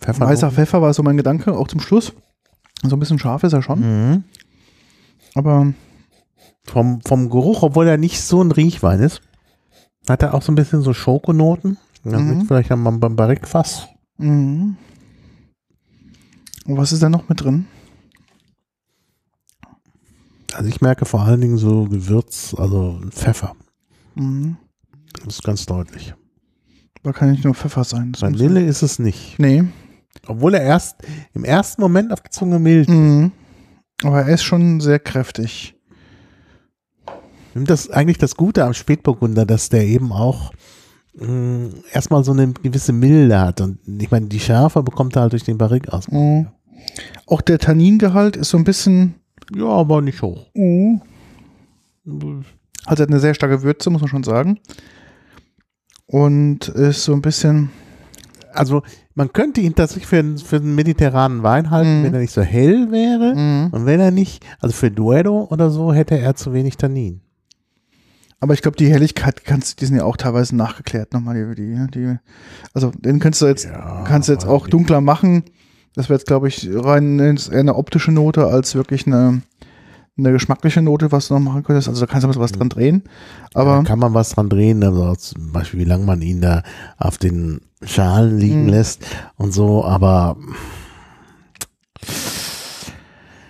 Pfeffernoten. 0.00 0.28
Weißer 0.34 0.50
Pfeffer 0.50 0.82
war 0.82 0.92
so 0.92 1.02
mein 1.02 1.16
Gedanke, 1.16 1.56
auch 1.56 1.68
zum 1.68 1.80
Schluss. 1.80 2.12
So 2.82 2.96
ein 2.96 2.98
bisschen 2.98 3.18
scharf 3.18 3.44
ist 3.44 3.52
er 3.54 3.62
schon, 3.62 3.80
Mhm. 3.80 4.24
Aber 5.34 5.72
Vom, 6.64 7.00
vom 7.02 7.30
Geruch, 7.30 7.62
obwohl 7.62 7.88
er 7.88 7.96
nicht 7.96 8.20
so 8.20 8.42
ein 8.42 8.52
Riechwein 8.52 9.00
ist, 9.00 9.22
hat 10.08 10.22
er 10.22 10.34
auch 10.34 10.42
so 10.42 10.52
ein 10.52 10.56
bisschen 10.56 10.82
so 10.82 10.92
Schokonoten. 10.92 11.78
Mhm. 12.04 12.46
vielleicht 12.46 12.70
am 12.70 13.00
beim 13.00 13.16
Barrique 13.16 13.46
Fass. 13.46 13.88
mhm. 14.18 14.76
Und 16.66 16.76
was 16.76 16.92
ist 16.92 17.02
da 17.02 17.08
noch 17.08 17.28
mit 17.28 17.40
drin? 17.42 17.66
Also 20.54 20.68
ich 20.68 20.80
merke 20.80 21.04
vor 21.04 21.22
allen 21.22 21.40
Dingen 21.40 21.56
so 21.56 21.84
Gewürz, 21.84 22.54
also 22.56 23.00
Pfeffer. 23.10 23.54
Mhm. 24.14 24.56
Das 25.24 25.36
ist 25.36 25.44
ganz 25.44 25.66
deutlich. 25.66 26.14
Da 27.02 27.12
kann 27.12 27.30
nicht 27.30 27.44
nur 27.44 27.54
Pfeffer 27.54 27.84
sein. 27.84 28.12
Das 28.12 28.22
Vanille 28.22 28.64
ist 28.64 28.82
es 28.82 28.98
nicht. 28.98 29.38
Nee. 29.38 29.64
Obwohl 30.26 30.54
er 30.54 30.62
erst 30.62 30.96
im 31.34 31.44
ersten 31.44 31.80
Moment 31.80 32.12
auf 32.12 32.20
die 32.20 32.30
Zunge 32.30 32.58
mild. 32.58 32.88
Mhm. 32.88 33.32
Aber 34.02 34.22
er 34.22 34.28
ist 34.28 34.42
schon 34.42 34.80
sehr 34.80 34.98
kräftig. 34.98 35.74
Das 37.54 37.86
ist 37.86 37.90
eigentlich 37.90 38.18
das 38.18 38.36
Gute 38.36 38.64
am 38.64 38.74
Spätburgunder, 38.74 39.44
dass 39.44 39.68
der 39.68 39.84
eben 39.84 40.12
auch 40.12 40.52
mh, 41.14 41.70
erstmal 41.92 42.24
so 42.24 42.32
eine 42.32 42.52
gewisse 42.52 42.92
Milde 42.92 43.40
hat. 43.40 43.60
Und 43.60 43.78
ich 44.00 44.10
meine, 44.10 44.26
die 44.26 44.40
Schärfe 44.40 44.82
bekommt 44.82 45.16
er 45.16 45.22
halt 45.22 45.32
durch 45.32 45.44
den 45.44 45.58
Barrique 45.58 45.92
aus. 45.92 46.08
Mhm. 46.08 46.48
Auch 47.26 47.40
der 47.40 47.58
Tanningehalt 47.58 48.36
ist 48.36 48.50
so 48.50 48.56
ein 48.56 48.64
bisschen. 48.64 49.16
Ja, 49.54 49.66
aber 49.66 50.00
nicht 50.00 50.22
hoch. 50.22 50.46
Mhm. 50.54 51.02
Also 52.86 53.02
hat 53.02 53.10
eine 53.10 53.20
sehr 53.20 53.34
starke 53.34 53.62
Würze, 53.62 53.90
muss 53.90 54.00
man 54.00 54.08
schon 54.08 54.24
sagen. 54.24 54.60
Und 56.06 56.68
ist 56.68 57.04
so 57.04 57.12
ein 57.12 57.22
bisschen. 57.22 57.70
Also 58.52 58.82
man 59.20 59.32
könnte 59.34 59.60
ihn 59.60 59.74
tatsächlich 59.74 60.06
für, 60.06 60.18
einen- 60.20 60.38
für 60.38 60.56
einen 60.56 60.74
mediterranen 60.74 61.42
Wein 61.42 61.70
halten, 61.70 62.00
Mhm. 62.00 62.04
wenn 62.04 62.14
er 62.14 62.20
nicht 62.20 62.32
so 62.32 62.40
hell 62.42 62.90
wäre. 62.90 63.34
Mhm. 63.36 63.68
Und 63.72 63.84
wenn 63.84 64.00
er 64.00 64.10
nicht, 64.10 64.44
also 64.60 64.72
für 64.74 64.90
Duero 64.90 65.46
oder 65.50 65.68
so, 65.70 65.92
hätte 65.92 66.18
er 66.18 66.34
zu 66.36 66.54
wenig 66.54 66.78
Tannin. 66.78 67.20
Aber 68.40 68.54
ich 68.54 68.62
glaube, 68.62 68.78
die 68.78 68.88
Helligkeit 68.90 69.44
kannst, 69.44 69.82
die 69.82 69.84
sind 69.86 69.96
ja 69.96 70.04
auch 70.04 70.16
teilweise 70.16 70.56
nachgeklärt 70.56 71.12
nochmal. 71.12 71.54
Die, 71.54 71.54
die, 71.54 71.86
die, 71.94 72.16
also 72.72 72.90
den 72.96 73.18
kannst 73.18 73.42
du 73.42 73.46
jetzt, 73.46 73.66
Ja, 73.66 74.04
kannst 74.06 74.28
du 74.28 74.32
jetzt 74.32 74.46
auch 74.46 74.66
dunkler 74.68 75.02
machen. 75.02 75.44
Das 75.94 76.08
wäre 76.08 76.18
jetzt, 76.18 76.26
glaube 76.26 76.48
ich, 76.48 76.66
rein 76.72 77.18
eher 77.18 77.36
eine 77.60 77.74
optische 77.76 78.12
Note 78.12 78.46
als 78.46 78.74
wirklich 78.74 79.06
eine, 79.06 79.42
eine 80.16 80.32
geschmackliche 80.32 80.80
Note, 80.80 81.12
was 81.12 81.28
du 81.28 81.34
noch 81.34 81.40
machen 81.40 81.62
könntest. 81.64 81.88
Also 81.88 82.00
da 82.00 82.10
kannst 82.10 82.24
du 82.26 82.40
was 82.40 82.52
dran 82.52 82.70
drehen. 82.70 83.02
Aber 83.52 83.76
da 83.76 83.82
kann 83.82 83.98
man 83.98 84.14
was 84.14 84.30
dran 84.30 84.48
drehen, 84.48 84.82
also 84.82 85.14
zum 85.16 85.52
Beispiel, 85.52 85.80
wie 85.80 85.84
lange 85.84 86.06
man 86.06 86.22
ihn 86.22 86.40
da 86.40 86.62
auf 86.96 87.18
den 87.18 87.60
Schalen 87.82 88.38
liegen 88.38 88.64
Mhm. 88.64 88.68
lässt 88.68 89.04
und 89.36 89.52
so, 89.52 89.84
aber 89.84 90.36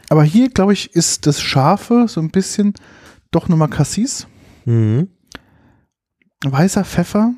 Aber 0.09 0.25
hier, 0.25 0.49
glaube 0.51 0.73
ich, 0.73 0.93
ist 0.95 1.27
das 1.27 1.41
Scharfe 1.41 2.07
so 2.09 2.21
ein 2.21 2.31
bisschen 2.31 2.75
doch 3.31 3.49
nochmal 3.49 3.69
Cassis, 3.71 4.27
mhm. 4.65 5.09
weißer 6.45 6.85
Pfeffer 6.85 7.33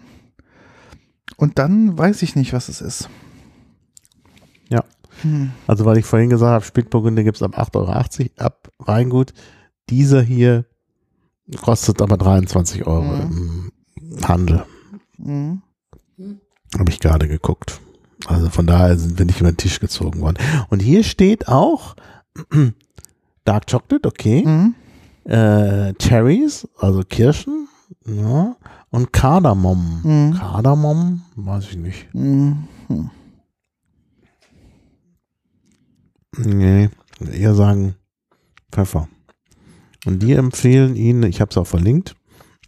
und 1.36 1.58
dann 1.58 1.98
weiß 1.98 2.22
ich 2.22 2.34
nicht, 2.34 2.54
was 2.54 2.68
es 2.70 2.80
ist. 2.80 3.10
Ja. 4.70 4.84
Hm. 5.20 5.50
Also, 5.66 5.84
weil 5.84 5.98
ich 5.98 6.06
vorhin 6.06 6.30
gesagt 6.30 6.50
habe, 6.50 6.64
Spätburgunder 6.64 7.22
gibt 7.24 7.36
es 7.36 7.42
ab 7.42 7.58
8,80 7.58 8.30
Euro 8.38 8.46
ab 8.46 8.72
Weingut. 8.78 9.34
Dieser 9.90 10.22
hier 10.22 10.64
kostet 11.60 12.00
aber 12.00 12.16
23 12.16 12.86
Euro 12.86 13.14
im 13.20 13.70
Handel. 14.26 14.64
Mhm. 15.18 15.60
Habe 16.78 16.90
ich 16.90 17.00
gerade 17.00 17.28
geguckt. 17.28 17.80
Also 18.26 18.50
von 18.50 18.66
daher 18.66 18.96
sind 18.96 19.18
wir 19.18 19.26
nicht 19.26 19.40
über 19.40 19.50
den 19.50 19.56
Tisch 19.56 19.80
gezogen 19.80 20.20
worden. 20.20 20.38
Und 20.68 20.80
hier 20.80 21.02
steht 21.02 21.48
auch 21.48 21.96
Dark 23.44 23.66
Chocolate, 23.70 24.08
okay. 24.08 24.44
Mhm. 24.46 24.74
Äh, 25.24 25.94
Cherries, 25.94 26.68
also 26.78 27.02
Kirschen. 27.02 27.68
Ja. 28.06 28.56
Und 28.90 29.12
Kardamom. 29.12 30.00
Mhm. 30.02 30.34
Kardamom? 30.34 31.22
Weiß 31.36 31.68
ich 31.70 31.76
nicht. 31.76 32.14
Mhm. 32.14 32.68
Nee, 36.36 36.88
eher 37.32 37.54
sagen 37.54 37.94
Pfeffer. 38.70 39.08
Und 40.06 40.22
die 40.22 40.32
empfehlen 40.32 40.96
ihn, 40.96 41.22
ich 41.22 41.40
habe 41.40 41.50
es 41.50 41.56
auch 41.56 41.66
verlinkt, 41.66 42.14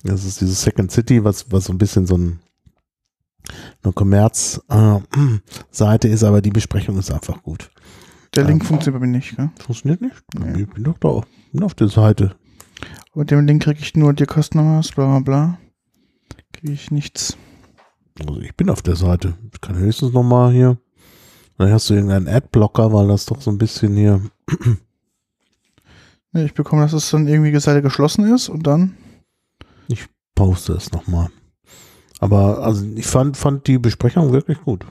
das 0.02 0.24
ist 0.24 0.40
dieses 0.40 0.62
Second 0.62 0.92
City, 0.92 1.24
was, 1.24 1.50
was 1.50 1.64
so 1.64 1.72
ein 1.72 1.78
bisschen 1.78 2.06
so 2.06 2.16
ein, 2.16 2.40
eine 3.82 3.92
Kommerz-Seite 3.92 6.08
ist, 6.12 6.24
aber 6.24 6.42
die 6.42 6.50
Besprechung 6.50 6.98
ist 6.98 7.10
einfach 7.10 7.42
gut. 7.42 7.70
Der 8.34 8.44
Link 8.44 8.62
Ähm. 8.62 8.68
funktioniert 8.68 9.00
bei 9.00 9.06
mir 9.06 9.18
nicht, 9.18 9.36
gell? 9.36 9.50
Funktioniert 9.58 10.00
nicht? 10.00 10.16
Nee. 10.38 10.62
Ich 10.62 10.70
bin 10.70 10.84
doch 10.84 10.98
da, 10.98 11.22
bin 11.52 11.62
auf 11.62 11.74
der 11.74 11.88
Seite. 11.88 12.34
Mit 13.14 13.30
dem 13.30 13.46
Link 13.46 13.62
kriege 13.62 13.80
ich 13.80 13.94
nur 13.94 14.12
die 14.12 14.26
Customers, 14.26 14.90
bla 14.92 15.06
bla 15.06 15.18
bla. 15.20 15.58
Kriege 16.52 16.72
ich 16.72 16.90
nichts. 16.90 17.36
Also 18.18 18.40
ich 18.40 18.54
bin 18.56 18.70
auf 18.70 18.82
der 18.82 18.96
Seite. 18.96 19.34
Ich 19.52 19.60
kann 19.60 19.76
höchstens 19.76 20.12
nochmal 20.12 20.52
hier. 20.52 20.78
Dann 21.58 21.70
hast 21.70 21.90
du 21.90 21.94
irgendeinen 21.94 22.28
Adblocker, 22.28 22.92
weil 22.92 23.08
das 23.08 23.26
doch 23.26 23.40
so 23.40 23.50
ein 23.50 23.58
bisschen 23.58 23.96
hier. 23.96 24.20
Nee, 26.36 26.46
ich 26.46 26.54
bekomme, 26.54 26.82
dass 26.82 26.92
es 26.92 27.08
dann 27.10 27.28
irgendwie 27.28 27.52
die 27.52 27.60
Seite 27.60 27.80
geschlossen 27.80 28.24
ist 28.34 28.48
und 28.48 28.66
dann. 28.66 28.96
Poste 30.34 30.72
es 30.72 30.90
nochmal. 30.90 31.28
Aber 32.24 32.62
also 32.64 32.86
ich 32.94 33.06
fand, 33.06 33.36
fand 33.36 33.66
die 33.66 33.78
Besprechung 33.78 34.32
wirklich 34.32 34.58
gut. 34.62 34.86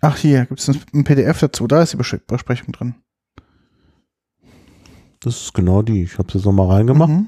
Ach, 0.00 0.16
hier 0.16 0.44
gibt 0.46 0.60
es 0.60 0.68
ein, 0.68 1.02
PDF 1.04 1.40
dazu. 1.40 1.66
Da 1.66 1.82
ist 1.82 1.92
die 1.92 1.96
Bes- 1.96 2.20
Besprechung 2.24 2.72
drin. 2.72 2.94
Das 5.20 5.40
ist 5.42 5.54
genau 5.54 5.82
die. 5.82 6.02
Ich 6.04 6.18
habe 6.18 6.28
es 6.28 6.34
jetzt 6.34 6.44
nochmal 6.44 6.68
reingemacht. 6.70 7.10
Mhm. 7.10 7.26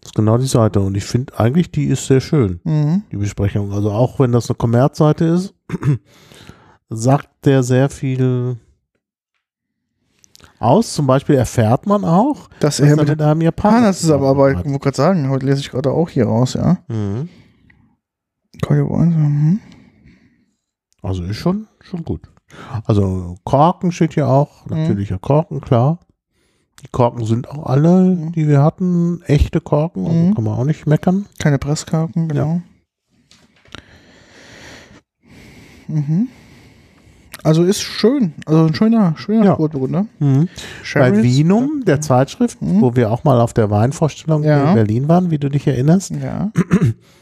Das 0.00 0.10
ist 0.10 0.14
genau 0.14 0.38
die 0.38 0.46
Seite. 0.46 0.80
Und 0.80 0.96
ich 0.96 1.04
finde 1.04 1.38
eigentlich, 1.38 1.70
die 1.72 1.84
ist 1.86 2.06
sehr 2.06 2.20
schön, 2.22 2.60
Mhm. 2.64 3.02
die 3.12 3.16
Besprechung. 3.18 3.70
Also 3.72 3.90
auch 3.90 4.18
wenn 4.18 4.32
das 4.32 4.48
eine 4.48 4.56
Kommerzseite 4.56 5.24
ist, 5.26 5.54
sagt 6.88 7.28
der 7.44 7.62
sehr 7.62 7.90
viel 7.90 8.56
aus. 10.58 10.94
Zum 10.94 11.06
Beispiel 11.06 11.34
erfährt 11.34 11.86
man 11.86 12.04
auch, 12.04 12.48
Dass 12.60 12.78
dass 12.78 12.88
er 12.88 12.96
mit 12.96 13.20
einem 13.20 13.42
Japaner 13.42 13.92
zusammenarbeitet. 13.92 14.60
Ich 14.64 14.70
wollte 14.70 14.78
gerade 14.84 14.96
sagen, 14.96 15.28
heute 15.28 15.44
lese 15.44 15.60
ich 15.60 15.70
gerade 15.70 15.90
auch 15.90 16.08
hier 16.08 16.24
raus, 16.26 16.54
ja. 16.54 16.78
Mhm. 16.88 16.88
Call 16.88 16.88
you 16.88 16.88
once, 16.88 17.28
mhm. 17.28 17.28
Also 21.02 21.22
ist 21.24 21.36
schon, 21.36 21.66
schon 21.80 22.04
gut. 22.04 22.22
Also 22.84 23.36
Korken 23.44 23.92
steht 23.92 24.14
hier 24.14 24.28
auch. 24.28 24.66
Mhm. 24.66 24.76
Natürlicher 24.76 25.18
Korken, 25.18 25.60
klar. 25.60 26.00
Die 26.82 26.88
Korken 26.92 27.24
sind 27.24 27.48
auch 27.50 27.66
alle, 27.66 28.14
Mhm. 28.16 28.32
die 28.32 28.46
wir 28.48 28.62
hatten, 28.62 29.20
echte 29.26 29.60
Korken. 29.60 30.06
Also 30.06 30.16
Mhm. 30.18 30.34
kann 30.34 30.44
man 30.44 30.58
auch 30.58 30.64
nicht 30.64 30.86
meckern. 30.86 31.26
Keine 31.38 31.58
Presskarten, 31.58 32.28
genau. 32.28 32.60
Mhm. 35.86 36.28
Also 37.44 37.62
ist 37.64 37.80
schön. 37.82 38.34
Also 38.46 38.66
ein 38.66 38.74
schöner, 38.74 39.14
schöner 39.16 39.44
Ja. 39.44 39.54
Sportburgunder. 39.54 40.06
Bei 40.18 40.46
Sherry's- 40.82 41.22
Vinum, 41.22 41.82
der 41.86 42.00
Zeitschrift, 42.00 42.60
Mhm. 42.60 42.80
wo 42.80 42.96
wir 42.96 43.10
auch 43.10 43.24
mal 43.24 43.40
auf 43.40 43.54
der 43.54 43.70
Weinvorstellung 43.70 44.42
Ja. 44.42 44.68
in 44.70 44.74
Berlin 44.74 45.08
waren, 45.08 45.30
wie 45.30 45.38
du 45.38 45.48
dich 45.48 45.66
erinnerst, 45.66 46.10
Ja. 46.10 46.50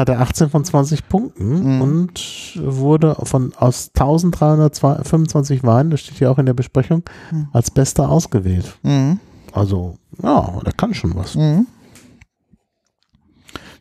hat 0.00 0.08
er 0.08 0.20
18 0.20 0.50
von 0.50 0.64
20 0.64 1.08
Punkten 1.08 1.76
Mhm. 1.76 1.80
und 1.82 2.58
wurde 2.62 3.16
von 3.22 3.52
aus 3.56 3.90
1325 3.94 5.62
Weinen, 5.62 5.90
das 5.90 6.00
steht 6.00 6.18
hier 6.18 6.30
auch 6.30 6.38
in 6.38 6.46
der 6.46 6.54
Besprechung, 6.54 7.02
Mhm. 7.30 7.48
als 7.52 7.70
bester 7.70 8.08
ausgewählt. 8.08 8.78
Mhm. 8.82 9.20
Also, 9.52 9.96
ja, 10.22 10.60
der 10.64 10.72
kann 10.72 10.94
schon 10.94 11.14
was. 11.14 11.34
Mhm. 11.34 11.66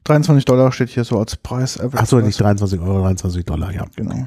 23 0.04 0.46
Dollar 0.46 0.72
steht 0.72 0.90
hier 0.90 1.04
so 1.04 1.20
als 1.20 1.36
Preis. 1.36 1.80
Achso, 1.80 2.20
nicht 2.20 2.40
23 2.40 2.80
Euro, 2.80 3.02
23 3.04 3.46
Dollar, 3.46 3.72
ja. 3.74 3.86
Genau. 3.96 4.26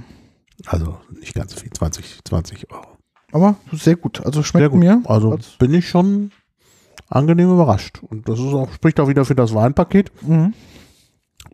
Also 0.66 0.98
nicht 1.18 1.34
ganz 1.34 1.54
so 1.54 1.60
viel, 1.60 1.70
20, 1.72 2.20
20 2.24 2.70
Euro. 2.70 2.86
Aber 3.32 3.56
sehr 3.72 3.96
gut. 3.96 4.24
Also 4.24 4.42
schmeckt 4.42 4.70
gut. 4.70 4.78
mir. 4.78 5.02
Also 5.06 5.32
Als- 5.32 5.56
bin 5.58 5.74
ich 5.74 5.88
schon 5.88 6.30
angenehm 7.08 7.50
überrascht. 7.52 8.00
Und 8.08 8.28
das 8.28 8.38
ist 8.38 8.46
auch, 8.54 8.70
spricht 8.72 9.00
auch 9.00 9.08
wieder 9.08 9.24
für 9.24 9.34
das 9.34 9.54
Weinpaket. 9.54 10.12
Mhm. 10.22 10.54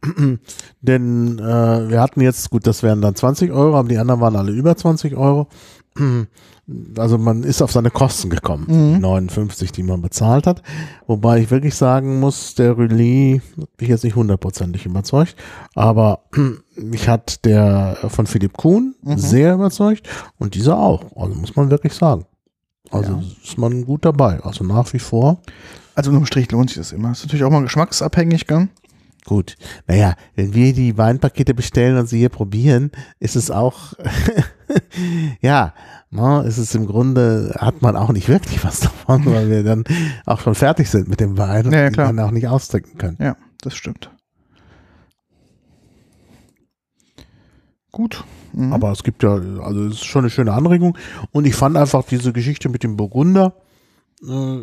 Denn 0.80 1.38
äh, 1.38 1.42
wir 1.90 2.00
hatten 2.00 2.20
jetzt, 2.20 2.50
gut, 2.50 2.66
das 2.66 2.82
wären 2.82 3.00
dann 3.00 3.14
20 3.14 3.50
Euro, 3.52 3.76
aber 3.76 3.88
die 3.88 3.98
anderen 3.98 4.20
waren 4.20 4.36
alle 4.36 4.52
über 4.52 4.76
20 4.76 5.16
Euro. 5.16 5.48
Also 6.98 7.16
man 7.16 7.44
ist 7.44 7.62
auf 7.62 7.72
seine 7.72 7.90
Kosten 7.90 8.28
gekommen, 8.28 8.66
Mhm. 8.68 8.94
die 8.96 9.00
59, 9.00 9.72
die 9.72 9.82
man 9.82 10.02
bezahlt 10.02 10.46
hat. 10.46 10.60
Wobei 11.06 11.38
ich 11.40 11.50
wirklich 11.50 11.74
sagen 11.74 12.20
muss, 12.20 12.54
der 12.56 12.76
Relais 12.76 13.40
hat 13.58 13.70
mich 13.80 13.88
jetzt 13.88 14.04
nicht 14.04 14.16
hundertprozentig 14.16 14.84
überzeugt, 14.84 15.34
aber 15.74 16.24
mich 16.76 17.08
hat 17.08 17.46
der 17.46 17.96
von 18.08 18.26
Philipp 18.26 18.52
Kuhn 18.58 18.94
Mhm. 19.02 19.16
sehr 19.16 19.54
überzeugt 19.54 20.06
und 20.38 20.54
dieser 20.54 20.76
auch. 20.78 21.06
Also 21.16 21.34
muss 21.36 21.56
man 21.56 21.70
wirklich 21.70 21.94
sagen. 21.94 22.26
Also 22.90 23.12
Ja. 23.12 23.22
ist 23.42 23.56
man 23.56 23.86
gut 23.86 24.04
dabei. 24.04 24.38
Also 24.42 24.62
nach 24.62 24.92
wie 24.92 24.98
vor. 24.98 25.40
Also 25.94 26.10
unterm 26.10 26.26
Strich 26.26 26.50
lohnt 26.52 26.68
sich 26.68 26.76
das 26.76 26.92
immer. 26.92 27.12
Ist 27.12 27.24
natürlich 27.24 27.44
auch 27.44 27.50
mal 27.50 27.62
geschmacksabhängig, 27.62 28.46
gell? 28.46 28.68
Gut. 29.28 29.56
Naja, 29.86 30.14
wenn 30.36 30.54
wir 30.54 30.72
die 30.72 30.96
Weinpakete 30.96 31.52
bestellen 31.52 31.98
und 31.98 32.06
sie 32.06 32.16
hier 32.16 32.30
probieren, 32.30 32.90
ist 33.20 33.36
es 33.36 33.50
auch, 33.50 33.92
ja, 35.42 35.74
ne, 36.08 36.44
ist 36.46 36.56
es 36.56 36.74
im 36.74 36.86
Grunde, 36.86 37.54
hat 37.58 37.82
man 37.82 37.94
auch 37.94 38.10
nicht 38.10 38.30
wirklich 38.30 38.64
was 38.64 38.80
davon, 38.80 39.26
weil 39.26 39.50
wir 39.50 39.62
dann 39.64 39.84
auch 40.24 40.40
schon 40.40 40.54
fertig 40.54 40.88
sind 40.88 41.08
mit 41.08 41.20
dem 41.20 41.36
Wein 41.36 41.66
und 41.66 41.74
Ja, 41.74 41.80
ja, 41.82 41.90
dann 41.90 42.18
auch 42.20 42.30
nicht 42.30 42.48
austrinken 42.48 42.96
können. 42.96 43.18
Ja, 43.20 43.36
das 43.60 43.76
stimmt. 43.76 44.10
Gut. 47.92 48.24
Mhm. 48.54 48.72
Aber 48.72 48.92
es 48.92 49.02
gibt 49.02 49.22
ja, 49.22 49.34
also 49.34 49.88
es 49.88 49.96
ist 49.96 50.06
schon 50.06 50.22
eine 50.22 50.30
schöne 50.30 50.54
Anregung 50.54 50.96
und 51.32 51.46
ich 51.46 51.54
fand 51.54 51.76
einfach 51.76 52.02
diese 52.04 52.32
Geschichte 52.32 52.70
mit 52.70 52.82
dem 52.82 52.96
Burgunder 52.96 53.52
äh, 54.26 54.62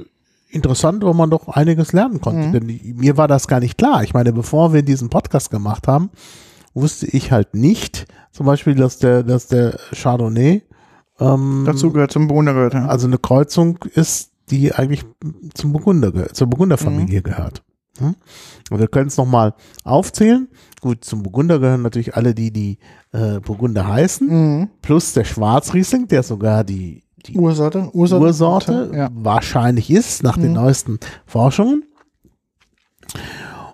interessant, 0.55 1.03
wo 1.03 1.13
man 1.13 1.29
doch 1.29 1.47
einiges 1.49 1.93
lernen 1.93 2.21
konnte. 2.21 2.47
Mhm. 2.47 2.51
Denn 2.53 2.67
die, 2.67 2.93
mir 2.95 3.17
war 3.17 3.27
das 3.27 3.47
gar 3.47 3.59
nicht 3.59 3.77
klar. 3.77 4.03
Ich 4.03 4.13
meine, 4.13 4.33
bevor 4.33 4.73
wir 4.73 4.81
diesen 4.81 5.09
Podcast 5.09 5.51
gemacht 5.51 5.87
haben, 5.87 6.09
wusste 6.73 7.05
ich 7.07 7.31
halt 7.31 7.53
nicht, 7.53 8.05
zum 8.31 8.45
Beispiel, 8.45 8.75
dass 8.75 8.97
der, 8.97 9.23
dass 9.23 9.47
der 9.47 9.77
Chardonnay 9.93 10.63
ähm, 11.19 11.63
Dazu 11.65 11.91
gehört 11.91 12.11
zum 12.11 12.27
Burgunder 12.27 12.53
gehört, 12.53 12.73
ja. 12.73 12.87
also 12.87 13.07
eine 13.07 13.17
Kreuzung 13.17 13.79
ist, 13.93 14.31
die 14.49 14.73
eigentlich 14.73 15.05
zum 15.53 15.71
Burgunder, 15.71 16.33
zur 16.33 16.47
Burgunderfamilie 16.47 17.21
gehört. 17.21 17.63
Hm? 17.99 18.15
Und 18.69 18.79
wir 18.79 18.89
können 18.89 19.07
es 19.07 19.15
nochmal 19.15 19.53
aufzählen. 19.85 20.49
Gut, 20.81 21.05
zum 21.05 21.23
Burgunder 21.23 21.59
gehören 21.59 21.81
natürlich 21.81 22.15
alle 22.15 22.35
die, 22.35 22.51
die 22.51 22.77
äh, 23.13 23.39
Burgunder 23.39 23.87
heißen, 23.87 24.27
Mhm. 24.27 24.69
plus 24.81 25.13
der 25.13 25.23
Schwarzriesling, 25.23 26.09
der 26.09 26.21
sogar 26.23 26.65
die, 26.65 27.03
die 27.27 27.37
Ursorte. 27.37 27.89
Ursorte. 27.93 28.25
Ursorte 28.25 28.91
Ja. 28.93 29.09
wahrscheinlich 29.13 29.89
ist, 29.91 30.23
nach 30.23 30.35
den 30.37 30.49
Mhm. 30.49 30.53
neuesten 30.53 30.99
Forschungen. 31.25 31.83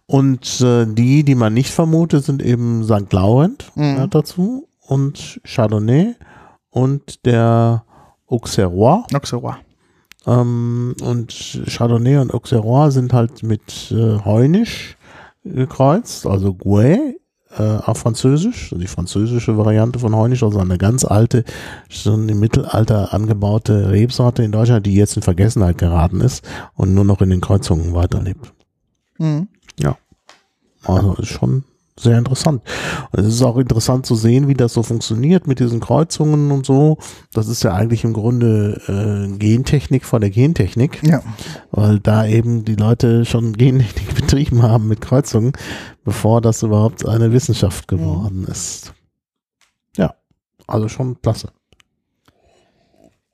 Und 0.05 0.59
äh, 0.61 0.85
die, 0.85 1.23
die 1.23 1.35
man 1.35 1.53
nicht 1.53 1.71
vermutet, 1.71 2.25
sind 2.25 2.41
eben 2.41 2.83
St. 2.83 3.11
Laurent 3.13 3.71
Mhm. 3.75 3.95
gehört 3.95 4.15
dazu 4.15 4.67
und 4.87 5.39
Chardonnay 5.45 6.15
und 6.69 7.25
der 7.25 7.85
Auxerrois. 8.27 9.05
Auxerrois. 9.13 9.55
Ähm, 10.27 10.95
und 11.03 11.61
Chardonnay 11.67 12.17
und 12.17 12.33
Auxerrois 12.33 12.91
sind 12.91 13.13
halt 13.13 13.41
mit 13.43 13.91
äh, 13.91 14.19
Heunisch 14.23 14.97
gekreuzt, 15.43 16.27
also 16.27 16.53
Gouais 16.53 17.15
äh, 17.57 17.61
auf 17.61 17.99
Französisch, 17.99 18.71
also 18.71 18.81
die 18.81 18.87
französische 18.87 19.57
Variante 19.57 19.99
von 19.99 20.15
Heunisch, 20.15 20.43
also 20.43 20.59
eine 20.59 20.77
ganz 20.77 21.05
alte, 21.05 21.43
schon 21.89 22.29
im 22.29 22.39
Mittelalter 22.39 23.13
angebaute 23.13 23.91
Rebsorte 23.91 24.43
in 24.43 24.51
Deutschland, 24.51 24.85
die 24.85 24.95
jetzt 24.95 25.15
in 25.15 25.21
Vergessenheit 25.21 25.77
geraten 25.77 26.21
ist 26.21 26.47
und 26.75 26.93
nur 26.93 27.05
noch 27.05 27.21
in 27.21 27.29
den 27.29 27.41
Kreuzungen 27.41 27.93
weiterlebt. 27.93 28.53
Mhm. 29.17 29.47
Also 30.83 31.13
ist 31.15 31.29
schon 31.29 31.63
sehr 31.99 32.17
interessant. 32.17 32.61
Und 33.11 33.19
es 33.19 33.27
ist 33.35 33.41
auch 33.43 33.57
interessant 33.57 34.05
zu 34.05 34.15
sehen, 34.15 34.47
wie 34.47 34.53
das 34.53 34.73
so 34.73 34.81
funktioniert 34.83 35.45
mit 35.47 35.59
diesen 35.59 35.79
Kreuzungen 35.79 36.51
und 36.51 36.65
so. 36.65 36.97
Das 37.33 37.47
ist 37.47 37.63
ja 37.63 37.73
eigentlich 37.73 38.03
im 38.03 38.13
Grunde 38.13 38.81
äh, 38.87 39.37
Gentechnik 39.37 40.05
von 40.05 40.21
der 40.21 40.29
Gentechnik, 40.29 41.01
Ja. 41.03 41.21
weil 41.71 41.99
da 41.99 42.25
eben 42.25 42.65
die 42.65 42.75
Leute 42.75 43.25
schon 43.25 43.53
Gentechnik 43.53 44.15
betrieben 44.15 44.63
haben 44.63 44.87
mit 44.87 45.01
Kreuzungen, 45.01 45.51
bevor 46.03 46.41
das 46.41 46.63
überhaupt 46.63 47.05
eine 47.07 47.31
Wissenschaft 47.33 47.87
geworden 47.87 48.45
ist. 48.49 48.93
Ja, 49.97 50.15
also 50.67 50.87
schon 50.87 51.21
klasse. 51.21 51.49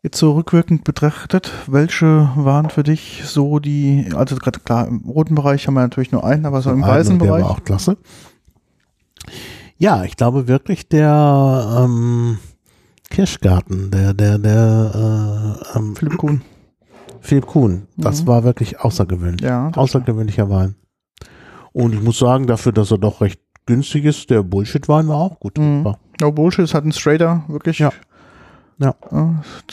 Jetzt 0.04 0.20
so 0.20 0.34
rückwirkend 0.34 0.84
betrachtet, 0.84 1.52
welche 1.68 2.30
waren 2.36 2.70
für 2.70 2.84
dich 2.84 3.24
so 3.26 3.60
die, 3.60 4.10
also 4.16 4.36
gerade 4.36 4.60
klar, 4.60 4.88
im 4.88 5.00
roten 5.10 5.36
Bereich 5.36 5.68
haben 5.68 5.74
wir 5.74 5.82
natürlich 5.82 6.12
nur 6.12 6.24
einen, 6.24 6.46
aber 6.46 6.62
so 6.62 6.70
im 6.72 6.84
Einen, 6.84 6.94
weißen 6.94 7.20
der 7.20 7.26
Bereich. 7.28 7.44
war 7.44 7.52
auch 7.52 7.64
klasse. 7.64 7.98
Ja, 9.78 10.04
ich 10.04 10.16
glaube 10.18 10.48
wirklich 10.48 10.88
der 10.90 11.84
ähm, 11.84 12.40
Kirschgarten, 13.10 13.92
der, 13.92 14.14
der, 14.14 14.38
der, 14.38 15.58
äh, 15.74 15.78
ähm, 15.78 15.96
Philipp 15.96 16.18
Kuhn. 16.18 16.42
Philipp 17.22 17.46
Kuhn. 17.48 17.88
Das 17.98 18.24
Mhm. 18.24 18.28
war 18.28 18.44
wirklich 18.44 18.80
außergewöhnlich. 18.80 19.42
Ja, 19.42 19.72
Außergewöhnlicher 19.76 20.50
Wein. 20.50 20.76
Und 21.74 21.94
ich 21.94 22.02
muss 22.02 22.18
sagen, 22.20 22.48
dafür, 22.48 22.72
dass 22.72 22.92
er 22.92 22.98
doch 22.98 23.22
recht 23.22 23.40
günstig 23.66 24.06
ist, 24.06 24.30
der 24.30 24.44
Bullshit-Wein 24.44 25.08
war 25.08 25.18
auch 25.18 25.40
gut. 25.40 25.58
Mhm. 25.58 25.96
No 26.22 26.32
Bullshit, 26.32 26.66
es 26.66 26.74
hat 26.74 26.84
einen 26.84 26.94
Straighter, 26.94 27.44
wirklich. 27.48 27.80
Ja. 27.80 27.92
Ja. 28.80 28.96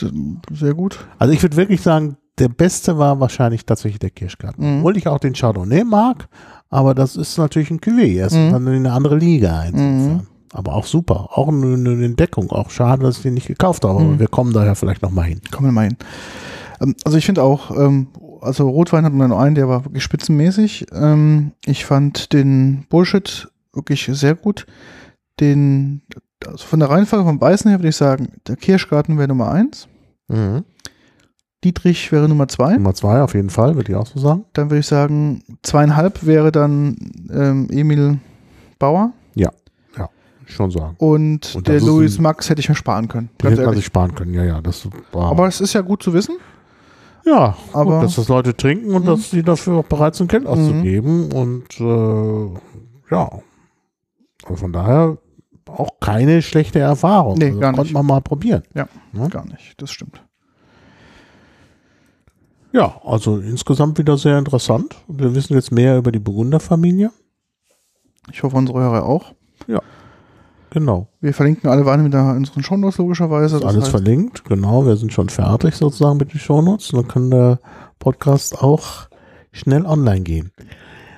d- 0.01 0.11
Sehr 0.51 0.73
gut. 0.73 1.05
Also 1.17 1.33
ich 1.33 1.41
würde 1.41 1.55
wirklich 1.57 1.81
sagen, 1.81 2.17
der 2.37 2.49
beste 2.49 2.97
war 2.97 3.19
wahrscheinlich 3.19 3.65
tatsächlich 3.65 3.99
der 3.99 4.09
Kirschgarten. 4.09 4.63
Mhm. 4.69 4.77
Obwohl 4.79 4.97
ich 4.97 5.07
auch 5.07 5.19
den 5.19 5.33
Chardonnay 5.33 5.83
mag, 5.83 6.27
aber 6.69 6.93
das 6.93 7.15
ist 7.15 7.37
natürlich 7.37 7.71
ein 7.71 7.79
Cuvée. 7.79 8.17
Er 8.19 8.27
ist 8.27 8.33
Mhm. 8.35 8.51
dann 8.51 8.67
in 8.67 8.73
eine 8.85 8.91
andere 8.93 9.17
Liga. 9.17 9.65
Mhm. 9.71 10.21
Aber 10.53 10.73
auch 10.75 10.85
super. 10.85 11.29
Auch 11.33 11.49
eine, 11.49 12.05
Entdeckung. 12.05 12.49
Auch 12.51 12.69
schade, 12.69 13.03
dass 13.03 13.17
ich 13.17 13.23
den 13.23 13.33
nicht 13.33 13.47
gekauft 13.47 13.83
habe. 13.83 13.99
Mhm. 14.01 14.05
Aber 14.09 14.19
wir 14.19 14.27
kommen 14.27 14.53
da 14.53 14.65
ja 14.65 14.75
vielleicht 14.75 15.01
nochmal 15.01 15.25
hin. 15.25 15.41
Kommen 15.51 15.67
wir 15.67 15.71
mal 15.73 15.87
hin. 15.87 15.97
Ähm, 16.81 16.95
also 17.03 17.17
ich 17.17 17.25
finde 17.25 17.43
auch, 17.43 17.71
ähm, 17.75 18.07
also 18.41 18.69
Rotwein 18.69 19.03
hatten 19.05 19.17
wir 19.17 19.27
nur 19.27 19.39
einen, 19.39 19.55
der 19.55 19.67
war 19.67 19.85
wirklich 19.85 20.03
spitzenmäßig. 20.03 20.87
Ähm, 20.93 21.51
ich 21.65 21.85
fand 21.85 22.31
den 22.33 22.85
Bullshit 22.89 23.47
wirklich 23.73 24.09
sehr 24.13 24.35
gut. 24.35 24.65
Den, 25.41 26.01
also 26.45 26.65
von 26.65 26.79
der 26.79 26.89
Reihenfolge 26.89 27.25
vom 27.25 27.41
Weißen 27.41 27.69
her 27.69 27.79
würde 27.79 27.89
ich 27.89 27.95
sagen, 27.97 28.29
der 28.47 28.55
Kirschgarten 28.55 29.17
wäre 29.17 29.27
Nummer 29.27 29.51
eins. 29.51 29.87
Mhm. 30.29 30.63
Dietrich 31.65 32.11
wäre 32.11 32.29
Nummer 32.29 32.47
zwei. 32.47 32.73
Nummer 32.75 32.93
zwei 32.93 33.21
auf 33.21 33.33
jeden 33.33 33.49
Fall, 33.49 33.75
würde 33.75 33.91
ich 33.91 33.97
auch 33.97 34.05
so 34.07 34.19
sagen. 34.19 34.45
Dann 34.53 34.69
würde 34.69 34.79
ich 34.79 34.87
sagen, 34.87 35.43
zweieinhalb 35.63 36.25
wäre 36.25 36.51
dann 36.51 36.95
ähm, 37.33 37.67
Emil 37.69 38.19
Bauer. 38.79 39.11
Schon 40.47 40.69
sagen. 40.69 40.93
Und, 40.99 41.55
Und 41.55 41.67
der 41.67 41.81
Louis 41.81 42.19
ein- 42.19 42.21
Max 42.21 42.51
hätte 42.51 42.59
ich 42.61 42.69
mir 42.69 42.75
sparen 42.75 43.07
können. 43.07 43.31
Ganz 43.39 43.53
hätte 43.53 43.65
man 43.65 43.73
sich 43.75 43.85
sparen 43.85 44.13
können. 44.13 44.31
Ja, 44.35 44.43
ja, 44.43 44.61
das 44.61 44.87
war. 45.11 45.31
Aber 45.31 45.47
es 45.47 45.59
ist 45.59 45.73
ja 45.73 45.81
gut 45.81 46.03
zu 46.03 46.13
wissen. 46.13 46.35
ja, 47.25 47.57
aber- 47.73 47.95
gut, 47.95 48.03
dass 48.03 48.15
das 48.17 48.27
Leute 48.27 48.55
trinken 48.55 48.91
und 48.93 49.01
Mhm. 49.05 49.07
dass 49.07 49.31
sie 49.31 49.41
dafür 49.41 49.77
auch 49.79 49.85
bereit 49.85 50.13
sind, 50.13 50.29
Geld 50.29 50.45
auszugeben. 50.45 51.31
Und 51.33 51.63
äh, 51.79 52.59
ja. 53.09 53.27
Also 54.43 54.55
von 54.55 54.71
daher 54.71 55.17
auch 55.65 55.99
keine 55.99 56.43
schlechte 56.43 56.77
Erfahrung. 56.77 57.39
Nee, 57.39 57.45
also 57.47 57.59
gar 57.61 57.71
Konnte 57.71 57.85
nicht. 57.87 57.93
man 57.95 58.05
mal 58.05 58.21
probieren. 58.21 58.61
Ja, 58.75 58.87
Ja. 59.13 59.27
gar 59.29 59.45
nicht. 59.47 59.73
Das 59.81 59.89
stimmt. 59.89 60.21
Ja, 62.75 62.99
also 63.05 63.37
insgesamt 63.37 63.97
wieder 63.97 64.17
sehr 64.17 64.37
interessant. 64.37 64.97
Wir 65.07 65.33
wissen 65.33 65.53
jetzt 65.53 65.71
mehr 65.71 65.97
über 65.97 66.11
die 66.11 66.19
Burgunderfamilie. 66.19 67.09
Ich 68.29 68.43
hoffe, 68.43 68.57
unsere 68.57 68.81
Hörer 68.81 69.05
auch. 69.05 69.33
Genau. 70.75 71.07
Wir 71.21 71.33
verlinken 71.33 71.69
alle 71.69 71.85
Weine 71.85 72.03
wieder 72.03 72.31
in 72.31 72.39
unseren 72.39 72.61
Shownotes 72.61 72.97
logischerweise. 72.97 73.65
Alles 73.65 73.83
heißt, 73.83 73.91
verlinkt. 73.91 74.43
Genau, 74.43 74.85
wir 74.85 74.97
sind 74.97 75.13
schon 75.13 75.29
fertig 75.29 75.73
sozusagen 75.73 76.17
mit 76.17 76.33
den 76.33 76.39
Shownotes. 76.41 76.89
Dann 76.89 77.07
kann 77.07 77.31
der 77.31 77.59
Podcast 77.97 78.61
auch 78.61 79.07
schnell 79.53 79.85
online 79.85 80.23
gehen. 80.23 80.51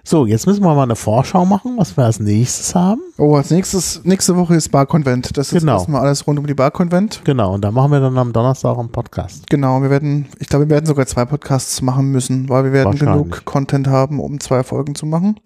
So, 0.10 0.26
jetzt 0.26 0.48
müssen 0.48 0.64
wir 0.64 0.74
mal 0.74 0.84
eine 0.84 0.96
Vorschau 0.96 1.44
machen, 1.46 1.74
was 1.76 1.98
wir 1.98 2.06
als 2.06 2.22
nächstes 2.22 2.74
haben. 2.74 3.02
oh, 3.18 3.36
als 3.36 3.50
nächstes, 3.52 4.06
nächste 4.06 4.38
Woche 4.38 4.56
ist 4.56 4.70
Barkonvent. 4.70 5.36
Das 5.36 5.52
ist 5.52 5.60
Genau. 5.60 5.74
erstmal 5.74 6.00
alles 6.00 6.26
rund 6.26 6.40
um 6.40 6.48
die 6.48 6.54
Barkonvent. 6.54 7.24
Genau, 7.26 7.56
und 7.56 7.62
da 7.62 7.72
machen 7.72 7.92
wir 7.92 8.00
dann 8.00 8.18
am 8.18 8.32
Donnerstag 8.32 8.78
einen 8.78 8.88
Podcast. 8.88 9.50
Genau, 9.50 9.82
wir 9.82 9.90
werden, 9.90 10.28
ich 10.40 10.48
glaube, 10.48 10.64
wir 10.64 10.70
werden 10.76 10.86
sogar 10.86 11.08
zwei 11.08 11.26
Podcasts 11.26 11.82
machen 11.82 12.10
müssen, 12.10 12.48
weil 12.48 12.64
wir 12.64 12.72
werden 12.72 12.98
genug 12.98 13.44
Content 13.44 13.88
haben, 13.88 14.22
um 14.22 14.40
zwei 14.40 14.64
Folgen 14.64 14.96
zu 14.96 15.06
machen. 15.06 15.42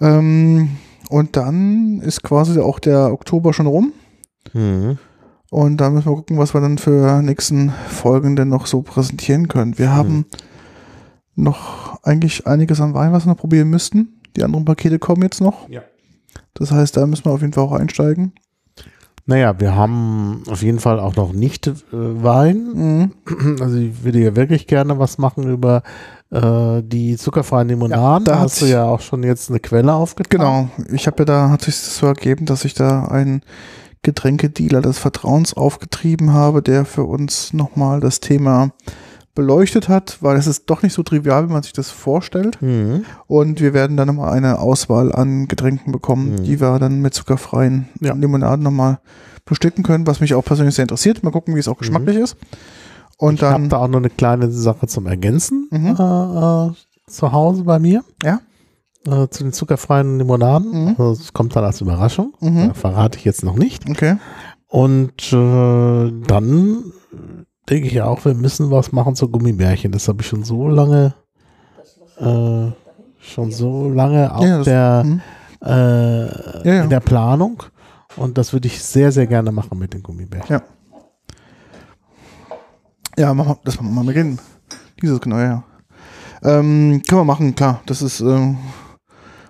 Ähm, 0.00 0.70
und 1.08 1.36
dann 1.36 2.00
ist 2.00 2.24
quasi 2.24 2.58
auch 2.58 2.80
der 2.80 3.12
Oktober 3.12 3.52
schon 3.52 3.68
rum. 3.68 3.92
Mhm. 4.52 4.98
Und 5.50 5.76
da 5.76 5.90
müssen 5.90 6.06
wir 6.10 6.16
gucken, 6.16 6.38
was 6.38 6.54
wir 6.54 6.60
dann 6.60 6.76
für 6.78 7.22
nächsten 7.22 7.72
Folgen 7.88 8.34
denn 8.34 8.48
noch 8.48 8.66
so 8.66 8.82
präsentieren 8.82 9.46
können. 9.46 9.78
Wir 9.78 9.94
haben 9.94 10.26
noch 11.36 12.02
eigentlich 12.02 12.46
einiges 12.46 12.80
an 12.80 12.94
Wein, 12.94 13.12
was 13.12 13.24
wir 13.26 13.30
noch 13.30 13.38
probieren 13.40 13.68
müssten. 13.70 14.20
Die 14.36 14.44
anderen 14.44 14.64
Pakete 14.64 14.98
kommen 14.98 15.22
jetzt 15.22 15.40
noch. 15.40 15.68
Ja. 15.68 15.82
Das 16.54 16.70
heißt, 16.70 16.96
da 16.96 17.06
müssen 17.06 17.24
wir 17.24 17.32
auf 17.32 17.40
jeden 17.40 17.52
Fall 17.52 17.64
auch 17.64 17.72
einsteigen. 17.72 18.32
Naja, 19.26 19.58
wir 19.58 19.74
haben 19.74 20.42
auf 20.48 20.62
jeden 20.62 20.80
Fall 20.80 21.00
auch 21.00 21.16
noch 21.16 21.32
nicht 21.32 21.66
äh, 21.66 21.72
Wein. 21.92 22.66
Mhm. 22.74 23.56
Also 23.62 23.76
ich 23.78 24.04
würde 24.04 24.18
ja 24.20 24.36
wirklich 24.36 24.66
gerne 24.66 24.98
was 24.98 25.16
machen 25.18 25.48
über 25.48 25.82
äh, 26.30 26.82
die 26.84 27.16
zuckerfreien 27.16 27.68
Limonaden. 27.68 28.26
Ja, 28.26 28.32
da 28.34 28.38
hast 28.40 28.60
du 28.60 28.66
sich- 28.66 28.74
ja 28.74 28.84
auch 28.84 29.00
schon 29.00 29.22
jetzt 29.22 29.48
eine 29.48 29.60
Quelle 29.60 29.94
aufgetan. 29.94 30.70
Genau. 30.76 30.94
Ich 30.94 31.06
habe 31.06 31.20
ja 31.20 31.24
da, 31.24 31.50
hat 31.50 31.62
sich 31.62 31.76
so 31.76 32.06
ergeben, 32.06 32.44
dass 32.44 32.64
ich 32.66 32.74
da 32.74 33.04
einen 33.06 33.40
Getränkedealer 34.02 34.82
des 34.82 34.98
Vertrauens 34.98 35.54
aufgetrieben 35.54 36.32
habe, 36.34 36.60
der 36.60 36.84
für 36.84 37.04
uns 37.04 37.54
nochmal 37.54 38.00
das 38.00 38.20
Thema 38.20 38.72
beleuchtet 39.34 39.88
hat, 39.88 40.18
weil 40.20 40.36
es 40.36 40.46
ist 40.46 40.70
doch 40.70 40.82
nicht 40.82 40.92
so 40.92 41.02
trivial, 41.02 41.48
wie 41.48 41.52
man 41.52 41.62
sich 41.62 41.72
das 41.72 41.90
vorstellt. 41.90 42.60
Mhm. 42.62 43.04
Und 43.26 43.60
wir 43.60 43.74
werden 43.74 43.96
dann 43.96 44.06
nochmal 44.08 44.32
eine 44.32 44.58
Auswahl 44.60 45.12
an 45.12 45.48
Getränken 45.48 45.92
bekommen, 45.92 46.32
Mhm. 46.36 46.44
die 46.44 46.60
wir 46.60 46.78
dann 46.78 47.00
mit 47.00 47.14
zuckerfreien 47.14 47.88
Ja. 48.00 48.14
Limonaden 48.14 48.62
nochmal 48.62 49.00
bestücken 49.44 49.82
können, 49.84 50.06
was 50.06 50.20
mich 50.20 50.34
auch 50.34 50.44
persönlich 50.44 50.74
sehr 50.74 50.84
interessiert. 50.84 51.22
Mal 51.22 51.30
gucken, 51.32 51.54
wie 51.54 51.58
es 51.60 51.68
auch 51.68 51.78
geschmacklich 51.78 52.16
ist. 52.16 52.36
Und 53.18 53.32
Mhm. 53.42 53.46
ich 53.46 53.52
habe 53.52 53.68
da 53.68 53.76
auch 53.78 53.88
noch 53.88 53.98
eine 53.98 54.10
kleine 54.10 54.50
Sache 54.50 54.86
zum 54.86 55.06
Ergänzen 55.06 55.68
Mhm. 55.70 55.96
äh, 55.98 56.66
äh, 56.68 56.70
zu 57.08 57.32
Hause 57.32 57.64
bei 57.64 57.78
mir. 57.78 58.02
Ja. 58.22 58.40
Äh, 59.06 59.28
zu 59.28 59.42
den 59.44 59.52
zuckerfreien 59.52 60.16
Limonaden. 60.18 60.70
Mhm. 60.70 60.88
Also, 60.98 61.16
das 61.16 61.32
kommt 61.34 61.54
dann 61.56 61.64
als 61.64 61.80
Überraschung. 61.82 62.32
Mhm. 62.40 62.68
Da 62.68 62.74
verrate 62.74 63.18
ich 63.18 63.24
jetzt 63.24 63.44
noch 63.44 63.56
nicht. 63.56 63.88
okay, 63.90 64.16
Und 64.68 65.32
äh, 65.32 66.12
dann 66.26 66.84
denke 67.68 67.88
ich 67.88 68.00
auch, 68.02 68.24
wir 68.24 68.34
müssen 68.34 68.70
was 68.70 68.92
machen 68.92 69.14
zu 69.16 69.28
Gummibärchen. 69.28 69.92
Das 69.92 70.08
habe 70.08 70.20
ich 70.22 70.26
schon 70.28 70.44
so 70.44 70.68
lange, 70.68 71.14
äh, 72.18 72.66
schon 73.20 73.50
so 73.50 73.88
lange 73.88 74.34
auf 74.34 74.44
Ja, 74.44 74.62
der, 74.62 75.02
mhm. 75.04 75.20
äh, 75.62 76.68
Ja, 76.68 76.74
ja. 76.74 76.82
in 76.84 76.90
der 76.90 77.00
Planung. 77.00 77.62
Und 78.16 78.38
das 78.38 78.52
würde 78.52 78.68
ich 78.68 78.80
sehr, 78.82 79.10
sehr 79.12 79.26
gerne 79.26 79.50
machen 79.50 79.78
mit 79.78 79.92
den 79.94 80.02
Gummibärchen. 80.02 80.56
Ja. 80.56 80.62
Ja, 83.16 83.34
machen 83.34 83.50
wir, 83.50 83.58
das 83.64 83.76
machen 83.76 83.88
wir 83.94 84.02
mal 84.02 84.04
beginnen. 84.06 84.38
Dieses, 85.00 85.20
genau, 85.20 85.38
ja. 85.38 85.62
Ähm, 86.42 87.02
können 87.08 87.20
wir 87.20 87.24
machen, 87.24 87.54
klar. 87.54 87.80
Das 87.86 88.02
ist, 88.02 88.20
ähm, 88.20 88.58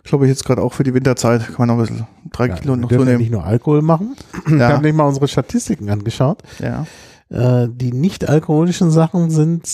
glaube 0.05 0.27
ich, 0.27 0.31
jetzt 0.31 0.45
gerade 0.45 0.63
auch 0.63 0.73
für 0.73 0.85
die 0.85 0.95
Winterzeit. 0.95 1.47
Kann 1.47 1.67
man 1.67 1.69
noch 1.69 1.75
ein 1.77 1.81
bisschen 1.87 2.07
drei 2.31 2.49
Ja, 2.49 2.55
Kilo 2.57 2.75
wir 2.75 2.77
noch 2.77 2.89
dürfen 2.89 3.01
ja 3.03 3.07
zunehmen. 3.07 3.21
nicht 3.23 3.33
nur 3.33 3.45
Alkohol 3.45 3.83
machen. 3.83 4.17
Wir 4.47 4.59
Ja, 4.59 4.69
haben 4.75 4.83
nicht 4.83 4.95
mal 4.95 5.05
unsere 5.05 5.27
Statistiken 5.29 5.89
angeschaut. 5.91 6.43
ja, 6.61 6.87
Äh, 7.31 7.69
die 7.71 7.93
nicht 7.93 8.29
alkoholischen 8.29 8.91
Sachen 8.91 9.31
sind, 9.31 9.65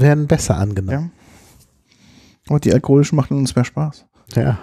werden 0.00 0.26
besser 0.26 0.56
angenommen. 0.56 0.90
ja. 0.90 1.10
Aber 2.48 2.60
die 2.60 2.72
alkoholischen 2.72 3.16
machen 3.16 3.36
uns 3.38 3.54
mehr 3.54 3.64
Spaß. 3.64 4.06
Ja. 4.34 4.58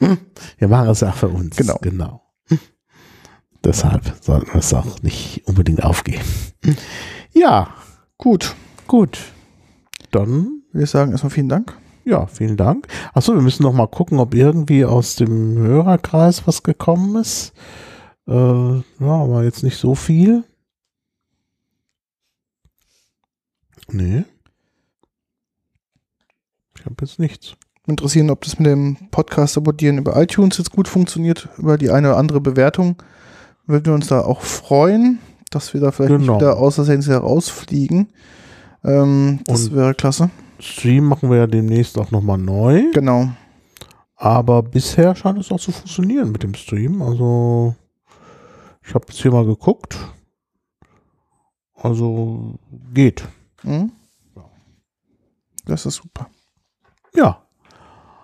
Wir 0.58 0.68
machen 0.68 0.88
es 0.88 1.02
auch 1.02 1.14
für 1.14 1.28
uns. 1.28 1.56
Genau. 1.56 1.78
Genau. 1.82 2.22
Deshalb 3.64 4.14
sollten 4.20 4.52
wir 4.52 4.60
es 4.60 4.72
auch 4.72 5.02
nicht 5.02 5.42
unbedingt 5.46 5.82
aufgeben. 5.82 6.22
Ja, 7.32 7.68
Gut. 8.16 8.54
gut. 8.86 9.18
Dann, 10.12 10.62
Würde 10.72 10.84
ich 10.84 10.90
sagen, 10.90 11.10
erstmal 11.12 11.30
vielen 11.30 11.48
Dank. 11.48 11.76
ja, 12.04 12.26
vielen 12.26 12.56
Dank. 12.56 12.86
Achso, 13.12 13.34
wir 13.34 13.42
müssen 13.42 13.64
noch 13.64 13.72
mal 13.72 13.88
gucken, 13.88 14.20
ob 14.20 14.34
irgendwie 14.34 14.84
aus 14.84 15.16
dem 15.16 15.56
Hörerkreis 15.58 16.46
was 16.46 16.62
gekommen 16.62 17.16
ist. 17.16 17.52
Äh, 18.28 18.32
ja, 18.32 18.82
aber 19.00 19.42
jetzt 19.42 19.62
nicht 19.64 19.78
so 19.78 19.94
viel. 19.96 20.44
Nee. 23.88 24.24
Ich 26.78 26.84
habe 26.84 26.94
jetzt 27.00 27.18
nichts. 27.18 27.54
Interessieren, 27.86 28.30
ob 28.30 28.42
das 28.42 28.58
mit 28.58 28.66
dem 28.66 28.96
Podcast 29.10 29.56
abonnieren 29.56 29.98
über 29.98 30.20
iTunes 30.20 30.58
jetzt 30.58 30.72
gut 30.72 30.88
funktioniert, 30.88 31.48
über 31.56 31.78
die 31.78 31.90
eine 31.90 32.08
oder 32.08 32.16
andere 32.18 32.40
Bewertung. 32.40 33.00
Würden 33.66 33.86
wir 33.86 33.94
uns 33.94 34.08
da 34.08 34.20
auch 34.20 34.40
freuen, 34.42 35.18
dass 35.50 35.72
wir 35.72 35.80
da 35.80 35.92
vielleicht 35.92 36.12
Genau. 36.12 36.32
nicht 36.34 36.40
wieder 36.42 36.56
außer 36.58 36.84
Versehen 36.84 37.14
rausfliegen. 37.16 38.08
Ähm, 38.84 39.40
das 39.46 39.68
Und- 39.68 39.76
wäre 39.76 39.94
klasse. 39.94 40.30
Stream 40.58 41.04
machen 41.04 41.30
wir 41.30 41.36
ja 41.38 41.46
demnächst 41.46 41.98
auch 41.98 42.10
nochmal 42.10 42.38
neu. 42.38 42.84
Genau. 42.92 43.28
Aber 44.16 44.62
bisher 44.62 45.14
scheint 45.14 45.38
es 45.38 45.50
auch 45.52 45.60
zu 45.60 45.70
funktionieren 45.70 46.32
mit 46.32 46.42
dem 46.42 46.54
Stream. 46.54 47.02
Also, 47.02 47.74
ich 48.82 48.94
habe 48.94 49.04
jetzt 49.08 49.20
hier 49.20 49.30
mal 49.32 49.44
geguckt. 49.44 49.96
Also, 51.74 52.58
geht. 52.94 53.28
Mhm. 53.66 53.92
Das 55.66 55.84
ist 55.84 55.96
super. 55.96 56.28
Ja. 57.14 57.42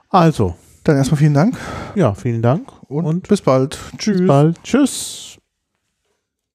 Also, 0.09 0.55
Dann 0.85 0.97
erstmal 0.97 1.19
vielen 1.19 1.35
Dank 1.35 1.59
ja, 1.95 2.15
vielen 2.15 2.43
Dank 2.43 2.71
und, 2.89 3.05
Und 3.05 3.29
bis 3.29 3.43
bald. 3.43 3.79
Tschüss. 3.99 4.19
bis 4.19 4.27
bald. 4.27 4.63
Tschüss. 4.63 5.32